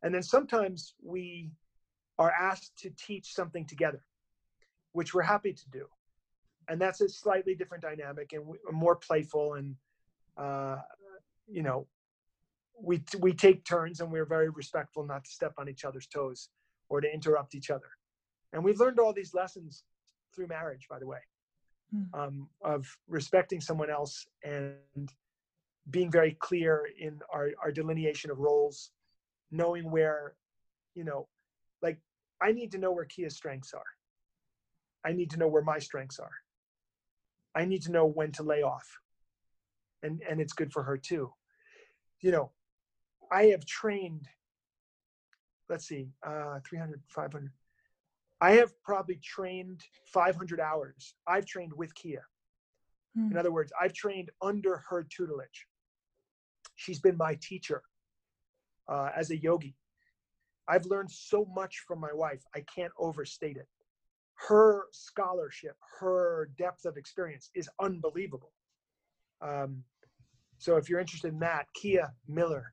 And 0.03 0.13
then 0.13 0.23
sometimes 0.23 0.95
we 1.03 1.51
are 2.17 2.31
asked 2.31 2.77
to 2.79 2.89
teach 2.97 3.33
something 3.33 3.65
together 3.65 4.03
which 4.93 5.13
we're 5.13 5.21
happy 5.21 5.53
to 5.53 5.69
do. 5.71 5.85
And 6.67 6.79
that's 6.79 7.01
a 7.01 7.09
slightly 7.09 7.55
different 7.55 7.83
dynamic 7.83 8.33
and 8.33 8.45
more 8.71 8.95
playful 8.95 9.55
and 9.55 9.75
uh, 10.37 10.77
you 11.47 11.63
know 11.63 11.87
we 12.81 13.03
we 13.19 13.33
take 13.33 13.63
turns 13.65 13.99
and 13.99 14.11
we're 14.11 14.25
very 14.25 14.49
respectful 14.49 15.05
not 15.05 15.23
to 15.23 15.31
step 15.31 15.53
on 15.57 15.69
each 15.69 15.85
other's 15.85 16.07
toes 16.07 16.49
or 16.89 16.99
to 17.01 17.13
interrupt 17.13 17.55
each 17.55 17.69
other. 17.69 17.89
And 18.53 18.63
we've 18.63 18.79
learned 18.79 18.99
all 18.99 19.13
these 19.13 19.33
lessons 19.33 19.83
through 20.35 20.47
marriage 20.47 20.87
by 20.89 20.99
the 20.99 21.07
way 21.07 21.19
Hmm. 21.91 22.19
um, 22.19 22.49
of 22.63 22.87
respecting 23.09 23.59
someone 23.59 23.89
else 23.89 24.25
and 24.45 25.11
being 25.89 26.09
very 26.09 26.37
clear 26.39 26.87
in 26.97 27.19
our, 27.33 27.49
our 27.61 27.71
delineation 27.71 28.31
of 28.31 28.39
roles 28.39 28.91
knowing 29.51 29.91
where 29.91 30.35
you 30.95 31.03
know 31.03 31.27
like 31.81 31.97
i 32.41 32.53
need 32.53 32.71
to 32.71 32.77
know 32.77 32.91
where 32.93 33.05
kia's 33.05 33.35
strengths 33.35 33.73
are. 33.73 33.83
I 35.03 35.11
need 35.11 35.31
to 35.31 35.37
know 35.37 35.47
where 35.47 35.63
my 35.63 35.79
strengths 35.79 36.19
are. 36.19 36.31
I 37.55 37.65
need 37.65 37.81
to 37.83 37.91
know 37.91 38.05
when 38.05 38.31
to 38.33 38.43
lay 38.43 38.61
off 38.61 38.87
and 40.03 40.21
and 40.29 40.39
it's 40.41 40.53
good 40.53 40.71
for 40.71 40.83
her 40.83 40.97
too. 40.97 41.31
You 42.21 42.31
know 42.31 42.51
i 43.31 43.45
have 43.45 43.65
trained 43.65 44.27
let's 45.69 45.87
see 45.87 46.09
uh 46.25 46.59
300 46.67 47.01
500 47.07 47.51
i 48.41 48.51
have 48.51 48.71
probably 48.83 49.15
trained 49.23 49.81
500 50.13 50.59
hours. 50.59 51.15
I've 51.27 51.45
trained 51.45 51.71
with 51.73 51.95
kia. 51.95 52.23
In 53.29 53.31
Hmm. 53.31 53.37
other 53.37 53.51
words 53.51 53.71
i've 53.81 53.93
trained 53.93 54.29
under 54.41 54.83
her 54.89 55.03
tutelage. 55.03 55.67
She's 56.75 56.99
been 56.99 57.17
my 57.17 57.35
teacher 57.41 57.83
uh, 58.89 59.09
as 59.15 59.29
a 59.31 59.37
yogi. 59.37 59.75
I've 60.67 60.85
learned 60.85 61.11
so 61.11 61.45
much 61.55 61.83
from 61.87 61.99
my 61.99 62.13
wife 62.13 62.43
i 62.55 62.61
can't 62.75 62.93
overstate 62.97 63.57
it. 63.57 63.67
Her 64.49 64.85
scholarship 64.91 65.75
her 65.99 66.49
depth 66.57 66.85
of 66.85 66.97
experience 66.97 67.49
is 67.55 67.69
unbelievable. 67.79 68.51
Um, 69.41 69.83
so 70.61 70.77
if 70.77 70.89
you're 70.89 70.99
interested 70.99 71.33
in 71.33 71.39
that 71.39 71.65
kia 71.73 72.13
miller 72.27 72.71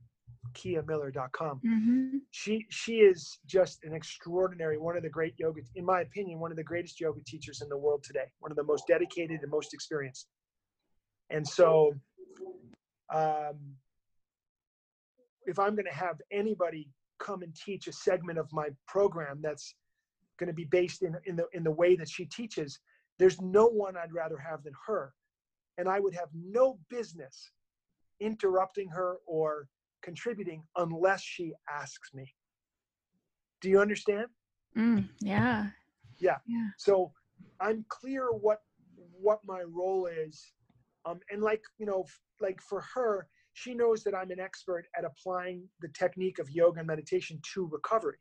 kiamiller.com 0.54 1.60
hmm 1.62 2.18
she 2.30 2.66
she 2.68 2.96
is 2.96 3.38
just 3.46 3.82
an 3.84 3.94
extraordinary 3.94 4.78
one 4.78 4.96
of 4.96 5.02
the 5.02 5.08
great 5.08 5.34
yoga 5.38 5.60
in 5.76 5.84
my 5.84 6.02
opinion 6.02 6.38
one 6.38 6.50
of 6.50 6.56
the 6.56 6.64
greatest 6.64 7.00
yoga 7.00 7.20
teachers 7.26 7.62
in 7.62 7.68
the 7.68 7.76
world 7.76 8.02
today. 8.02 8.26
One 8.40 8.50
of 8.52 8.56
the 8.56 8.64
most 8.64 8.86
dedicated 8.86 9.40
and 9.42 9.50
most 9.50 9.72
experienced. 9.72 10.28
And 11.30 11.46
so 11.46 11.94
um, 13.12 13.56
if 15.46 15.58
i'm 15.58 15.74
going 15.74 15.86
to 15.86 15.94
have 16.06 16.16
anybody 16.30 16.88
come 17.18 17.42
and 17.42 17.54
teach 17.54 17.88
a 17.88 17.92
segment 17.92 18.38
of 18.38 18.46
my 18.52 18.68
program 18.86 19.40
that's 19.42 19.74
going 20.38 20.48
to 20.48 20.54
be 20.54 20.66
based 20.66 21.02
in, 21.02 21.16
in 21.24 21.36
the 21.36 21.46
in 21.52 21.64
the 21.64 21.70
way 21.70 21.96
that 21.96 22.08
she 22.08 22.26
teaches 22.26 22.78
there's 23.18 23.40
no 23.40 23.66
one 23.66 23.96
i'd 23.96 24.12
rather 24.12 24.38
have 24.38 24.62
than 24.62 24.74
her. 24.86 25.12
And 25.78 25.88
i 25.88 25.98
would 25.98 26.14
have 26.14 26.28
no 26.34 26.78
business 26.90 27.50
interrupting 28.20 28.88
her 28.88 29.18
or 29.26 29.68
contributing 30.02 30.62
unless 30.76 31.22
she 31.22 31.52
asks 31.70 32.10
me. 32.14 32.34
Do 33.60 33.68
you 33.68 33.80
understand? 33.80 34.26
Mm, 34.76 35.08
yeah. 36.18 36.36
So 36.78 37.12
I'm 37.60 37.84
clear 37.88 38.28
what 38.30 38.58
what 39.20 39.40
my 39.44 39.62
role 39.62 40.06
is, 40.06 40.52
um, 41.04 41.18
and 41.30 41.42
like 41.42 41.62
you 41.78 41.86
know, 41.86 42.04
like 42.40 42.60
for 42.60 42.84
her, 42.94 43.26
she 43.52 43.74
knows 43.74 44.04
that 44.04 44.14
I'm 44.14 44.30
an 44.30 44.40
expert 44.40 44.86
at 44.96 45.04
applying 45.04 45.68
the 45.80 45.88
technique 45.88 46.38
of 46.38 46.50
yoga 46.50 46.78
and 46.78 46.86
meditation 46.86 47.40
to 47.54 47.66
recovery. 47.66 48.18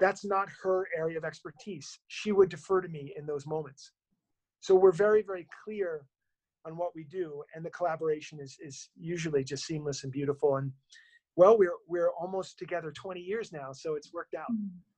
That's 0.00 0.24
not 0.24 0.48
her 0.62 0.86
area 0.96 1.18
of 1.18 1.24
expertise. 1.24 1.98
She 2.08 2.32
would 2.32 2.48
defer 2.48 2.80
to 2.80 2.88
me 2.88 3.14
in 3.16 3.26
those 3.26 3.46
moments. 3.46 3.92
So 4.60 4.74
we're 4.74 4.92
very 4.92 5.22
very 5.22 5.46
clear 5.64 6.04
on 6.64 6.76
what 6.76 6.94
we 6.94 7.04
do, 7.04 7.42
and 7.54 7.64
the 7.64 7.70
collaboration 7.70 8.38
is 8.40 8.56
is 8.60 8.90
usually 8.98 9.44
just 9.44 9.64
seamless 9.66 10.04
and 10.04 10.12
beautiful. 10.12 10.56
And 10.56 10.72
well, 11.36 11.58
we're 11.58 11.76
we're 11.86 12.10
almost 12.10 12.58
together 12.58 12.90
20 12.92 13.20
years 13.20 13.52
now, 13.52 13.72
so 13.72 13.94
it's 13.94 14.12
worked 14.12 14.34
out. 14.34 14.48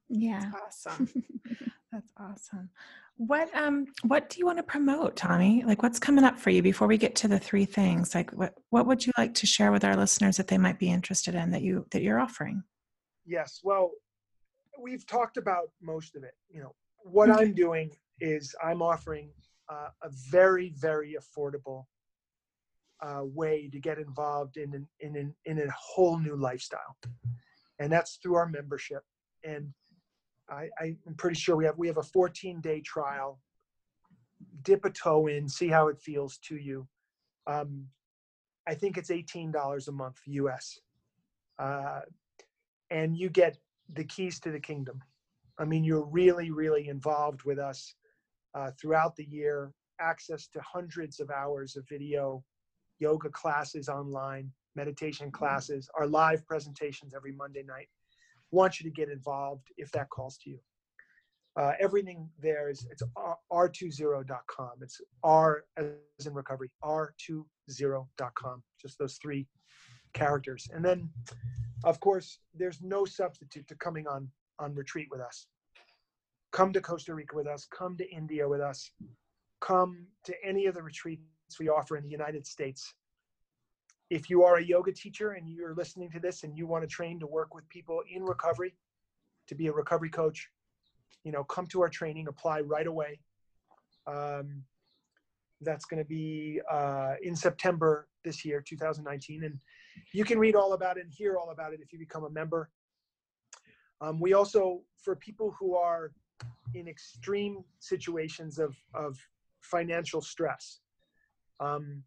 Yeah. 0.09 0.41
That's 0.41 0.87
awesome. 0.87 1.09
That's 1.93 2.13
awesome. 2.19 2.71
What 3.17 3.55
um 3.55 3.87
what 4.03 4.31
do 4.31 4.39
you 4.39 4.47
want 4.47 4.59
to 4.59 4.63
promote, 4.63 5.17
Tommy? 5.17 5.63
Like 5.65 5.83
what's 5.83 5.99
coming 5.99 6.25
up 6.25 6.39
for 6.39 6.51
you 6.51 6.63
before 6.63 6.89
we 6.89 6.97
get 6.97 7.15
to 7.17 7.29
the 7.29 7.39
three 7.39 7.65
things? 7.65 8.15
Like 8.15 8.31
what 8.33 8.55
what 8.71 8.87
would 8.87 9.05
you 9.07 9.13
like 9.19 9.35
to 9.35 9.47
share 9.47 9.73
with 9.73 9.85
our 9.85 9.97
listeners 9.97 10.37
that 10.39 10.49
they 10.49 10.59
might 10.59 10.79
be 10.79 10.91
interested 10.91 11.35
in 11.35 11.51
that 11.51 11.63
you 11.63 11.87
that 11.91 12.03
you're 12.03 12.19
offering? 12.21 12.63
Yes. 13.27 13.61
Well, 13.63 13.91
we've 14.81 15.07
talked 15.07 15.37
about 15.37 15.71
most 15.83 16.17
of 16.17 16.25
it. 16.25 16.33
You 16.49 16.63
know, 16.63 16.75
what 17.03 17.29
Okay. 17.29 17.43
I'm 17.45 17.55
doing 17.55 17.91
is 18.21 18.55
I'm 18.65 18.83
offering 18.83 19.31
uh, 19.71 19.89
a 20.03 20.11
very, 20.31 20.73
very 20.77 21.17
affordable 21.17 21.85
uh, 23.03 23.23
way 23.23 23.69
to 23.73 23.79
get 23.79 23.99
involved 23.99 24.57
in 24.57 24.75
an, 24.75 24.87
in 25.01 25.17
an, 25.17 25.35
in 25.47 25.59
a 25.59 25.71
whole 25.71 26.19
new 26.19 26.37
lifestyle, 26.37 26.97
and 27.79 27.91
that's 27.91 28.17
through 28.17 28.35
our 28.35 28.49
membership. 28.49 29.03
And 29.45 29.73
I, 30.51 30.69
I'm 30.81 31.15
pretty 31.17 31.39
sure 31.39 31.57
we 31.57 31.65
have 31.65 31.79
we 31.79 31.87
have 31.87 31.99
a 31.99 32.03
14 32.03 32.61
day 32.61 32.81
trial. 32.81 33.41
Dip 34.63 34.85
a 34.85 34.91
toe 34.91 35.27
in, 35.29 35.49
see 35.49 35.69
how 35.69 35.89
it 35.89 35.99
feels 36.01 36.39
to 36.49 36.57
you. 36.57 36.87
Um, 37.47 37.87
I 38.67 38.75
think 38.75 38.97
it's 38.97 39.11
$18 39.11 39.89
a 39.89 39.93
month 39.93 40.17
US. 40.27 40.79
Uh, 41.59 42.01
and 42.91 43.17
you 43.17 43.29
get 43.29 43.59
the 43.93 44.05
keys 44.05 44.41
to 44.41 44.51
the 44.51 44.61
kingdom. 44.61 45.03
I 45.59 45.65
mean, 45.65 45.85
you're 45.85 46.07
really, 46.07 46.51
really 46.51 46.89
involved 46.89 47.43
with 47.43 47.59
us 47.59 47.95
uh, 48.55 48.71
throughout 48.81 49.17
the 49.17 49.25
year, 49.25 49.73
access 50.01 50.49
to 50.49 50.61
hundreds 50.61 51.21
of 51.21 51.31
hours 51.31 51.77
of 51.77 51.85
video, 51.89 52.43
yoga 52.99 53.29
classes 53.29 53.89
online, 53.89 54.51
meditation 54.77 55.31
classes, 55.31 55.89
our 55.99 56.07
live 56.07 56.47
presentations 56.47 57.15
every 57.15 57.33
Monday 57.33 57.63
night. 57.63 57.89
Want 58.51 58.81
you 58.81 58.91
to 58.91 58.95
get 58.95 59.09
involved 59.09 59.67
if 59.77 59.91
that 59.93 60.09
calls 60.11 60.39
to 60.39 60.51
you. 60.51 60.59
Uh, 61.57 61.73
everything 61.81 62.29
there 62.41 62.71
is 62.71 62.87
it's 62.91 63.03
r- 63.17 63.39
r20.com. 63.53 64.71
It's 64.81 65.01
r 65.23 65.65
as 65.77 66.27
in 66.27 66.35
recovery, 66.35 66.71
r20.com. 66.85 68.63
Just 68.81 68.99
those 68.99 69.19
three 69.21 69.47
characters. 70.13 70.69
And 70.73 70.85
then 70.85 71.11
of 71.85 71.99
course, 72.01 72.39
there's 72.55 72.83
no 72.83 73.05
substitute 73.05 73.67
to 73.69 73.75
coming 73.77 74.07
on 74.07 74.29
on 74.59 74.75
retreat 74.75 75.09
with 75.11 75.21
us. 75.21 75.47
Come 76.53 76.73
to 76.73 76.81
Costa 76.81 77.15
Rica 77.15 77.37
with 77.37 77.47
us. 77.47 77.67
Come 77.71 77.97
to 77.97 78.11
India 78.11 78.49
with 78.49 78.61
us. 78.61 78.91
Come 79.61 80.07
to 80.25 80.35
any 80.45 80.67
of 80.67 80.75
the 80.75 80.83
retreats 80.83 81.23
we 81.59 81.69
offer 81.69 81.97
in 81.97 82.03
the 82.03 82.11
United 82.11 82.47
States. 82.47 82.95
If 84.09 84.29
you 84.29 84.43
are 84.43 84.57
a 84.57 84.63
yoga 84.63 84.91
teacher 84.91 85.33
and 85.33 85.49
you're 85.49 85.75
listening 85.75 86.11
to 86.11 86.21
this 86.21 86.43
and 86.43 86.57
you 86.57 86.67
want 86.67 86.83
to 86.83 86.89
train 86.89 87.21
to 87.21 87.27
work 87.27 87.55
with 87.55 87.69
people 87.69 88.03
in 88.13 88.25
recovery, 88.25 88.75
to 89.47 89.55
be 89.55 89.69
a 89.69 89.73
recovery 89.73 90.11
coach, 90.11 90.49
you 91.25 91.33
know, 91.33 91.45
come 91.45 91.67
to 91.69 91.83
our 91.83 91.89
training. 91.89 92.27
Apply 92.29 92.61
right 92.61 92.87
away. 92.87 93.21
Um, 94.07 94.65
that's 95.61 95.85
going 95.85 96.03
to 96.03 96.09
be 96.09 96.61
uh, 96.71 97.15
in 97.23 97.37
September 97.37 98.09
this 98.25 98.45
year, 98.45 98.63
2019, 98.67 99.45
and 99.45 99.59
you 100.13 100.25
can 100.25 100.39
read 100.39 100.55
all 100.55 100.73
about 100.73 100.97
it 100.97 101.05
and 101.05 101.13
hear 101.13 101.37
all 101.37 101.51
about 101.51 101.73
it 101.73 101.81
if 101.83 101.93
you 101.93 101.99
become 101.99 102.25
a 102.25 102.31
member. 102.31 102.71
Um, 104.01 104.19
we 104.19 104.33
also, 104.33 104.81
for 105.03 105.17
people 105.17 105.55
who 105.59 105.77
are 105.77 106.13
in 106.75 106.89
extreme 106.89 107.65
situations 107.79 108.59
of, 108.59 108.77
of 108.95 109.19
financial 109.61 110.21
stress, 110.21 110.81
um, 111.59 112.03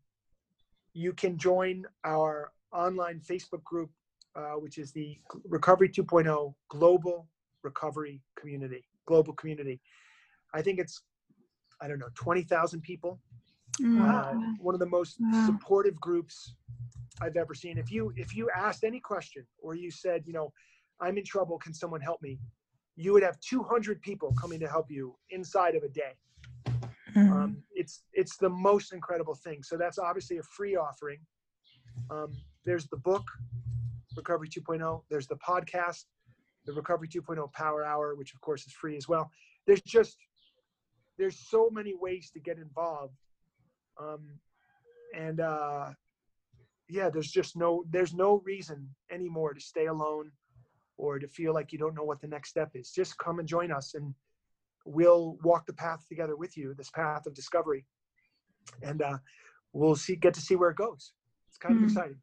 you 0.93 1.13
can 1.13 1.37
join 1.37 1.85
our 2.05 2.51
online 2.71 3.19
Facebook 3.19 3.63
group, 3.63 3.89
uh, 4.35 4.53
which 4.53 4.77
is 4.77 4.91
the 4.91 5.17
Recovery 5.47 5.89
2.0 5.89 6.53
Global 6.69 7.27
Recovery 7.63 8.21
Community. 8.35 8.83
Global 9.05 9.33
community. 9.33 9.81
I 10.53 10.61
think 10.61 10.79
it's, 10.79 11.01
I 11.81 11.87
don't 11.87 11.99
know, 11.99 12.09
20,000 12.15 12.81
people. 12.81 13.19
Mm. 13.81 13.99
Uh, 13.99 14.53
one 14.59 14.75
of 14.75 14.79
the 14.79 14.85
most 14.85 15.17
Wow. 15.19 15.45
supportive 15.45 15.99
groups 15.99 16.55
I've 17.21 17.37
ever 17.37 17.53
seen. 17.53 17.77
If 17.77 17.91
you 17.91 18.13
if 18.15 18.35
you 18.35 18.49
asked 18.55 18.83
any 18.83 18.99
question 18.99 19.45
or 19.61 19.75
you 19.75 19.89
said, 19.91 20.23
you 20.25 20.33
know, 20.33 20.53
I'm 20.99 21.17
in 21.17 21.23
trouble, 21.23 21.57
can 21.57 21.73
someone 21.73 22.01
help 22.01 22.21
me? 22.21 22.39
You 22.95 23.13
would 23.13 23.23
have 23.23 23.39
200 23.39 24.01
people 24.01 24.33
coming 24.39 24.59
to 24.59 24.67
help 24.67 24.91
you 24.91 25.15
inside 25.31 25.75
of 25.75 25.83
a 25.83 25.89
day. 25.89 26.13
Mhm. 27.15 27.31
Um, 27.31 27.63
it's 27.71 28.03
it's 28.13 28.37
the 28.37 28.49
most 28.49 28.93
incredible 28.93 29.35
thing. 29.35 29.61
So 29.63 29.77
that's 29.77 29.99
obviously 29.99 30.37
a 30.37 30.43
free 30.43 30.75
offering. 30.75 31.19
Um, 32.09 32.35
there's 32.65 32.87
the 32.87 32.97
book, 32.97 33.23
Recovery 34.15 34.49
2.0. 34.49 35.03
There's 35.09 35.27
the 35.27 35.37
podcast, 35.37 36.05
the 36.65 36.73
Recovery 36.73 37.07
2.0 37.07 37.51
Power 37.53 37.83
Hour, 37.83 38.15
which 38.15 38.33
of 38.33 38.41
course 38.41 38.65
is 38.65 38.73
free 38.73 38.97
as 38.97 39.07
well. 39.07 39.29
There's 39.67 39.81
just 39.81 40.17
there's 41.17 41.37
so 41.37 41.69
many 41.69 41.93
ways 41.93 42.31
to 42.31 42.39
get 42.39 42.57
involved, 42.57 43.17
um, 43.99 44.39
and 45.15 45.39
uh, 45.39 45.93
yeah, 46.89 47.09
there's 47.09 47.31
just 47.31 47.55
no 47.55 47.83
there's 47.89 48.13
no 48.13 48.41
reason 48.43 48.89
anymore 49.11 49.53
to 49.53 49.61
stay 49.61 49.85
alone 49.85 50.31
or 50.97 51.19
to 51.19 51.27
feel 51.27 51.53
like 51.53 51.71
you 51.71 51.79
don't 51.79 51.95
know 51.95 52.03
what 52.03 52.21
the 52.21 52.27
next 52.27 52.49
step 52.49 52.71
is. 52.75 52.91
Just 52.91 53.17
come 53.17 53.39
and 53.39 53.47
join 53.47 53.71
us, 53.71 53.93
and 53.95 54.13
we'll 54.85 55.37
walk 55.43 55.65
the 55.65 55.73
path 55.73 56.05
together 56.07 56.35
with 56.35 56.55
you. 56.57 56.73
This 56.77 56.89
path 56.91 57.25
of 57.25 57.33
discovery, 57.33 57.85
and 58.81 59.01
uh, 59.01 59.17
we'll 59.73 59.95
see 59.95 60.15
get 60.15 60.33
to 60.35 60.41
see 60.41 60.55
where 60.55 60.69
it 60.69 60.77
goes. 60.77 61.13
It's 61.49 61.57
kind 61.57 61.75
Mhm. 61.75 61.83
of 61.83 61.83
exciting. 61.89 62.21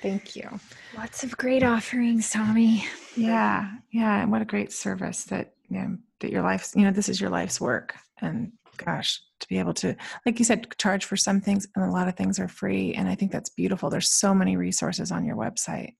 Thank 0.00 0.36
you. 0.36 0.60
Lots 0.96 1.24
of 1.24 1.36
great 1.36 1.64
offerings, 1.64 2.30
Tommy. 2.30 2.84
Yeah, 3.16 3.68
yeah, 3.90 4.22
and 4.22 4.30
what 4.30 4.42
a 4.42 4.44
great 4.44 4.72
service 4.72 5.24
that 5.24 5.54
you 5.68 5.78
know, 5.78 5.98
that 6.20 6.30
your 6.30 6.42
life's 6.42 6.74
you 6.74 6.84
know 6.84 6.92
this 6.92 7.08
is 7.08 7.20
your 7.20 7.30
life's 7.30 7.60
work, 7.60 7.94
and 8.20 8.52
gosh, 8.76 9.20
to 9.40 9.48
be 9.48 9.58
able 9.58 9.74
to 9.74 9.96
like 10.24 10.38
you 10.38 10.44
said, 10.44 10.68
charge 10.78 11.04
for 11.04 11.16
some 11.16 11.40
things, 11.40 11.66
and 11.74 11.84
a 11.84 11.90
lot 11.90 12.06
of 12.08 12.16
things 12.16 12.38
are 12.38 12.48
free, 12.48 12.94
and 12.94 13.08
I 13.08 13.14
think 13.16 13.32
that's 13.32 13.50
beautiful. 13.50 13.90
There's 13.90 14.08
so 14.08 14.32
many 14.34 14.56
resources 14.56 15.10
on 15.10 15.24
your 15.24 15.36
website. 15.36 15.94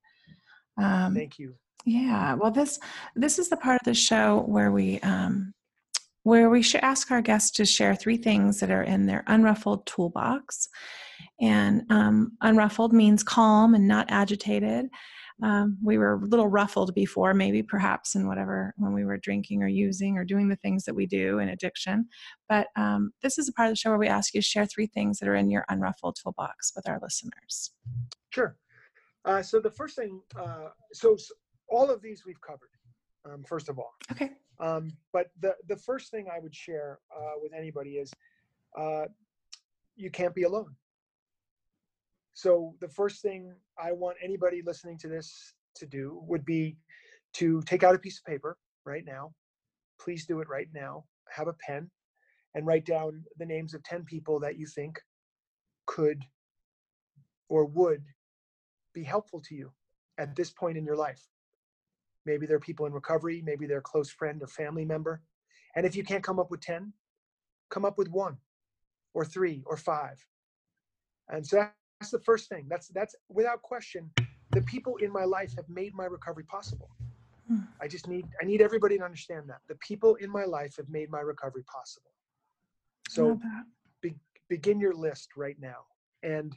Um, 0.78 1.14
Thank 1.14 1.38
you. 1.38 1.54
yeah, 1.84 2.34
well, 2.34 2.50
this 2.50 2.78
this 3.16 3.38
is 3.38 3.48
the 3.48 3.56
part 3.56 3.80
of 3.80 3.84
the 3.84 3.94
show 3.94 4.44
where 4.46 4.70
we 4.70 5.00
um, 5.00 5.52
where 6.22 6.50
we 6.50 6.62
should 6.62 6.82
ask 6.82 7.10
our 7.10 7.22
guests 7.22 7.50
to 7.52 7.64
share 7.64 7.94
three 7.94 8.16
things 8.16 8.60
that 8.60 8.70
are 8.70 8.82
in 8.82 9.06
their 9.06 9.24
unruffled 9.28 9.86
toolbox. 9.86 10.68
And 11.40 11.82
um, 11.90 12.32
unruffled 12.42 12.92
means 12.92 13.22
calm 13.22 13.74
and 13.74 13.88
not 13.88 14.06
agitated. 14.10 14.86
Um, 15.42 15.78
we 15.82 15.98
were 15.98 16.14
a 16.14 16.26
little 16.26 16.48
ruffled 16.48 16.94
before, 16.94 17.32
maybe 17.32 17.62
perhaps 17.62 18.16
in 18.16 18.26
whatever 18.26 18.74
when 18.76 18.92
we 18.92 19.04
were 19.04 19.18
drinking 19.18 19.62
or 19.62 19.68
using 19.68 20.18
or 20.18 20.24
doing 20.24 20.48
the 20.48 20.56
things 20.56 20.84
that 20.84 20.94
we 20.94 21.06
do 21.06 21.38
in 21.38 21.48
addiction. 21.48 22.08
But 22.48 22.66
um, 22.76 23.12
this 23.22 23.38
is 23.38 23.48
a 23.48 23.52
part 23.52 23.68
of 23.68 23.72
the 23.72 23.76
show 23.76 23.90
where 23.90 23.98
we 23.98 24.08
ask 24.08 24.34
you 24.34 24.40
to 24.40 24.46
share 24.46 24.66
three 24.66 24.88
things 24.88 25.18
that 25.18 25.28
are 25.28 25.36
in 25.36 25.48
your 25.48 25.64
unruffled 25.70 26.16
toolbox 26.20 26.72
with 26.74 26.88
our 26.88 26.98
listeners. 27.00 27.70
Sure. 28.30 28.56
Uh, 29.28 29.42
so 29.42 29.60
the 29.60 29.70
first 29.70 29.94
thing, 29.94 30.20
uh, 30.36 30.68
so 30.92 31.12
s- 31.14 31.30
all 31.68 31.90
of 31.90 32.00
these 32.00 32.24
we've 32.24 32.40
covered. 32.40 32.70
Um, 33.26 33.44
first 33.44 33.68
of 33.68 33.78
all, 33.78 33.92
Okay. 34.10 34.30
Um, 34.58 34.90
but 35.12 35.26
the 35.40 35.54
the 35.68 35.76
first 35.76 36.10
thing 36.10 36.26
I 36.34 36.38
would 36.40 36.54
share 36.54 36.98
uh, 37.16 37.34
with 37.42 37.52
anybody 37.52 37.92
is 37.98 38.10
uh, 38.76 39.04
you 39.96 40.10
can't 40.10 40.34
be 40.34 40.44
alone. 40.44 40.74
So 42.32 42.74
the 42.80 42.88
first 42.88 43.20
thing 43.22 43.54
I 43.78 43.92
want 43.92 44.16
anybody 44.22 44.62
listening 44.62 44.96
to 44.98 45.08
this 45.08 45.54
to 45.76 45.86
do 45.86 46.20
would 46.26 46.44
be 46.44 46.76
to 47.34 47.62
take 47.62 47.82
out 47.84 47.94
a 47.94 47.98
piece 47.98 48.18
of 48.18 48.24
paper 48.24 48.56
right 48.84 49.04
now. 49.04 49.32
Please 50.00 50.24
do 50.26 50.40
it 50.40 50.48
right 50.48 50.68
now. 50.72 51.04
Have 51.30 51.48
a 51.48 51.56
pen 51.66 51.90
and 52.54 52.66
write 52.66 52.86
down 52.86 53.24
the 53.38 53.46
names 53.46 53.74
of 53.74 53.82
10 53.84 54.04
people 54.04 54.40
that 54.40 54.56
you 54.58 54.66
think 54.66 54.98
could 55.86 56.24
or 57.48 57.64
would 57.66 58.02
be 58.94 59.04
helpful 59.04 59.40
to 59.40 59.54
you 59.54 59.72
at 60.18 60.34
this 60.34 60.50
point 60.50 60.76
in 60.76 60.84
your 60.84 60.96
life. 60.96 61.22
Maybe 62.26 62.46
they're 62.46 62.60
people 62.60 62.86
in 62.86 62.92
recovery, 62.92 63.42
maybe 63.44 63.66
they're 63.66 63.78
a 63.78 63.82
close 63.82 64.10
friend 64.10 64.42
or 64.42 64.46
family 64.46 64.84
member. 64.84 65.22
And 65.76 65.86
if 65.86 65.94
you 65.94 66.02
can't 66.02 66.24
come 66.24 66.38
up 66.38 66.50
with 66.50 66.60
10, 66.60 66.92
come 67.70 67.84
up 67.84 67.98
with 67.98 68.08
one 68.08 68.36
or 69.14 69.24
three 69.24 69.62
or 69.66 69.76
five. 69.76 70.24
And 71.28 71.46
so 71.46 71.68
that's 72.00 72.10
the 72.10 72.20
first 72.20 72.48
thing. 72.48 72.66
That's 72.68 72.88
that's 72.88 73.14
without 73.28 73.62
question, 73.62 74.10
the 74.52 74.62
people 74.62 74.96
in 74.96 75.12
my 75.12 75.24
life 75.24 75.54
have 75.56 75.68
made 75.68 75.94
my 75.94 76.04
recovery 76.04 76.44
possible. 76.44 76.90
Hmm. 77.48 77.60
I 77.80 77.88
just 77.88 78.08
need 78.08 78.26
I 78.40 78.44
need 78.44 78.60
everybody 78.60 78.98
to 78.98 79.04
understand 79.04 79.48
that. 79.48 79.60
The 79.68 79.76
people 79.76 80.14
in 80.16 80.30
my 80.30 80.44
life 80.44 80.76
have 80.76 80.88
made 80.88 81.10
my 81.10 81.20
recovery 81.20 81.64
possible. 81.64 82.12
So 83.08 83.40
be, 84.02 84.14
begin 84.48 84.78
your 84.78 84.94
list 84.94 85.30
right 85.36 85.56
now. 85.60 85.86
And 86.22 86.54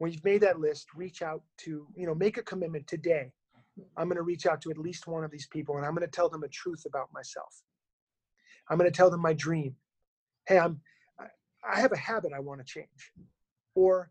when 0.00 0.10
you've 0.10 0.24
made 0.24 0.40
that 0.40 0.58
list, 0.58 0.86
reach 0.96 1.20
out 1.20 1.42
to, 1.58 1.86
you 1.94 2.06
know, 2.06 2.14
make 2.14 2.38
a 2.38 2.42
commitment 2.42 2.86
today. 2.86 3.30
I'm 3.98 4.08
going 4.08 4.16
to 4.16 4.22
reach 4.22 4.46
out 4.46 4.62
to 4.62 4.70
at 4.70 4.78
least 4.78 5.06
one 5.06 5.24
of 5.24 5.30
these 5.30 5.46
people 5.46 5.76
and 5.76 5.84
I'm 5.84 5.94
going 5.94 6.06
to 6.08 6.10
tell 6.10 6.30
them 6.30 6.42
a 6.42 6.48
truth 6.48 6.84
about 6.86 7.12
myself. 7.12 7.62
I'm 8.70 8.78
going 8.78 8.90
to 8.90 8.96
tell 8.96 9.10
them 9.10 9.20
my 9.20 9.34
dream. 9.34 9.76
Hey, 10.48 10.58
I'm 10.58 10.80
I, 11.18 11.26
I 11.70 11.80
have 11.80 11.92
a 11.92 11.98
habit 11.98 12.32
I 12.34 12.40
want 12.40 12.60
to 12.60 12.64
change. 12.64 13.12
Or 13.74 14.10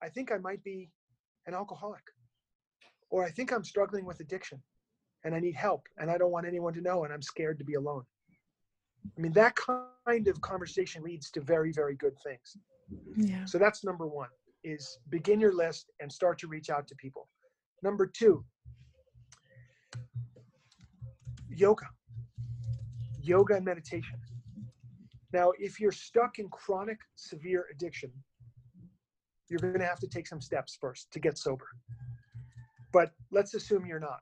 I 0.00 0.08
think 0.10 0.30
I 0.30 0.38
might 0.38 0.62
be 0.62 0.90
an 1.46 1.54
alcoholic. 1.54 2.04
Or 3.10 3.24
I 3.24 3.30
think 3.30 3.52
I'm 3.52 3.64
struggling 3.64 4.04
with 4.06 4.20
addiction. 4.20 4.62
and 5.24 5.34
I 5.34 5.40
need 5.40 5.56
help 5.56 5.88
and 5.98 6.08
I 6.08 6.18
don't 6.18 6.30
want 6.30 6.46
anyone 6.46 6.72
to 6.74 6.80
know 6.80 7.02
and 7.02 7.12
I'm 7.12 7.22
scared 7.22 7.58
to 7.58 7.64
be 7.64 7.74
alone. 7.74 8.04
I 9.18 9.20
mean, 9.20 9.32
that 9.32 9.56
kind 9.56 10.28
of 10.28 10.40
conversation 10.40 11.02
leads 11.02 11.32
to 11.32 11.40
very, 11.40 11.72
very 11.72 11.96
good 11.96 12.14
things. 12.22 12.56
Yeah. 13.16 13.44
So 13.44 13.58
that's 13.58 13.82
number 13.84 14.06
one 14.06 14.28
is 14.66 14.98
begin 15.10 15.40
your 15.40 15.54
list 15.54 15.92
and 16.00 16.10
start 16.10 16.38
to 16.40 16.48
reach 16.48 16.70
out 16.70 16.88
to 16.88 16.94
people. 16.96 17.28
Number 17.82 18.06
two, 18.06 18.44
yoga, 21.48 21.86
yoga 23.22 23.54
and 23.54 23.64
meditation. 23.64 24.18
Now, 25.32 25.52
if 25.58 25.78
you're 25.78 25.92
stuck 25.92 26.38
in 26.40 26.48
chronic 26.48 26.98
severe 27.14 27.66
addiction, 27.72 28.10
you're 29.48 29.60
going 29.60 29.78
to 29.78 29.86
have 29.86 30.00
to 30.00 30.08
take 30.08 30.26
some 30.26 30.40
steps 30.40 30.76
first 30.80 31.12
to 31.12 31.20
get 31.20 31.38
sober. 31.38 31.66
But 32.92 33.12
let's 33.30 33.54
assume 33.54 33.86
you're 33.86 34.00
not. 34.00 34.20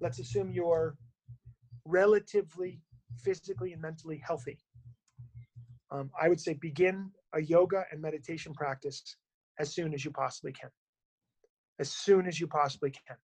Let's 0.00 0.20
assume 0.20 0.52
you're 0.52 0.96
relatively 1.84 2.80
physically 3.22 3.72
and 3.72 3.82
mentally 3.82 4.22
healthy. 4.24 4.58
Um, 5.90 6.10
I 6.20 6.28
would 6.28 6.40
say 6.40 6.54
begin 6.54 7.10
a 7.34 7.40
yoga 7.40 7.84
and 7.90 8.00
meditation 8.00 8.52
practice 8.54 9.16
as 9.58 9.72
soon 9.72 9.94
as 9.94 10.04
you 10.04 10.10
possibly 10.10 10.52
can. 10.52 10.70
As 11.78 11.90
soon 11.90 12.26
as 12.26 12.40
you 12.40 12.46
possibly 12.46 12.90
can. 12.90 13.16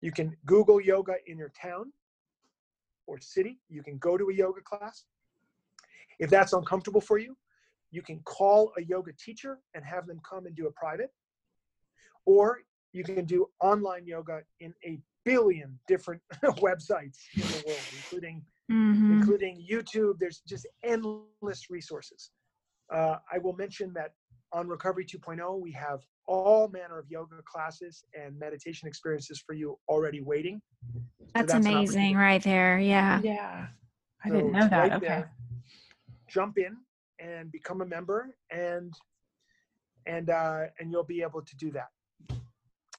You 0.00 0.12
can 0.12 0.36
Google 0.46 0.80
yoga 0.80 1.14
in 1.26 1.38
your 1.38 1.52
town 1.60 1.92
or 3.06 3.18
city. 3.20 3.60
You 3.68 3.82
can 3.82 3.98
go 3.98 4.16
to 4.16 4.28
a 4.28 4.34
yoga 4.34 4.60
class. 4.60 5.04
If 6.18 6.30
that's 6.30 6.52
uncomfortable 6.52 7.00
for 7.00 7.18
you, 7.18 7.36
you 7.90 8.02
can 8.02 8.20
call 8.24 8.72
a 8.78 8.82
yoga 8.82 9.12
teacher 9.12 9.58
and 9.74 9.84
have 9.84 10.06
them 10.06 10.20
come 10.28 10.46
and 10.46 10.54
do 10.56 10.66
a 10.66 10.72
private. 10.72 11.10
Or 12.24 12.60
you 12.92 13.04
can 13.04 13.24
do 13.24 13.46
online 13.60 14.06
yoga 14.06 14.40
in 14.60 14.74
a 14.84 14.98
billion 15.24 15.78
different 15.86 16.22
websites 16.44 17.18
in 17.36 17.50
the 17.50 17.58
world, 17.58 17.88
including 17.92 18.44
Mhm. 18.68 19.12
including 19.12 19.64
YouTube. 19.70 20.18
There's 20.18 20.40
just 20.40 20.66
endless 20.82 21.70
resources. 21.70 22.32
Uh, 22.92 23.16
I 23.32 23.38
will 23.38 23.54
mention 23.54 23.92
that 23.94 24.12
on 24.52 24.68
Recovery 24.68 25.04
2.0, 25.04 25.60
we 25.60 25.72
have 25.72 26.00
all 26.26 26.68
manner 26.68 26.98
of 26.98 27.06
yoga 27.10 27.36
classes 27.44 28.04
and 28.14 28.38
meditation 28.38 28.88
experiences 28.88 29.42
for 29.44 29.54
you 29.54 29.78
already 29.88 30.20
waiting. 30.20 30.60
So 30.94 31.02
That's 31.34 31.52
an 31.52 31.66
amazing 31.66 32.16
right 32.16 32.42
there. 32.42 32.78
Yeah. 32.78 33.20
Yeah. 33.22 33.66
I 34.24 34.28
So 34.28 34.34
didn't 34.34 34.52
know 34.52 34.68
that. 34.68 34.78
right 34.78 34.92
okay. 34.92 35.06
there. 35.06 35.32
Jump 36.28 36.58
in 36.58 36.76
and 37.20 37.50
become 37.52 37.80
a 37.82 37.86
member, 37.86 38.34
and 38.50 38.92
and 40.06 40.28
uh, 40.30 40.64
and 40.78 40.90
you'll 40.90 41.04
be 41.04 41.22
able 41.22 41.42
to 41.42 41.56
do 41.56 41.70
that. 41.72 41.88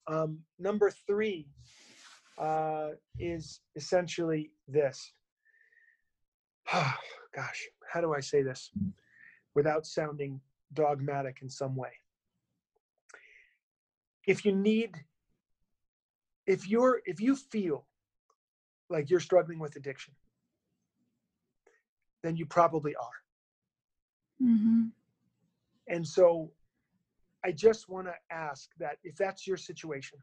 Um, 0.07 0.39
number 0.59 0.91
three 1.05 1.47
uh, 2.37 2.89
is 3.19 3.59
essentially 3.75 4.51
this. 4.67 5.13
Gosh, 6.71 7.67
how 7.91 8.01
do 8.01 8.13
I 8.13 8.21
say 8.21 8.41
this 8.41 8.71
without 9.57 9.87
sounding 9.87 10.39
dogmatic 10.71 11.39
in 11.41 11.49
some 11.49 11.75
way? 11.75 11.89
If 14.27 14.45
you 14.45 14.51
need, 14.55 15.03
if 16.45 16.69
you're, 16.69 17.01
if 17.05 17.19
you 17.19 17.35
feel 17.35 17.87
like 18.87 19.09
you're 19.09 19.19
struggling 19.19 19.57
with 19.57 19.75
addiction, 19.75 20.13
then 22.21 22.37
you 22.37 22.45
probably 22.45 22.95
are. 22.95 23.17
hmm 24.39 24.83
And 25.87 26.05
so 26.07 26.51
I 27.43 27.51
just 27.51 27.89
want 27.89 28.05
to 28.07 28.15
ask 28.29 28.69
that 28.77 28.97
if 29.03 29.15
that's 29.15 29.47
your 29.47 29.57
situation, 29.57 30.19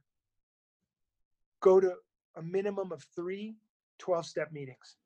go 1.60 1.80
to 1.80 1.94
a 2.36 2.42
minimum 2.42 2.92
of 2.92 3.02
three 3.16 3.56
12 3.98 4.26
step 4.26 4.52
meetings. 4.52 4.96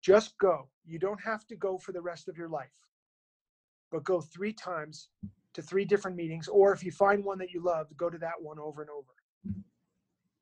Just 0.00 0.38
go. 0.38 0.68
You 0.86 0.98
don't 0.98 1.20
have 1.20 1.46
to 1.48 1.56
go 1.56 1.76
for 1.78 1.92
the 1.92 2.00
rest 2.00 2.28
of 2.28 2.38
your 2.38 2.48
life, 2.48 2.76
but 3.90 4.04
go 4.04 4.20
three 4.20 4.52
times 4.52 5.08
to 5.54 5.62
three 5.62 5.84
different 5.84 6.16
meetings. 6.16 6.48
Or 6.48 6.72
if 6.72 6.84
you 6.84 6.92
find 6.92 7.24
one 7.24 7.38
that 7.38 7.50
you 7.50 7.62
love, 7.62 7.86
go 7.96 8.10
to 8.10 8.18
that 8.18 8.40
one 8.40 8.58
over 8.58 8.82
and 8.82 8.90
over. 8.90 9.64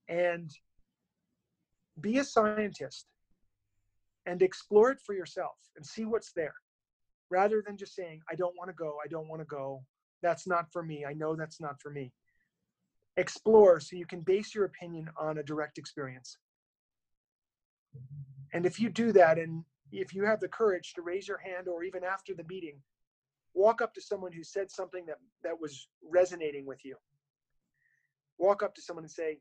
And 0.08 0.50
be 2.00 2.18
a 2.18 2.24
scientist 2.24 3.06
and 4.26 4.42
explore 4.42 4.90
it 4.90 4.98
for 5.04 5.14
yourself 5.14 5.56
and 5.76 5.84
see 5.84 6.04
what's 6.04 6.32
there 6.32 6.54
rather 7.30 7.62
than 7.64 7.76
just 7.76 7.94
saying, 7.94 8.20
I 8.30 8.34
don't 8.34 8.56
want 8.56 8.68
to 8.70 8.74
go, 8.74 8.96
I 9.04 9.08
don't 9.08 9.28
want 9.28 9.40
to 9.40 9.46
go, 9.46 9.82
that's 10.22 10.46
not 10.46 10.70
for 10.72 10.82
me, 10.82 11.04
I 11.04 11.12
know 11.12 11.34
that's 11.36 11.60
not 11.60 11.80
for 11.80 11.90
me. 11.90 12.12
Explore 13.16 13.80
so 13.80 13.96
you 13.96 14.06
can 14.06 14.20
base 14.20 14.54
your 14.54 14.64
opinion 14.64 15.08
on 15.16 15.38
a 15.38 15.42
direct 15.42 15.78
experience. 15.78 16.38
And 18.52 18.66
if 18.66 18.80
you 18.80 18.90
do 18.90 19.12
that, 19.12 19.38
and 19.38 19.64
if 19.92 20.14
you 20.14 20.24
have 20.24 20.40
the 20.40 20.48
courage 20.48 20.94
to 20.94 21.02
raise 21.02 21.28
your 21.28 21.38
hand 21.38 21.68
or 21.68 21.84
even 21.84 22.02
after 22.02 22.34
the 22.34 22.44
meeting, 22.48 22.80
walk 23.55 23.81
up 23.81 23.94
to 23.94 24.01
someone 24.01 24.32
who 24.32 24.43
said 24.43 24.70
something 24.70 25.06
that, 25.06 25.16
that 25.43 25.59
was 25.60 25.89
resonating 26.02 26.66
with 26.66 26.85
you. 26.85 26.97
Walk 28.39 28.62
up 28.62 28.74
to 28.74 28.82
someone 28.82 29.05
and 29.05 29.10
say, 29.10 29.39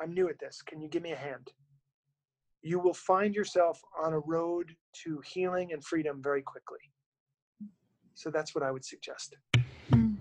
I'm 0.00 0.12
new 0.12 0.28
at 0.28 0.38
this. 0.38 0.60
Can 0.62 0.80
you 0.80 0.88
give 0.88 1.02
me 1.02 1.12
a 1.12 1.16
hand? 1.16 1.48
You 2.62 2.78
will 2.78 2.94
find 2.94 3.34
yourself 3.34 3.80
on 4.02 4.12
a 4.12 4.18
road 4.20 4.74
to 5.04 5.20
healing 5.24 5.72
and 5.72 5.84
freedom 5.84 6.20
very 6.22 6.42
quickly. 6.42 6.78
So 8.14 8.30
that's 8.30 8.54
what 8.54 8.62
I 8.62 8.70
would 8.70 8.84
suggest. 8.84 9.36
Mm. 9.90 10.16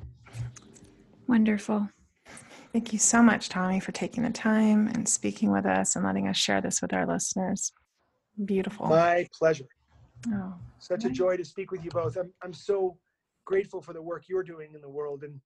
Wonderful. 1.28 1.90
Thank 2.72 2.92
you 2.92 3.00
so 3.00 3.22
much, 3.22 3.50
Tommy, 3.50 3.80
for 3.80 3.92
taking 3.92 4.24
the 4.24 4.32
time 4.32 4.88
and 4.88 5.08
speaking 5.08 5.52
with 5.52 5.66
us 5.66 5.96
and 5.96 6.04
letting 6.04 6.28
us 6.28 6.38
share 6.38 6.60
this 6.60 6.82
with 6.82 6.92
our 6.92 7.06
listeners. 7.06 7.72
Beautiful. 8.46 8.88
My 8.88 9.28
pleasure. 9.38 9.68
Oh, 10.30 10.56
Such 10.80 11.06
a 11.06 11.10
joy 11.10 11.38
to 11.38 11.46
speak 11.46 11.72
with 11.72 11.84
you 11.84 11.92
both. 11.92 12.18
I'm, 12.18 12.32
I'm 12.44 12.54
so 12.54 12.98
grateful 13.46 13.82
for 13.82 13.94
the 13.94 14.02
work 14.02 14.26
you're 14.28 14.44
doing 14.44 14.72
in 14.74 14.82
the 14.82 14.90
world, 14.90 15.24
and 15.24 15.40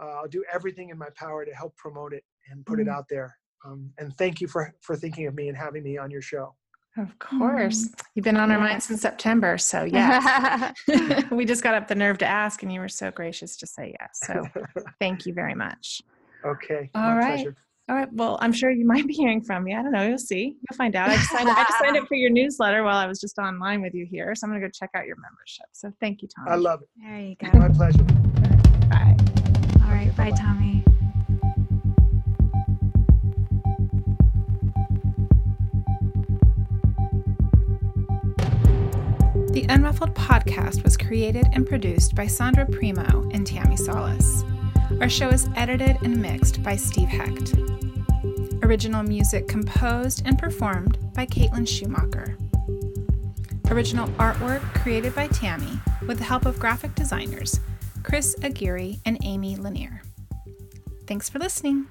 uh, 0.00 0.20
I'll 0.20 0.28
do 0.28 0.44
everything 0.52 0.90
in 0.90 0.98
my 0.98 1.08
power 1.16 1.44
to 1.44 1.52
help 1.54 1.76
promote 1.76 2.12
it 2.12 2.24
and 2.50 2.64
put 2.66 2.80
it 2.80 2.86
Mm. 2.86 2.92
out 2.94 3.06
there. 3.08 3.36
Um, 3.64 3.92
and 3.98 4.16
thank 4.18 4.40
you 4.40 4.48
for 4.48 4.74
for 4.82 4.96
thinking 4.96 5.26
of 5.26 5.34
me 5.34 5.48
and 5.48 5.56
having 5.56 5.82
me 5.82 5.96
on 5.96 6.10
your 6.10 6.20
show. 6.22 6.54
of 6.96 7.18
course. 7.18 7.88
You've 8.14 8.24
been 8.24 8.36
on 8.36 8.50
our 8.50 8.58
Yeah. 8.58 8.64
minds 8.64 8.84
since 8.84 9.00
September. 9.00 9.56
So, 9.58 9.84
yeah. 9.98 10.72
we 11.30 11.44
just 11.44 11.62
got 11.62 11.74
up 11.74 11.88
the 11.88 11.94
nerve 11.94 12.18
to 12.18 12.26
ask, 12.26 12.62
and 12.62 12.72
you 12.72 12.80
were 12.80 12.88
so 12.88 13.10
gracious 13.10 13.56
to 13.56 13.66
say 13.66 13.94
yes. 14.00 14.20
So, 14.26 14.48
thank 15.00 15.26
you 15.26 15.32
very 15.32 15.54
much. 15.54 16.02
Okay. 16.44 16.90
All 16.94 17.02
my 17.02 17.14
right. 17.14 17.28
pleasure. 17.36 17.56
All 17.88 17.94
right. 17.96 18.10
Well, 18.12 18.38
I'm 18.40 18.52
sure 18.52 18.70
you 18.70 18.86
might 18.92 19.06
be 19.06 19.12
hearing 19.14 19.42
from 19.42 19.64
me. 19.64 19.74
I 19.74 19.82
don't 19.82 19.92
know. 19.92 20.06
You'll 20.06 20.18
see. 20.18 20.56
You'll 20.70 20.76
find 20.76 20.96
out. 20.96 21.10
I 21.10 21.16
just 21.16 21.30
signed, 21.30 21.48
I 21.48 21.64
just 21.64 21.78
signed 21.78 21.96
up 21.96 22.06
for 22.08 22.14
your 22.14 22.30
newsletter 22.30 22.82
while 22.82 22.96
I 22.96 23.06
was 23.06 23.20
just 23.20 23.38
online 23.38 23.82
with 23.82 23.94
you 23.94 24.06
here. 24.10 24.34
So 24.34 24.46
I'm 24.46 24.50
going 24.50 24.62
to 24.62 24.66
go 24.66 24.70
check 24.70 24.90
out 24.94 25.06
your 25.06 25.16
membership. 25.16 25.66
So 25.72 25.92
thank 26.00 26.22
you, 26.22 26.28
Tommy. 26.34 26.50
I 26.50 26.54
love 26.56 26.82
it. 26.82 26.88
there 27.02 27.18
you 27.18 27.36
go. 27.52 27.58
My 27.58 27.68
pleasure. 27.68 28.02
Bye. 28.88 29.16
All 29.84 29.90
right. 29.90 30.08
Okay, 30.08 30.16
Bye, 30.16 30.30
bye-bye. 30.30 30.36
Tommy. 30.36 30.84
The 39.52 39.66
Unruffled 39.68 40.14
podcast 40.14 40.82
was 40.82 40.96
created 40.96 41.46
and 41.52 41.66
produced 41.66 42.14
by 42.16 42.26
Sondra 42.26 42.70
Primo 42.70 43.28
and 43.32 43.46
Tammi 43.46 43.76
Salas. 43.76 44.44
Our 45.00 45.08
show 45.08 45.28
is 45.28 45.48
edited 45.56 45.96
and 46.02 46.20
mixed 46.20 46.62
by 46.62 46.76
Steve 46.76 47.08
Hecht. 47.08 47.54
Original 48.62 49.02
music 49.02 49.48
composed 49.48 50.22
and 50.26 50.38
performed 50.38 50.98
by 51.14 51.26
Caitlin 51.26 51.66
Schumacher. 51.66 52.36
Original 53.70 54.08
artwork 54.18 54.62
created 54.74 55.14
by 55.14 55.26
Tammi 55.28 55.80
with 56.06 56.18
the 56.18 56.24
help 56.24 56.46
of 56.46 56.58
graphic 56.58 56.94
designers 56.94 57.60
Chris 58.02 58.36
Aguirre 58.42 58.98
and 59.04 59.18
Amy 59.24 59.56
Lanier. 59.56 60.02
Thanks 61.06 61.28
for 61.28 61.38
listening. 61.38 61.86